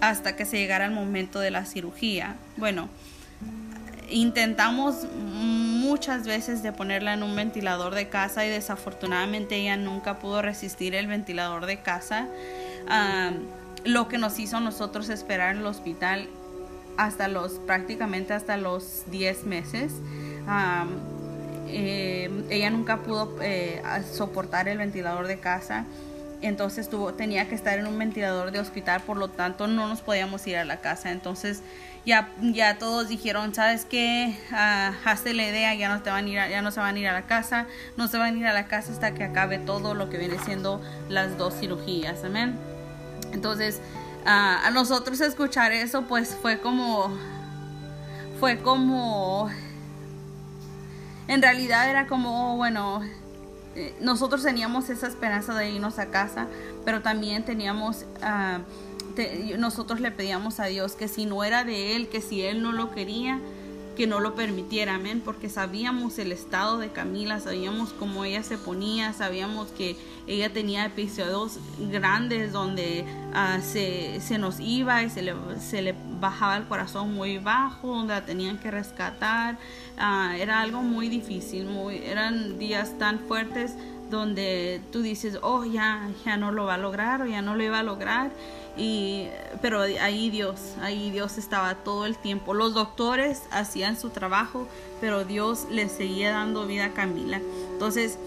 hasta 0.01 0.35
que 0.35 0.45
se 0.45 0.57
llegara 0.57 0.85
el 0.85 0.91
momento 0.91 1.39
de 1.39 1.51
la 1.51 1.65
cirugía. 1.65 2.35
Bueno, 2.57 2.89
intentamos 4.09 5.05
muchas 5.87 6.25
veces 6.25 6.61
de 6.63 6.73
ponerla 6.73 7.13
en 7.13 7.23
un 7.23 7.35
ventilador 7.35 7.95
de 7.95 8.09
casa 8.09 8.45
y 8.45 8.49
desafortunadamente 8.49 9.55
ella 9.55 9.77
nunca 9.77 10.19
pudo 10.19 10.41
resistir 10.41 10.95
el 10.95 11.07
ventilador 11.07 11.65
de 11.65 11.79
casa. 11.79 12.27
lo 13.85 14.07
que 14.09 14.17
nos 14.17 14.37
hizo 14.39 14.59
nosotros 14.59 15.07
esperar 15.09 15.55
en 15.55 15.61
el 15.61 15.65
hospital 15.65 16.27
hasta 16.97 17.27
los 17.27 17.53
prácticamente 17.53 18.33
hasta 18.33 18.57
los 18.57 19.03
10 19.11 19.45
meses. 19.45 19.93
Eh, 21.69 22.29
ella 22.49 22.69
nunca 22.69 22.97
pudo 22.97 23.35
eh, 23.41 23.81
soportar 24.11 24.67
el 24.67 24.77
ventilador 24.77 25.27
de 25.27 25.39
casa 25.39 25.85
entonces 26.41 26.89
tuvo, 26.89 27.13
tenía 27.13 27.47
que 27.49 27.55
estar 27.55 27.79
en 27.79 27.87
un 27.87 27.97
ventilador 27.97 28.51
de 28.51 28.59
hospital, 28.59 29.01
por 29.01 29.17
lo 29.17 29.29
tanto 29.29 29.67
no 29.67 29.87
nos 29.87 30.01
podíamos 30.01 30.45
ir 30.47 30.57
a 30.57 30.65
la 30.65 30.77
casa. 30.77 31.11
Entonces 31.11 31.63
ya, 32.05 32.29
ya 32.41 32.77
todos 32.77 33.09
dijeron, 33.09 33.53
¿sabes 33.53 33.85
qué? 33.85 34.37
Uh, 34.51 34.93
hazte 35.07 35.33
la 35.33 35.47
idea, 35.47 35.73
ya 35.75 35.89
no, 35.89 36.01
te 36.01 36.09
van 36.09 36.25
a 36.25 36.29
ir 36.29 36.35
ya 36.49 36.61
no 36.61 36.71
se 36.71 36.79
van 36.79 36.95
a 36.95 36.99
ir 36.99 37.07
a 37.07 37.13
la 37.13 37.25
casa, 37.25 37.65
no 37.97 38.07
se 38.07 38.17
van 38.17 38.35
a 38.35 38.37
ir 38.37 38.45
a 38.45 38.53
la 38.53 38.67
casa 38.67 38.91
hasta 38.91 39.13
que 39.13 39.23
acabe 39.23 39.57
todo 39.57 39.93
lo 39.93 40.09
que 40.09 40.17
viene 40.17 40.37
siendo 40.39 40.81
las 41.09 41.37
dos 41.37 41.55
cirugías, 41.55 42.23
amén. 42.23 42.55
Entonces, 43.33 43.81
ah, 44.25 44.61
a 44.63 44.71
nosotros 44.71 45.19
escuchar 45.21 45.71
eso, 45.71 46.03
pues 46.03 46.37
fue 46.41 46.59
como, 46.59 47.11
fue 48.39 48.59
como, 48.59 49.49
en 51.27 51.41
realidad 51.41 51.89
era 51.89 52.07
como, 52.07 52.53
oh, 52.53 52.55
bueno, 52.57 53.01
nosotros 53.99 54.43
teníamos 54.43 54.89
esa 54.89 55.07
esperanza 55.07 55.53
de 55.53 55.69
irnos 55.71 55.99
a 55.99 56.07
casa, 56.07 56.47
pero 56.85 57.01
también 57.01 57.45
teníamos, 57.45 58.05
uh, 58.21 59.57
nosotros 59.57 59.99
le 59.99 60.11
pedíamos 60.11 60.59
a 60.59 60.65
Dios 60.65 60.93
que 60.93 61.07
si 61.07 61.25
no 61.25 61.43
era 61.43 61.63
de 61.63 61.95
Él, 61.95 62.07
que 62.07 62.21
si 62.21 62.41
Él 62.41 62.61
no 62.61 62.71
lo 62.71 62.91
quería, 62.91 63.39
que 63.97 64.05
no 64.05 64.19
lo 64.19 64.35
permitiera, 64.35 64.93
amén, 64.93 65.23
porque 65.25 65.49
sabíamos 65.49 66.19
el 66.19 66.31
estado 66.31 66.77
de 66.77 66.91
Camila, 66.91 67.39
sabíamos 67.39 67.93
cómo 67.93 68.23
ella 68.25 68.43
se 68.43 68.59
ponía, 68.59 69.11
sabíamos 69.11 69.69
que 69.69 69.97
ella 70.27 70.53
tenía 70.53 70.85
episodios 70.85 71.59
grandes 71.91 72.53
donde 72.53 73.05
uh, 73.31 73.59
se, 73.59 74.21
se, 74.21 74.37
nos 74.37 74.59
iba 74.59 75.01
y 75.01 75.09
se 75.09 75.23
le, 75.23 75.33
se 75.59 75.81
le 75.81 75.95
bajaba 76.19 76.57
el 76.57 76.65
corazón 76.65 77.15
muy 77.15 77.39
bajo, 77.39 77.87
donde 77.87 78.13
la 78.13 78.23
tenían 78.23 78.59
que 78.59 78.69
rescatar, 78.69 79.57
uh, 79.97 80.35
era 80.35 80.61
algo 80.61 80.83
muy 80.83 81.09
difícil, 81.09 81.65
muy, 81.65 81.97
eran 81.97 82.59
días 82.59 82.99
tan 82.99 83.17
fuertes 83.21 83.73
donde 84.09 84.81
tú 84.91 85.01
dices, 85.01 85.39
oh, 85.41 85.65
ya, 85.65 86.09
ya 86.25 86.37
no 86.37 86.51
lo 86.51 86.65
va 86.65 86.75
a 86.75 86.77
lograr 86.77 87.21
o 87.21 87.25
ya 87.25 87.41
no 87.41 87.55
lo 87.55 87.63
iba 87.63 87.79
a 87.79 87.83
lograr 87.83 88.31
y, 88.77 89.27
pero 89.61 89.81
ahí 89.81 90.29
Dios, 90.29 90.59
ahí 90.81 91.09
Dios 91.09 91.37
estaba 91.37 91.75
todo 91.75 92.05
el 92.05 92.15
tiempo. 92.17 92.53
Los 92.53 92.73
doctores 92.75 93.41
hacían 93.49 93.99
su 93.99 94.09
trabajo, 94.09 94.67
pero 95.01 95.25
Dios 95.25 95.65
le 95.71 95.89
seguía 95.89 96.31
dando 96.31 96.67
vida 96.67 96.85
a 96.85 96.93
Camila. 96.93 97.41
Entonces, 97.71 98.19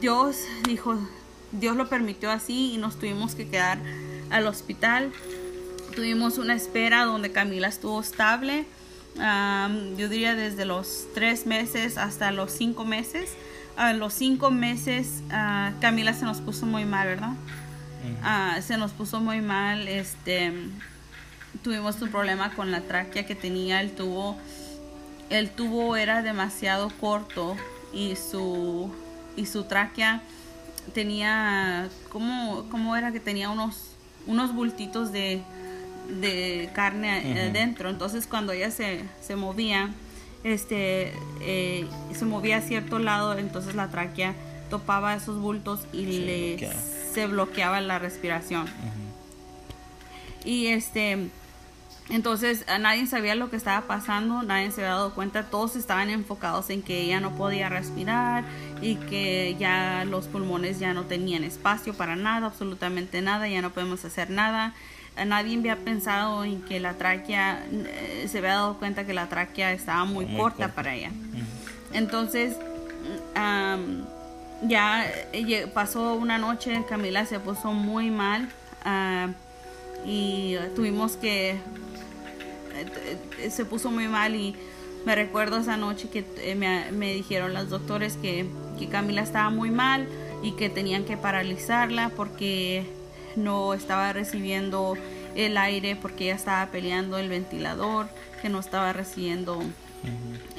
Dios 0.00 0.36
dijo, 0.64 0.98
Dios 1.52 1.76
lo 1.76 1.88
permitió 1.88 2.30
así 2.30 2.74
y 2.74 2.76
nos 2.76 2.98
tuvimos 2.98 3.34
que 3.34 3.48
quedar 3.48 3.78
al 4.30 4.46
hospital. 4.46 5.12
Tuvimos 5.94 6.36
una 6.36 6.54
espera 6.54 7.06
donde 7.06 7.32
Camila 7.32 7.68
estuvo 7.68 7.98
estable. 7.98 8.66
yo 9.16 10.08
diría 10.10 10.34
desde 10.34 10.66
los 10.66 11.06
tres 11.14 11.46
meses 11.46 11.96
hasta 11.96 12.32
los 12.32 12.52
cinco 12.52 12.84
meses. 12.84 13.30
A 13.76 13.92
los 13.92 14.14
cinco 14.14 14.50
meses 14.50 15.22
ah, 15.30 15.72
Camila 15.80 16.14
se 16.14 16.24
nos 16.24 16.40
puso 16.40 16.66
muy 16.66 16.84
mal, 16.84 17.06
¿verdad? 17.06 17.32
Ah, 18.22 18.58
se 18.62 18.76
nos 18.76 18.92
puso 18.92 19.20
muy 19.20 19.40
mal, 19.40 19.88
este, 19.88 20.52
tuvimos 21.62 22.00
un 22.00 22.10
problema 22.10 22.54
con 22.54 22.70
la 22.70 22.80
tráquea 22.80 23.26
que 23.26 23.34
tenía, 23.34 23.80
el 23.80 23.90
tubo, 23.90 24.36
el 25.28 25.50
tubo 25.50 25.96
era 25.96 26.22
demasiado 26.22 26.90
corto 27.00 27.56
y 27.92 28.14
su, 28.14 28.92
y 29.36 29.46
su 29.46 29.64
tráquea 29.64 30.22
tenía, 30.94 31.88
¿cómo, 32.10 32.66
cómo 32.70 32.96
era 32.96 33.10
que 33.10 33.18
tenía 33.20 33.50
unos, 33.50 33.90
unos 34.26 34.54
bultitos 34.54 35.10
de, 35.10 35.42
de 36.20 36.70
carne 36.74 37.50
dentro? 37.52 37.90
Entonces 37.90 38.28
cuando 38.28 38.52
ella 38.52 38.70
se, 38.70 39.02
se 39.20 39.34
movía, 39.34 39.90
este, 40.46 41.12
eh, 41.40 41.88
se 42.14 42.24
movía 42.24 42.58
a 42.58 42.60
cierto 42.60 43.00
lado, 43.00 43.36
entonces 43.36 43.74
la 43.74 43.88
tráquea 43.88 44.34
topaba 44.70 45.14
esos 45.14 45.40
bultos 45.40 45.80
y 45.92 46.04
le 46.06 46.70
se 47.12 47.26
bloqueaba 47.26 47.80
la 47.80 47.98
respiración. 47.98 48.66
Y 50.44 50.68
este 50.68 51.30
Entonces 52.10 52.64
nadie 52.78 53.08
sabía 53.08 53.34
lo 53.34 53.50
que 53.50 53.56
estaba 53.56 53.88
pasando, 53.88 54.44
nadie 54.44 54.70
se 54.70 54.82
había 54.82 54.92
dado 54.92 55.14
cuenta, 55.14 55.50
todos 55.50 55.74
estaban 55.74 56.10
enfocados 56.10 56.70
en 56.70 56.82
que 56.82 57.00
ella 57.00 57.18
no 57.18 57.34
podía 57.34 57.68
respirar 57.68 58.44
y 58.80 58.94
que 58.94 59.56
ya 59.58 60.04
los 60.04 60.28
pulmones 60.28 60.78
ya 60.78 60.94
no 60.94 61.06
tenían 61.06 61.42
espacio 61.42 61.94
para 61.94 62.14
nada, 62.14 62.46
absolutamente 62.46 63.20
nada, 63.20 63.48
ya 63.48 63.62
no 63.62 63.70
podemos 63.70 64.04
hacer 64.04 64.30
nada. 64.30 64.74
Nadie 65.24 65.56
había 65.58 65.76
pensado 65.76 66.44
en 66.44 66.62
que 66.62 66.80
la 66.80 66.94
tráquea, 66.94 67.64
eh, 67.70 68.26
se 68.28 68.38
había 68.38 68.50
dado 68.54 68.78
cuenta 68.78 69.06
que 69.06 69.14
la 69.14 69.28
tráquea 69.28 69.72
estaba 69.72 70.04
muy, 70.04 70.26
corta, 70.36 70.68
para 70.68 70.94
ella. 70.94 71.10
Entonces, 71.92 72.56
ya 74.62 75.06
eh, 75.32 75.66
pasó 75.72 76.14
una 76.14 76.38
noche, 76.38 76.84
Camila 76.88 77.24
se 77.26 77.40
puso 77.40 77.72
muy 77.72 78.10
mal 78.10 78.48
y 80.04 80.56
tuvimos 80.74 81.16
que 81.16 81.56
eh, 82.76 83.50
se 83.50 83.64
puso 83.64 83.90
muy 83.90 84.08
mal 84.08 84.34
y 84.34 84.54
me 85.04 85.14
recuerdo 85.14 85.58
esa 85.58 85.76
noche 85.76 86.08
que 86.08 86.24
eh, 86.38 86.54
me, 86.54 87.12
dijeron 87.14 87.54
los 87.54 87.70
doctores 87.70 88.16
que, 88.16 88.46
Camila 88.90 89.22
estaba 89.22 89.48
muy 89.48 89.70
mal 89.70 90.06
y 90.42 90.52
que 90.52 90.68
tenían 90.68 91.04
que 91.04 91.16
paralizarla 91.16 92.10
porque 92.10 92.84
no 93.36 93.74
estaba 93.74 94.12
recibiendo 94.12 94.96
el 95.34 95.56
aire 95.56 95.96
porque 95.96 96.24
ella 96.24 96.34
estaba 96.34 96.66
peleando 96.70 97.18
el 97.18 97.28
ventilador, 97.28 98.08
que 98.42 98.48
no 98.48 98.58
estaba 98.60 98.92
recibiendo 98.92 99.62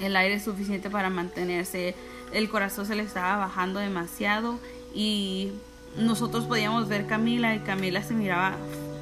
el 0.02 0.16
aire 0.16 0.40
suficiente 0.40 0.90
para 0.90 1.10
mantenerse, 1.10 1.95
el 2.34 2.49
corazón 2.49 2.86
se 2.86 2.95
le 2.95 3.04
estaba 3.04 3.38
bajando 3.38 3.80
demasiado 3.80 4.60
y 4.94 5.52
nosotros 5.98 6.45
podíamos 6.45 6.88
ver 6.88 7.08
Camila 7.08 7.56
y 7.56 7.60
Camila 7.60 8.04
se 8.04 8.14
miraba 8.14 8.56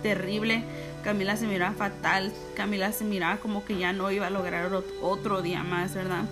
terrible 0.03 0.63
Camila 1.05 1.37
se 1.37 1.45
miraba 1.45 1.75
fatal, 1.75 2.33
Camila 2.55 2.91
se 2.91 3.03
miraba 3.03 3.37
como 3.37 3.63
que 3.63 3.77
ya 3.77 3.93
no 3.93 4.09
iba 4.09 4.25
a 4.25 4.31
lograr 4.31 4.71
otro 5.03 5.43
día 5.43 5.63
más, 5.63 5.93
¿verdad? 5.93 6.23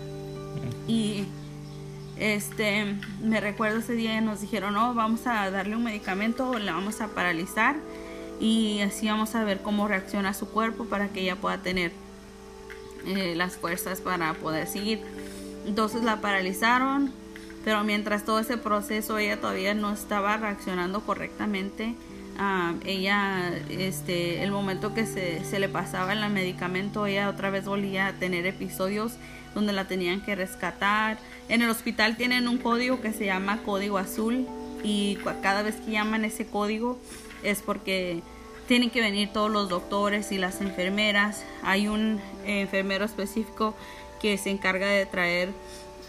Y 0.88 1.26
este, 2.24 2.96
me 3.22 3.42
recuerdo 3.42 3.80
ese 3.80 3.96
día 3.96 4.22
nos 4.22 4.40
dijeron, 4.40 4.76
no, 4.76 4.94
vamos 4.94 5.28
a 5.28 5.52
darle 5.52 5.76
un 5.76 5.84
medicamento, 5.84 6.58
la 6.58 6.72
vamos 6.72 7.02
a 7.02 7.10
paralizar 7.10 7.76
y 8.40 8.80
así 8.80 9.08
vamos 9.08 9.36
a 9.36 9.44
ver 9.44 9.60
cómo 9.62 9.90
reacciona 9.90 10.34
su 10.34 10.48
cuerpo 10.48 10.86
para 10.86 11.10
que 11.10 11.20
ella 11.20 11.36
pueda 11.36 11.58
tener 11.58 11.92
eh, 13.06 13.34
las 13.36 13.58
fuerzas 13.58 14.00
para 14.00 14.34
poder 14.36 14.68
seguir. 14.68 15.02
Entonces 15.68 16.04
la 16.04 16.22
paralizaron, 16.22 17.12
pero 17.66 17.84
mientras 17.84 18.24
todo 18.24 18.40
ese 18.40 18.56
proceso 18.56 19.18
ella 19.18 19.42
todavía 19.42 19.74
no 19.74 19.92
estaba 19.92 20.38
reaccionando 20.38 21.02
correctamente 21.02 21.94
ella, 22.86 23.52
este, 23.70 24.44
el 24.44 24.52
momento 24.52 24.94
que 24.94 25.06
se, 25.06 25.44
se, 25.46 25.60
le 25.60 25.70
pasaba 25.70 26.14
el 26.14 26.30
medicamento, 26.30 27.06
ella 27.06 27.30
otra 27.30 27.50
vez 27.50 27.66
volvía 27.66 28.08
a 28.08 28.14
tener 28.14 28.46
episodios 28.46 29.14
donde 29.54 29.74
la 29.74 29.86
tenían 29.86 30.22
que 30.22 30.36
rescatar. 30.36 31.18
En 31.50 31.62
el 31.62 31.70
hospital 31.70 32.18
tienen 32.18 32.48
un 32.48 32.58
código 32.58 33.02
que 33.02 33.14
se 33.14 33.26
llama 33.26 33.60
código 33.64 33.98
azul 33.98 34.48
y 34.84 35.18
cada 35.42 35.62
vez 35.62 35.76
que 35.76 35.92
llaman 35.92 36.26
ese 36.26 36.46
código 36.46 37.00
es 37.44 37.62
porque 37.62 38.22
tienen 38.68 38.90
que 38.90 39.02
venir 39.02 39.30
todos 39.32 39.52
los 39.52 39.70
doctores 39.70 40.32
y 40.32 40.38
las 40.38 40.62
enfermeras. 40.62 41.44
Hay 41.64 41.88
un 41.88 42.20
enfermero 42.46 43.06
específico 43.06 43.76
que 44.22 44.38
se 44.38 44.50
encarga 44.50 44.88
de 44.88 45.06
traer 45.06 45.50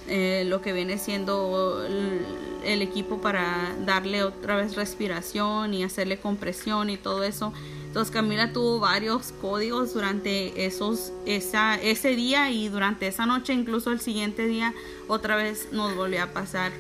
eh, 0.06 0.44
lo 0.47 0.60
que 0.60 0.72
viene 0.72 0.98
siendo 0.98 1.85
el, 1.85 2.82
equipo 2.82 3.20
para 3.20 3.74
darle 3.85 4.22
otra 4.22 4.56
vez 4.56 4.76
respiración 4.76 5.72
y 5.74 5.85
hacerle 5.85 6.18
compresión 6.18 6.90
y 6.90 6.97
todo 6.97 7.22
eso. 7.24 7.52
Entonces 7.86 8.12
Camila 8.12 8.52
tuvo 8.52 8.81
varios 8.81 9.32
códigos 9.40 9.94
durante 9.94 10.66
esos, 10.66 11.12
esa, 11.26 11.76
ese 11.76 12.16
día 12.16 12.51
y 12.51 12.68
durante 12.68 13.06
esa 13.06 13.26
noche, 13.26 13.52
incluso 13.52 13.93
el 13.93 14.01
siguiente 14.01 14.47
día, 14.47 14.74
otra 15.09 15.36
vez 15.36 15.68
nos 15.72 15.94
volvió 15.94 16.22
a 16.22 16.32
pasar. 16.32 16.72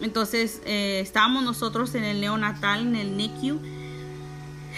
Entonces 0.00 0.60
eh, 0.64 1.00
estábamos 1.00 1.44
nosotros 1.44 1.94
en 1.94 2.04
el 2.04 2.20
neonatal, 2.20 2.80
en 2.80 2.96
el 2.96 3.16
NICU, 3.16 3.60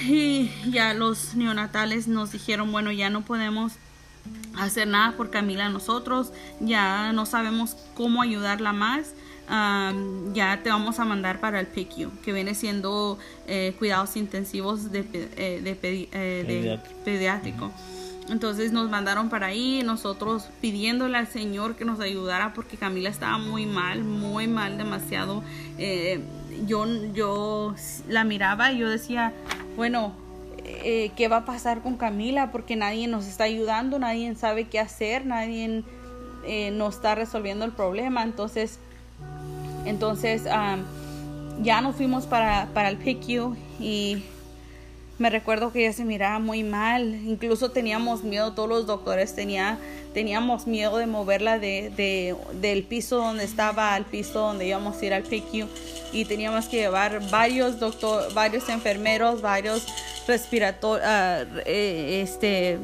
y 0.02 0.50
ya 0.70 0.94
los 0.94 1.34
neonatales 1.34 2.08
nos 2.08 2.32
dijeron, 2.32 2.70
bueno, 2.70 2.92
ya 2.92 3.10
no 3.10 3.24
podemos 3.24 3.72
hacer 4.58 4.88
nada 4.88 5.16
por 5.16 5.30
Camila 5.30 5.68
nosotros, 5.68 6.32
ya 6.60 7.12
no 7.12 7.26
sabemos 7.26 7.76
cómo 7.94 8.22
ayudarla 8.22 8.72
más. 8.72 9.14
ya 10.34 10.60
te 10.62 10.68
vamos 10.68 10.98
a 10.98 11.04
mandar 11.06 11.40
para 11.40 11.58
el 11.60 11.66
PICU, 11.66 12.10
que 12.22 12.32
viene 12.32 12.54
siendo 12.54 13.18
eh, 13.46 13.74
cuidados 13.78 14.16
intensivos 14.16 14.92
de, 14.92 15.00
eh, 15.00 15.78
eh, 15.82 16.80
pediátrico. 17.04 17.72
Entonces 18.28 18.72
nos 18.72 18.90
mandaron 18.90 19.30
para 19.30 19.46
ahí, 19.46 19.80
nosotros 19.82 20.50
pidiéndole 20.60 21.16
al 21.16 21.28
Señor 21.28 21.76
que 21.76 21.86
nos 21.86 21.98
ayudara 21.98 22.52
porque 22.52 22.76
Camila 22.76 23.08
estaba 23.08 23.38
muy 23.38 23.64
mal, 23.64 24.04
muy 24.04 24.46
mal, 24.46 24.76
demasiado. 24.76 25.42
yo, 26.66 26.86
yo 27.14 27.74
la 28.06 28.24
miraba 28.24 28.70
y 28.70 28.78
yo 28.78 28.90
decía, 28.90 29.32
bueno, 29.76 30.12
eh, 30.84 31.10
qué 31.16 31.28
va 31.28 31.38
a 31.38 31.44
pasar 31.44 31.82
con 31.82 31.96
Camila 31.96 32.50
porque 32.50 32.76
nadie 32.76 33.08
nos 33.08 33.26
está 33.26 33.44
ayudando, 33.44 33.98
nadie 33.98 34.34
sabe 34.34 34.64
qué 34.68 34.78
hacer, 34.78 35.26
nadie 35.26 35.82
eh, 36.44 36.70
nos 36.70 36.96
está 36.96 37.14
resolviendo 37.14 37.64
el 37.64 37.72
problema. 37.72 38.22
Entonces, 38.22 38.78
entonces 39.84 40.44
ya 41.62 41.80
nos 41.80 41.96
fuimos 41.96 42.26
para, 42.26 42.68
para 42.74 42.88
el 42.88 42.96
PICU 42.96 43.56
y 43.80 44.22
me 45.18 45.30
recuerdo 45.30 45.72
que 45.72 45.80
ella 45.80 45.92
se 45.92 46.04
miraba 46.04 46.38
muy 46.38 46.62
mal, 46.62 47.20
incluso 47.26 47.70
teníamos 47.70 48.22
miedo, 48.22 48.52
todos 48.52 48.68
los 48.68 48.86
doctores 48.86 49.34
tenía, 49.34 49.78
teníamos 50.14 50.68
miedo 50.68 50.96
de 50.96 51.06
moverla 51.06 51.58
de, 51.58 52.36
del 52.60 52.84
piso 52.84 53.16
donde 53.16 53.42
estaba 53.42 53.94
al 53.94 54.04
piso 54.04 54.38
donde 54.38 54.68
íbamos 54.68 55.00
a 55.00 55.06
ir 55.06 55.14
al 55.14 55.24
PICU 55.24 55.66
y 56.12 56.24
teníamos 56.24 56.66
que 56.66 56.76
llevar 56.76 57.20
varios 57.30 57.80
doctor, 57.80 58.32
varios 58.32 58.68
enfermeros, 58.68 59.42
varios 59.42 59.86
respiratorios, 60.28 61.04
ah, 61.04 61.44
eh, 61.66 62.20
este, 62.22 62.78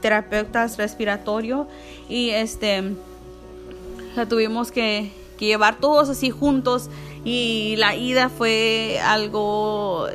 terapeutas 0.00 0.76
respiratorios 0.76 1.68
y 2.08 2.30
este, 2.30 2.82
la 4.16 4.26
tuvimos 4.26 4.72
que 4.72 5.12
llevar 5.38 5.78
todos 5.78 6.08
así 6.08 6.30
juntos 6.30 6.90
y 7.24 7.74
la 7.76 7.94
ida 7.94 8.28
fue 8.28 8.98
algo 9.02 10.08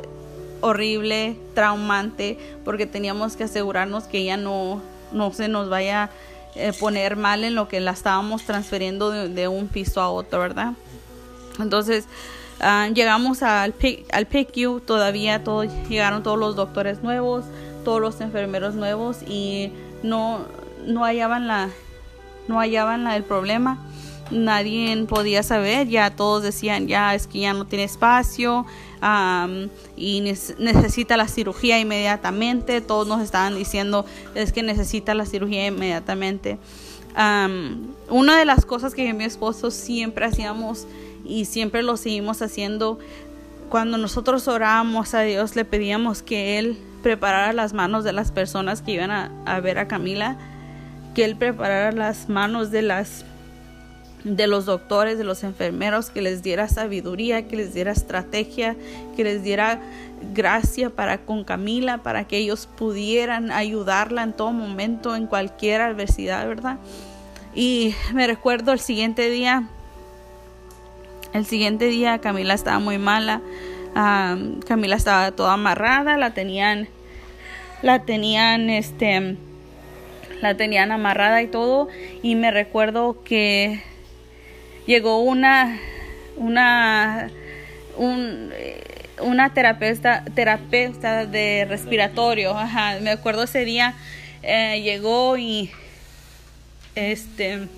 horrible, 0.60 1.36
traumante, 1.54 2.38
porque 2.64 2.86
teníamos 2.86 3.36
que 3.36 3.44
asegurarnos 3.44 4.04
que 4.04 4.18
ella 4.18 4.36
no, 4.36 4.80
no 5.12 5.32
se 5.32 5.48
nos 5.48 5.68
vaya 5.68 6.04
a 6.04 6.10
eh, 6.54 6.72
poner 6.78 7.16
mal 7.16 7.44
en 7.44 7.54
lo 7.54 7.68
que 7.68 7.80
la 7.80 7.92
estábamos 7.92 8.42
transfiriendo 8.44 9.10
de, 9.10 9.48
un 9.48 9.68
piso 9.68 10.00
a 10.00 10.10
otro, 10.10 10.40
¿verdad? 10.40 10.72
Entonces, 11.58 12.06
ah, 12.60 12.88
llegamos 12.92 13.42
al, 13.42 13.74
al 14.12 14.26
PICU, 14.26 14.80
todavía 14.80 15.44
todo, 15.44 15.64
llegaron 15.88 16.22
todos 16.22 16.38
los 16.38 16.56
doctores 16.56 17.02
nuevos, 17.02 17.44
todos 17.84 18.00
los 18.00 18.20
enfermeros 18.20 18.74
nuevos 18.74 19.18
y 19.26 19.72
no, 20.02 20.40
no 20.86 21.04
hallaban 21.04 21.46
la 21.46 21.68
no 22.48 22.58
hallaban 22.58 23.04
la, 23.04 23.16
el 23.16 23.22
problema 23.22 23.78
nadie 24.30 25.04
podía 25.08 25.42
saber 25.42 25.88
ya 25.88 26.10
todos 26.10 26.42
decían 26.42 26.88
ya 26.88 27.14
es 27.14 27.26
que 27.26 27.40
ya 27.40 27.52
no 27.52 27.66
tiene 27.66 27.84
espacio 27.84 28.66
y 29.96 30.20
necesita 30.20 31.16
la 31.16 31.28
cirugía 31.28 31.78
inmediatamente. 31.78 32.80
Todos 32.80 33.06
nos 33.06 33.22
estaban 33.22 33.56
diciendo 33.56 34.04
es 34.34 34.52
que 34.52 34.62
necesita 34.62 35.14
la 35.14 35.26
cirugía 35.26 35.66
inmediatamente. 35.66 36.58
una 37.14 38.38
de 38.38 38.44
las 38.44 38.64
cosas 38.64 38.94
que 38.94 39.12
mi 39.12 39.24
esposo 39.24 39.70
siempre 39.70 40.24
hacíamos 40.26 40.86
y 41.24 41.44
siempre 41.44 41.82
lo 41.82 41.96
seguimos 41.96 42.42
haciendo 42.42 42.98
cuando 43.68 43.98
nosotros 43.98 44.48
orábamos 44.48 45.14
a 45.14 45.20
Dios 45.20 45.54
le 45.54 45.64
pedíamos 45.64 46.22
que 46.22 46.58
Él 46.58 46.76
preparara 47.02 47.52
las 47.52 47.72
manos 47.72 48.04
de 48.04 48.12
las 48.12 48.32
personas 48.32 48.82
que 48.82 48.92
iban 48.92 49.10
a, 49.10 49.30
a 49.46 49.60
ver 49.60 49.78
a 49.78 49.86
Camila, 49.86 50.36
que 51.14 51.24
Él 51.24 51.36
preparara 51.36 51.92
las 51.92 52.28
manos 52.28 52.70
de 52.70 52.82
las 52.82 53.24
de 54.24 54.46
los 54.46 54.66
doctores, 54.66 55.18
de 55.18 55.24
los 55.24 55.44
enfermeros, 55.44 56.10
que 56.10 56.22
les 56.22 56.42
diera 56.42 56.68
sabiduría, 56.68 57.48
que 57.48 57.56
les 57.56 57.72
diera 57.72 57.92
estrategia, 57.92 58.76
que 59.16 59.24
les 59.24 59.42
diera 59.42 59.80
gracia 60.34 60.90
para 60.90 61.18
con 61.18 61.44
Camila, 61.44 61.98
para 61.98 62.24
que 62.24 62.36
ellos 62.36 62.68
pudieran 62.76 63.50
ayudarla 63.50 64.22
en 64.22 64.32
todo 64.32 64.52
momento, 64.52 65.16
en 65.16 65.26
cualquier 65.26 65.80
adversidad, 65.80 66.46
¿verdad? 66.46 66.78
Y 67.54 67.94
me 68.12 68.26
recuerdo 68.26 68.72
el 68.72 68.80
siguiente 68.80 69.30
día, 69.30 69.68
el 71.32 71.46
siguiente 71.46 71.86
día 71.86 72.18
Camila 72.18 72.54
estaba 72.54 72.78
muy 72.78 72.98
mala, 72.98 73.40
Camila 74.66 74.96
estaba 74.96 75.32
toda 75.32 75.54
amarrada, 75.54 76.16
la 76.16 76.34
tenían, 76.34 76.88
la 77.82 78.04
tenían, 78.04 78.70
este, 78.70 79.36
la 80.42 80.56
tenían 80.56 80.92
amarrada 80.92 81.42
y 81.42 81.48
todo, 81.48 81.88
y 82.22 82.34
me 82.34 82.50
recuerdo 82.50 83.22
que 83.24 83.82
llegó 84.90 85.22
una, 85.22 85.78
una, 86.36 87.30
un, 87.96 88.50
una 89.22 89.54
terapeuta, 89.54 90.24
terapeuta 90.34 91.26
de 91.26 91.64
respiratorio. 91.68 92.58
Ajá, 92.58 92.98
me 93.00 93.10
acuerdo 93.10 93.44
ese 93.44 93.64
día 93.64 93.94
eh, 94.42 94.80
llegó 94.82 95.36
y 95.36 95.70
este 96.96 97.68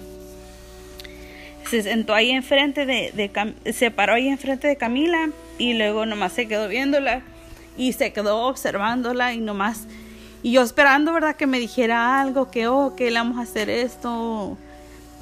se 1.69 1.83
sentó 1.83 2.15
ahí 2.15 2.31
enfrente 2.31 2.87
de, 2.87 3.13
de, 3.13 3.73
se 3.73 3.91
paró 3.91 4.15
ahí 4.15 4.29
enfrente 4.29 4.67
de 4.67 4.77
Camila 4.77 5.29
y 5.59 5.75
luego 5.75 6.07
nomás 6.07 6.33
se 6.33 6.49
quedó 6.49 6.69
viéndola 6.69 7.23
y 7.77 7.93
se 7.93 8.13
quedó 8.13 8.47
observándola 8.47 9.35
y 9.35 9.39
nomás 9.39 9.87
y 10.43 10.53
yo 10.53 10.63
esperando 10.63 11.13
verdad 11.13 11.37
que 11.37 11.47
me 11.47 11.59
dijera 11.59 12.21
algo 12.21 12.51
que 12.51 12.69
oh 12.69 12.95
que 12.97 13.11
le 13.11 13.19
vamos 13.19 13.39
a 13.39 13.43
hacer 13.43 13.71
esto 13.71 14.59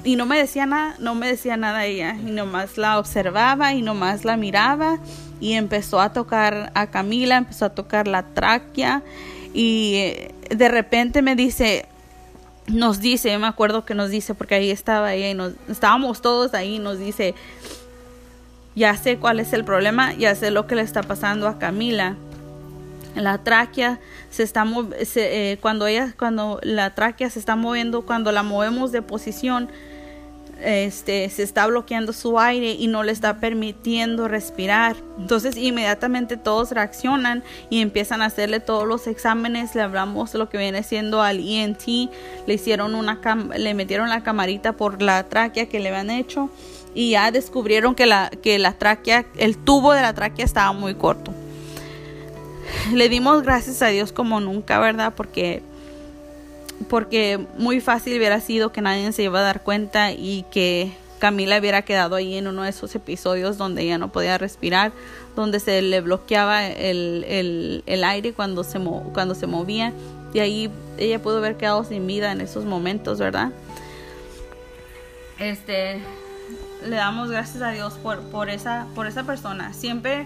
y 0.03 0.15
no 0.15 0.25
me 0.25 0.37
decía 0.37 0.65
nada 0.65 0.95
no 0.99 1.15
me 1.15 1.27
decía 1.27 1.57
nada 1.57 1.85
ella 1.85 2.15
y 2.15 2.31
nomás 2.31 2.77
la 2.77 2.97
observaba 2.97 3.73
y 3.73 3.81
nomás 3.81 4.25
la 4.25 4.37
miraba 4.37 4.99
y 5.39 5.53
empezó 5.53 5.99
a 5.99 6.13
tocar 6.13 6.71
a 6.75 6.87
Camila 6.87 7.37
empezó 7.37 7.65
a 7.65 7.69
tocar 7.69 8.07
la 8.07 8.23
tráquea 8.23 9.03
y 9.53 9.95
eh, 9.95 10.35
de 10.49 10.69
repente 10.69 11.21
me 11.21 11.35
dice 11.35 11.87
nos 12.67 12.99
dice, 12.99 13.37
me 13.37 13.47
acuerdo 13.47 13.85
que 13.85 13.95
nos 13.95 14.09
dice, 14.09 14.33
porque 14.33 14.55
ahí 14.55 14.71
estaba 14.71 15.13
ella 15.13 15.29
y 15.29 15.33
nos, 15.33 15.53
estábamos 15.67 16.21
todos 16.21 16.53
ahí, 16.53 16.79
nos 16.79 16.99
dice, 16.99 17.35
ya 18.75 18.95
sé 18.95 19.17
cuál 19.17 19.39
es 19.39 19.53
el 19.53 19.65
problema, 19.65 20.13
ya 20.13 20.35
sé 20.35 20.51
lo 20.51 20.67
que 20.67 20.75
le 20.75 20.81
está 20.81 21.03
pasando 21.03 21.47
a 21.47 21.59
Camila. 21.59 22.15
La 23.15 23.39
tráquea 23.39 23.99
se 24.29 24.43
está 24.43 24.65
se, 25.03 25.51
eh, 25.51 25.57
cuando 25.57 25.85
ella 25.85 26.13
cuando 26.17 26.61
la 26.63 26.95
tráquea 26.95 27.29
se 27.29 27.39
está 27.39 27.57
moviendo, 27.57 28.03
cuando 28.03 28.31
la 28.31 28.41
movemos 28.41 28.93
de 28.93 29.01
posición, 29.01 29.69
este, 30.63 31.29
se 31.29 31.43
está 31.43 31.67
bloqueando 31.67 32.13
su 32.13 32.39
aire 32.39 32.71
y 32.71 32.87
no 32.87 33.03
le 33.03 33.11
está 33.11 33.39
permitiendo 33.39 34.27
respirar. 34.27 34.95
Entonces 35.17 35.57
inmediatamente 35.57 36.37
todos 36.37 36.71
reaccionan 36.71 37.43
y 37.69 37.81
empiezan 37.81 38.21
a 38.21 38.25
hacerle 38.25 38.59
todos 38.59 38.87
los 38.87 39.07
exámenes. 39.07 39.75
Le 39.75 39.81
hablamos 39.81 40.33
lo 40.33 40.49
que 40.49 40.57
viene 40.57 40.83
siendo 40.83 41.21
al 41.21 41.39
ENT. 41.39 41.85
Le 42.47 42.53
hicieron 42.53 42.95
una 42.95 43.19
le 43.57 43.73
metieron 43.73 44.09
la 44.09 44.23
camarita 44.23 44.73
por 44.73 45.01
la 45.01 45.23
tráquea 45.23 45.67
que 45.67 45.79
le 45.79 45.89
habían 45.89 46.09
hecho 46.09 46.49
y 46.93 47.11
ya 47.11 47.31
descubrieron 47.31 47.95
que 47.95 48.05
la, 48.05 48.29
que 48.29 48.59
la 48.59 48.73
tráquea, 48.73 49.25
el 49.37 49.57
tubo 49.57 49.93
de 49.93 50.01
la 50.01 50.13
tráquea 50.13 50.45
estaba 50.45 50.73
muy 50.73 50.95
corto. 50.95 51.33
Le 52.93 53.09
dimos 53.09 53.43
gracias 53.43 53.81
a 53.81 53.87
Dios 53.87 54.11
como 54.11 54.39
nunca, 54.39 54.79
¿verdad? 54.79 55.13
Porque 55.15 55.61
porque 56.89 57.39
muy 57.57 57.81
fácil 57.81 58.17
hubiera 58.17 58.39
sido 58.39 58.71
que 58.71 58.81
nadie 58.81 59.11
se 59.11 59.23
iba 59.23 59.39
a 59.39 59.43
dar 59.43 59.63
cuenta 59.63 60.11
y 60.11 60.45
que 60.51 60.91
Camila 61.19 61.59
hubiera 61.59 61.83
quedado 61.83 62.15
ahí 62.15 62.35
en 62.35 62.47
uno 62.47 62.63
de 62.63 62.69
esos 62.69 62.95
episodios 62.95 63.57
donde 63.57 63.83
ella 63.83 63.97
no 63.97 64.11
podía 64.11 64.37
respirar, 64.37 64.91
donde 65.35 65.59
se 65.59 65.81
le 65.81 66.01
bloqueaba 66.01 66.65
el, 66.65 67.83
aire 68.03 68.33
cuando 68.33 68.63
se, 68.63 68.79
cuando 69.13 69.35
se 69.35 69.47
movía 69.47 69.93
y 70.33 70.39
ahí 70.39 70.71
ella 70.97 71.21
pudo 71.21 71.37
haber 71.37 71.57
quedado 71.57 71.83
sin 71.83 72.07
vida 72.07 72.31
en 72.31 72.41
esos 72.41 72.65
momentos, 72.65 73.19
¿verdad? 73.19 73.51
Este, 75.39 76.01
le 76.87 76.95
damos 76.95 77.29
gracias 77.29 77.61
a 77.61 77.71
Dios 77.71 77.93
por, 77.95 78.19
por, 78.21 78.49
esa, 78.49 78.87
por 78.95 79.07
esa 79.07 79.23
persona. 79.23 79.73
Siempre, 79.73 80.25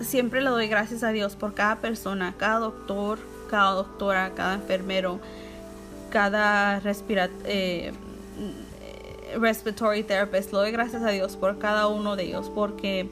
siempre 0.00 0.42
le 0.42 0.50
doy 0.50 0.68
gracias 0.68 1.02
a 1.02 1.08
Dios 1.08 1.36
por 1.36 1.54
cada 1.54 1.76
persona, 1.76 2.34
cada 2.36 2.58
doctor, 2.60 3.18
cada 3.48 3.72
doctora, 3.72 4.32
cada 4.34 4.54
enfermero, 4.54 5.20
cada 6.10 6.80
eh, 6.84 7.92
respiratory 9.38 10.02
therapist. 10.02 10.52
Lo 10.52 10.58
doy 10.58 10.70
gracias 10.70 11.02
a 11.02 11.10
Dios 11.10 11.36
por 11.36 11.58
cada 11.58 11.88
uno 11.88 12.16
de 12.16 12.24
ellos 12.24 12.50
porque, 12.54 13.08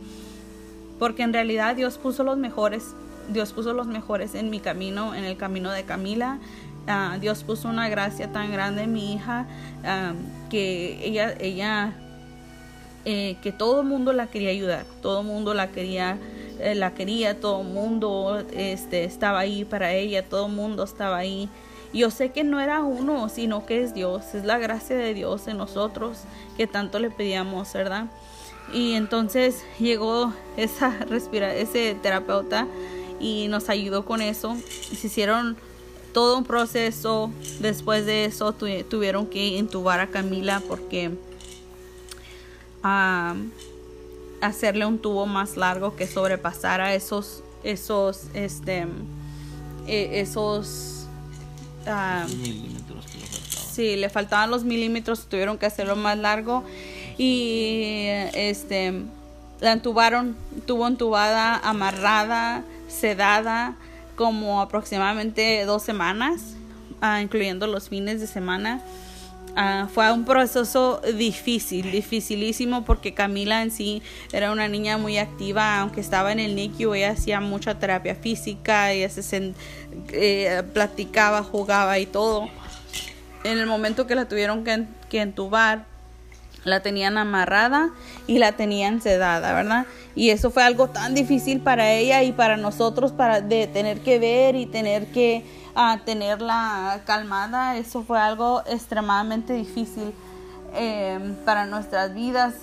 porque 0.99 1.23
en 1.23 1.33
realidad 1.33 1.77
Dios 1.77 1.99
puso 1.99 2.25
los 2.25 2.37
mejores. 2.39 2.95
Dios 3.29 3.53
puso 3.53 3.73
los 3.73 3.87
mejores 3.87 4.35
en 4.35 4.51
mi 4.51 4.61
camino, 4.61 5.15
en 5.15 5.25
el 5.25 5.37
camino 5.37 5.71
de 5.71 5.85
Camila. 5.85 6.39
Ah, 6.89 7.19
Dios 7.21 7.45
puso 7.45 7.69
una 7.69 7.89
gracia 7.89 8.33
tan 8.33 8.51
grande 8.51 8.83
en 8.83 8.93
mi 8.93 9.15
hija 9.15 9.47
ah, 9.85 10.15
que 10.51 10.99
ella, 11.07 11.33
ella, 11.39 11.93
eh, 13.05 13.37
que 13.43 13.53
todo 13.53 13.83
el 13.83 13.87
mundo 13.87 14.13
la 14.13 14.27
quería 14.27 14.51
ayudar, 14.51 14.85
todo 15.01 15.21
el 15.21 15.27
mundo 15.27 15.55
la 15.55 15.69
quería 15.69 16.19
eh, 16.63 16.75
la 16.75 16.95
quería, 16.95 17.41
todo 17.41 17.63
el 17.63 17.69
mundo 17.69 18.43
este, 18.53 19.05
estaba 19.05 19.41
ahí 19.41 19.65
para 19.65 19.93
ella, 19.93 20.25
todo 20.25 20.47
el 20.47 20.53
mundo 20.53 20.85
estaba 20.85 21.19
ahí. 21.19 21.49
Yo 21.93 22.11
sé 22.11 22.31
que 22.31 22.45
no 22.45 22.61
era 22.61 22.83
uno, 22.83 23.29
sino 23.29 23.67
que 23.67 23.83
es 23.83 23.93
Dios, 23.93 24.35
es 24.35 24.45
la 24.45 24.59
gracia 24.59 24.97
de 24.97 25.13
Dios 25.13 25.47
en 25.49 25.59
nosotros 25.59 26.19
que 26.57 26.67
tanto 26.67 26.99
le 26.99 27.11
pedíamos, 27.11 27.73
¿verdad? 27.75 28.07
Y 28.73 28.93
entonces 28.95 29.63
llegó 29.79 30.33
esa 30.57 30.91
respira 31.09 31.55
ese 31.55 31.95
terapeuta 32.03 32.67
y 33.21 33.49
nos 33.49 33.69
ayudó 33.69 34.05
con 34.05 34.23
eso. 34.23 34.57
Se 34.97 35.07
hicieron 35.07 35.57
todo 36.13 36.39
un 36.39 36.45
proceso. 36.45 37.31
Después 37.61 38.07
de 38.07 38.25
eso 38.27 38.53
tuvieron 38.53 39.27
que 39.27 39.47
intubar 39.59 40.01
a 40.01 40.07
Camila 40.09 40.63
porque 40.67 41.11
ah, 42.83 43.35
hacerle 44.43 44.85
un 44.85 44.99
tubo 44.99 45.25
más 45.27 45.57
largo 45.57 45.97
que 45.97 46.07
sobrepasara 46.07 46.95
esos, 46.95 47.43
esos, 47.63 48.25
este, 48.35 48.87
e, 49.87 50.21
esos 50.21 51.07
ah, 51.87 52.27
milímetros 52.29 53.07
que 53.07 53.19
le 53.19 53.27
faltaban. 53.27 53.69
Sí, 53.73 53.97
le 53.97 54.11
faltaban 54.11 54.51
los 54.51 54.65
milímetros, 54.65 55.27
tuvieron 55.27 55.57
que 55.57 55.67
hacerlo 55.67 55.97
más 55.97 56.19
largo 56.19 56.65
y 57.17 58.07
este 58.35 58.93
la 59.61 59.73
entubaron, 59.73 60.37
tuvo 60.67 60.89
entubada, 60.89 61.57
amarrada, 61.57 62.65
sedada, 62.89 63.77
como 64.17 64.61
aproximadamente 64.61 65.65
dos 65.65 65.85
semanas, 65.85 66.55
ah, 67.01 67.23
incluyendo 67.23 67.69
los 67.69 67.89
fines 67.89 68.21
de 68.21 68.27
semana. 68.27 68.83
Ah, 69.55 69.87
fue 69.93 70.11
un 70.11 70.25
proceso 70.25 71.03
difícil, 71.15 71.91
dificilísimo 71.91 72.87
porque 72.87 73.13
Camila 73.13 73.63
en 73.63 73.71
sí 73.71 74.03
era 74.33 74.51
una 74.51 74.67
niña 74.67 74.97
muy 74.97 75.19
activa, 75.19 75.79
aunque 75.81 76.01
estaba 76.01 76.33
en 76.33 76.41
el 76.41 76.55
NICU, 76.55 76.95
ella 76.95 77.11
hacía 77.11 77.39
mucha 77.41 77.79
terapia 77.79 78.15
física, 78.15 78.93
ella 78.93 79.11
se 79.11 79.53
eh, 80.13 80.63
platicaba, 80.73 81.43
jugaba 81.43 81.99
y 81.99 82.07
todo. 82.07 82.49
En 83.45 83.59
el 83.59 83.67
momento 83.67 84.07
que 84.07 84.15
la 84.15 84.27
tuvieron 84.27 84.65
que, 84.65 84.87
que 85.11 85.21
entubar, 85.21 85.85
la 86.65 86.81
tenían 86.81 87.19
amarrada 87.19 87.91
y 88.27 88.39
la 88.39 88.53
tenían 88.53 89.03
sedada, 89.03 89.53
¿verdad? 89.53 89.85
Y 90.15 90.31
eso 90.31 90.51
fue 90.51 90.63
algo 90.63 90.89
tan 90.89 91.15
difícil 91.15 91.61
para 91.61 91.91
ella 91.91 92.23
y 92.23 92.33
para 92.33 92.57
nosotros, 92.57 93.13
para 93.13 93.43
de 93.43 93.67
tener 93.67 94.01
que 94.01 94.19
ver 94.19 94.55
y 94.55 94.65
tener 94.65 95.09
que 95.09 95.45
a 95.75 95.99
tenerla 96.05 97.01
calmada. 97.05 97.77
Eso 97.77 98.03
fue 98.03 98.19
algo 98.19 98.63
extremadamente 98.67 99.53
difícil 99.53 100.13
eh, 100.75 101.35
para 101.45 101.67
nuestras 101.67 102.15
vidas. 102.15 102.55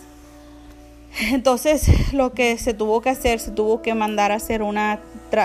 Entonces 1.31 2.14
lo 2.14 2.34
que 2.34 2.57
se 2.57 2.73
tuvo 2.73 3.02
que 3.02 3.10
hacer, 3.10 3.40
se 3.40 3.52
tuvo 3.52 3.81
que 3.81 3.94
mandar 3.94 4.31
a 4.31 4.36
hacer 4.36 4.61
una, 4.61 4.99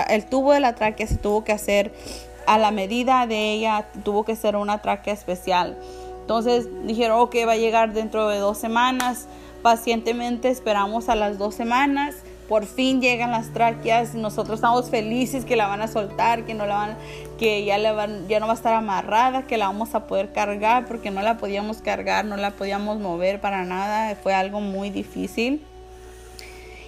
el 0.09 0.25
tubo 0.25 0.53
de 0.53 0.59
la 0.59 0.75
tráquea 0.75 1.07
se 1.07 1.17
tuvo 1.17 1.43
que 1.43 1.51
hacer 1.51 1.93
a 2.45 2.57
la 2.59 2.69
medida 2.71 3.25
de 3.25 3.53
ella, 3.53 3.87
tuvo 4.03 4.23
que 4.23 4.35
ser 4.35 4.55
una 4.55 4.81
tráquea 4.81 5.13
especial. 5.13 5.77
Entonces 6.21 6.67
dijeron, 6.85 7.19
ok, 7.19 7.35
va 7.47 7.53
a 7.53 7.57
llegar 7.57 7.93
dentro 7.93 8.27
de 8.27 8.37
dos 8.37 8.57
semanas. 8.57 9.27
Pacientemente 9.61 10.49
esperamos 10.49 11.09
a 11.09 11.15
las 11.15 11.39
dos 11.39 11.55
semanas 11.55 12.15
por 12.47 12.65
fin 12.65 13.01
llegan 13.01 13.31
las 13.31 13.51
tráqueas, 13.53 14.13
nosotros 14.13 14.57
estamos 14.57 14.89
felices 14.89 15.45
que 15.45 15.55
la 15.55 15.67
van 15.67 15.81
a 15.81 15.87
soltar, 15.87 16.45
que 16.45 16.53
no 16.53 16.65
la 16.65 16.75
van, 16.75 16.97
que 17.39 17.65
ya, 17.65 17.93
van, 17.93 18.27
ya 18.27 18.39
no 18.39 18.47
va 18.47 18.53
a 18.53 18.55
estar 18.55 18.73
amarrada, 18.73 19.47
que 19.47 19.57
la 19.57 19.67
vamos 19.67 19.95
a 19.95 20.07
poder 20.07 20.31
cargar, 20.31 20.85
porque 20.85 21.11
no 21.11 21.21
la 21.21 21.37
podíamos 21.37 21.77
cargar, 21.77 22.25
no 22.25 22.37
la 22.37 22.51
podíamos 22.51 22.99
mover 22.99 23.41
para 23.41 23.65
nada, 23.65 24.15
fue 24.15 24.33
algo 24.33 24.61
muy 24.61 24.89
difícil. 24.89 25.61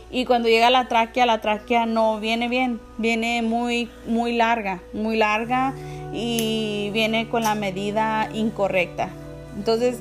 Y 0.09 0.25
cuando 0.25 0.47
llega 0.47 0.69
la 0.69 0.87
tráquea, 0.87 1.25
la 1.25 1.41
tráquea 1.41 1.85
no 1.85 2.19
viene 2.19 2.47
bien, 2.47 2.79
viene 2.97 3.41
muy, 3.41 3.89
muy 4.05 4.33
larga, 4.33 4.81
muy 4.93 5.17
larga 5.17 5.73
y 6.13 6.89
viene 6.93 7.27
con 7.27 7.43
la 7.43 7.55
medida 7.55 8.29
incorrecta. 8.33 9.09
Entonces, 9.57 9.99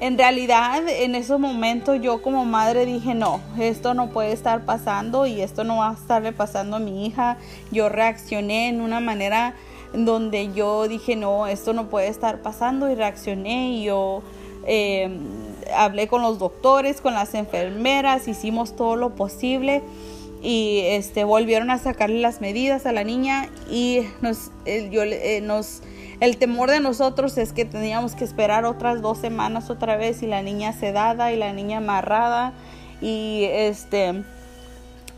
en 0.00 0.16
realidad 0.16 0.82
en 0.86 1.14
esos 1.14 1.40
momentos 1.40 1.98
yo 2.00 2.22
como 2.22 2.44
madre 2.44 2.86
dije 2.86 3.14
no, 3.14 3.40
esto 3.58 3.94
no 3.94 4.10
puede 4.10 4.32
estar 4.32 4.64
pasando 4.64 5.26
y 5.26 5.40
esto 5.40 5.64
no 5.64 5.78
va 5.78 5.90
a 5.90 5.94
estarle 5.94 6.32
pasando 6.32 6.76
a 6.76 6.80
mi 6.80 7.06
hija. 7.06 7.36
Yo 7.72 7.88
reaccioné 7.88 8.68
en 8.68 8.80
una 8.80 9.00
manera 9.00 9.54
donde 9.92 10.52
yo 10.52 10.86
dije 10.86 11.16
no, 11.16 11.46
esto 11.46 11.72
no 11.72 11.88
puede 11.88 12.08
estar 12.08 12.42
pasando 12.42 12.90
y 12.90 12.94
reaccioné 12.94 13.72
y 13.72 13.84
yo 13.84 14.22
em, 14.66 15.18
hablé 15.74 16.06
con 16.06 16.22
los 16.22 16.38
doctores, 16.38 17.00
con 17.00 17.14
las 17.14 17.34
enfermeras, 17.34 18.28
hicimos 18.28 18.76
todo 18.76 18.94
lo 18.94 19.16
posible 19.16 19.82
y 20.42 20.82
este 20.84 21.24
volvieron 21.24 21.70
a 21.70 21.78
sacarle 21.78 22.20
las 22.20 22.40
medidas 22.40 22.86
a 22.86 22.92
la 22.92 23.02
niña 23.02 23.48
y 23.68 24.02
nos, 24.20 24.52
eh, 24.64 24.88
yo, 24.92 25.02
eh, 25.02 25.40
nos 25.42 25.82
el 26.20 26.36
temor 26.36 26.70
de 26.70 26.80
nosotros 26.80 27.38
es 27.38 27.52
que 27.52 27.64
teníamos 27.64 28.14
que 28.14 28.24
esperar 28.24 28.64
otras 28.64 29.02
dos 29.02 29.18
semanas 29.18 29.70
otra 29.70 29.96
vez 29.96 30.22
y 30.22 30.26
la 30.26 30.42
niña 30.42 30.72
sedada 30.72 31.32
y 31.32 31.36
la 31.36 31.52
niña 31.52 31.78
amarrada 31.78 32.52
y 33.00 33.44
este 33.50 34.24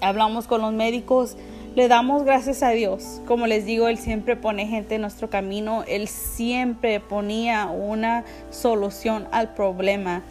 hablamos 0.01 0.47
con 0.47 0.61
los 0.61 0.73
médicos, 0.73 1.37
le 1.75 1.89
damos 1.89 2.25
gracias 2.25 2.63
a 2.63 2.71
Dios. 2.71 3.21
Como 3.27 3.47
les 3.47 3.65
digo, 3.65 3.89
Él 3.89 3.99
siempre 3.99 4.37
pone 4.37 4.67
gente 4.67 4.97
en 4.97 5.03
nuestro 5.03 5.31
camino, 5.31 5.85
Él 5.87 6.09
siempre 6.09 7.01
ponía 7.01 7.67
una 7.67 8.25
solución 8.51 9.29
al 9.31 9.55
problema. 9.55 10.23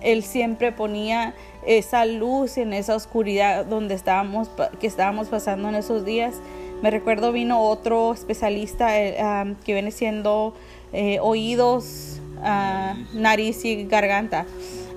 Él 0.00 0.22
siempre 0.22 0.72
ponía 0.72 1.34
esa 1.66 2.04
luz 2.04 2.58
en 2.58 2.72
esa 2.72 2.94
oscuridad 2.94 3.64
donde 3.64 3.94
estábamos, 3.94 4.50
que 4.78 4.86
estábamos 4.86 5.28
pasando 5.28 5.68
en 5.68 5.74
esos 5.74 6.04
días. 6.04 6.34
Me 6.82 6.90
recuerdo 6.90 7.32
vino 7.32 7.62
otro 7.62 8.12
especialista 8.12 9.00
eh, 9.00 9.54
que 9.64 9.72
viene 9.72 9.90
siendo 9.90 10.54
eh, 10.92 11.18
oídos, 11.20 12.20
ah, 12.42 12.94
nariz 13.12 13.64
y 13.64 13.84
garganta. 13.84 14.46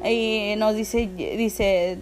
Y 0.04 0.56
nos 0.58 0.76
dice, 0.76 1.08
dice, 1.08 1.98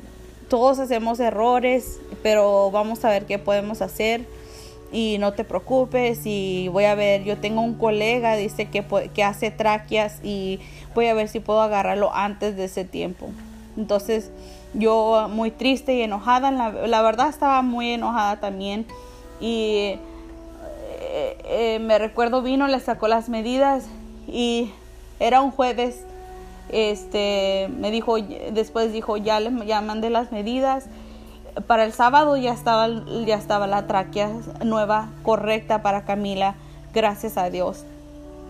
todos 0.50 0.80
hacemos 0.80 1.20
errores, 1.20 2.00
pero 2.24 2.72
vamos 2.72 3.04
a 3.06 3.10
ver 3.10 3.26
qué 3.26 3.40
podemos 3.40 3.82
hacer 3.82 4.26
y 4.92 5.18
no 5.20 5.34
te 5.34 5.44
preocupes 5.44 6.22
y 6.26 6.70
voy 6.70 6.86
a 6.86 6.96
ver, 6.96 7.24
yo 7.24 7.38
tengo 7.38 7.62
un 7.62 7.74
colega, 7.74 8.36
dice 8.36 8.66
que, 8.66 8.84
que 9.14 9.24
hace 9.24 9.52
tráqueas 9.52 10.20
y 10.24 10.60
voy 10.96 11.08
a 11.08 11.14
ver 11.14 11.28
si 11.28 11.40
puedo 11.40 11.62
agarrarlo 11.62 12.14
antes 12.14 12.56
de 12.56 12.66
ese 12.66 12.86
tiempo. 12.86 13.30
Entonces 13.76 14.32
yo 14.74 15.28
muy 15.30 15.52
triste 15.52 15.96
y 15.96 16.02
enojada, 16.02 16.52
la, 16.52 17.02
verdad 17.02 17.30
estaba 17.30 17.62
muy 17.62 17.92
enojada 17.92 18.40
también 18.40 18.86
y 19.40 19.98
eh, 21.00 21.38
eh, 21.46 21.80
me 21.80 21.98
recuerdo 22.00 22.42
vino, 22.42 22.68
le 22.68 22.80
sacó 22.80 23.08
las 23.08 23.30
medidas 23.30 23.86
y 24.28 24.72
era 25.20 25.42
un 25.42 25.52
jueves, 25.52 26.04
este, 26.70 27.70
me 27.78 27.92
dijo, 27.92 28.18
después 28.52 28.92
dijo, 28.92 29.18
ya 29.18 29.40
le 29.40 29.66
ya 29.66 29.82
mandé 29.82 30.10
las 30.10 30.32
medidas, 30.32 30.86
para 31.66 31.86
el 31.86 31.94
sábado 31.94 32.38
ya 32.38 32.52
estaba, 32.52 32.88
ya 33.26 33.36
estaba 33.36 33.68
la 33.68 33.88
tráquea 33.88 34.30
nueva, 34.64 35.10
correcta 35.24 35.82
para 35.82 36.04
Camila, 36.04 36.56
gracias 36.94 37.38
a 37.38 37.50
Dios. 37.50 37.86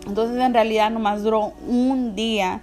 Entonces 0.05 0.39
en 0.39 0.53
realidad 0.53 0.89
nomás 0.89 1.23
duró 1.23 1.53
un 1.67 2.15
día 2.15 2.61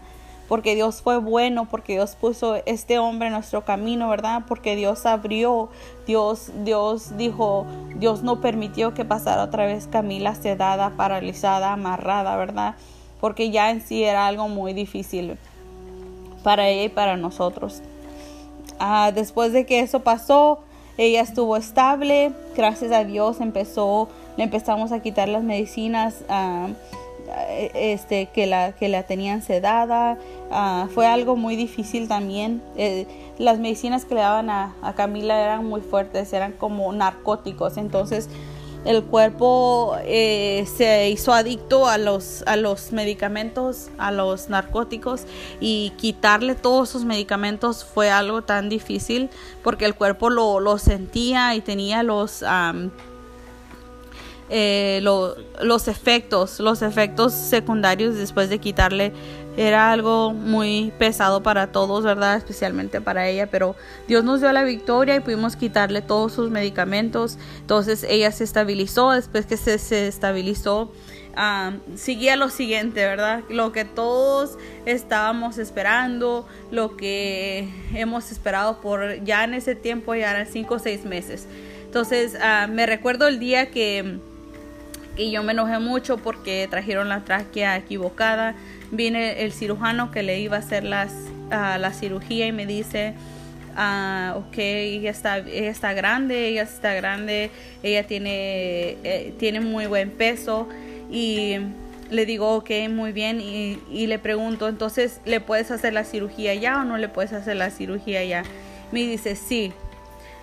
porque 0.49 0.75
Dios 0.75 1.01
fue 1.01 1.19
bueno, 1.19 1.67
porque 1.71 1.95
Dios 1.95 2.17
puso 2.21 2.57
este 2.67 2.99
hombre 2.99 3.29
en 3.29 3.35
nuestro 3.35 3.65
camino, 3.65 4.09
¿verdad? 4.09 4.43
Porque 4.47 4.77
Dios 4.77 5.07
abrió, 5.07 5.71
Dios, 6.07 6.51
Dios 6.65 7.17
dijo, 7.17 7.67
Dios 7.97 8.23
no 8.23 8.41
permitió 8.41 8.93
que 8.93 9.05
pasara 9.05 9.45
otra 9.45 9.67
vez 9.67 9.87
Camila 9.87 10.35
sedada, 10.35 10.91
paralizada, 10.91 11.73
amarrada, 11.73 12.37
¿verdad? 12.37 12.75
Porque 13.21 13.51
ya 13.51 13.71
en 13.71 13.81
sí 13.81 14.05
era 14.05 14.27
algo 14.27 14.49
muy 14.49 14.75
difícil 14.75 15.39
para 16.43 16.69
ella 16.69 16.85
y 16.85 16.89
para 16.91 17.17
nosotros. 17.17 17.81
Ah, 18.79 19.13
después 19.15 19.53
de 19.53 19.65
que 19.65 19.81
eso 19.81 20.01
pasó, 20.01 20.61
ella 20.99 21.23
estuvo 21.23 21.57
estable, 21.57 22.33
gracias 22.55 22.93
a 22.93 23.05
Dios 23.05 23.41
empezó, 23.41 24.09
le 24.37 24.45
empezamos 24.45 24.93
a 24.93 25.01
quitar 25.01 25.29
las 25.29 25.43
medicinas. 25.43 26.23
Ah, 26.29 26.69
este, 27.75 28.27
que, 28.27 28.47
la, 28.47 28.73
que 28.73 28.89
la 28.89 29.05
tenían 29.05 29.43
sedada. 29.43 30.19
Ah, 30.51 30.89
fue 30.93 31.07
algo 31.07 31.37
muy 31.37 31.57
difícil 31.57 32.09
también. 32.09 32.63
Eh, 32.77 33.07
las 33.39 33.59
medicinas 33.59 34.05
que 34.05 34.15
le 34.15 34.21
daban 34.21 34.51
a, 34.51 34.75
Camila 34.97 35.41
eran 35.41 35.67
muy 35.67 35.81
fuertes, 35.81 36.33
eran 36.33 36.53
como 36.53 36.93
narcóticos. 36.93 37.77
Entonces 37.77 38.29
el 38.85 39.03
cuerpo 39.05 39.97
eh, 40.05 40.67
se 40.77 41.09
hizo 41.09 41.33
adicto 41.33 41.89
a 41.89 41.97
los, 41.97 42.43
a 42.47 42.57
los 42.57 42.93
medicamentos, 42.93 43.89
a 43.97 44.13
los 44.13 44.51
narcóticos 44.51 45.23
y 45.59 45.93
quitarle 45.97 46.55
todos 46.55 46.91
esos 46.91 47.05
medicamentos 47.05 47.83
fue 47.85 48.11
algo 48.11 48.43
tan 48.43 48.69
difícil 48.69 49.31
porque 49.63 49.87
el 49.87 49.95
cuerpo 49.95 50.29
lo, 50.29 50.61
lo 50.61 50.79
sentía 50.79 51.55
y 51.55 51.61
tenía 51.61 52.03
los... 52.03 52.45
Eh, 54.57 55.01
los 55.03 55.89
efectos, 55.89 56.61
los 56.61 56.81
efectos 56.83 57.33
secundarios 57.33 58.15
después 58.15 58.49
de 58.49 58.61
quitarle 58.61 59.13
era 59.57 59.91
algo 59.91 60.33
muy 60.33 60.93
pesado 60.97 61.43
para 61.43 61.73
todos, 61.73 62.05
¿verdad? 62.05 62.37
Especialmente 62.37 63.01
para 63.01 63.27
ella, 63.27 63.49
pero 63.51 63.75
Dios 64.07 64.23
nos 64.23 64.41
dio 64.41 64.53
la 64.53 64.63
victoria 64.63 65.17
y 65.17 65.21
pudimos 65.21 65.57
quitarle 65.57 66.03
todos 66.03 66.35
sus 66.35 66.53
medicamentos. 66.53 67.37
Entonces 67.63 68.07
ella 68.09 68.31
se 68.31 68.45
estabilizó, 68.45 69.11
después 69.11 69.45
que 69.45 69.57
se, 69.57 70.07
estabilizó, 70.07 70.93
seguía 71.97 72.37
lo 72.37 72.49
siguiente, 72.49 73.05
¿verdad? 73.05 73.43
Lo 73.49 73.73
que 73.73 73.85
todos 73.85 74.57
estábamos 74.87 75.59
esperando, 75.59 76.47
lo 76.71 76.97
que 76.97 77.69
hemos 77.93 78.31
esperado 78.31 78.81
por 78.81 79.25
ya 79.25 79.43
en 79.43 79.55
ese 79.55 79.75
tiempo, 79.75 80.15
ya 80.15 80.31
eran 80.31 80.47
cinco 80.47 80.75
o 80.75 80.79
seis 80.79 81.05
meses. 81.05 81.49
Entonces 81.87 82.37
ah, 82.41 82.69
me 82.71 82.87
recuerdo 82.87 83.27
el 83.27 83.41
día 83.41 83.73
que 83.73 84.21
y 85.17 85.31
yo 85.31 85.43
me 85.43 85.53
enojé 85.53 85.79
mucho 85.79 86.19
porque 86.19 86.67
trajeron 86.69 87.09
la 87.09 87.21
tráquea 87.21 87.77
equivocada. 87.77 88.55
Viene 88.91 89.43
el 89.43 89.53
cirujano 89.53 90.11
que 90.11 90.23
le 90.23 90.41
iba 90.41 90.57
a 90.57 90.61
hacer 90.61 90.85
las, 90.85 91.13
ah, 91.51 91.79
la 91.79 91.93
cirugía 91.93 92.47
y 92.47 92.53
me 92.53 92.67
dice, 92.67 93.15
uh, 93.77 94.39
ok, 94.39 94.59
ella 94.59 95.11
está, 95.11 95.39
está 95.39 95.93
grande, 95.93 96.49
ella 96.49 96.63
está 96.63 96.95
grande, 96.95 97.51
ella 97.83 98.07
tiene, 98.07 98.97
eh, 99.05 99.35
tiene 99.39 99.61
muy 99.61 99.87
buen 99.87 100.11
peso 100.11 100.69
y 101.11 101.57
le 102.11 102.27
digo, 102.27 102.55
ok, 102.57 102.71
muy 102.91 103.13
bien, 103.13 103.41
y, 103.41 103.79
y, 103.91 104.07
le 104.07 104.19
pregunto, 104.19 104.69
entonces, 104.69 105.21
¿le 105.25 105.41
puedes 105.41 105.71
hacer 105.71 105.93
la 105.93 106.05
cirugía 106.05 106.55
ya 106.55 106.81
o 106.81 106.85
no 106.85 106.99
le 106.99 107.09
puedes 107.09 107.33
hacer 107.33 107.57
la 107.57 107.71
cirugía 107.71 108.23
ya? 108.25 108.43
Me 108.93 109.01
dice, 109.01 109.35
sí, 109.35 109.73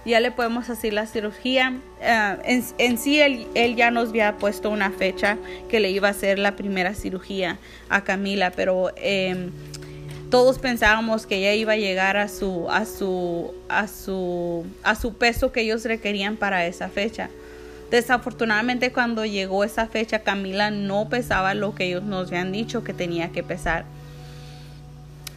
ya 0.06 0.20
le 0.20 0.32
podemos 0.32 0.70
hacer 0.70 0.94
la 0.94 1.06
cirugía. 1.06 1.74
Ah, 2.04 2.38
en, 2.44 2.98
sí, 2.98 3.22
él, 3.22 3.76
ya 3.76 3.92
nos 3.92 4.10
había 4.10 4.38
puesto 4.38 4.70
una 4.70 4.92
fecha 4.92 5.38
que 5.70 5.80
le 5.80 5.92
iba 5.92 6.08
a 6.08 6.12
hacer 6.12 6.40
la 6.40 6.56
primera 6.56 6.96
cirugía 6.96 7.60
a 7.90 8.04
Camila, 8.04 8.52
pero 8.52 8.92
em, 8.96 9.52
todos 10.30 10.60
pensábamos 10.60 11.26
que 11.26 11.38
ella 11.38 11.54
iba 11.54 11.74
a 11.74 11.78
llegar 11.78 12.18
a 12.18 12.28
su, 12.28 12.68
a 12.70 12.86
su, 12.86 13.54
a 13.70 13.88
su, 13.88 14.66
a 14.84 14.96
su 14.96 15.14
peso 15.16 15.52
que 15.52 15.62
ellos 15.62 15.86
requerían 15.86 16.38
para 16.38 16.66
esa 16.66 16.90
fecha. 16.90 17.30
Desafortunadamente 17.92 18.94
cuando 18.94 19.26
llegó 19.26 19.66
esa 19.66 19.86
fecha 19.86 20.20
Camila 20.20 20.72
no 20.72 21.10
pesaba 21.10 21.54
lo 21.54 21.76
que 21.76 21.88
ellos 21.88 22.04
nos 22.04 22.30
habían 22.30 22.54
dicho 22.54 22.86
que 22.86 22.94
tenía 22.94 23.30
que 23.34 23.44
pesar. 23.44 23.84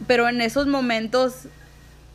Pero 0.07 0.29
en 0.29 0.39
esos 0.39 0.65
momentos 0.65 1.47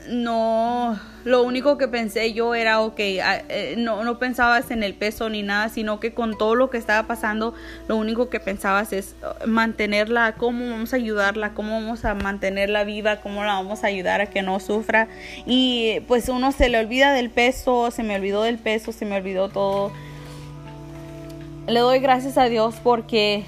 no, 0.09 0.99
lo 1.25 1.43
único 1.43 1.77
que 1.77 1.87
pensé 1.87 2.33
yo 2.33 2.55
era, 2.55 2.81
ok, 2.81 3.01
ah, 3.23 3.43
eh, 3.49 3.75
no, 3.77 4.03
no 4.03 4.19
pensabas 4.19 4.71
en 4.71 4.83
el 4.83 4.95
peso 4.95 5.29
ni 5.29 5.43
nada, 5.43 5.69
sino 5.69 6.01
que 6.01 6.15
con 6.15 6.39
todo 6.39 6.55
lo 6.55 6.71
que 6.71 6.79
estaba 6.79 7.07
pasando, 7.07 7.55
lo 7.87 7.97
único 7.97 8.31
que 8.31 8.41
pensabas 8.41 8.93
es 8.93 9.15
uh, 9.23 9.47
mantenerla, 9.47 10.35
cómo 10.37 10.71
vamos 10.71 10.93
a 10.95 10.97
ayudarla, 10.97 11.53
cómo 11.53 11.73
vamos 11.73 12.05
a 12.05 12.15
mantenerla 12.15 12.85
viva, 12.85 13.21
cómo 13.21 13.45
la 13.45 13.55
vamos 13.55 13.85
a 13.85 13.89
ayudar 13.89 14.23
a 14.23 14.27
que 14.27 14.43
no 14.43 14.59
sufra. 14.59 15.09
Y 15.47 16.01
pues 16.09 16.29
uno 16.29 16.53
se 16.53 16.69
le 16.71 16.79
olvida 16.79 17.13
del 17.13 17.31
peso, 17.31 17.91
se 17.91 18.03
me 18.03 18.17
olvidó 18.17 18.43
del 18.43 18.59
peso, 18.59 18.93
se 18.93 19.05
me 19.05 19.17
olvidó 19.17 19.49
todo. 19.51 19.93
Le 21.67 21.81
doy 21.81 22.01
gracias 22.01 22.39
a 22.39 22.45
Dios 22.45 22.77
porque 22.83 23.45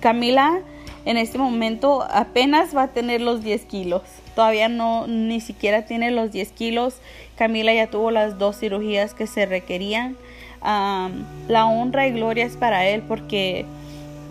Camila 0.00 0.60
en 1.06 1.16
este 1.16 1.38
momento 1.38 2.06
apenas 2.10 2.76
va 2.76 2.84
a 2.84 2.88
tener 2.88 3.22
los 3.22 3.42
10 3.42 3.64
kilos 3.64 4.02
todavía 4.38 4.68
no, 4.68 5.08
ni 5.08 5.40
siquiera 5.40 5.84
tiene 5.84 6.12
los 6.12 6.30
10 6.30 6.52
kilos. 6.52 6.94
Camila 7.34 7.74
ya 7.74 7.88
tuvo 7.88 8.12
las 8.12 8.38
dos 8.38 8.56
cirugías 8.56 9.12
que 9.12 9.26
se 9.26 9.46
requerían. 9.46 10.16
la 10.62 11.66
honra 11.66 12.06
y 12.06 12.12
gloria 12.12 12.44
es 12.44 12.56
para 12.56 12.86
él 12.86 13.02
porque 13.02 13.66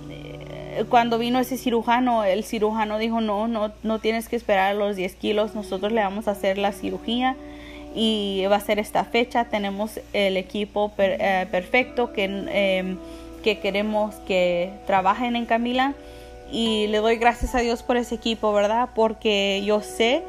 eh, 0.09 0.85
cuando 0.88 1.17
vino 1.17 1.39
ese 1.39 1.57
cirujano, 1.57 2.23
el 2.23 2.45
cirujano 2.45 2.99
dijo, 2.99 3.19
no, 3.19 3.49
no, 3.49 3.73
no 3.84 3.99
tienes 3.99 4.29
que 4.29 4.38
esperar 4.38 4.75
los 4.75 4.95
10 4.95 5.13
kilos, 5.15 5.55
nosotros 5.55 5.91
le 5.91 5.99
vamos 5.99 6.29
a 6.29 6.31
hacer 6.31 6.57
la 6.57 6.71
cirugía 6.71 7.35
y 7.93 8.45
va 8.49 8.55
a 8.55 8.61
ser 8.61 8.79
esta 8.79 9.03
fecha. 9.03 9.49
Tenemos 9.49 9.99
el 10.13 10.38
equipo 10.38 10.89
eh, 10.99 11.47
perfecto 11.51 12.13
que, 12.13 12.23
em, 12.23 12.97
que 13.43 13.59
queremos 13.59 14.15
que 14.25 14.71
trabajen 14.85 15.35
en 15.35 15.45
Camila 15.45 15.95
y 16.52 16.88
le 16.88 16.99
doy 16.99 17.18
gracias 17.18 17.56
a 17.56 17.60
Dios 17.60 17.84
por 17.84 17.98
ese 17.98 18.15
equipo, 18.15 18.53
¿verdad? 18.53 18.90
Porque 18.95 19.61
yo 19.65 19.82
sé 19.82 20.24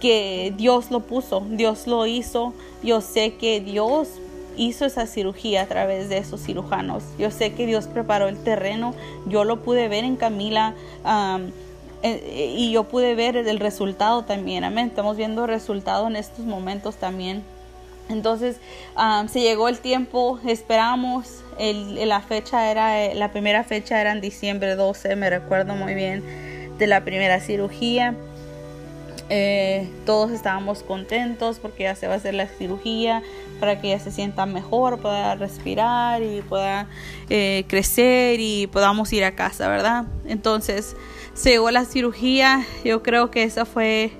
que 0.00 0.52
Dios 0.56 0.90
lo 0.90 1.00
puso, 1.00 1.44
Dios 1.50 1.86
lo 1.86 2.06
hizo, 2.06 2.52
yo 2.82 3.00
sé 3.00 3.34
que 3.34 3.60
Dios 3.60 4.08
hizo 4.56 4.84
esa 4.84 5.06
cirugía 5.06 5.62
a 5.62 5.66
través 5.66 6.08
de 6.08 6.18
esos 6.18 6.42
cirujanos, 6.42 7.02
yo 7.18 7.30
sé 7.30 7.52
que 7.52 7.66
Dios 7.66 7.86
preparó 7.86 8.28
el 8.28 8.38
terreno, 8.42 8.94
yo 9.26 9.44
lo 9.44 9.62
pude 9.62 9.88
ver 9.88 10.04
en 10.04 10.16
Camila 10.16 10.74
eh, 12.02 12.54
y 12.56 12.72
yo 12.72 12.84
pude 12.84 13.14
ver 13.14 13.36
el 13.36 13.58
resultado 13.58 14.24
también, 14.24 14.64
amén, 14.64 14.88
estamos 14.88 15.16
viendo 15.16 15.42
el 15.42 15.48
resultado 15.48 16.06
en 16.06 16.16
estos 16.16 16.44
momentos 16.44 16.96
también. 16.96 17.42
Entonces 18.08 18.58
se 19.28 19.40
llegó 19.40 19.68
el 19.68 19.80
tiempo, 19.80 20.38
esperamos, 20.46 21.42
la 21.58 22.20
fecha 22.20 22.70
era, 22.70 23.14
la 23.14 23.32
primera 23.32 23.64
fecha 23.64 24.00
era 24.00 24.12
en 24.12 24.20
diciembre 24.20 24.74
12, 24.76 25.16
me 25.16 25.30
recuerdo 25.30 25.74
muy 25.74 25.94
bien 25.94 26.22
de 26.78 26.86
la 26.86 27.04
primera 27.04 27.40
cirugía. 27.40 28.14
eh, 29.28 29.88
todos 30.04 30.30
estábamos 30.30 30.84
contentos 30.84 31.58
porque 31.58 31.82
ya 31.84 31.96
se 31.96 32.06
va 32.06 32.14
a 32.14 32.16
hacer 32.18 32.34
la 32.34 32.46
cirugía 32.46 33.22
para 33.58 33.80
que 33.80 33.88
ella 33.88 33.98
se 33.98 34.12
sienta 34.12 34.46
mejor, 34.46 35.00
pueda 35.00 35.34
respirar 35.34 36.22
y 36.22 36.42
pueda 36.42 36.86
eh, 37.28 37.64
crecer 37.66 38.38
y 38.38 38.68
podamos 38.68 39.12
ir 39.12 39.24
a 39.24 39.34
casa, 39.34 39.68
¿verdad? 39.68 40.04
Entonces 40.26 40.94
se 41.34 41.50
llegó 41.50 41.70
la 41.70 41.84
cirugía, 41.84 42.64
yo 42.84 43.02
creo 43.02 43.30
que 43.30 43.42
esa 43.42 43.64
fue 43.64 44.12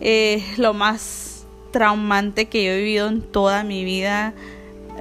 eh, 0.00 0.42
lo 0.56 0.72
más 0.72 1.44
traumante 1.70 2.48
que 2.48 2.64
yo 2.64 2.72
he 2.72 2.78
vivido 2.78 3.08
en 3.08 3.20
toda 3.22 3.62
mi 3.62 3.84
vida, 3.84 4.32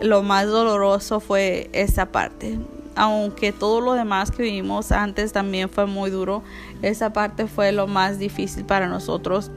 lo 0.01 0.23
más 0.23 0.47
doloroso 0.47 1.19
fue 1.19 1.69
esa 1.73 2.07
parte 2.07 2.57
aunque 2.99 3.53
todo 3.53 3.79
lo 3.79 3.93
demás 3.93 4.29
que 4.29 4.43
vivimos 4.43 4.91
antes 4.91 5.31
también 5.31 5.69
fue 5.69 5.85
muy 5.85 6.09
duro, 6.09 6.43
esa 6.81 7.13
parte 7.13 7.47
fue 7.47 7.71
lo 7.71 7.87
más 7.87 8.19
difícil 8.19 8.65
para 8.65 8.87
nosotros 8.87 9.51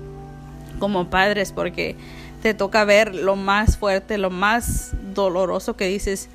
como 0.78 1.10
padres 1.10 1.51
porque 1.51 1.97
te 2.40 2.55
toca 2.55 2.85
ver 2.85 3.16
lo 3.16 3.35
más 3.35 3.77
fuerte, 3.77 4.16
lo 4.16 4.31
más 4.31 4.93
doloroso 5.12 5.74
que 5.74 5.89
dices, 5.89 6.28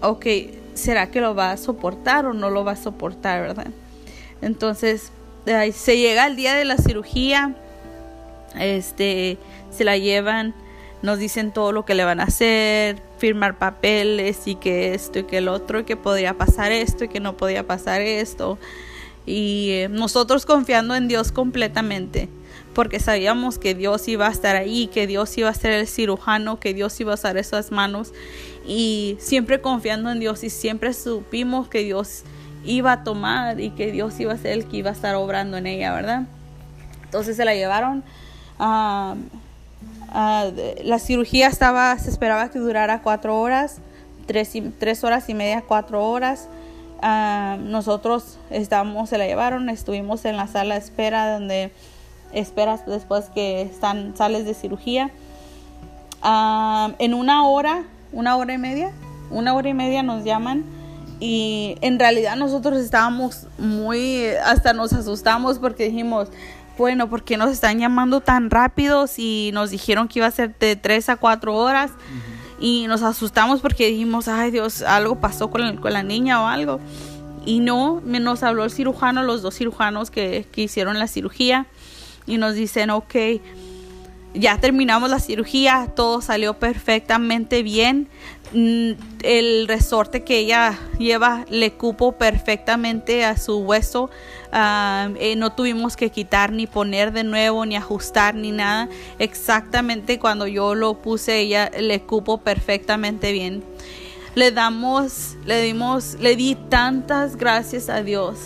ok, 0.00 0.26
¿será 0.74 1.08
que 1.12 1.20
lo 1.20 1.36
va 1.36 1.52
a 1.52 1.56
soportar 1.56 2.26
o 2.26 2.32
no 2.32 2.50
lo 2.50 2.64
va 2.64 2.72
a 2.72 2.76
soportar, 2.76 3.40
verdad? 3.40 3.68
Entonces, 4.42 5.12
se 5.72 5.98
llega 5.98 6.26
el 6.26 6.34
día 6.34 6.54
de 6.54 6.64
la 6.64 6.78
cirugía, 6.78 7.54
este, 8.58 9.38
se 9.70 9.84
la 9.84 9.96
llevan 9.98 10.52
nos 11.04 11.18
dicen 11.18 11.52
todo 11.52 11.70
lo 11.70 11.84
que 11.84 11.94
le 11.94 12.02
van 12.02 12.18
a 12.18 12.24
hacer, 12.24 13.02
firmar 13.18 13.58
papeles 13.58 14.46
y 14.46 14.54
que 14.54 14.94
esto 14.94 15.18
y 15.18 15.24
que 15.24 15.36
el 15.36 15.48
otro, 15.48 15.80
y 15.80 15.84
que 15.84 15.96
podría 15.96 16.38
pasar 16.38 16.72
esto 16.72 17.04
y 17.04 17.08
que 17.08 17.20
no 17.20 17.36
podía 17.36 17.66
pasar 17.66 18.00
esto. 18.00 18.58
Y 19.26 19.68
eh, 19.72 19.88
nosotros 19.90 20.46
confiando 20.46 20.94
en 20.94 21.06
Dios 21.06 21.30
completamente, 21.30 22.30
porque 22.72 23.00
sabíamos 23.00 23.58
que 23.58 23.74
Dios 23.74 24.08
iba 24.08 24.28
a 24.28 24.30
estar 24.30 24.56
ahí, 24.56 24.86
que 24.86 25.06
Dios 25.06 25.36
iba 25.36 25.50
a 25.50 25.54
ser 25.54 25.72
el 25.72 25.86
cirujano, 25.86 26.58
que 26.58 26.72
Dios 26.72 26.98
iba 26.98 27.12
a 27.12 27.16
usar 27.16 27.36
esas 27.36 27.70
manos. 27.70 28.14
Y 28.66 29.18
siempre 29.20 29.60
confiando 29.60 30.10
en 30.10 30.20
Dios 30.20 30.42
y 30.42 30.48
siempre 30.48 30.94
supimos 30.94 31.68
que 31.68 31.80
Dios 31.80 32.22
iba 32.64 32.92
a 32.92 33.04
tomar 33.04 33.60
y 33.60 33.72
que 33.72 33.92
Dios 33.92 34.18
iba 34.20 34.32
a 34.32 34.38
ser 34.38 34.52
el 34.52 34.64
que 34.64 34.78
iba 34.78 34.88
a 34.88 34.94
estar 34.94 35.16
obrando 35.16 35.58
en 35.58 35.66
ella, 35.66 35.92
¿verdad? 35.92 36.22
Entonces 37.04 37.36
se 37.36 37.44
la 37.44 37.54
llevaron 37.54 38.02
a... 38.58 39.16
Ah, 40.16 40.46
la 40.84 41.00
cirugía 41.00 41.48
estaba, 41.48 41.98
se 41.98 42.08
esperaba 42.08 42.48
que 42.48 42.60
durara 42.60 43.02
cuatro 43.02 43.40
horas, 43.40 43.78
tres, 44.26 44.52
tres 44.78 45.02
horas 45.02 45.28
y 45.28 45.34
media, 45.34 45.64
cuatro 45.66 46.06
horas. 46.06 46.48
Ah, 47.02 47.56
nosotros 47.60 48.38
estábamos, 48.48 49.10
se 49.10 49.18
la 49.18 49.26
llevaron, 49.26 49.68
estuvimos 49.68 50.24
en 50.24 50.36
la 50.36 50.46
sala 50.46 50.74
de 50.76 50.80
espera 50.80 51.32
donde 51.32 51.72
esperas 52.32 52.86
después 52.86 53.24
que 53.34 53.62
están, 53.62 54.16
sales 54.16 54.44
de 54.44 54.54
cirugía. 54.54 55.10
Ah, 56.22 56.92
en 57.00 57.12
una 57.12 57.48
hora, 57.48 57.82
una 58.12 58.36
hora 58.36 58.54
y 58.54 58.58
media, 58.58 58.92
una 59.32 59.52
hora 59.52 59.68
y 59.68 59.74
media 59.74 60.04
nos 60.04 60.22
llaman 60.22 60.64
y 61.18 61.76
en 61.80 61.98
realidad 61.98 62.36
nosotros 62.36 62.78
estábamos 62.78 63.48
muy, 63.58 64.26
hasta 64.44 64.72
nos 64.72 64.92
asustamos 64.92 65.58
porque 65.58 65.86
dijimos, 65.86 66.28
bueno, 66.76 67.08
¿por 67.08 67.22
qué 67.24 67.36
nos 67.36 67.50
están 67.50 67.78
llamando 67.78 68.20
tan 68.20 68.50
rápido 68.50 69.06
si 69.06 69.50
nos 69.52 69.70
dijeron 69.70 70.08
que 70.08 70.18
iba 70.18 70.26
a 70.26 70.30
ser 70.30 70.56
de 70.58 70.76
3 70.76 71.10
a 71.10 71.16
4 71.16 71.54
horas? 71.54 71.92
Y 72.60 72.86
nos 72.86 73.02
asustamos 73.02 73.60
porque 73.60 73.88
dijimos, 73.88 74.28
ay 74.28 74.50
Dios, 74.50 74.82
algo 74.82 75.20
pasó 75.20 75.50
con, 75.50 75.76
con 75.76 75.92
la 75.92 76.02
niña 76.02 76.42
o 76.42 76.46
algo. 76.46 76.80
Y 77.46 77.60
no, 77.60 78.00
nos 78.04 78.42
habló 78.42 78.64
el 78.64 78.70
cirujano, 78.70 79.22
los 79.22 79.42
dos 79.42 79.56
cirujanos 79.56 80.10
que, 80.10 80.46
que 80.50 80.62
hicieron 80.62 80.98
la 80.98 81.08
cirugía, 81.08 81.66
y 82.26 82.38
nos 82.38 82.54
dicen, 82.54 82.90
ok, 82.90 83.14
ya 84.34 84.58
terminamos 84.58 85.10
la 85.10 85.20
cirugía, 85.20 85.92
todo 85.94 86.20
salió 86.20 86.54
perfectamente 86.54 87.62
bien. 87.62 88.08
Mm, 88.56 88.92
el 89.24 89.66
resorte 89.66 90.22
que 90.22 90.38
ella 90.38 90.78
lleva 91.00 91.44
le 91.48 91.72
cupo 91.72 92.12
perfectamente 92.12 93.24
a 93.24 93.36
su 93.36 93.58
hueso. 93.58 94.10
Ah, 94.52 95.08
eh, 95.18 95.34
no 95.34 95.52
tuvimos 95.52 95.96
que 95.96 96.10
quitar 96.10 96.52
ni 96.52 96.68
poner 96.68 97.12
de 97.12 97.24
nuevo 97.24 97.66
ni 97.66 97.74
ajustar 97.74 98.36
ni 98.36 98.52
nada. 98.52 98.88
Exactamente 99.18 100.20
cuando 100.20 100.46
yo 100.46 100.76
lo 100.76 100.94
puse 100.94 101.40
ella 101.40 101.68
le 101.76 102.02
cupo 102.02 102.38
perfectamente 102.38 103.32
bien. 103.32 103.64
Le 104.36 104.52
damos, 104.52 105.36
le 105.44 105.60
dimos, 105.60 106.16
le 106.20 106.36
di 106.36 106.54
tantas 106.54 107.34
gracias 107.36 107.88
a 107.88 108.02
Dios 108.02 108.38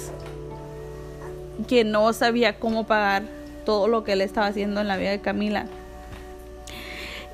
que 1.68 1.84
no 1.84 2.14
sabía 2.14 2.58
cómo 2.58 2.86
pagar 2.86 3.24
todo 3.66 3.88
lo 3.88 4.04
que 4.04 4.12
él 4.12 4.22
estaba 4.22 4.46
haciendo 4.46 4.80
en 4.80 4.88
la 4.88 4.96
vida 4.96 5.10
de 5.10 5.20
Camila. 5.20 5.66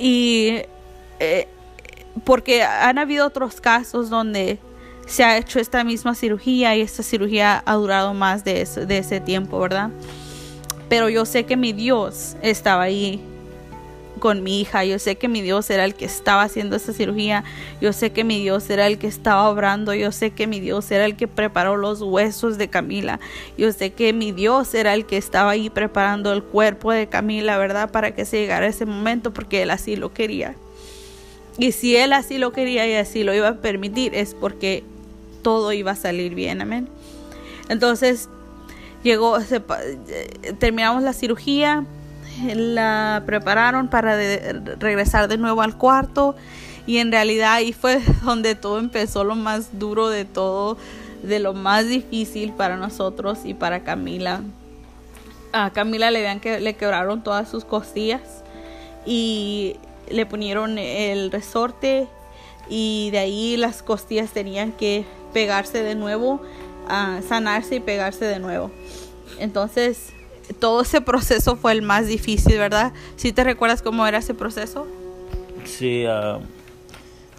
Y 0.01 0.63
eh, 1.21 1.47
porque 2.25 2.63
han 2.63 2.99
habido 2.99 3.27
otros 3.27 3.61
casos 3.61 4.11
donde 4.11 4.59
se 5.07 5.25
ha 5.25 5.37
hecho 5.37 5.61
esta 5.61 5.85
misma 5.85 6.15
cirugía 6.15 6.75
y 6.77 6.81
esta 6.81 7.03
cirugía 7.03 7.63
ha 7.65 7.75
durado 7.75 8.15
más 8.15 8.45
de, 8.45 8.63
ese 8.63 9.21
tiempo, 9.21 9.61
¿verdad? 9.61 9.91
Pero 10.89 11.09
yo 11.09 11.25
sé 11.25 11.45
que 11.45 11.57
mi 11.57 11.73
Dios 11.73 12.37
estaba 12.43 12.85
ahí 12.85 13.23
con 14.21 14.43
mi 14.43 14.61
hija, 14.61 14.85
yo 14.85 14.99
sé 14.99 15.17
que 15.17 15.29
mi 15.29 15.43
Dios 15.43 15.69
era 15.69 15.85
el 15.85 15.95
que 15.95 16.07
estaba 16.07 16.43
haciendo 16.43 16.77
esta 16.77 16.95
cirugía, 16.95 17.45
yo 17.83 17.93
sé 17.93 18.11
que 18.11 18.25
mi 18.25 18.41
Dios 18.41 18.71
era 18.71 18.87
el 18.87 18.97
que 18.97 19.07
estaba 19.07 19.51
obrando, 19.51 19.93
yo 19.93 20.13
sé 20.13 20.31
que 20.31 20.47
mi 20.47 20.61
Dios 20.61 20.91
era 20.91 21.05
el 21.05 21.17
que 21.17 21.29
preparó 21.29 21.77
los 21.77 22.01
huesos 22.01 22.57
de 22.57 22.69
Camila, 22.69 23.21
yo 23.59 23.71
sé 23.73 23.93
que 23.93 24.15
mi 24.15 24.33
Dios 24.33 24.73
era 24.73 24.95
el 24.95 25.05
que 25.05 25.19
estaba 25.19 25.51
ahí 25.51 25.69
preparando 25.69 26.33
el 26.33 26.43
cuerpo 26.43 26.93
de 26.93 27.09
Camila, 27.09 27.59
¿verdad? 27.59 27.91
Para 27.91 28.15
que 28.15 28.25
se 28.25 28.39
llegara 28.39 28.67
ese 28.67 28.87
momento, 28.87 29.35
porque 29.35 29.63
Él 29.63 29.71
así 29.71 29.97
lo 29.97 30.15
quería. 30.15 30.55
Y 31.59 31.73
si 31.73 31.97
Él 31.97 32.13
así 32.13 32.39
lo 32.39 32.53
quería 32.53 32.87
y 32.87 32.95
así 32.95 33.23
lo 33.23 33.35
iba 33.35 33.49
a 33.49 33.57
permitir, 33.57 34.15
es 34.15 34.35
porque 34.35 34.83
todo 35.43 35.73
iba 35.73 35.93
a 35.93 35.97
salir 35.97 36.35
bien, 36.35 36.61
amén. 36.61 36.89
Entonces, 37.69 38.29
llegó, 39.05 39.39
terminamos 40.59 41.03
la 41.03 41.13
cirugía, 41.13 41.85
la 42.43 43.23
prepararon 43.27 43.89
para 43.89 44.17
regresar 44.79 45.29
de 45.29 45.39
nuevo 45.39 45.63
al 45.63 45.79
cuarto 45.79 46.35
y 46.87 46.99
en 46.99 47.13
realidad 47.13 47.53
ahí 47.53 47.73
fue 47.73 48.01
donde 48.25 48.55
todo 48.55 48.79
empezó 48.79 49.23
lo 49.23 49.37
más 49.37 49.79
duro 49.79 50.09
de 50.09 50.25
todo, 50.25 50.77
de 51.23 51.39
lo 51.39 51.55
más 51.55 51.87
difícil 51.87 52.53
para 52.53 52.77
nosotros 52.77 53.41
y 53.45 53.55
para 53.55 53.85
Camila. 53.85 54.41
A 55.53 55.71
Camila 55.71 56.11
le 56.11 56.21
vean 56.21 56.41
que 56.41 56.59
le 56.61 56.75
quebraron 56.75 57.23
todas 57.23 57.49
sus 57.49 57.65
costillas 57.65 58.43
y 59.07 59.77
le 60.11 60.27
ponieron 60.27 60.79
el 60.79 61.31
resorte 61.31 62.09
y 62.69 63.11
de 63.11 63.19
ahí 63.19 63.57
las 63.57 63.83
costillas 63.83 64.31
tenían 64.33 64.73
que 64.73 65.05
pegarse 65.33 65.83
de 65.83 65.95
nuevo, 65.95 66.41
a 66.89 67.21
sanarse 67.27 67.77
y 67.77 67.81
pegarse 67.81 68.25
de 68.25 68.39
nuevo. 68.39 68.71
Entonces, 69.39 70.13
todo 70.61 70.83
ese 70.83 71.01
proceso 71.01 71.57
fue 71.57 71.73
el 71.73 71.83
más 71.83 72.07
difícil, 72.07 72.59
¿verdad? 72.59 72.93
¿Sí 73.17 73.33
te 73.33 73.45
recuerdas 73.45 73.83
cómo 73.83 74.07
era 74.07 74.19
ese 74.19 74.35
proceso? 74.35 74.87
Sí, 75.65 76.05
ah, 76.07 76.39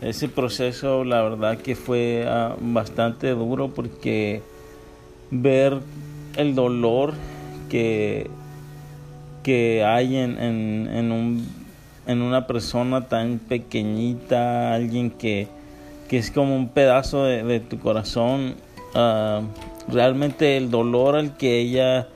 ese 0.02 0.28
proceso 0.28 1.04
la 1.04 1.22
verdad 1.22 1.58
que 1.60 1.76
fue 1.76 2.26
ah, 2.28 2.56
bastante 2.60 3.30
duro 3.30 3.70
porque 3.70 4.42
ver 5.32 5.80
el 6.36 6.56
dolor 6.56 7.14
que, 7.70 8.30
que 9.44 9.84
hay 9.84 10.18
en, 10.18 10.38
en 10.40 11.12
un 11.12 11.65
en 12.08 12.22
una 12.22 12.48
persona 12.48 13.08
tan 13.08 13.40
pequeñita, 13.40 14.74
alguien 14.74 15.12
que, 15.12 15.48
que 16.08 16.18
es 16.18 16.32
como 16.32 16.56
un 16.56 16.70
pedazo 16.70 17.24
de, 17.24 17.60
tu 17.60 17.80
corazón. 17.80 18.56
Ah, 18.94 19.42
realmente 19.88 20.58
el 20.58 20.72
dolor 20.72 21.16
al 21.16 21.38
que 21.38 21.60
ella 21.60 22.08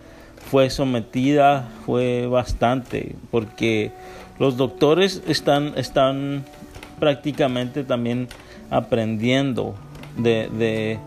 fue 0.49 0.70
sometida 0.70 1.70
fue 1.86 2.28
bastante, 2.28 3.16
porque 3.32 3.91
los 4.40 4.57
doctores 4.57 5.22
están, 5.28 5.74
están 5.78 6.44
prácticamente 6.99 7.84
también 7.84 8.28
aprendiendo 8.70 9.76
de, 10.18 10.49
de, 10.57 10.99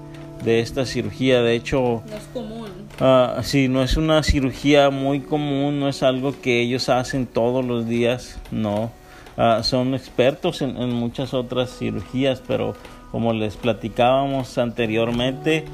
de 0.45 0.61
esta 0.61 0.87
cirugía. 0.87 1.43
De 1.43 1.55
hecho, 1.55 2.03
no 2.09 2.17
es 2.17 2.25
común. 2.33 2.82
Uh, 3.01 3.43
sí, 3.43 3.69
no 3.69 3.83
es 3.83 3.97
una 3.97 4.23
cirugía 4.23 4.91
muy 4.91 5.21
común, 5.21 5.81
no 5.81 5.89
es 5.89 6.03
algo 6.03 6.41
que 6.41 6.61
ellos 6.61 6.89
hacen 6.89 7.27
todos 7.27 7.65
los 7.65 7.89
días, 7.89 8.39
no. 8.51 8.91
Ah, 9.37 9.61
son 9.63 9.95
expertos 9.95 10.61
en, 10.61 10.93
muchas 10.93 11.33
otras 11.33 11.79
cirugías, 11.79 12.43
pero 12.47 12.75
como 13.11 13.33
les 13.33 13.57
platicábamos 13.57 14.59
anteriormente, 14.59 15.65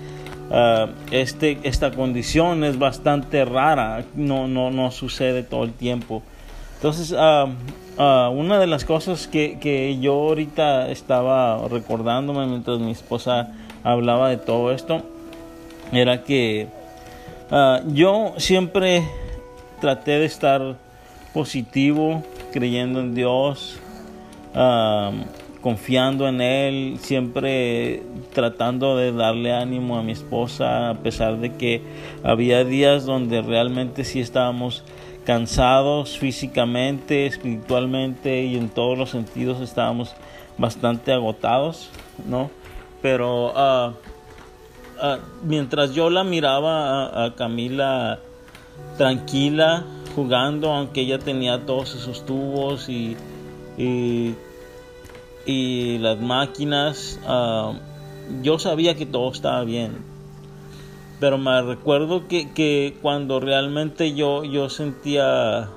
ah, 0.51 0.86
este, 1.11 1.59
esta 1.65 1.90
condición 1.90 2.62
es 2.62 2.78
bastante 2.78 3.45
rara, 3.45 4.05
no, 4.15 4.47
no, 4.47 4.70
no 4.70 4.90
sucede 4.93 5.43
todo 5.43 5.65
el 5.65 5.73
tiempo. 5.73 6.23
Entonces, 6.77 7.11
una 7.11 8.61
de 8.61 8.66
las 8.69 8.85
cosas 8.85 9.27
que, 9.27 9.59
que 9.59 9.99
yo 9.99 10.15
ahorita 10.15 10.89
estaba 10.90 11.66
recordándome 11.66 12.47
mientras 12.47 12.78
mi 12.78 12.93
esposa 12.93 13.53
hablaba 13.82 14.31
de 14.31 14.36
todo 14.36 14.70
esto 14.70 15.03
era 15.93 16.23
que 16.23 16.69
ah, 17.51 17.81
yo 17.87 18.35
siempre 18.37 19.09
traté 19.81 20.19
de 20.19 20.25
estar 20.25 20.77
positivo, 21.33 22.23
creyendo 22.53 23.01
en 23.01 23.15
Dios, 23.15 23.79
confiando 25.61 26.29
en 26.29 26.41
Él, 26.41 26.99
siempre 27.01 28.03
tratando 28.33 28.97
de 28.97 29.12
darle 29.12 29.53
ánimo 29.53 29.99
a 29.99 30.03
mi 30.03 30.12
esposa, 30.12 30.91
a 30.91 30.95
pesar 30.95 31.39
de 31.39 31.55
que 31.55 31.83
había 32.23 32.65
días 32.65 33.05
donde 33.05 33.43
realmente 33.43 34.05
sí 34.05 34.20
estábamos 34.20 34.85
cansados 35.25 36.16
físicamente, 36.19 37.27
espiritualmente 37.27 38.45
y 38.45 38.57
en 38.57 38.70
todos 38.70 38.97
los 38.97 39.11
sentidos 39.11 39.61
estábamos 39.61 40.15
bastante 40.57 41.12
agotados, 41.12 41.91
¿no? 42.27 42.51
Pero 43.03 43.53
uh, 43.53 43.93
uh, 45.03 45.19
mientras 45.45 45.95
yo 45.95 46.11
la 46.11 46.25
miraba 46.25 47.25
a, 47.25 47.35
Camila 47.35 48.20
tranquila, 48.97 49.85
jugando, 50.15 50.73
aunque 50.73 51.03
ella 51.03 51.19
tenía 51.19 51.65
todos 51.66 51.95
esos 51.95 52.25
tubos 52.27 52.89
y, 52.89 53.16
y, 53.77 54.35
las 55.99 56.20
máquinas, 56.20 57.19
uh, 57.27 57.75
yo 58.43 58.59
sabía 58.59 58.95
que 58.95 59.07
todo 59.07 59.31
estaba 59.33 59.65
bien. 59.65 59.97
Pero 61.20 61.39
me 61.39 61.62
recuerdo 61.62 62.29
que, 62.29 62.53
que 62.53 62.97
cuando 63.03 63.41
realmente 63.41 64.15
yo, 64.15 64.45
yo 64.45 64.69
sentía 64.69 65.69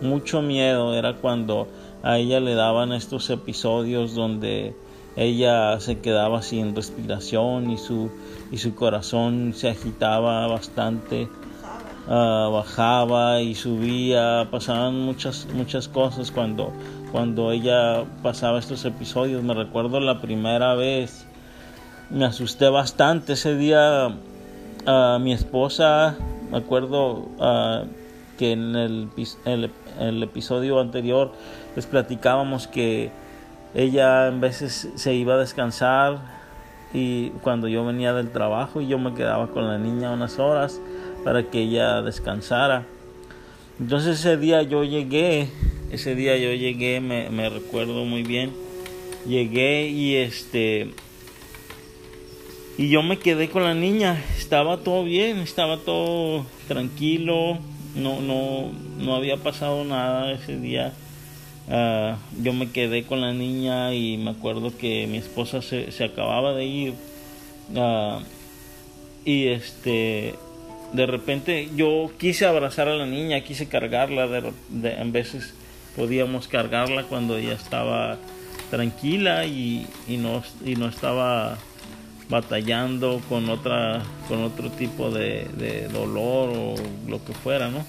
mucho 0.00 0.42
miedo 0.42 0.94
era 0.94 1.14
cuando 1.14 1.68
a 2.02 2.18
ella 2.18 2.40
le 2.40 2.54
daban 2.54 2.92
estos 2.92 3.30
episodios 3.30 4.14
donde 4.14 4.74
ella 5.16 5.80
se 5.80 5.98
quedaba 5.98 6.42
sin 6.42 6.76
respiración 6.76 7.70
y 7.70 7.78
su, 7.78 8.10
y 8.50 8.58
su 8.58 8.74
corazón 8.74 9.52
se 9.54 9.68
agitaba 9.68 10.46
bastante, 10.46 11.28
uh, 12.06 12.50
bajaba 12.52 13.40
y 13.40 13.54
subía, 13.54 14.48
pasaban 14.50 15.00
muchas, 15.00 15.48
muchas 15.54 15.88
cosas 15.88 16.30
cuando, 16.30 16.72
cuando 17.12 17.50
ella 17.52 18.04
pasaba 18.22 18.58
estos 18.58 18.84
episodios. 18.84 19.42
Me 19.42 19.54
recuerdo 19.54 20.00
la 20.00 20.20
primera 20.20 20.74
vez, 20.74 21.26
me 22.10 22.24
asusté 22.24 22.68
bastante 22.68 23.32
ese 23.32 23.56
día. 23.56 24.08
Uh, 24.86 25.18
mi 25.18 25.32
esposa, 25.32 26.16
me 26.50 26.58
acuerdo 26.58 27.26
uh, 27.38 27.86
que 28.38 28.52
en 28.52 28.76
el, 28.76 29.08
el, 29.44 29.70
el 29.98 30.22
episodio 30.22 30.78
anterior 30.78 31.32
les 31.74 31.86
platicábamos 31.86 32.68
que 32.68 33.10
ella 33.74 34.28
en 34.28 34.40
veces 34.40 34.88
se 34.94 35.14
iba 35.14 35.34
a 35.34 35.38
descansar 35.38 36.35
y 36.92 37.30
cuando 37.42 37.68
yo 37.68 37.84
venía 37.84 38.12
del 38.12 38.30
trabajo 38.30 38.80
y 38.80 38.86
yo 38.86 38.98
me 38.98 39.14
quedaba 39.14 39.48
con 39.48 39.66
la 39.66 39.78
niña 39.78 40.12
unas 40.12 40.38
horas 40.38 40.80
para 41.24 41.42
que 41.50 41.62
ella 41.62 42.02
descansara. 42.02 42.86
Entonces 43.80 44.20
ese 44.20 44.36
día 44.36 44.62
yo 44.62 44.84
llegué, 44.84 45.48
ese 45.90 46.14
día 46.14 46.36
yo 46.36 46.52
llegué, 46.52 47.00
me, 47.00 47.48
recuerdo 47.50 48.04
muy 48.04 48.22
bien, 48.22 48.52
llegué 49.26 49.88
y 49.88 50.16
este 50.16 50.90
y 52.78 52.90
yo 52.90 53.02
me 53.02 53.18
quedé 53.18 53.48
con 53.48 53.64
la 53.64 53.74
niña, 53.74 54.22
estaba 54.36 54.78
todo 54.78 55.02
bien, 55.02 55.38
estaba 55.38 55.78
todo 55.78 56.44
tranquilo, 56.68 57.58
no, 57.94 58.20
no, 58.20 58.70
no 58.98 59.16
había 59.16 59.38
pasado 59.38 59.84
nada 59.84 60.30
ese 60.32 60.58
día. 60.58 60.92
Ah, 61.68 62.16
yo 62.40 62.52
me 62.52 62.70
quedé 62.70 63.04
con 63.04 63.20
la 63.20 63.32
niña 63.32 63.92
y 63.92 64.18
me 64.18 64.30
acuerdo 64.30 64.76
que 64.76 65.06
mi 65.06 65.18
esposa 65.18 65.62
se, 65.62 65.90
se 65.90 66.04
acababa 66.04 66.52
de 66.54 66.64
ir. 66.64 66.94
Uh, 67.74 68.20
y 69.24 69.48
este 69.48 70.36
de 70.92 71.06
repente 71.06 71.68
yo 71.74 72.10
quise 72.16 72.46
abrazar 72.46 72.88
a 72.88 72.94
la 72.94 73.06
niña 73.06 73.40
quise 73.40 73.66
cargarla 73.66 74.28
de, 74.28 74.52
de, 74.68 74.92
en 74.94 75.10
veces 75.10 75.52
podíamos 75.96 76.46
cargarla 76.46 77.02
cuando 77.02 77.36
ella 77.36 77.54
estaba 77.54 78.18
tranquila 78.70 79.44
y, 79.44 79.86
y, 80.06 80.16
no, 80.16 80.44
y 80.64 80.76
no 80.76 80.86
estaba 80.86 81.58
batallando 82.28 83.20
con 83.28 83.50
otra 83.50 84.02
con 84.28 84.44
otro 84.44 84.70
tipo 84.70 85.10
de, 85.10 85.88
dolor 85.92 86.50
o 86.50 86.74
lo 87.08 87.24
que 87.24 87.32
fuera 87.32 87.68
no 87.68 87.84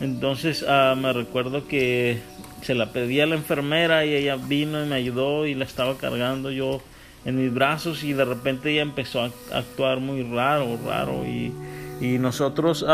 entonces 0.00 0.62
uh, 0.62 0.96
me 0.96 1.12
recuerdo 1.12 1.68
que 1.68 2.18
se 2.62 2.74
la 2.74 2.92
pedí 2.92 3.20
a 3.20 3.26
la 3.26 3.34
enfermera 3.34 4.04
y 4.04 4.14
ella 4.14 4.36
vino 4.36 4.82
y 4.82 4.86
me 4.86 4.96
ayudó 4.96 5.46
y 5.46 5.54
la 5.54 5.64
estaba 5.64 5.96
cargando 5.96 6.50
yo 6.50 6.80
en 7.24 7.36
mis 7.36 7.52
brazos 7.52 8.04
y 8.04 8.12
de 8.12 8.24
repente 8.24 8.72
ella 8.72 8.82
empezó 8.82 9.22
a 9.22 9.30
actuar 9.52 10.00
muy 10.00 10.22
raro, 10.22 10.78
raro. 10.84 11.24
Y, 11.26 11.52
y 12.00 12.18
nosotros 12.18 12.84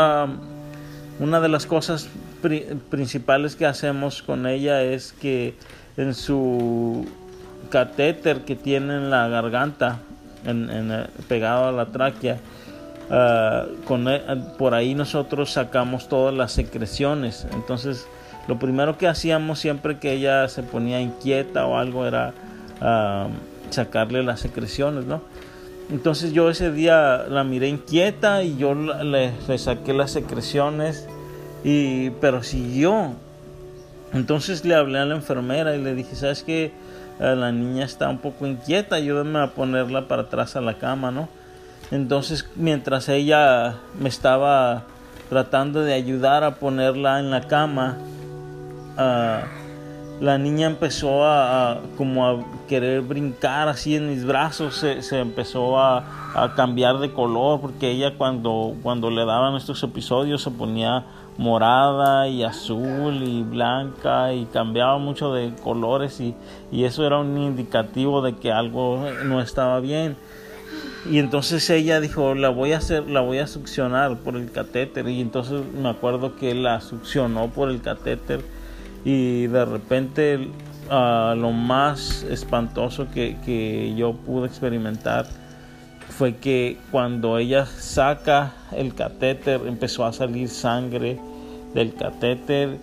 una 1.19 1.39
de 1.39 1.49
las 1.49 1.65
cosas 1.65 2.09
principales 2.89 3.55
que 3.55 3.65
hacemos 3.65 4.21
con 4.21 4.47
ella 4.47 4.81
es 4.81 5.13
que 5.13 5.53
en 5.97 6.13
su 6.13 7.07
catéter 7.69 8.41
que 8.41 8.55
tiene 8.55 8.95
en 8.95 9.09
la 9.09 9.27
garganta 9.27 9.99
en, 10.45 10.69
en, 10.69 11.07
pegado 11.27 11.67
a 11.67 11.71
la 11.71 11.85
tráquea 11.87 12.37
ah, 13.09 13.65
con, 13.85 14.07
e, 14.07 14.21
por 14.57 14.73
ahí 14.73 14.95
nosotros 14.95 15.51
sacamos 15.51 16.09
todas 16.09 16.33
las 16.33 16.51
secreciones. 16.51 17.47
Entonces 17.53 18.07
lo 18.47 18.59
primero 18.59 18.97
que 18.97 19.07
hacíamos 19.07 19.59
siempre 19.59 19.99
que 19.99 20.13
ella 20.13 20.47
se 20.49 20.63
ponía 20.63 20.99
inquieta 20.99 21.65
o 21.65 21.77
algo 21.77 22.05
era 22.05 22.33
uh, 22.81 23.29
sacarle 23.71 24.23
las 24.23 24.41
secreciones, 24.41 25.05
¿no? 25.05 25.21
Entonces 25.89 26.33
yo 26.33 26.49
ese 26.49 26.71
día 26.71 27.25
la 27.29 27.43
miré 27.43 27.67
inquieta 27.67 28.43
y 28.43 28.57
yo 28.57 28.73
le, 28.73 29.33
saqué 29.57 29.93
las 29.93 30.11
secreciones, 30.11 31.07
y, 31.63 32.09
pero 32.21 32.43
siguió. 32.43 33.13
Entonces 34.13 34.63
le 34.65 34.75
hablé 34.75 34.99
a 34.99 35.05
la 35.05 35.15
enfermera 35.15 35.75
y 35.75 35.81
le 35.81 35.93
dije, 35.95 36.15
¿sabes 36.15 36.43
qué? 36.43 36.71
La 37.19 37.51
niña 37.51 37.85
está 37.85 38.09
un 38.09 38.17
poco 38.17 38.47
inquieta, 38.47 38.95
ayúdame 38.95 39.39
a 39.39 39.51
ponerla 39.51 40.07
para 40.07 40.23
atrás 40.23 40.55
a 40.55 40.61
la 40.61 40.77
cama, 40.77 41.11
¿no? 41.11 41.29
Entonces 41.91 42.49
mientras 42.55 43.07
ella 43.09 43.75
me 43.99 44.09
estaba 44.09 44.83
tratando 45.29 45.83
de 45.83 45.93
ayudar 45.93 46.43
a 46.43 46.55
ponerla 46.55 47.19
en 47.19 47.29
la 47.29 47.47
cama, 47.47 47.97
la 48.95 50.37
niña 50.37 50.67
empezó 50.67 51.25
a, 51.25 51.81
como 51.97 52.25
a 52.25 52.45
querer 52.67 53.01
brincar 53.01 53.67
así 53.67 53.95
en 53.95 54.09
mis 54.09 54.25
brazos, 54.25 54.75
se, 54.75 55.19
empezó 55.19 55.79
a, 55.79 56.53
cambiar 56.55 56.97
de 56.99 57.11
color 57.11 57.61
porque 57.61 57.91
ella 57.91 58.17
cuando, 58.17 58.75
cuando 58.81 59.11
le 59.11 59.23
daban 59.25 59.55
estos 59.55 59.83
episodios 59.83 60.41
se 60.41 60.49
ponía 60.49 61.05
morada 61.37 62.27
y 62.27 62.43
azul 62.43 63.21
y 63.23 63.43
blanca 63.43 64.33
y 64.33 64.45
cambiaba 64.45 64.97
mucho 64.97 65.33
de 65.33 65.53
colores 65.63 66.19
y, 66.19 66.35
y 66.71 66.85
eso 66.85 67.05
era 67.05 67.19
un 67.19 67.37
indicativo 67.37 68.21
de 68.21 68.35
que 68.35 68.51
algo 68.51 69.05
no 69.25 69.41
estaba 69.41 69.79
bien. 69.79 70.15
Y 71.09 71.19
entonces 71.19 71.69
ella 71.69 71.99
dijo 71.99 72.33
la 72.33 72.49
voy 72.49 72.71
a 72.71 72.77
hacer 72.77 73.09
la 73.09 73.19
voy 73.19 73.39
a 73.39 73.47
succionar 73.47 74.15
por 74.17 74.37
el 74.37 74.51
catéter 74.51 75.07
y 75.09 75.19
entonces 75.19 75.61
me 75.73 75.89
acuerdo 75.89 76.37
que 76.37 76.55
la 76.55 76.79
succionó 76.79 77.49
por 77.49 77.69
el 77.69 77.81
catéter 77.81 78.41
y 79.05 79.47
de 79.47 79.65
repente 79.65 80.49
uh, 80.89 81.35
lo 81.35 81.51
más 81.51 82.23
espantoso 82.23 83.07
que, 83.11 83.37
que, 83.45 83.93
yo 83.95 84.13
pude 84.13 84.47
experimentar 84.47 85.25
fue 86.09 86.35
que 86.35 86.77
cuando 86.91 87.37
ella 87.37 87.65
saca 87.65 88.53
el 88.71 88.93
catéter 88.93 89.61
empezó 89.65 90.05
a 90.05 90.13
salir 90.13 90.49
sangre 90.49 91.19
del 91.73 91.95
catéter 91.95 92.77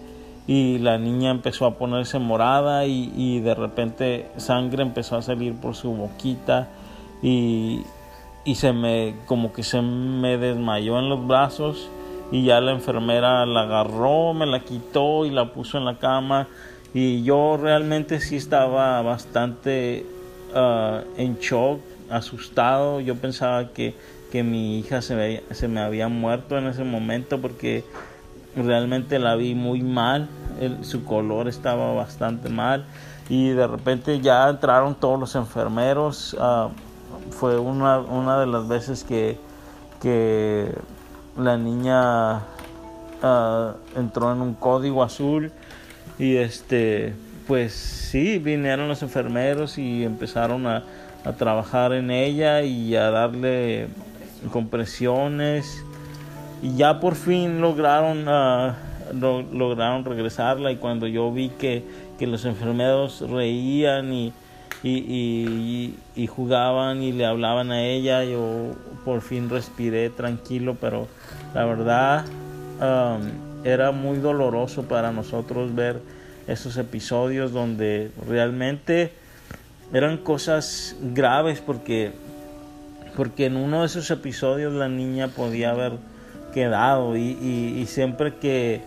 y 0.47 0.79
la 0.79 0.99
niña 0.99 1.31
empezó 1.31 1.67
a 1.67 1.79
ponerse 1.79 2.19
morada 2.19 2.87
y, 2.87 3.13
y 3.17 3.41
de 3.41 3.55
repente 3.55 4.27
sangre 4.37 4.83
empezó 4.83 5.17
a 5.17 5.23
salir 5.23 5.55
por 5.55 5.77
su 5.77 5.93
boquita 5.93 6.69
y, 7.23 7.83
y 8.45 8.55
se 8.57 8.73
me 8.73 9.15
como 9.27 9.53
que 9.53 9.63
se 9.63 9.81
me 9.81 10.39
desmayó 10.39 10.99
en 10.99 11.09
los 11.09 11.27
brazos 11.27 11.89
y 12.33 12.45
ya 12.45 12.61
la 12.61 12.73
enfermera 12.73 13.45
la 13.47 13.63
agarró, 13.63 14.35
me 14.35 14.47
la 14.47 14.61
quitó 14.61 15.27
y 15.27 15.31
la 15.31 15.53
puso 15.53 15.79
en 15.79 15.85
la 15.85 15.99
cama. 15.99 16.49
Y 16.95 17.23
yo 17.23 17.57
realmente 17.61 18.21
sí 18.21 18.37
estaba 18.37 19.01
bastante 19.03 20.07
uh, 20.55 21.01
en 21.17 21.39
shock, 21.39 21.81
asustado, 22.09 23.01
yo 23.01 23.15
pensaba 23.17 23.69
que, 23.69 23.95
que 24.33 24.43
mi 24.43 24.79
hija 24.79 25.01
se 25.03 25.15
me, 25.15 25.43
se 25.53 25.69
me, 25.69 25.81
había 25.81 26.09
muerto 26.09 26.59
en 26.59 26.67
ese 26.67 26.83
momento 26.83 27.41
porque 27.41 27.85
realmente 28.57 29.21
la 29.21 29.37
vi 29.37 29.55
muy 29.55 29.83
mal, 29.83 30.29
su 30.83 31.05
color 31.05 31.49
estaba 31.49 31.95
bastante 31.95 32.49
mal. 32.49 32.85
Y 33.29 33.51
de 33.51 33.69
repente 33.69 34.21
ya 34.21 34.49
entraron 34.49 34.97
todos 34.97 35.19
los 35.19 35.37
enfermeros, 35.37 36.35
uh, 36.35 36.71
fue 37.31 37.59
una, 37.59 37.99
una 38.01 38.41
de 38.41 38.47
las 38.47 38.67
veces 38.67 39.05
que, 39.05 39.39
que 40.03 40.73
la 41.41 41.57
niña 41.57 42.39
uh, 43.23 43.73
entró 43.97 44.33
en 44.33 44.41
un 44.41 44.55
código 44.55 45.03
azul 45.03 45.53
y 46.19 46.37
este 46.37 47.15
pues 47.47 47.73
sí 47.73 48.39
vinieron 48.39 48.89
los 48.89 49.03
enfermeros 49.03 49.79
y 49.79 50.05
empezaron 50.05 50.67
a, 50.67 50.85
a 51.25 51.33
trabajar 51.33 51.93
en 51.93 52.11
ella 52.11 52.63
y 52.63 52.95
a 52.95 53.11
darle 53.11 53.89
compresiones. 54.53 55.85
Y 56.63 56.77
ya 56.77 57.01
por 57.01 57.15
fin 57.17 57.61
lograron 57.61 58.29
uh, 58.29 58.75
lograron 59.13 60.05
regresarla 60.05 60.73
y 60.73 60.77
cuando 60.77 61.07
yo 61.07 61.33
vi 61.33 61.49
que, 61.49 61.85
que 62.19 62.27
los 62.27 62.45
enfermeros 62.45 63.21
reían 63.29 64.13
y, 64.13 64.33
y, 64.83 65.95
y, 66.17 66.27
jugaban 66.27 67.03
y 67.03 67.13
le 67.13 67.27
hablaban 67.27 67.71
a 67.71 67.83
ella, 67.83 68.25
yo 68.25 68.73
por 69.05 69.21
fin 69.21 69.51
respiré 69.51 70.09
tranquilo, 70.09 70.77
pero 70.81 71.07
la 71.55 71.65
verdad 71.67 72.25
um, 72.81 73.65
era 73.65 73.91
muy 73.91 74.19
doloroso 74.19 74.85
para 74.85 75.13
nosotros 75.13 75.75
ver 75.75 76.01
esos 76.47 76.79
episodios 76.79 77.53
donde 77.53 78.11
realmente 78.27 79.13
eran 79.93 80.17
cosas 80.17 80.97
graves 81.15 81.61
porque 81.61 82.13
porque 83.17 83.47
en 83.47 83.57
uno 83.57 83.81
de 83.81 83.87
esos 83.87 84.11
episodios 84.11 84.73
la 84.73 84.89
niña 84.89 85.29
podía 85.29 85.73
haber 85.73 85.93
quedado 86.55 87.17
y, 87.17 87.85
siempre 87.87 88.37
que, 88.37 88.81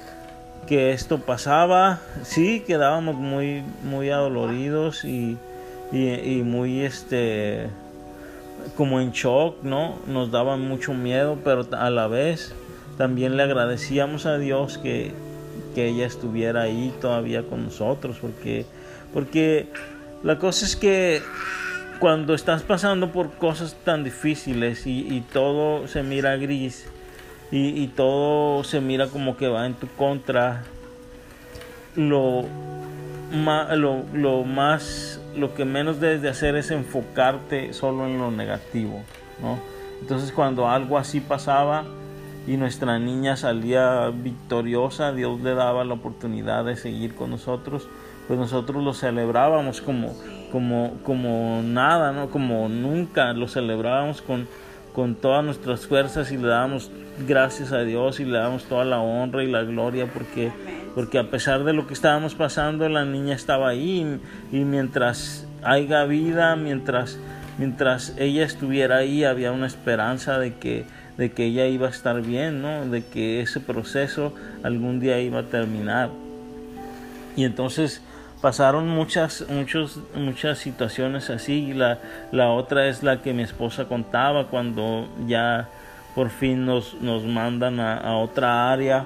que, 0.65 0.91
esto 0.91 1.19
pasaba, 1.19 1.99
sí, 2.23 2.63
quedábamos 2.65 3.15
muy, 3.15 3.63
muy 3.83 4.09
adoloridos 4.09 5.05
y, 5.05 5.37
y, 5.93 6.41
muy 6.43 6.81
este 6.81 7.69
como 8.75 8.99
en 8.99 9.11
shock, 9.11 9.61
¿no? 9.63 9.99
Nos 10.07 10.31
daba 10.31 10.57
mucho 10.57 10.93
miedo, 10.93 11.37
pero 11.43 11.67
a 11.71 11.89
la 11.89 12.07
vez 12.07 12.53
también 12.97 13.37
le 13.37 13.43
agradecíamos 13.43 14.25
a 14.25 14.37
Dios 14.37 14.77
que, 14.77 15.11
que 15.75 15.89
ella 15.89 16.05
estuviera 16.05 16.63
ahí 16.63 16.93
todavía 17.01 17.43
con 17.43 17.65
nosotros, 17.65 18.17
porque, 18.21 18.65
porque 19.13 19.67
la 20.23 20.39
cosa 20.39 20.65
es 20.65 20.75
que 20.75 21.21
cuando 21.99 22.33
estás 22.33 22.63
pasando 22.63 23.11
por 23.11 23.31
cosas 23.33 23.75
tan 23.83 24.03
difíciles 24.03 24.87
y, 24.87 25.23
todo 25.31 25.87
se 25.87 26.03
mira 26.03 26.35
gris 26.37 26.85
y, 27.51 27.87
todo 27.87 28.63
se 28.63 28.81
mira 28.81 29.07
como 29.07 29.37
que 29.37 29.47
va 29.47 29.65
en 29.65 29.73
tu 29.73 29.87
contra, 29.87 30.63
lo, 31.95 32.43
lo, 33.31 34.03
lo 34.13 34.43
más, 34.43 35.19
lo 35.35 35.53
que 35.53 35.65
menos 35.65 35.99
debes 35.99 36.21
de 36.21 36.29
hacer 36.29 36.55
es 36.55 36.71
enfocarte 36.71 37.73
solo 37.73 38.05
en 38.05 38.17
lo 38.17 38.31
negativo, 38.31 39.01
¿no? 39.41 39.59
Entonces 40.01 40.31
cuando 40.31 40.69
algo 40.69 40.97
así 40.97 41.19
pasaba 41.19 41.85
y 42.45 42.57
nuestra 42.57 42.99
niña 42.99 43.37
salía 43.37 44.09
victoriosa, 44.09 45.13
Dios 45.13 45.41
le 45.41 45.55
daba 45.55 45.83
la 45.85 45.93
oportunidad 45.93 46.65
de 46.65 46.75
seguir 46.75 47.15
con 47.15 47.29
nosotros, 47.29 47.87
pues 48.27 48.39
nosotros 48.39 48.83
lo 48.83 48.93
celebrábamos 48.93 49.81
como 49.81 50.13
como, 50.53 50.93
como 51.03 51.63
nada, 51.63 52.11
¿no? 52.11 52.29
Como 52.29 52.69
nunca 52.69 53.33
lo 53.33 53.47
celebrábamos 53.47 54.21
con, 54.21 54.47
con 54.93 55.15
todas 55.15 55.43
nuestras 55.43 55.87
fuerzas 55.87 56.31
y 56.31 56.37
le 56.37 56.47
dábamos 56.47 56.91
gracias 57.27 57.71
a 57.71 57.81
Dios 57.81 58.19
y 58.19 58.25
le 58.25 58.37
damos 58.37 58.65
toda 58.65 58.85
la 58.85 58.99
honra 58.99 59.43
y 59.43 59.51
la 59.51 59.63
gloria 59.63 60.07
porque, 60.07 60.51
porque 60.95 61.19
a 61.19 61.29
pesar 61.29 61.63
de 61.63 61.73
lo 61.73 61.87
que 61.87 61.93
estábamos 61.93 62.35
pasando, 62.35 62.87
la 62.89 63.05
niña 63.05 63.35
estaba 63.35 63.69
ahí 63.69 64.19
y, 64.51 64.59
mientras 64.59 65.47
haya 65.63 66.03
vida, 66.05 66.55
mientras, 66.55 67.19
mientras 67.57 68.15
ella 68.17 68.45
estuviera 68.45 68.97
ahí, 68.97 69.23
había 69.23 69.51
una 69.51 69.67
esperanza 69.67 70.37
de 70.39 70.55
que, 70.55 70.85
de 71.17 71.31
que 71.31 71.45
ella 71.45 71.67
iba 71.67 71.87
a 71.87 71.91
estar 71.91 72.21
bien, 72.21 72.61
¿no? 72.61 72.85
De 72.85 73.03
que 73.03 73.41
ese 73.41 73.59
proceso 73.59 74.33
algún 74.63 74.99
día 74.99 75.19
iba 75.19 75.39
a 75.39 75.43
terminar. 75.43 76.09
Y 77.35 77.45
entonces 77.45 78.01
pasaron 78.43 78.89
muchas, 78.89 79.45
muchos, 79.47 80.01
muchas 80.13 80.57
situaciones 80.57 81.29
así. 81.29 81.73
La, 81.73 81.99
la 82.33 82.49
otra 82.49 82.89
es 82.89 83.01
la 83.01 83.21
que 83.21 83.31
mi 83.33 83.41
esposa 83.41 83.85
contaba 83.85 84.47
cuando 84.47 85.07
ya 85.25 85.69
por 86.13 86.29
fin 86.29 86.65
nos, 86.65 86.93
nos 86.95 87.23
mandan 87.23 87.79
a, 87.79 88.17
otra 88.17 88.69
área. 88.69 89.05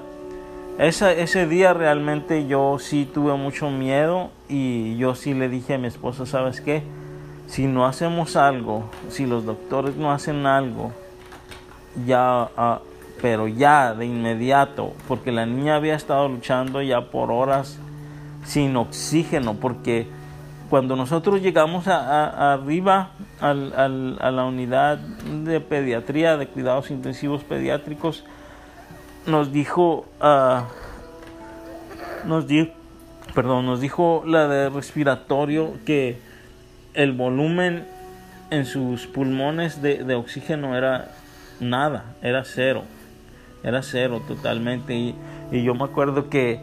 Esa, 0.80 1.12
ese 1.12 1.46
día 1.46 1.76
realmente 1.76 2.48
yo 2.48 2.80
sí 2.80 3.08
tuve 3.14 3.36
mucho 3.36 3.70
miedo 3.70 4.32
y 4.50 4.98
yo 4.98 5.14
sí 5.14 5.36
le 5.36 5.50
dije 5.50 5.76
a 5.76 5.78
mi 5.78 5.86
esposa, 5.86 6.26
¿sabes 6.26 6.60
qué? 6.60 6.82
Si 7.46 7.68
no 7.68 7.86
hacemos 7.86 8.36
algo, 8.38 8.90
si 9.10 9.28
los 9.28 9.46
doctores 9.46 9.96
no 9.98 10.12
hacen 10.12 10.48
algo, 10.48 10.94
ya, 12.08 12.50
ah, 12.58 12.80
pero 13.22 13.48
ya 13.48 13.94
de 13.94 14.08
inmediato, 14.08 14.94
porque 15.08 15.32
la 15.32 15.46
niña 15.46 15.76
había 15.76 15.94
estado 15.94 16.28
luchando 16.28 16.82
ya 16.82 17.12
por 17.12 17.30
horas 17.30 17.78
sin 18.48 18.76
oxígeno, 18.78 19.56
porque 19.56 20.07
cuando 20.69 20.95
nosotros 20.95 21.41
llegamos 21.41 21.88
a, 21.88 22.53
arriba 22.53 23.11
a 23.40 23.53
la 23.53 24.45
unidad 24.45 24.98
de 24.98 25.60
pediatría, 25.60 26.38
de 26.38 26.48
cuidados 26.48 26.90
intensivos 26.90 27.44
pediátricos, 27.44 28.24
nos 29.28 29.52
dijo, 29.52 30.06
uh, 30.22 30.61
nos 32.26 32.48
dijo, 32.48 32.72
perdón, 33.36 33.65
nos 33.65 33.82
dijo 33.82 34.24
la 34.26 34.48
de 34.48 34.69
respiratorio 34.69 35.74
que 35.86 36.19
el 36.94 37.11
volumen 37.11 37.86
en 38.49 38.65
sus 38.65 39.07
pulmones 39.07 39.82
de, 39.82 40.15
oxígeno 40.15 40.78
era 40.78 41.11
nada, 41.60 42.15
era 42.22 42.45
cero, 42.45 42.84
era 43.64 43.84
cero 43.84 44.22
totalmente. 44.26 44.95
Y 45.52 45.64
yo 45.64 45.76
me 45.76 45.84
acuerdo 45.84 46.30
que 46.30 46.61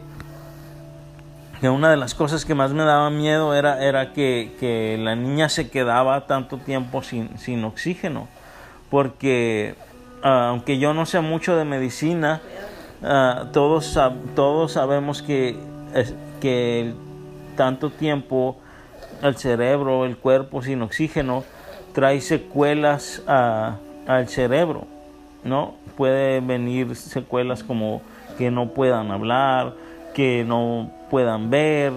que 1.65 1.69
una 1.71 1.89
de 1.89 1.97
las 1.97 2.13
cosas 2.13 2.45
que 2.45 2.53
más 2.53 2.73
me 2.73 2.83
daba 2.83 3.09
miedo 3.09 3.55
era, 3.55 3.83
era 3.83 4.13
que, 4.13 4.99
la 4.99 5.15
niña 5.15 5.49
se 5.49 5.71
quedaba 5.71 6.27
tanto 6.27 6.59
tiempo 6.59 7.01
sin, 7.01 7.65
oxígeno, 7.65 8.27
porque 8.91 9.73
ah, 10.21 10.49
aunque 10.49 10.77
yo 10.77 10.93
no 10.93 11.07
sé 11.07 11.21
mucho 11.21 11.55
de 11.55 11.65
medicina, 11.65 12.39
ah, 13.01 13.45
todos, 13.51 13.99
todos 14.35 14.73
sabemos 14.73 15.23
que, 15.23 15.57
que 16.39 16.93
tanto 17.57 17.89
tiempo 17.89 18.57
el 19.23 19.35
cerebro, 19.35 20.05
el 20.05 20.17
cuerpo 20.17 20.61
sin 20.61 20.83
oxígeno, 20.83 21.43
trae 21.93 22.21
secuelas 22.21 23.23
al 23.25 24.27
cerebro, 24.27 24.85
¿no? 25.43 25.73
Puede 25.97 26.41
venir 26.41 26.95
secuelas 26.95 27.63
como 27.63 28.03
que 28.37 28.51
no 28.51 28.69
puedan 28.69 29.09
hablar, 29.09 29.73
que 30.13 30.45
no 30.47 30.91
puedan 31.15 31.49
ver, 31.49 31.93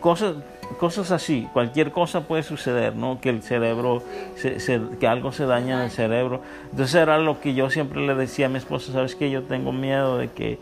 cosas, 0.00 0.36
cosas 0.80 1.10
así, 1.10 1.46
cualquier 1.52 1.90
cosa 1.90 2.22
puede 2.22 2.42
suceder, 2.42 2.96
¿no? 2.96 3.20
Que 3.20 3.28
el 3.28 3.42
cerebro, 3.42 4.02
que 4.98 5.06
algo 5.06 5.32
se 5.32 5.44
daña 5.44 5.74
en 5.74 5.80
el 5.82 5.90
cerebro. 5.90 6.40
Entonces 6.70 6.94
era 6.94 7.18
lo 7.18 7.40
que 7.42 7.52
yo 7.52 7.68
siempre 7.68 8.00
le 8.00 8.14
decía 8.14 8.46
a 8.46 8.48
mi 8.48 8.56
esposa, 8.56 8.90
sabes 8.90 9.16
que 9.16 9.30
yo 9.30 9.42
tengo 9.42 9.70
miedo 9.70 10.16
de 10.16 10.30
que, 10.30 10.58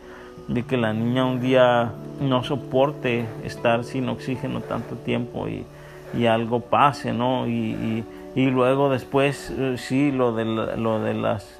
de 0.49 0.65
que 0.65 0.77
la 0.79 0.93
niña 0.93 1.25
un 1.25 1.41
día 1.41 1.93
no 2.21 2.43
soporte 2.43 3.25
estar 3.45 3.85
sin 3.85 4.09
oxígeno 4.09 4.63
tanto 4.63 4.97
tiempo 4.97 5.47
y, 5.47 5.65
y 6.13 6.27
algo 6.27 6.59
pase, 6.59 7.13
¿no? 7.13 7.47
Y, 7.47 8.05
y, 8.35 8.47
luego 8.47 8.91
después, 8.91 9.55
eh, 9.57 9.77
sí, 9.79 10.11
lo 10.11 10.35
de, 10.35 10.45
lo 10.45 10.99
de 10.99 11.15
las, 11.15 11.57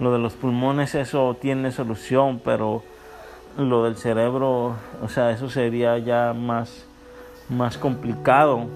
lo 0.00 0.12
de 0.12 0.18
los 0.18 0.32
pulmones, 0.32 0.96
eso 0.96 1.36
tiene 1.40 1.70
solución, 1.70 2.40
pero 2.44 2.82
lo 3.56 3.84
del 3.84 3.96
cerebro, 3.96 4.76
o 5.02 5.08
sea, 5.08 5.30
eso 5.30 5.48
sería 5.48 5.98
ya 5.98 6.32
más, 6.32 6.86
más 7.48 7.78
complicado. 7.78 8.66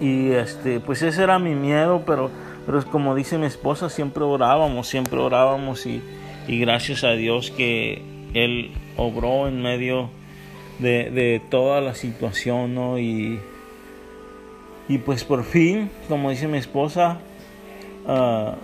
Y 0.00 0.30
este, 0.30 0.80
pues 0.80 1.02
ese 1.02 1.22
era 1.22 1.38
mi 1.38 1.54
miedo, 1.54 2.02
pero, 2.06 2.30
pero 2.66 2.84
como 2.86 3.14
dice 3.14 3.36
mi 3.38 3.46
esposa, 3.46 3.88
siempre 3.88 4.22
orábamos, 4.22 4.86
siempre 4.86 5.18
orábamos 5.18 5.86
y, 5.86 6.02
gracias 6.46 7.04
a 7.04 7.12
Dios 7.12 7.50
que 7.50 8.02
Él 8.32 8.72
obró 8.96 9.48
en 9.48 9.60
medio 9.60 10.08
de, 10.78 11.42
toda 11.50 11.80
la 11.80 11.94
situación, 11.94 12.74
¿no? 12.74 12.98
Y, 12.98 13.40
y 14.88 14.98
pues 14.98 15.24
por 15.24 15.44
fin, 15.44 15.90
como 16.08 16.30
dice 16.30 16.46
mi 16.46 16.58
esposa, 16.58 17.18
ah, 18.06 18.54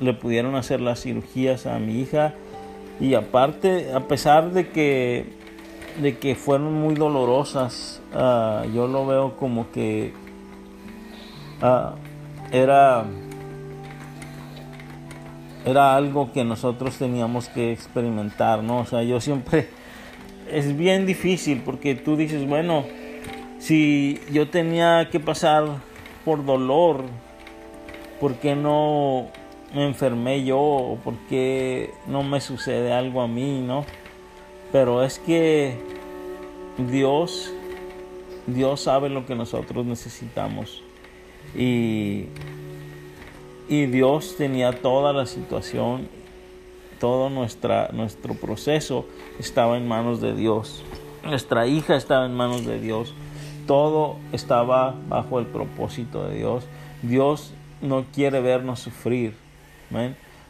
le 0.00 0.12
pudieron 0.12 0.54
hacer 0.54 0.80
las 0.80 1.00
cirugías 1.00 1.66
a 1.66 1.78
mi 1.78 2.00
hija 2.00 2.34
y 3.00 3.14
aparte, 3.14 3.92
a 3.92 4.00
pesar 4.00 4.52
de 4.52 4.68
que, 4.68 5.26
de 6.00 6.18
que 6.18 6.34
fueron 6.34 6.72
muy 6.74 6.94
dolorosas, 6.94 8.00
ah, 8.14 8.64
yo 8.72 8.86
lo 8.86 9.06
veo 9.06 9.36
como 9.36 9.70
que 9.72 10.12
ah, 11.60 11.94
era, 12.52 13.04
era 15.64 15.96
algo 15.96 16.32
que 16.32 16.44
nosotros 16.44 16.96
teníamos 16.96 17.48
que 17.48 17.72
experimentar, 17.72 18.62
¿no? 18.62 18.80
O 18.80 18.86
sea, 18.86 19.02
yo 19.02 19.20
siempre, 19.20 19.68
es 20.50 20.76
bien 20.76 21.04
difícil 21.04 21.62
porque 21.64 21.96
tú 21.96 22.16
dices, 22.16 22.46
bueno, 22.46 22.84
si 23.58 24.20
yo 24.30 24.48
tenía 24.48 25.08
que 25.10 25.18
pasar 25.18 25.64
por 26.24 26.44
dolor, 26.44 27.04
¿por 28.20 28.34
qué 28.34 28.54
no 28.54 29.26
me 29.74 29.86
enfermé 29.86 30.44
yo 30.44 30.58
o 30.58 30.96
por 30.96 31.14
qué 31.28 31.92
no 32.06 32.22
me 32.22 32.40
sucede 32.40 32.92
algo 32.92 33.22
a 33.22 33.28
mí, 33.28 33.60
¿no? 33.60 33.84
Pero 34.72 35.02
es 35.02 35.18
que 35.18 35.76
Dios, 36.78 37.52
Dios 38.46 38.80
sabe 38.80 39.08
lo 39.08 39.26
que 39.26 39.34
nosotros 39.34 39.84
necesitamos. 39.86 40.82
Y, 41.54 42.26
y 43.68 43.86
Dios 43.86 44.36
tenía 44.36 44.72
toda 44.80 45.12
la 45.12 45.26
situación 45.26 46.08
todo 47.04 47.28
nuestra, 47.28 47.90
nuestro 47.92 48.32
proceso 48.32 49.04
estaba 49.38 49.76
en 49.76 49.86
manos 49.86 50.22
de 50.22 50.34
Dios. 50.34 50.82
Nuestra 51.22 51.66
hija 51.66 51.96
estaba 51.96 52.24
en 52.24 52.34
manos 52.34 52.64
de 52.64 52.80
Dios. 52.80 53.14
Todo 53.66 54.16
estaba 54.32 54.94
bajo 55.08 55.38
el 55.38 55.44
propósito 55.44 56.26
de 56.26 56.36
Dios. 56.36 56.64
Dios 57.02 57.52
no 57.82 58.06
quiere 58.10 58.40
vernos 58.40 58.80
sufrir. 58.80 59.43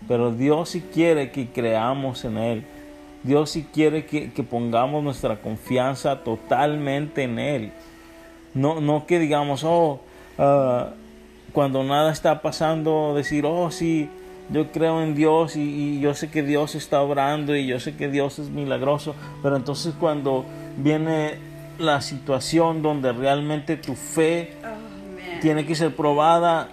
Pero 0.06 0.32
Dios 0.32 0.70
sí 0.70 0.82
quiere 0.92 1.30
que 1.30 1.48
creamos 1.48 2.24
en 2.24 2.38
Él. 2.38 2.64
Dios 3.22 3.50
sí 3.50 3.66
quiere 3.72 4.04
que, 4.04 4.28
pongamos 4.42 5.02
nuestra 5.02 5.40
confianza 5.40 6.22
totalmente 6.22 7.22
en 7.22 7.38
Él. 7.38 7.72
No, 8.52 8.80
no 8.80 9.06
que 9.06 9.18
digamos, 9.18 9.64
oh, 9.64 10.00
ah, 10.38 10.90
cuando 11.52 11.82
nada 11.84 12.12
está 12.12 12.42
pasando, 12.42 13.14
decir, 13.16 13.46
oh, 13.46 13.70
sí, 13.70 14.10
yo 14.50 14.70
creo 14.72 15.02
en 15.02 15.14
Dios 15.14 15.56
y, 15.56 16.00
yo 16.00 16.14
sé 16.14 16.30
que 16.30 16.42
Dios 16.42 16.74
está 16.74 17.00
obrando 17.00 17.56
y 17.56 17.66
yo 17.66 17.80
sé 17.80 17.96
que 17.96 18.08
Dios 18.08 18.38
es 18.38 18.50
milagroso, 18.50 19.14
pero 19.42 19.56
entonces 19.56 19.94
cuando 19.98 20.44
viene 20.76 21.36
la 21.78 22.02
situación 22.02 22.82
donde 22.82 23.12
realmente 23.12 23.76
tu 23.76 23.94
fe 23.94 24.52
oh, 24.62 25.40
tiene 25.40 25.64
que 25.64 25.74
ser 25.74 25.96
probada, 25.96 26.68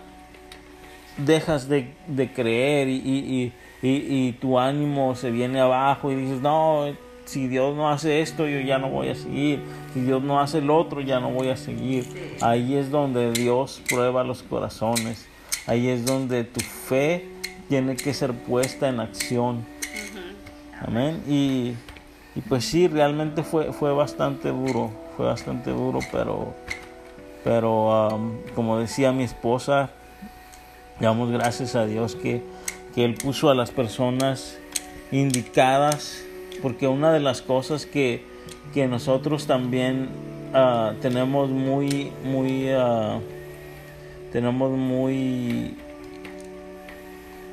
dejas 1.25 1.67
de, 1.67 1.93
creer 2.35 2.87
y, 2.87 3.51
y, 3.81 4.31
tu 4.33 4.59
ánimo 4.59 5.15
se 5.15 5.31
viene 5.31 5.59
abajo 5.59 6.11
y 6.11 6.15
dices, 6.15 6.41
no, 6.41 6.85
si 7.25 7.47
Dios 7.47 7.75
no 7.75 7.89
hace 7.89 8.21
esto, 8.21 8.47
yo 8.47 8.59
ya 8.59 8.77
no 8.77 8.89
voy 8.89 9.09
a 9.09 9.15
seguir. 9.15 9.61
Si 9.93 10.01
Dios 10.01 10.21
no 10.21 10.39
hace 10.39 10.57
el 10.57 10.69
otro, 10.69 11.01
ya 11.01 11.19
no 11.19 11.31
voy 11.31 11.49
a 11.49 11.57
seguir. 11.57 12.37
Ahí 12.41 12.75
es 12.75 12.91
donde 12.91 13.31
Dios 13.31 13.81
prueba 13.89 14.23
los 14.23 14.43
corazones. 14.43 15.27
Ahí 15.65 15.87
es 15.87 16.05
donde 16.05 16.43
tu 16.43 16.59
fe 16.59 17.25
tiene 17.69 17.95
que 17.95 18.13
ser 18.13 18.33
puesta 18.33 18.89
en 18.89 18.99
acción. 18.99 19.65
Amén. 20.85 21.21
Y, 21.27 21.73
pues 22.49 22.65
sí, 22.65 22.87
realmente 22.87 23.43
fue, 23.43 23.71
fue 23.71 23.93
bastante 23.93 24.49
duro. 24.49 24.91
Fue 25.15 25.25
bastante 25.25 25.71
duro, 25.71 25.99
pero, 26.11 26.53
pero 27.43 28.09
um, 28.09 28.33
como 28.55 28.79
decía 28.79 29.11
mi 29.11 29.23
esposa, 29.23 29.91
Damos 31.01 31.31
gracias 31.31 31.75
a 31.75 31.87
Dios 31.87 32.15
que, 32.15 32.43
Él 32.95 33.15
puso 33.15 33.49
a 33.49 33.55
las 33.55 33.71
personas 33.71 34.59
indicadas, 35.11 36.23
porque 36.61 36.87
una 36.87 37.11
de 37.11 37.19
las 37.19 37.41
cosas 37.41 37.87
que, 37.87 38.23
nosotros 38.75 39.47
también 39.47 40.09
ah, 40.53 40.93
tenemos 41.01 41.49
muy, 41.49 42.11
muy, 42.23 42.69
ah, 42.69 43.19
tenemos 44.31 44.77
muy 44.77 45.75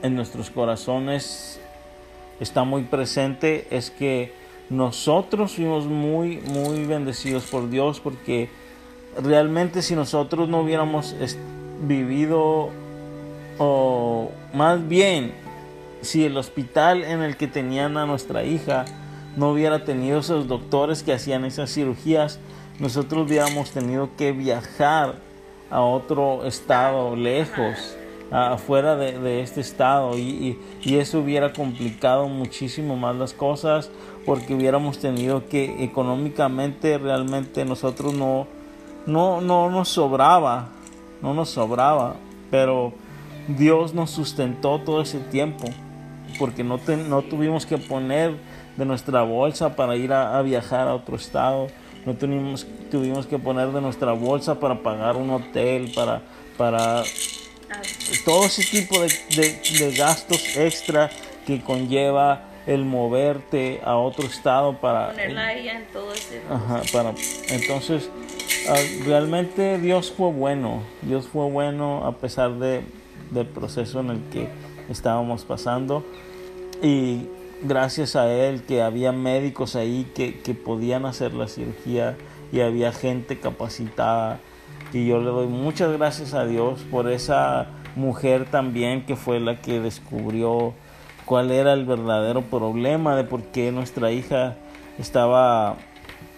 en 0.03 0.15
nuestros 0.15 0.51
corazones, 0.51 1.59
está 2.41 2.65
muy 2.65 2.83
presente, 2.83 3.67
es 3.71 3.91
que 3.91 4.35
nosotros 4.69 5.55
fuimos 5.55 5.87
muy, 5.87 6.37
muy 6.37 6.85
bendecidos 6.85 7.45
por 7.45 7.71
Dios, 7.71 7.99
porque 7.99 8.51
realmente 9.19 9.81
si 9.81 9.95
nosotros 9.95 10.51
no 10.51 10.61
hubiéramos 10.61 11.17
vivido 11.81 12.71
o 13.59 14.31
más 14.55 14.87
bien 14.89 15.33
si 16.01 16.25
el 16.25 16.37
hospital 16.37 17.05
en 17.05 17.23
el 17.23 17.37
que 17.37 17.49
tenían 17.49 17.97
a 17.97 18.07
nuestra 18.07 18.45
hija 18.45 18.85
no 19.37 19.51
hubiera 19.51 19.85
tenido 19.85 20.21
esos 20.21 20.49
doctores 20.49 21.03
que 21.03 21.13
hacían 21.13 21.45
esas 21.45 21.73
cirugías, 21.73 22.41
nosotros 22.79 23.27
hubiéramos 23.27 23.71
tenido 23.71 24.11
que 24.17 24.33
viajar 24.33 25.17
a 25.71 25.81
otro 25.81 26.45
estado 26.45 27.15
lejos, 27.15 27.97
afuera 28.31 28.97
de, 28.97 29.41
este 29.41 29.61
estado, 29.61 30.17
y, 30.19 30.59
eso 30.85 31.21
hubiera 31.21 31.53
complicado 31.53 32.29
muchísimo 32.29 32.97
más 32.97 33.17
las 33.17 33.33
cosas 33.33 33.91
porque 34.27 34.55
hubiéramos 34.55 34.99
tenido 34.99 35.49
que 35.49 35.83
económicamente 35.85 36.99
realmente 36.99 37.65
nosotros 37.65 38.13
no, 38.15 38.47
no, 39.07 39.41
no 39.41 39.71
nos 39.71 39.89
sobraba, 39.89 40.69
no 41.23 41.33
nos 41.33 41.51
sobraba, 41.51 42.17
pero 42.51 42.93
Dios 43.49 43.95
nos 43.95 44.11
sustentó 44.11 44.79
todo 44.81 45.01
ese 45.01 45.19
tiempo, 45.19 45.65
porque 46.39 46.63
no, 46.63 46.79
no 47.09 47.23
tuvimos 47.23 47.65
que 47.65 47.79
poner 47.79 48.35
de 48.77 48.85
nuestra 48.85 49.23
bolsa 49.23 49.75
para 49.75 49.97
ir 49.97 50.13
a, 50.13 50.41
viajar 50.43 50.87
a 50.87 50.95
otro 50.95 51.17
estado, 51.17 51.69
no 52.05 52.15
tuvimos, 52.15 52.67
tuvimos 52.91 53.27
que 53.27 53.39
poner 53.39 53.69
de 53.69 53.81
nuestra 53.81 54.13
bolsa 54.13 54.61
para 54.61 54.83
pagar 54.83 55.17
un 55.17 55.31
hotel, 55.31 55.91
para, 55.95 56.21
para 56.57 57.03
todo 58.25 58.47
ese 58.47 58.63
tipo 58.65 59.01
de, 59.01 59.95
gastos 59.97 60.57
extra 60.57 61.11
que 61.47 61.61
conlleva 61.61 62.43
el 62.67 62.85
moverte 62.85 63.81
a 63.83 63.97
otro 63.97 64.27
estado 64.27 64.75
para 64.75 65.09
ponerla 65.09 65.55
en 65.55 65.87
todo 65.87 66.13
ese 66.13 66.43
ajá, 66.51 66.83
para 66.93 67.15
entonces 67.49 68.11
ah, 68.69 68.77
realmente 69.07 69.79
Dios 69.79 70.13
fue 70.15 70.31
bueno. 70.31 70.83
Dios 71.01 71.27
fue 71.27 71.47
bueno 71.47 72.05
a 72.07 72.13
pesar 72.13 72.53
de 72.59 72.83
del 73.31 73.47
proceso 73.47 74.01
en 74.01 74.11
el 74.11 74.21
que 74.31 74.49
estábamos 74.89 75.45
pasando 75.45 76.05
y 76.83 77.27
gracias 77.63 78.17
a 78.17 78.33
él 78.33 78.63
que 78.63 78.83
había 78.83 79.13
médicos 79.13 79.77
ahí 79.77 80.11
que, 80.15 80.41
que 80.41 80.55
podían 80.55 81.07
hacer 81.07 81.35
la 81.35 81.49
cirugía 81.49 82.17
y 82.53 82.61
había 82.61 82.93
gente 82.93 83.39
capacitada 83.39 84.39
y 84.93 85.07
yo 85.07 85.19
le 85.19 85.27
doy 85.27 85.47
muchas 85.47 85.93
gracias 85.93 86.35
a 86.35 86.45
Dios 86.47 86.81
por 86.91 87.11
esa 87.11 87.69
mujer 87.97 88.47
también 88.51 89.05
que 89.05 89.17
fue 89.17 89.41
la 89.41 89.61
que 89.61 89.81
descubrió 89.81 90.73
cuál 91.25 91.51
era 91.51 91.75
el 91.75 91.85
verdadero 91.85 92.43
problema 92.43 93.15
de 93.15 93.25
por 93.25 93.43
qué 93.43 93.71
nuestra 93.71 94.11
hija 94.13 94.57
estaba 94.99 95.77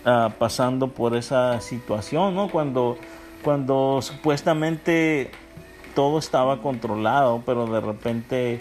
ah, 0.04 0.30
pasando 0.38 0.88
por 0.88 1.16
esa 1.16 1.60
situación, 1.60 2.34
¿no? 2.34 2.50
Cuando, 2.50 2.98
cuando 3.42 4.00
supuestamente 4.02 5.30
todo 5.94 6.18
estaba 6.18 6.58
controlado, 6.58 7.42
pero 7.44 7.66
de 7.66 7.80
repente 7.80 8.60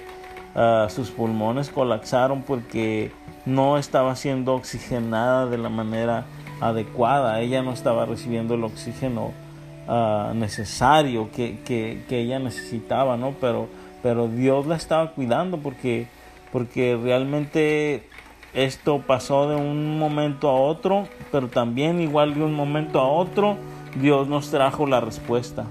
ah, 0.55 0.87
sus 0.89 1.09
pulmones 1.09 1.69
colapsaron 1.69 2.43
porque 2.43 3.11
no 3.45 3.77
estaba 3.77 4.15
siendo 4.15 4.55
oxigenada 4.55 5.45
de 5.47 5.57
la 5.57 5.69
manera 5.69 6.25
adecuada. 6.61 7.39
Ella 7.41 7.61
no 7.61 7.73
estaba 7.73 8.05
recibiendo 8.05 8.55
el 8.55 8.63
oxígeno 8.63 9.31
ah, 9.87 10.33
necesario 10.35 11.29
que, 11.31 11.59
que, 11.65 12.03
ella 12.09 12.39
necesitaba, 12.39 13.17
¿no? 13.17 13.33
Pero, 13.39 13.67
pero 14.03 14.27
Dios 14.27 14.67
la 14.67 14.75
estaba 14.75 15.11
cuidando 15.11 15.57
porque, 15.57 16.07
porque 16.51 16.99
realmente 17.01 18.07
esto 18.53 19.03
pasó 19.05 19.49
de 19.49 19.55
un 19.55 19.99
momento 19.99 20.49
a 20.49 20.59
otro, 20.59 21.07
pero 21.31 21.47
también 21.47 22.01
igual 22.01 22.33
de 22.33 22.43
un 22.43 22.53
momento 22.53 22.99
a 22.99 23.07
otro, 23.07 23.57
Dios 23.99 24.27
nos 24.27 24.51
trajo 24.51 24.85
la 24.85 24.99
respuesta 24.99 25.65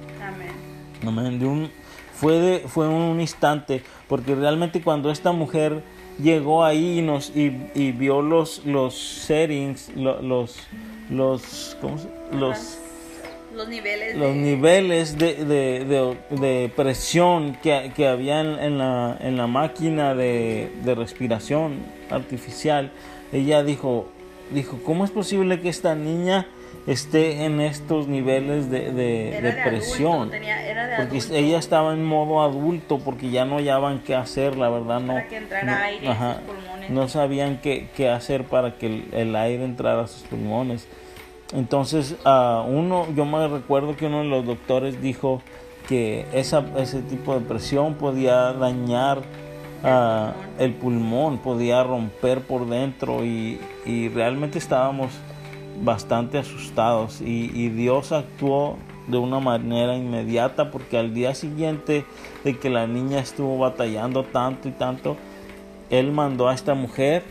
un, 1.04 1.70
fue, 2.14 2.38
de, 2.38 2.58
fue 2.60 2.88
un 2.88 3.20
instante, 3.20 3.82
porque 4.08 4.34
realmente 4.34 4.82
cuando 4.82 5.10
esta 5.10 5.32
mujer 5.32 5.82
llegó 6.22 6.64
ahí 6.64 6.98
y, 6.98 7.02
nos, 7.02 7.32
y, 7.34 7.50
vio 7.92 8.22
los, 8.22 8.64
los 8.64 8.94
settings, 8.98 9.90
los, 9.94 10.22
los, 11.10 11.76
los, 12.32 12.78
los 13.54 13.68
niveles 13.68 14.16
los 14.16 14.28
de... 14.28 14.34
niveles 14.34 15.18
de, 15.18 15.44
de, 15.44 16.16
de, 16.30 16.72
presión 16.74 17.56
que, 17.62 17.92
que 17.94 18.06
había 18.06 18.40
en, 18.40 18.78
la, 18.78 19.16
en 19.20 19.36
la 19.36 19.46
máquina 19.46 20.14
de, 20.14 20.70
de 20.84 20.94
respiración 20.94 21.78
artificial, 22.10 22.90
ella 23.32 23.62
dijo, 23.62 24.08
dijo, 24.52 24.78
¿cómo 24.84 25.04
es 25.04 25.10
posible 25.10 25.60
que 25.60 25.68
esta 25.68 25.94
niña 25.94 26.46
esté 26.88 27.44
en 27.44 27.60
estos 27.60 28.08
niveles 28.08 28.70
de, 28.70 28.90
de, 28.92 29.52
presión. 29.62 30.30
porque 30.96 31.20
ella 31.32 31.58
estaba 31.58 31.92
en 31.92 32.02
modo 32.02 32.42
adulto 32.42 32.98
porque 32.98 33.30
ya 33.30 33.44
no 33.44 33.56
hallaban 33.56 34.00
qué 34.00 34.14
hacer, 34.14 34.56
la 34.56 34.70
verdad 34.70 35.00
no. 35.00 35.14
no, 36.88 37.08
sabían 37.08 37.60
qué, 37.62 37.88
qué, 37.94 38.08
hacer 38.08 38.44
para 38.44 38.76
que 38.76 39.04
el, 39.12 39.36
aire 39.36 39.64
entrara 39.64 40.02
a 40.02 40.06
sus 40.06 40.22
pulmones. 40.22 40.88
Entonces, 41.52 42.16
uh, 42.24 42.62
uno, 42.66 43.06
yo 43.14 43.26
me 43.26 43.46
recuerdo 43.48 43.94
que 43.94 44.06
uno 44.06 44.20
de 44.20 44.28
los 44.28 44.46
doctores 44.46 45.00
dijo 45.02 45.42
que 45.88 46.26
esa, 46.32 46.64
ese 46.78 47.02
tipo 47.02 47.38
de 47.38 47.40
presión 47.40 47.94
podía 47.94 48.52
dañar 48.54 49.20
el 50.58 50.72
pulmón, 50.74 51.38
podía 51.38 51.84
romper 51.84 52.40
por 52.40 52.66
dentro 52.66 53.24
y, 53.24 53.60
y 53.86 54.08
realmente 54.08 54.58
estábamos 54.58 55.12
bastante 55.82 56.38
asustados 56.38 57.20
y, 57.20 57.68
Dios 57.68 58.12
actuó 58.12 58.76
de 59.06 59.18
una 59.18 59.40
manera 59.40 59.96
inmediata 59.96 60.70
porque 60.70 60.98
al 60.98 61.14
día 61.14 61.34
siguiente 61.34 62.04
de 62.44 62.58
que 62.58 62.68
la 62.68 62.86
niña 62.86 63.20
estuvo 63.20 63.58
batallando 63.58 64.24
tanto 64.24 64.68
y 64.68 64.72
tanto, 64.72 65.16
Él 65.90 66.12
mandó 66.12 66.48
a 66.48 66.54
esta 66.54 66.74
mujer 66.74 67.22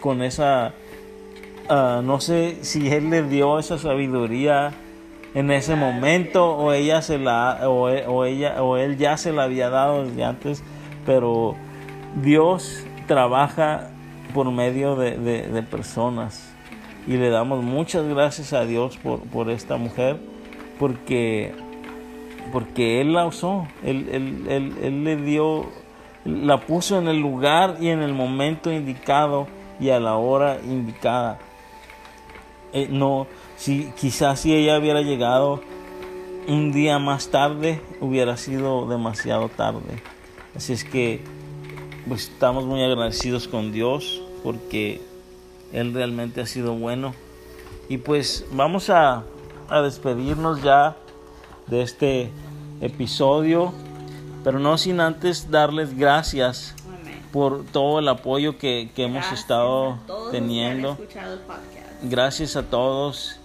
con 0.00 0.22
esa, 0.22 0.74
ah, 1.68 2.00
no 2.02 2.20
sé 2.20 2.58
si 2.62 2.88
Él 2.88 3.10
le 3.10 3.22
dio 3.22 3.58
esa 3.58 3.78
sabiduría 3.78 4.72
en 5.34 5.50
ese 5.50 5.76
momento 5.76 6.56
o 6.56 6.72
ella 6.72 7.02
se 7.02 7.18
la 7.18 7.68
o, 7.68 8.24
ella 8.24 8.62
o 8.62 8.78
él 8.78 8.96
ya 8.96 9.18
se 9.18 9.32
la 9.32 9.42
había 9.42 9.68
dado 9.68 10.06
desde 10.06 10.24
antes 10.24 10.62
pero 11.04 11.54
Dios 12.22 12.84
trabaja 13.06 13.90
por 14.34 14.50
medio 14.50 14.96
de, 14.96 15.64
personas. 15.70 16.52
Y 17.06 17.16
le 17.16 17.30
damos 17.30 17.62
muchas 17.62 18.06
gracias 18.06 18.52
a 18.52 18.64
Dios 18.64 18.96
por, 18.96 19.20
por 19.20 19.50
esta 19.50 19.76
mujer, 19.76 20.18
porque, 20.78 21.54
porque 22.52 23.00
Él 23.00 23.12
la 23.12 23.26
usó, 23.26 23.66
él, 23.84 24.08
él, 24.10 24.74
él, 24.82 25.04
le 25.04 25.16
dio, 25.16 25.66
la 26.24 26.60
puso 26.60 26.98
en 26.98 27.06
el 27.06 27.20
lugar 27.20 27.76
y 27.80 27.88
en 27.88 28.02
el 28.02 28.12
momento 28.12 28.72
indicado 28.72 29.46
y 29.78 29.90
a 29.90 30.00
la 30.00 30.16
hora 30.16 30.58
indicada. 30.64 31.38
Eh, 32.72 32.88
no, 32.90 33.26
si 33.56 33.92
quizás 33.96 34.40
si 34.40 34.54
ella 34.54 34.78
hubiera 34.78 35.02
llegado 35.02 35.62
un 36.48 36.72
día 36.72 36.98
más 36.98 37.30
tarde, 37.30 37.80
hubiera 38.00 38.36
sido 38.36 38.86
demasiado 38.88 39.48
tarde. 39.48 40.02
Así 40.54 40.72
es 40.72 40.84
que 40.84 41.20
pues 42.08 42.28
estamos 42.28 42.64
muy 42.64 42.82
agradecidos 42.82 43.48
con 43.48 43.72
Dios 43.72 44.22
porque 44.44 45.00
Él 45.76 45.92
realmente 45.92 46.40
ha 46.40 46.46
sido 46.46 46.74
bueno. 46.74 47.14
Y 47.90 47.98
pues 47.98 48.46
vamos 48.50 48.88
a, 48.88 49.24
a 49.68 49.82
despedirnos 49.82 50.62
ya 50.62 50.96
de 51.66 51.82
este 51.82 52.30
episodio, 52.80 53.74
pero 54.42 54.58
no 54.58 54.78
sin 54.78 55.00
antes 55.00 55.50
darles 55.50 55.94
gracias 55.94 56.74
por 57.30 57.66
todo 57.66 57.98
el 57.98 58.08
apoyo 58.08 58.56
que, 58.56 58.90
que 58.96 59.04
hemos 59.04 59.30
estado 59.30 59.98
teniendo. 60.30 60.96
Gracias 62.02 62.56
a 62.56 62.62
todos. 62.62 63.38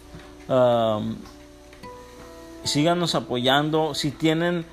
Um, 0.48 1.18
síganos 2.64 3.14
apoyando. 3.14 3.94
Si 3.94 4.10
tienen 4.10 4.66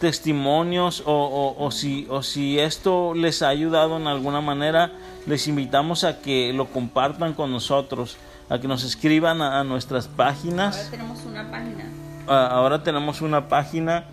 testimonios 0.00 1.02
o, 1.06 1.68
si, 1.70 2.06
o 2.10 2.22
si 2.22 2.58
esto 2.58 3.14
les 3.14 3.42
ha 3.42 3.48
ayudado 3.48 3.96
en 3.96 4.06
alguna 4.06 4.40
manera, 4.40 4.92
les 5.26 5.48
invitamos 5.48 6.04
a 6.04 6.20
que 6.20 6.52
lo 6.52 6.66
compartan 6.66 7.32
con 7.34 7.50
nosotros, 7.50 8.16
a 8.48 8.58
que 8.58 8.68
nos 8.68 8.84
escriban 8.84 9.40
a, 9.40 9.64
nuestras 9.64 10.06
páginas. 10.08 10.76
Ahora 10.76 10.90
tenemos 10.90 11.24
una 11.24 11.50
página. 11.50 11.84
Ah, 12.28 12.48
ahora 12.50 12.82
tenemos 12.82 13.20
una 13.22 13.48
página 13.48 14.04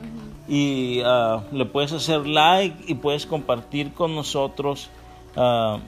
y 0.48 1.02
ah, 1.04 1.44
le 1.52 1.66
puedes 1.66 1.92
hacer 1.92 2.28
like 2.28 2.86
y 2.88 2.96
puedes 2.96 3.26
compartir 3.26 3.94
con 3.94 4.16
nosotros 4.16 4.90
ah, 5.36 5.80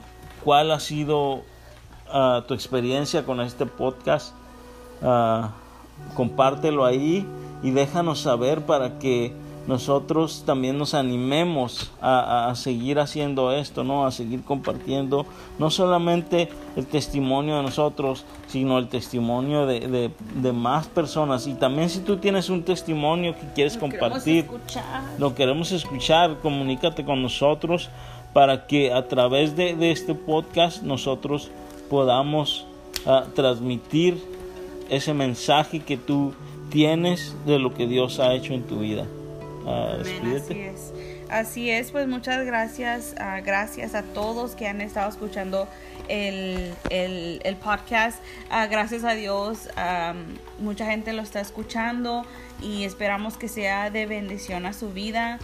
cuál 0.44 0.70
ha 0.72 0.80
sido 0.80 1.42
tu 2.46 2.54
experiencia 2.54 3.24
con 3.24 3.40
este 3.40 3.66
podcast. 3.66 4.32
compártelo 6.14 6.84
ahí 6.84 7.26
y 7.64 7.70
déjanos 7.72 8.20
saber 8.20 8.64
para 8.64 9.00
que 9.00 9.34
nosotros 9.66 10.44
también 10.46 10.78
nos 10.78 10.94
animemos 10.94 11.90
a, 12.00 12.52
seguir 12.54 13.00
haciendo 13.00 13.52
esto, 13.52 13.82
¿no? 13.82 14.06
A 14.06 14.12
seguir 14.12 14.42
compartiendo 14.42 15.26
no 15.58 15.70
solamente 15.70 16.48
el 16.76 16.86
testimonio 16.86 17.56
de 17.56 17.64
nosotros, 17.64 18.24
sino 18.46 18.78
el 18.78 18.88
testimonio 18.88 19.66
de, 19.66 20.12
más 20.52 20.86
personas. 20.86 21.48
Y 21.48 21.54
también 21.54 21.90
si 21.90 22.00
tú 22.00 22.18
tienes 22.18 22.48
un 22.48 22.62
testimonio 22.62 23.34
que 23.34 23.46
quieres 23.54 23.76
compartir, 23.76 24.46
lo 25.18 25.34
queremos 25.34 25.72
escuchar, 25.72 26.38
comunícate 26.40 27.04
con 27.04 27.20
nosotros 27.22 27.90
para 28.32 28.66
que 28.66 28.92
a 28.92 29.08
través 29.08 29.56
de, 29.56 29.90
este 29.90 30.14
podcast 30.14 30.82
nosotros 30.82 31.50
podamos 31.90 32.66
ah, 33.04 33.24
transmitir 33.34 34.22
ese 34.90 35.12
mensaje 35.12 35.80
que 35.80 35.96
tú 35.96 36.34
tienes 36.70 37.34
de 37.46 37.58
lo 37.58 37.74
que 37.74 37.86
Dios 37.86 38.20
ha 38.20 38.34
hecho 38.34 38.52
en 38.52 38.62
tu 38.62 38.80
vida. 38.80 39.06
Ah, 39.66 39.96
así 40.00 40.60
es. 40.60 40.92
Así 41.28 41.70
es, 41.70 41.90
pues 41.90 42.06
muchas 42.06 42.46
gracias, 42.46 43.14
uh, 43.18 43.44
gracias 43.44 43.96
a 43.96 44.02
todos 44.02 44.54
que 44.54 44.68
han 44.68 44.80
estado 44.80 45.10
escuchando 45.10 45.66
el, 46.08 46.72
el, 46.88 47.56
podcast. 47.56 48.22
Uh, 48.48 48.70
gracias 48.70 49.02
a 49.02 49.14
Dios, 49.14 49.68
mucha 50.60 50.86
gente 50.86 51.12
lo 51.12 51.22
está 51.22 51.40
escuchando 51.40 52.24
y 52.62 52.84
esperamos 52.84 53.36
que 53.36 53.48
sea 53.48 53.90
de 53.90 54.06
bendición 54.06 54.66
a 54.66 54.72
su 54.72 54.92
vida. 54.92 55.40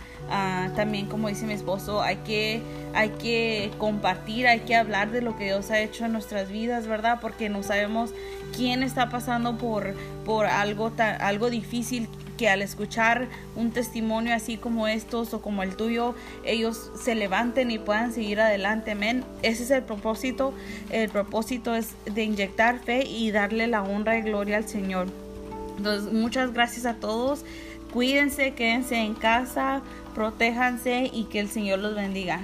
también, 0.77 1.07
como 1.07 1.27
dice 1.27 1.47
mi 1.47 1.55
esposo, 1.55 2.01
hay 2.01 2.16
que, 2.19 2.62
hay 2.94 3.09
que 3.11 3.73
compartir, 3.78 4.47
hay 4.47 4.61
que 4.61 4.77
hablar 4.77 5.11
de 5.11 5.20
lo 5.20 5.36
que 5.36 5.47
Dios 5.47 5.73
ha 5.73 5.81
hecho 5.81 6.05
en 6.05 6.12
nuestras 6.12 6.49
vidas, 6.49 6.86
¿verdad? 6.86 7.19
Porque 7.20 7.49
no 7.49 7.65
sabemos 7.65 8.15
quién 8.57 8.85
está 8.85 9.11
pasando 9.11 9.59
por, 9.59 9.94
por 10.24 10.47
algo, 10.47 10.93
algo 11.19 11.51
difícil 11.51 12.09
que 12.36 12.48
al 12.48 12.62
escuchar 12.62 13.28
un 13.56 13.70
testimonio 13.70 14.34
así 14.34 14.56
como 14.56 14.88
estos 14.88 15.34
o 15.34 15.42
como 15.42 15.62
el 15.62 15.76
tuyo, 15.76 16.14
ellos 16.44 16.90
se 16.94 17.14
levanten 17.14 17.70
y 17.70 17.78
puedan 17.78 18.12
seguir 18.12 18.40
adelante. 18.40 18.92
Amén. 18.92 19.24
Ese 19.42 19.64
es 19.64 19.70
el 19.70 19.82
propósito. 19.82 20.54
El 20.90 21.09
propósito 21.09 21.74
es 21.74 21.94
de 22.06 22.24
inyectar 22.24 22.78
fe 22.78 23.04
y 23.04 23.30
darle 23.30 23.66
la 23.66 23.82
honra 23.82 24.18
y 24.18 24.22
gloria 24.22 24.56
al 24.56 24.68
Señor. 24.68 25.09
Entonces, 25.76 26.12
muchas 26.12 26.52
gracias 26.52 26.86
a 26.86 26.94
todos. 26.94 27.44
Cuídense, 27.92 28.52
quédense 28.52 28.96
en 28.96 29.14
casa, 29.14 29.82
protéjanse 30.14 31.10
y 31.12 31.24
que 31.24 31.40
el 31.40 31.48
Señor 31.48 31.80
los 31.80 31.94
bendiga. 31.94 32.40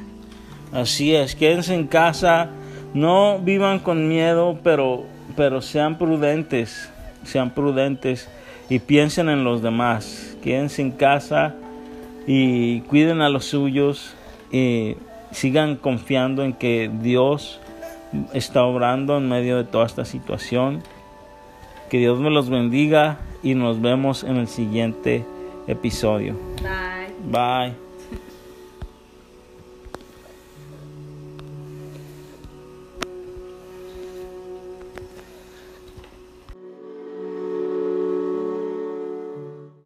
Así 0.72 1.14
es, 1.14 1.34
quédense 1.34 1.74
en 1.74 1.86
casa, 1.86 2.50
no 2.92 3.38
vivan 3.38 3.78
con 3.78 4.08
miedo, 4.08 4.58
pero, 4.62 5.06
pero 5.34 5.62
sean 5.62 5.96
prudentes, 5.96 6.90
sean 7.24 7.54
prudentes 7.54 8.28
y 8.68 8.78
piensen 8.78 9.28
en 9.28 9.44
los 9.44 9.62
demás. 9.62 10.36
Quédense 10.42 10.82
en 10.82 10.90
casa 10.92 11.54
y 12.26 12.80
cuiden 12.82 13.20
a 13.20 13.28
los 13.28 13.46
suyos 13.46 14.14
y 14.52 14.96
sigan 15.30 15.76
confiando 15.76 16.44
en 16.44 16.52
que 16.52 16.90
Dios 17.02 17.60
está 18.32 18.64
obrando 18.64 19.18
en 19.18 19.28
medio 19.28 19.56
de 19.56 19.64
toda 19.64 19.86
esta 19.86 20.04
situación. 20.04 20.82
Que 21.90 21.98
Dios 21.98 22.18
me 22.20 22.30
los 22.30 22.50
bendiga 22.50 23.18
y 23.42 23.54
nos 23.54 23.80
vemos 23.80 24.24
en 24.24 24.36
el 24.36 24.48
siguiente 24.48 25.24
episodio. 25.66 26.34
Bye. 26.62 27.30
Bye. 27.30 27.87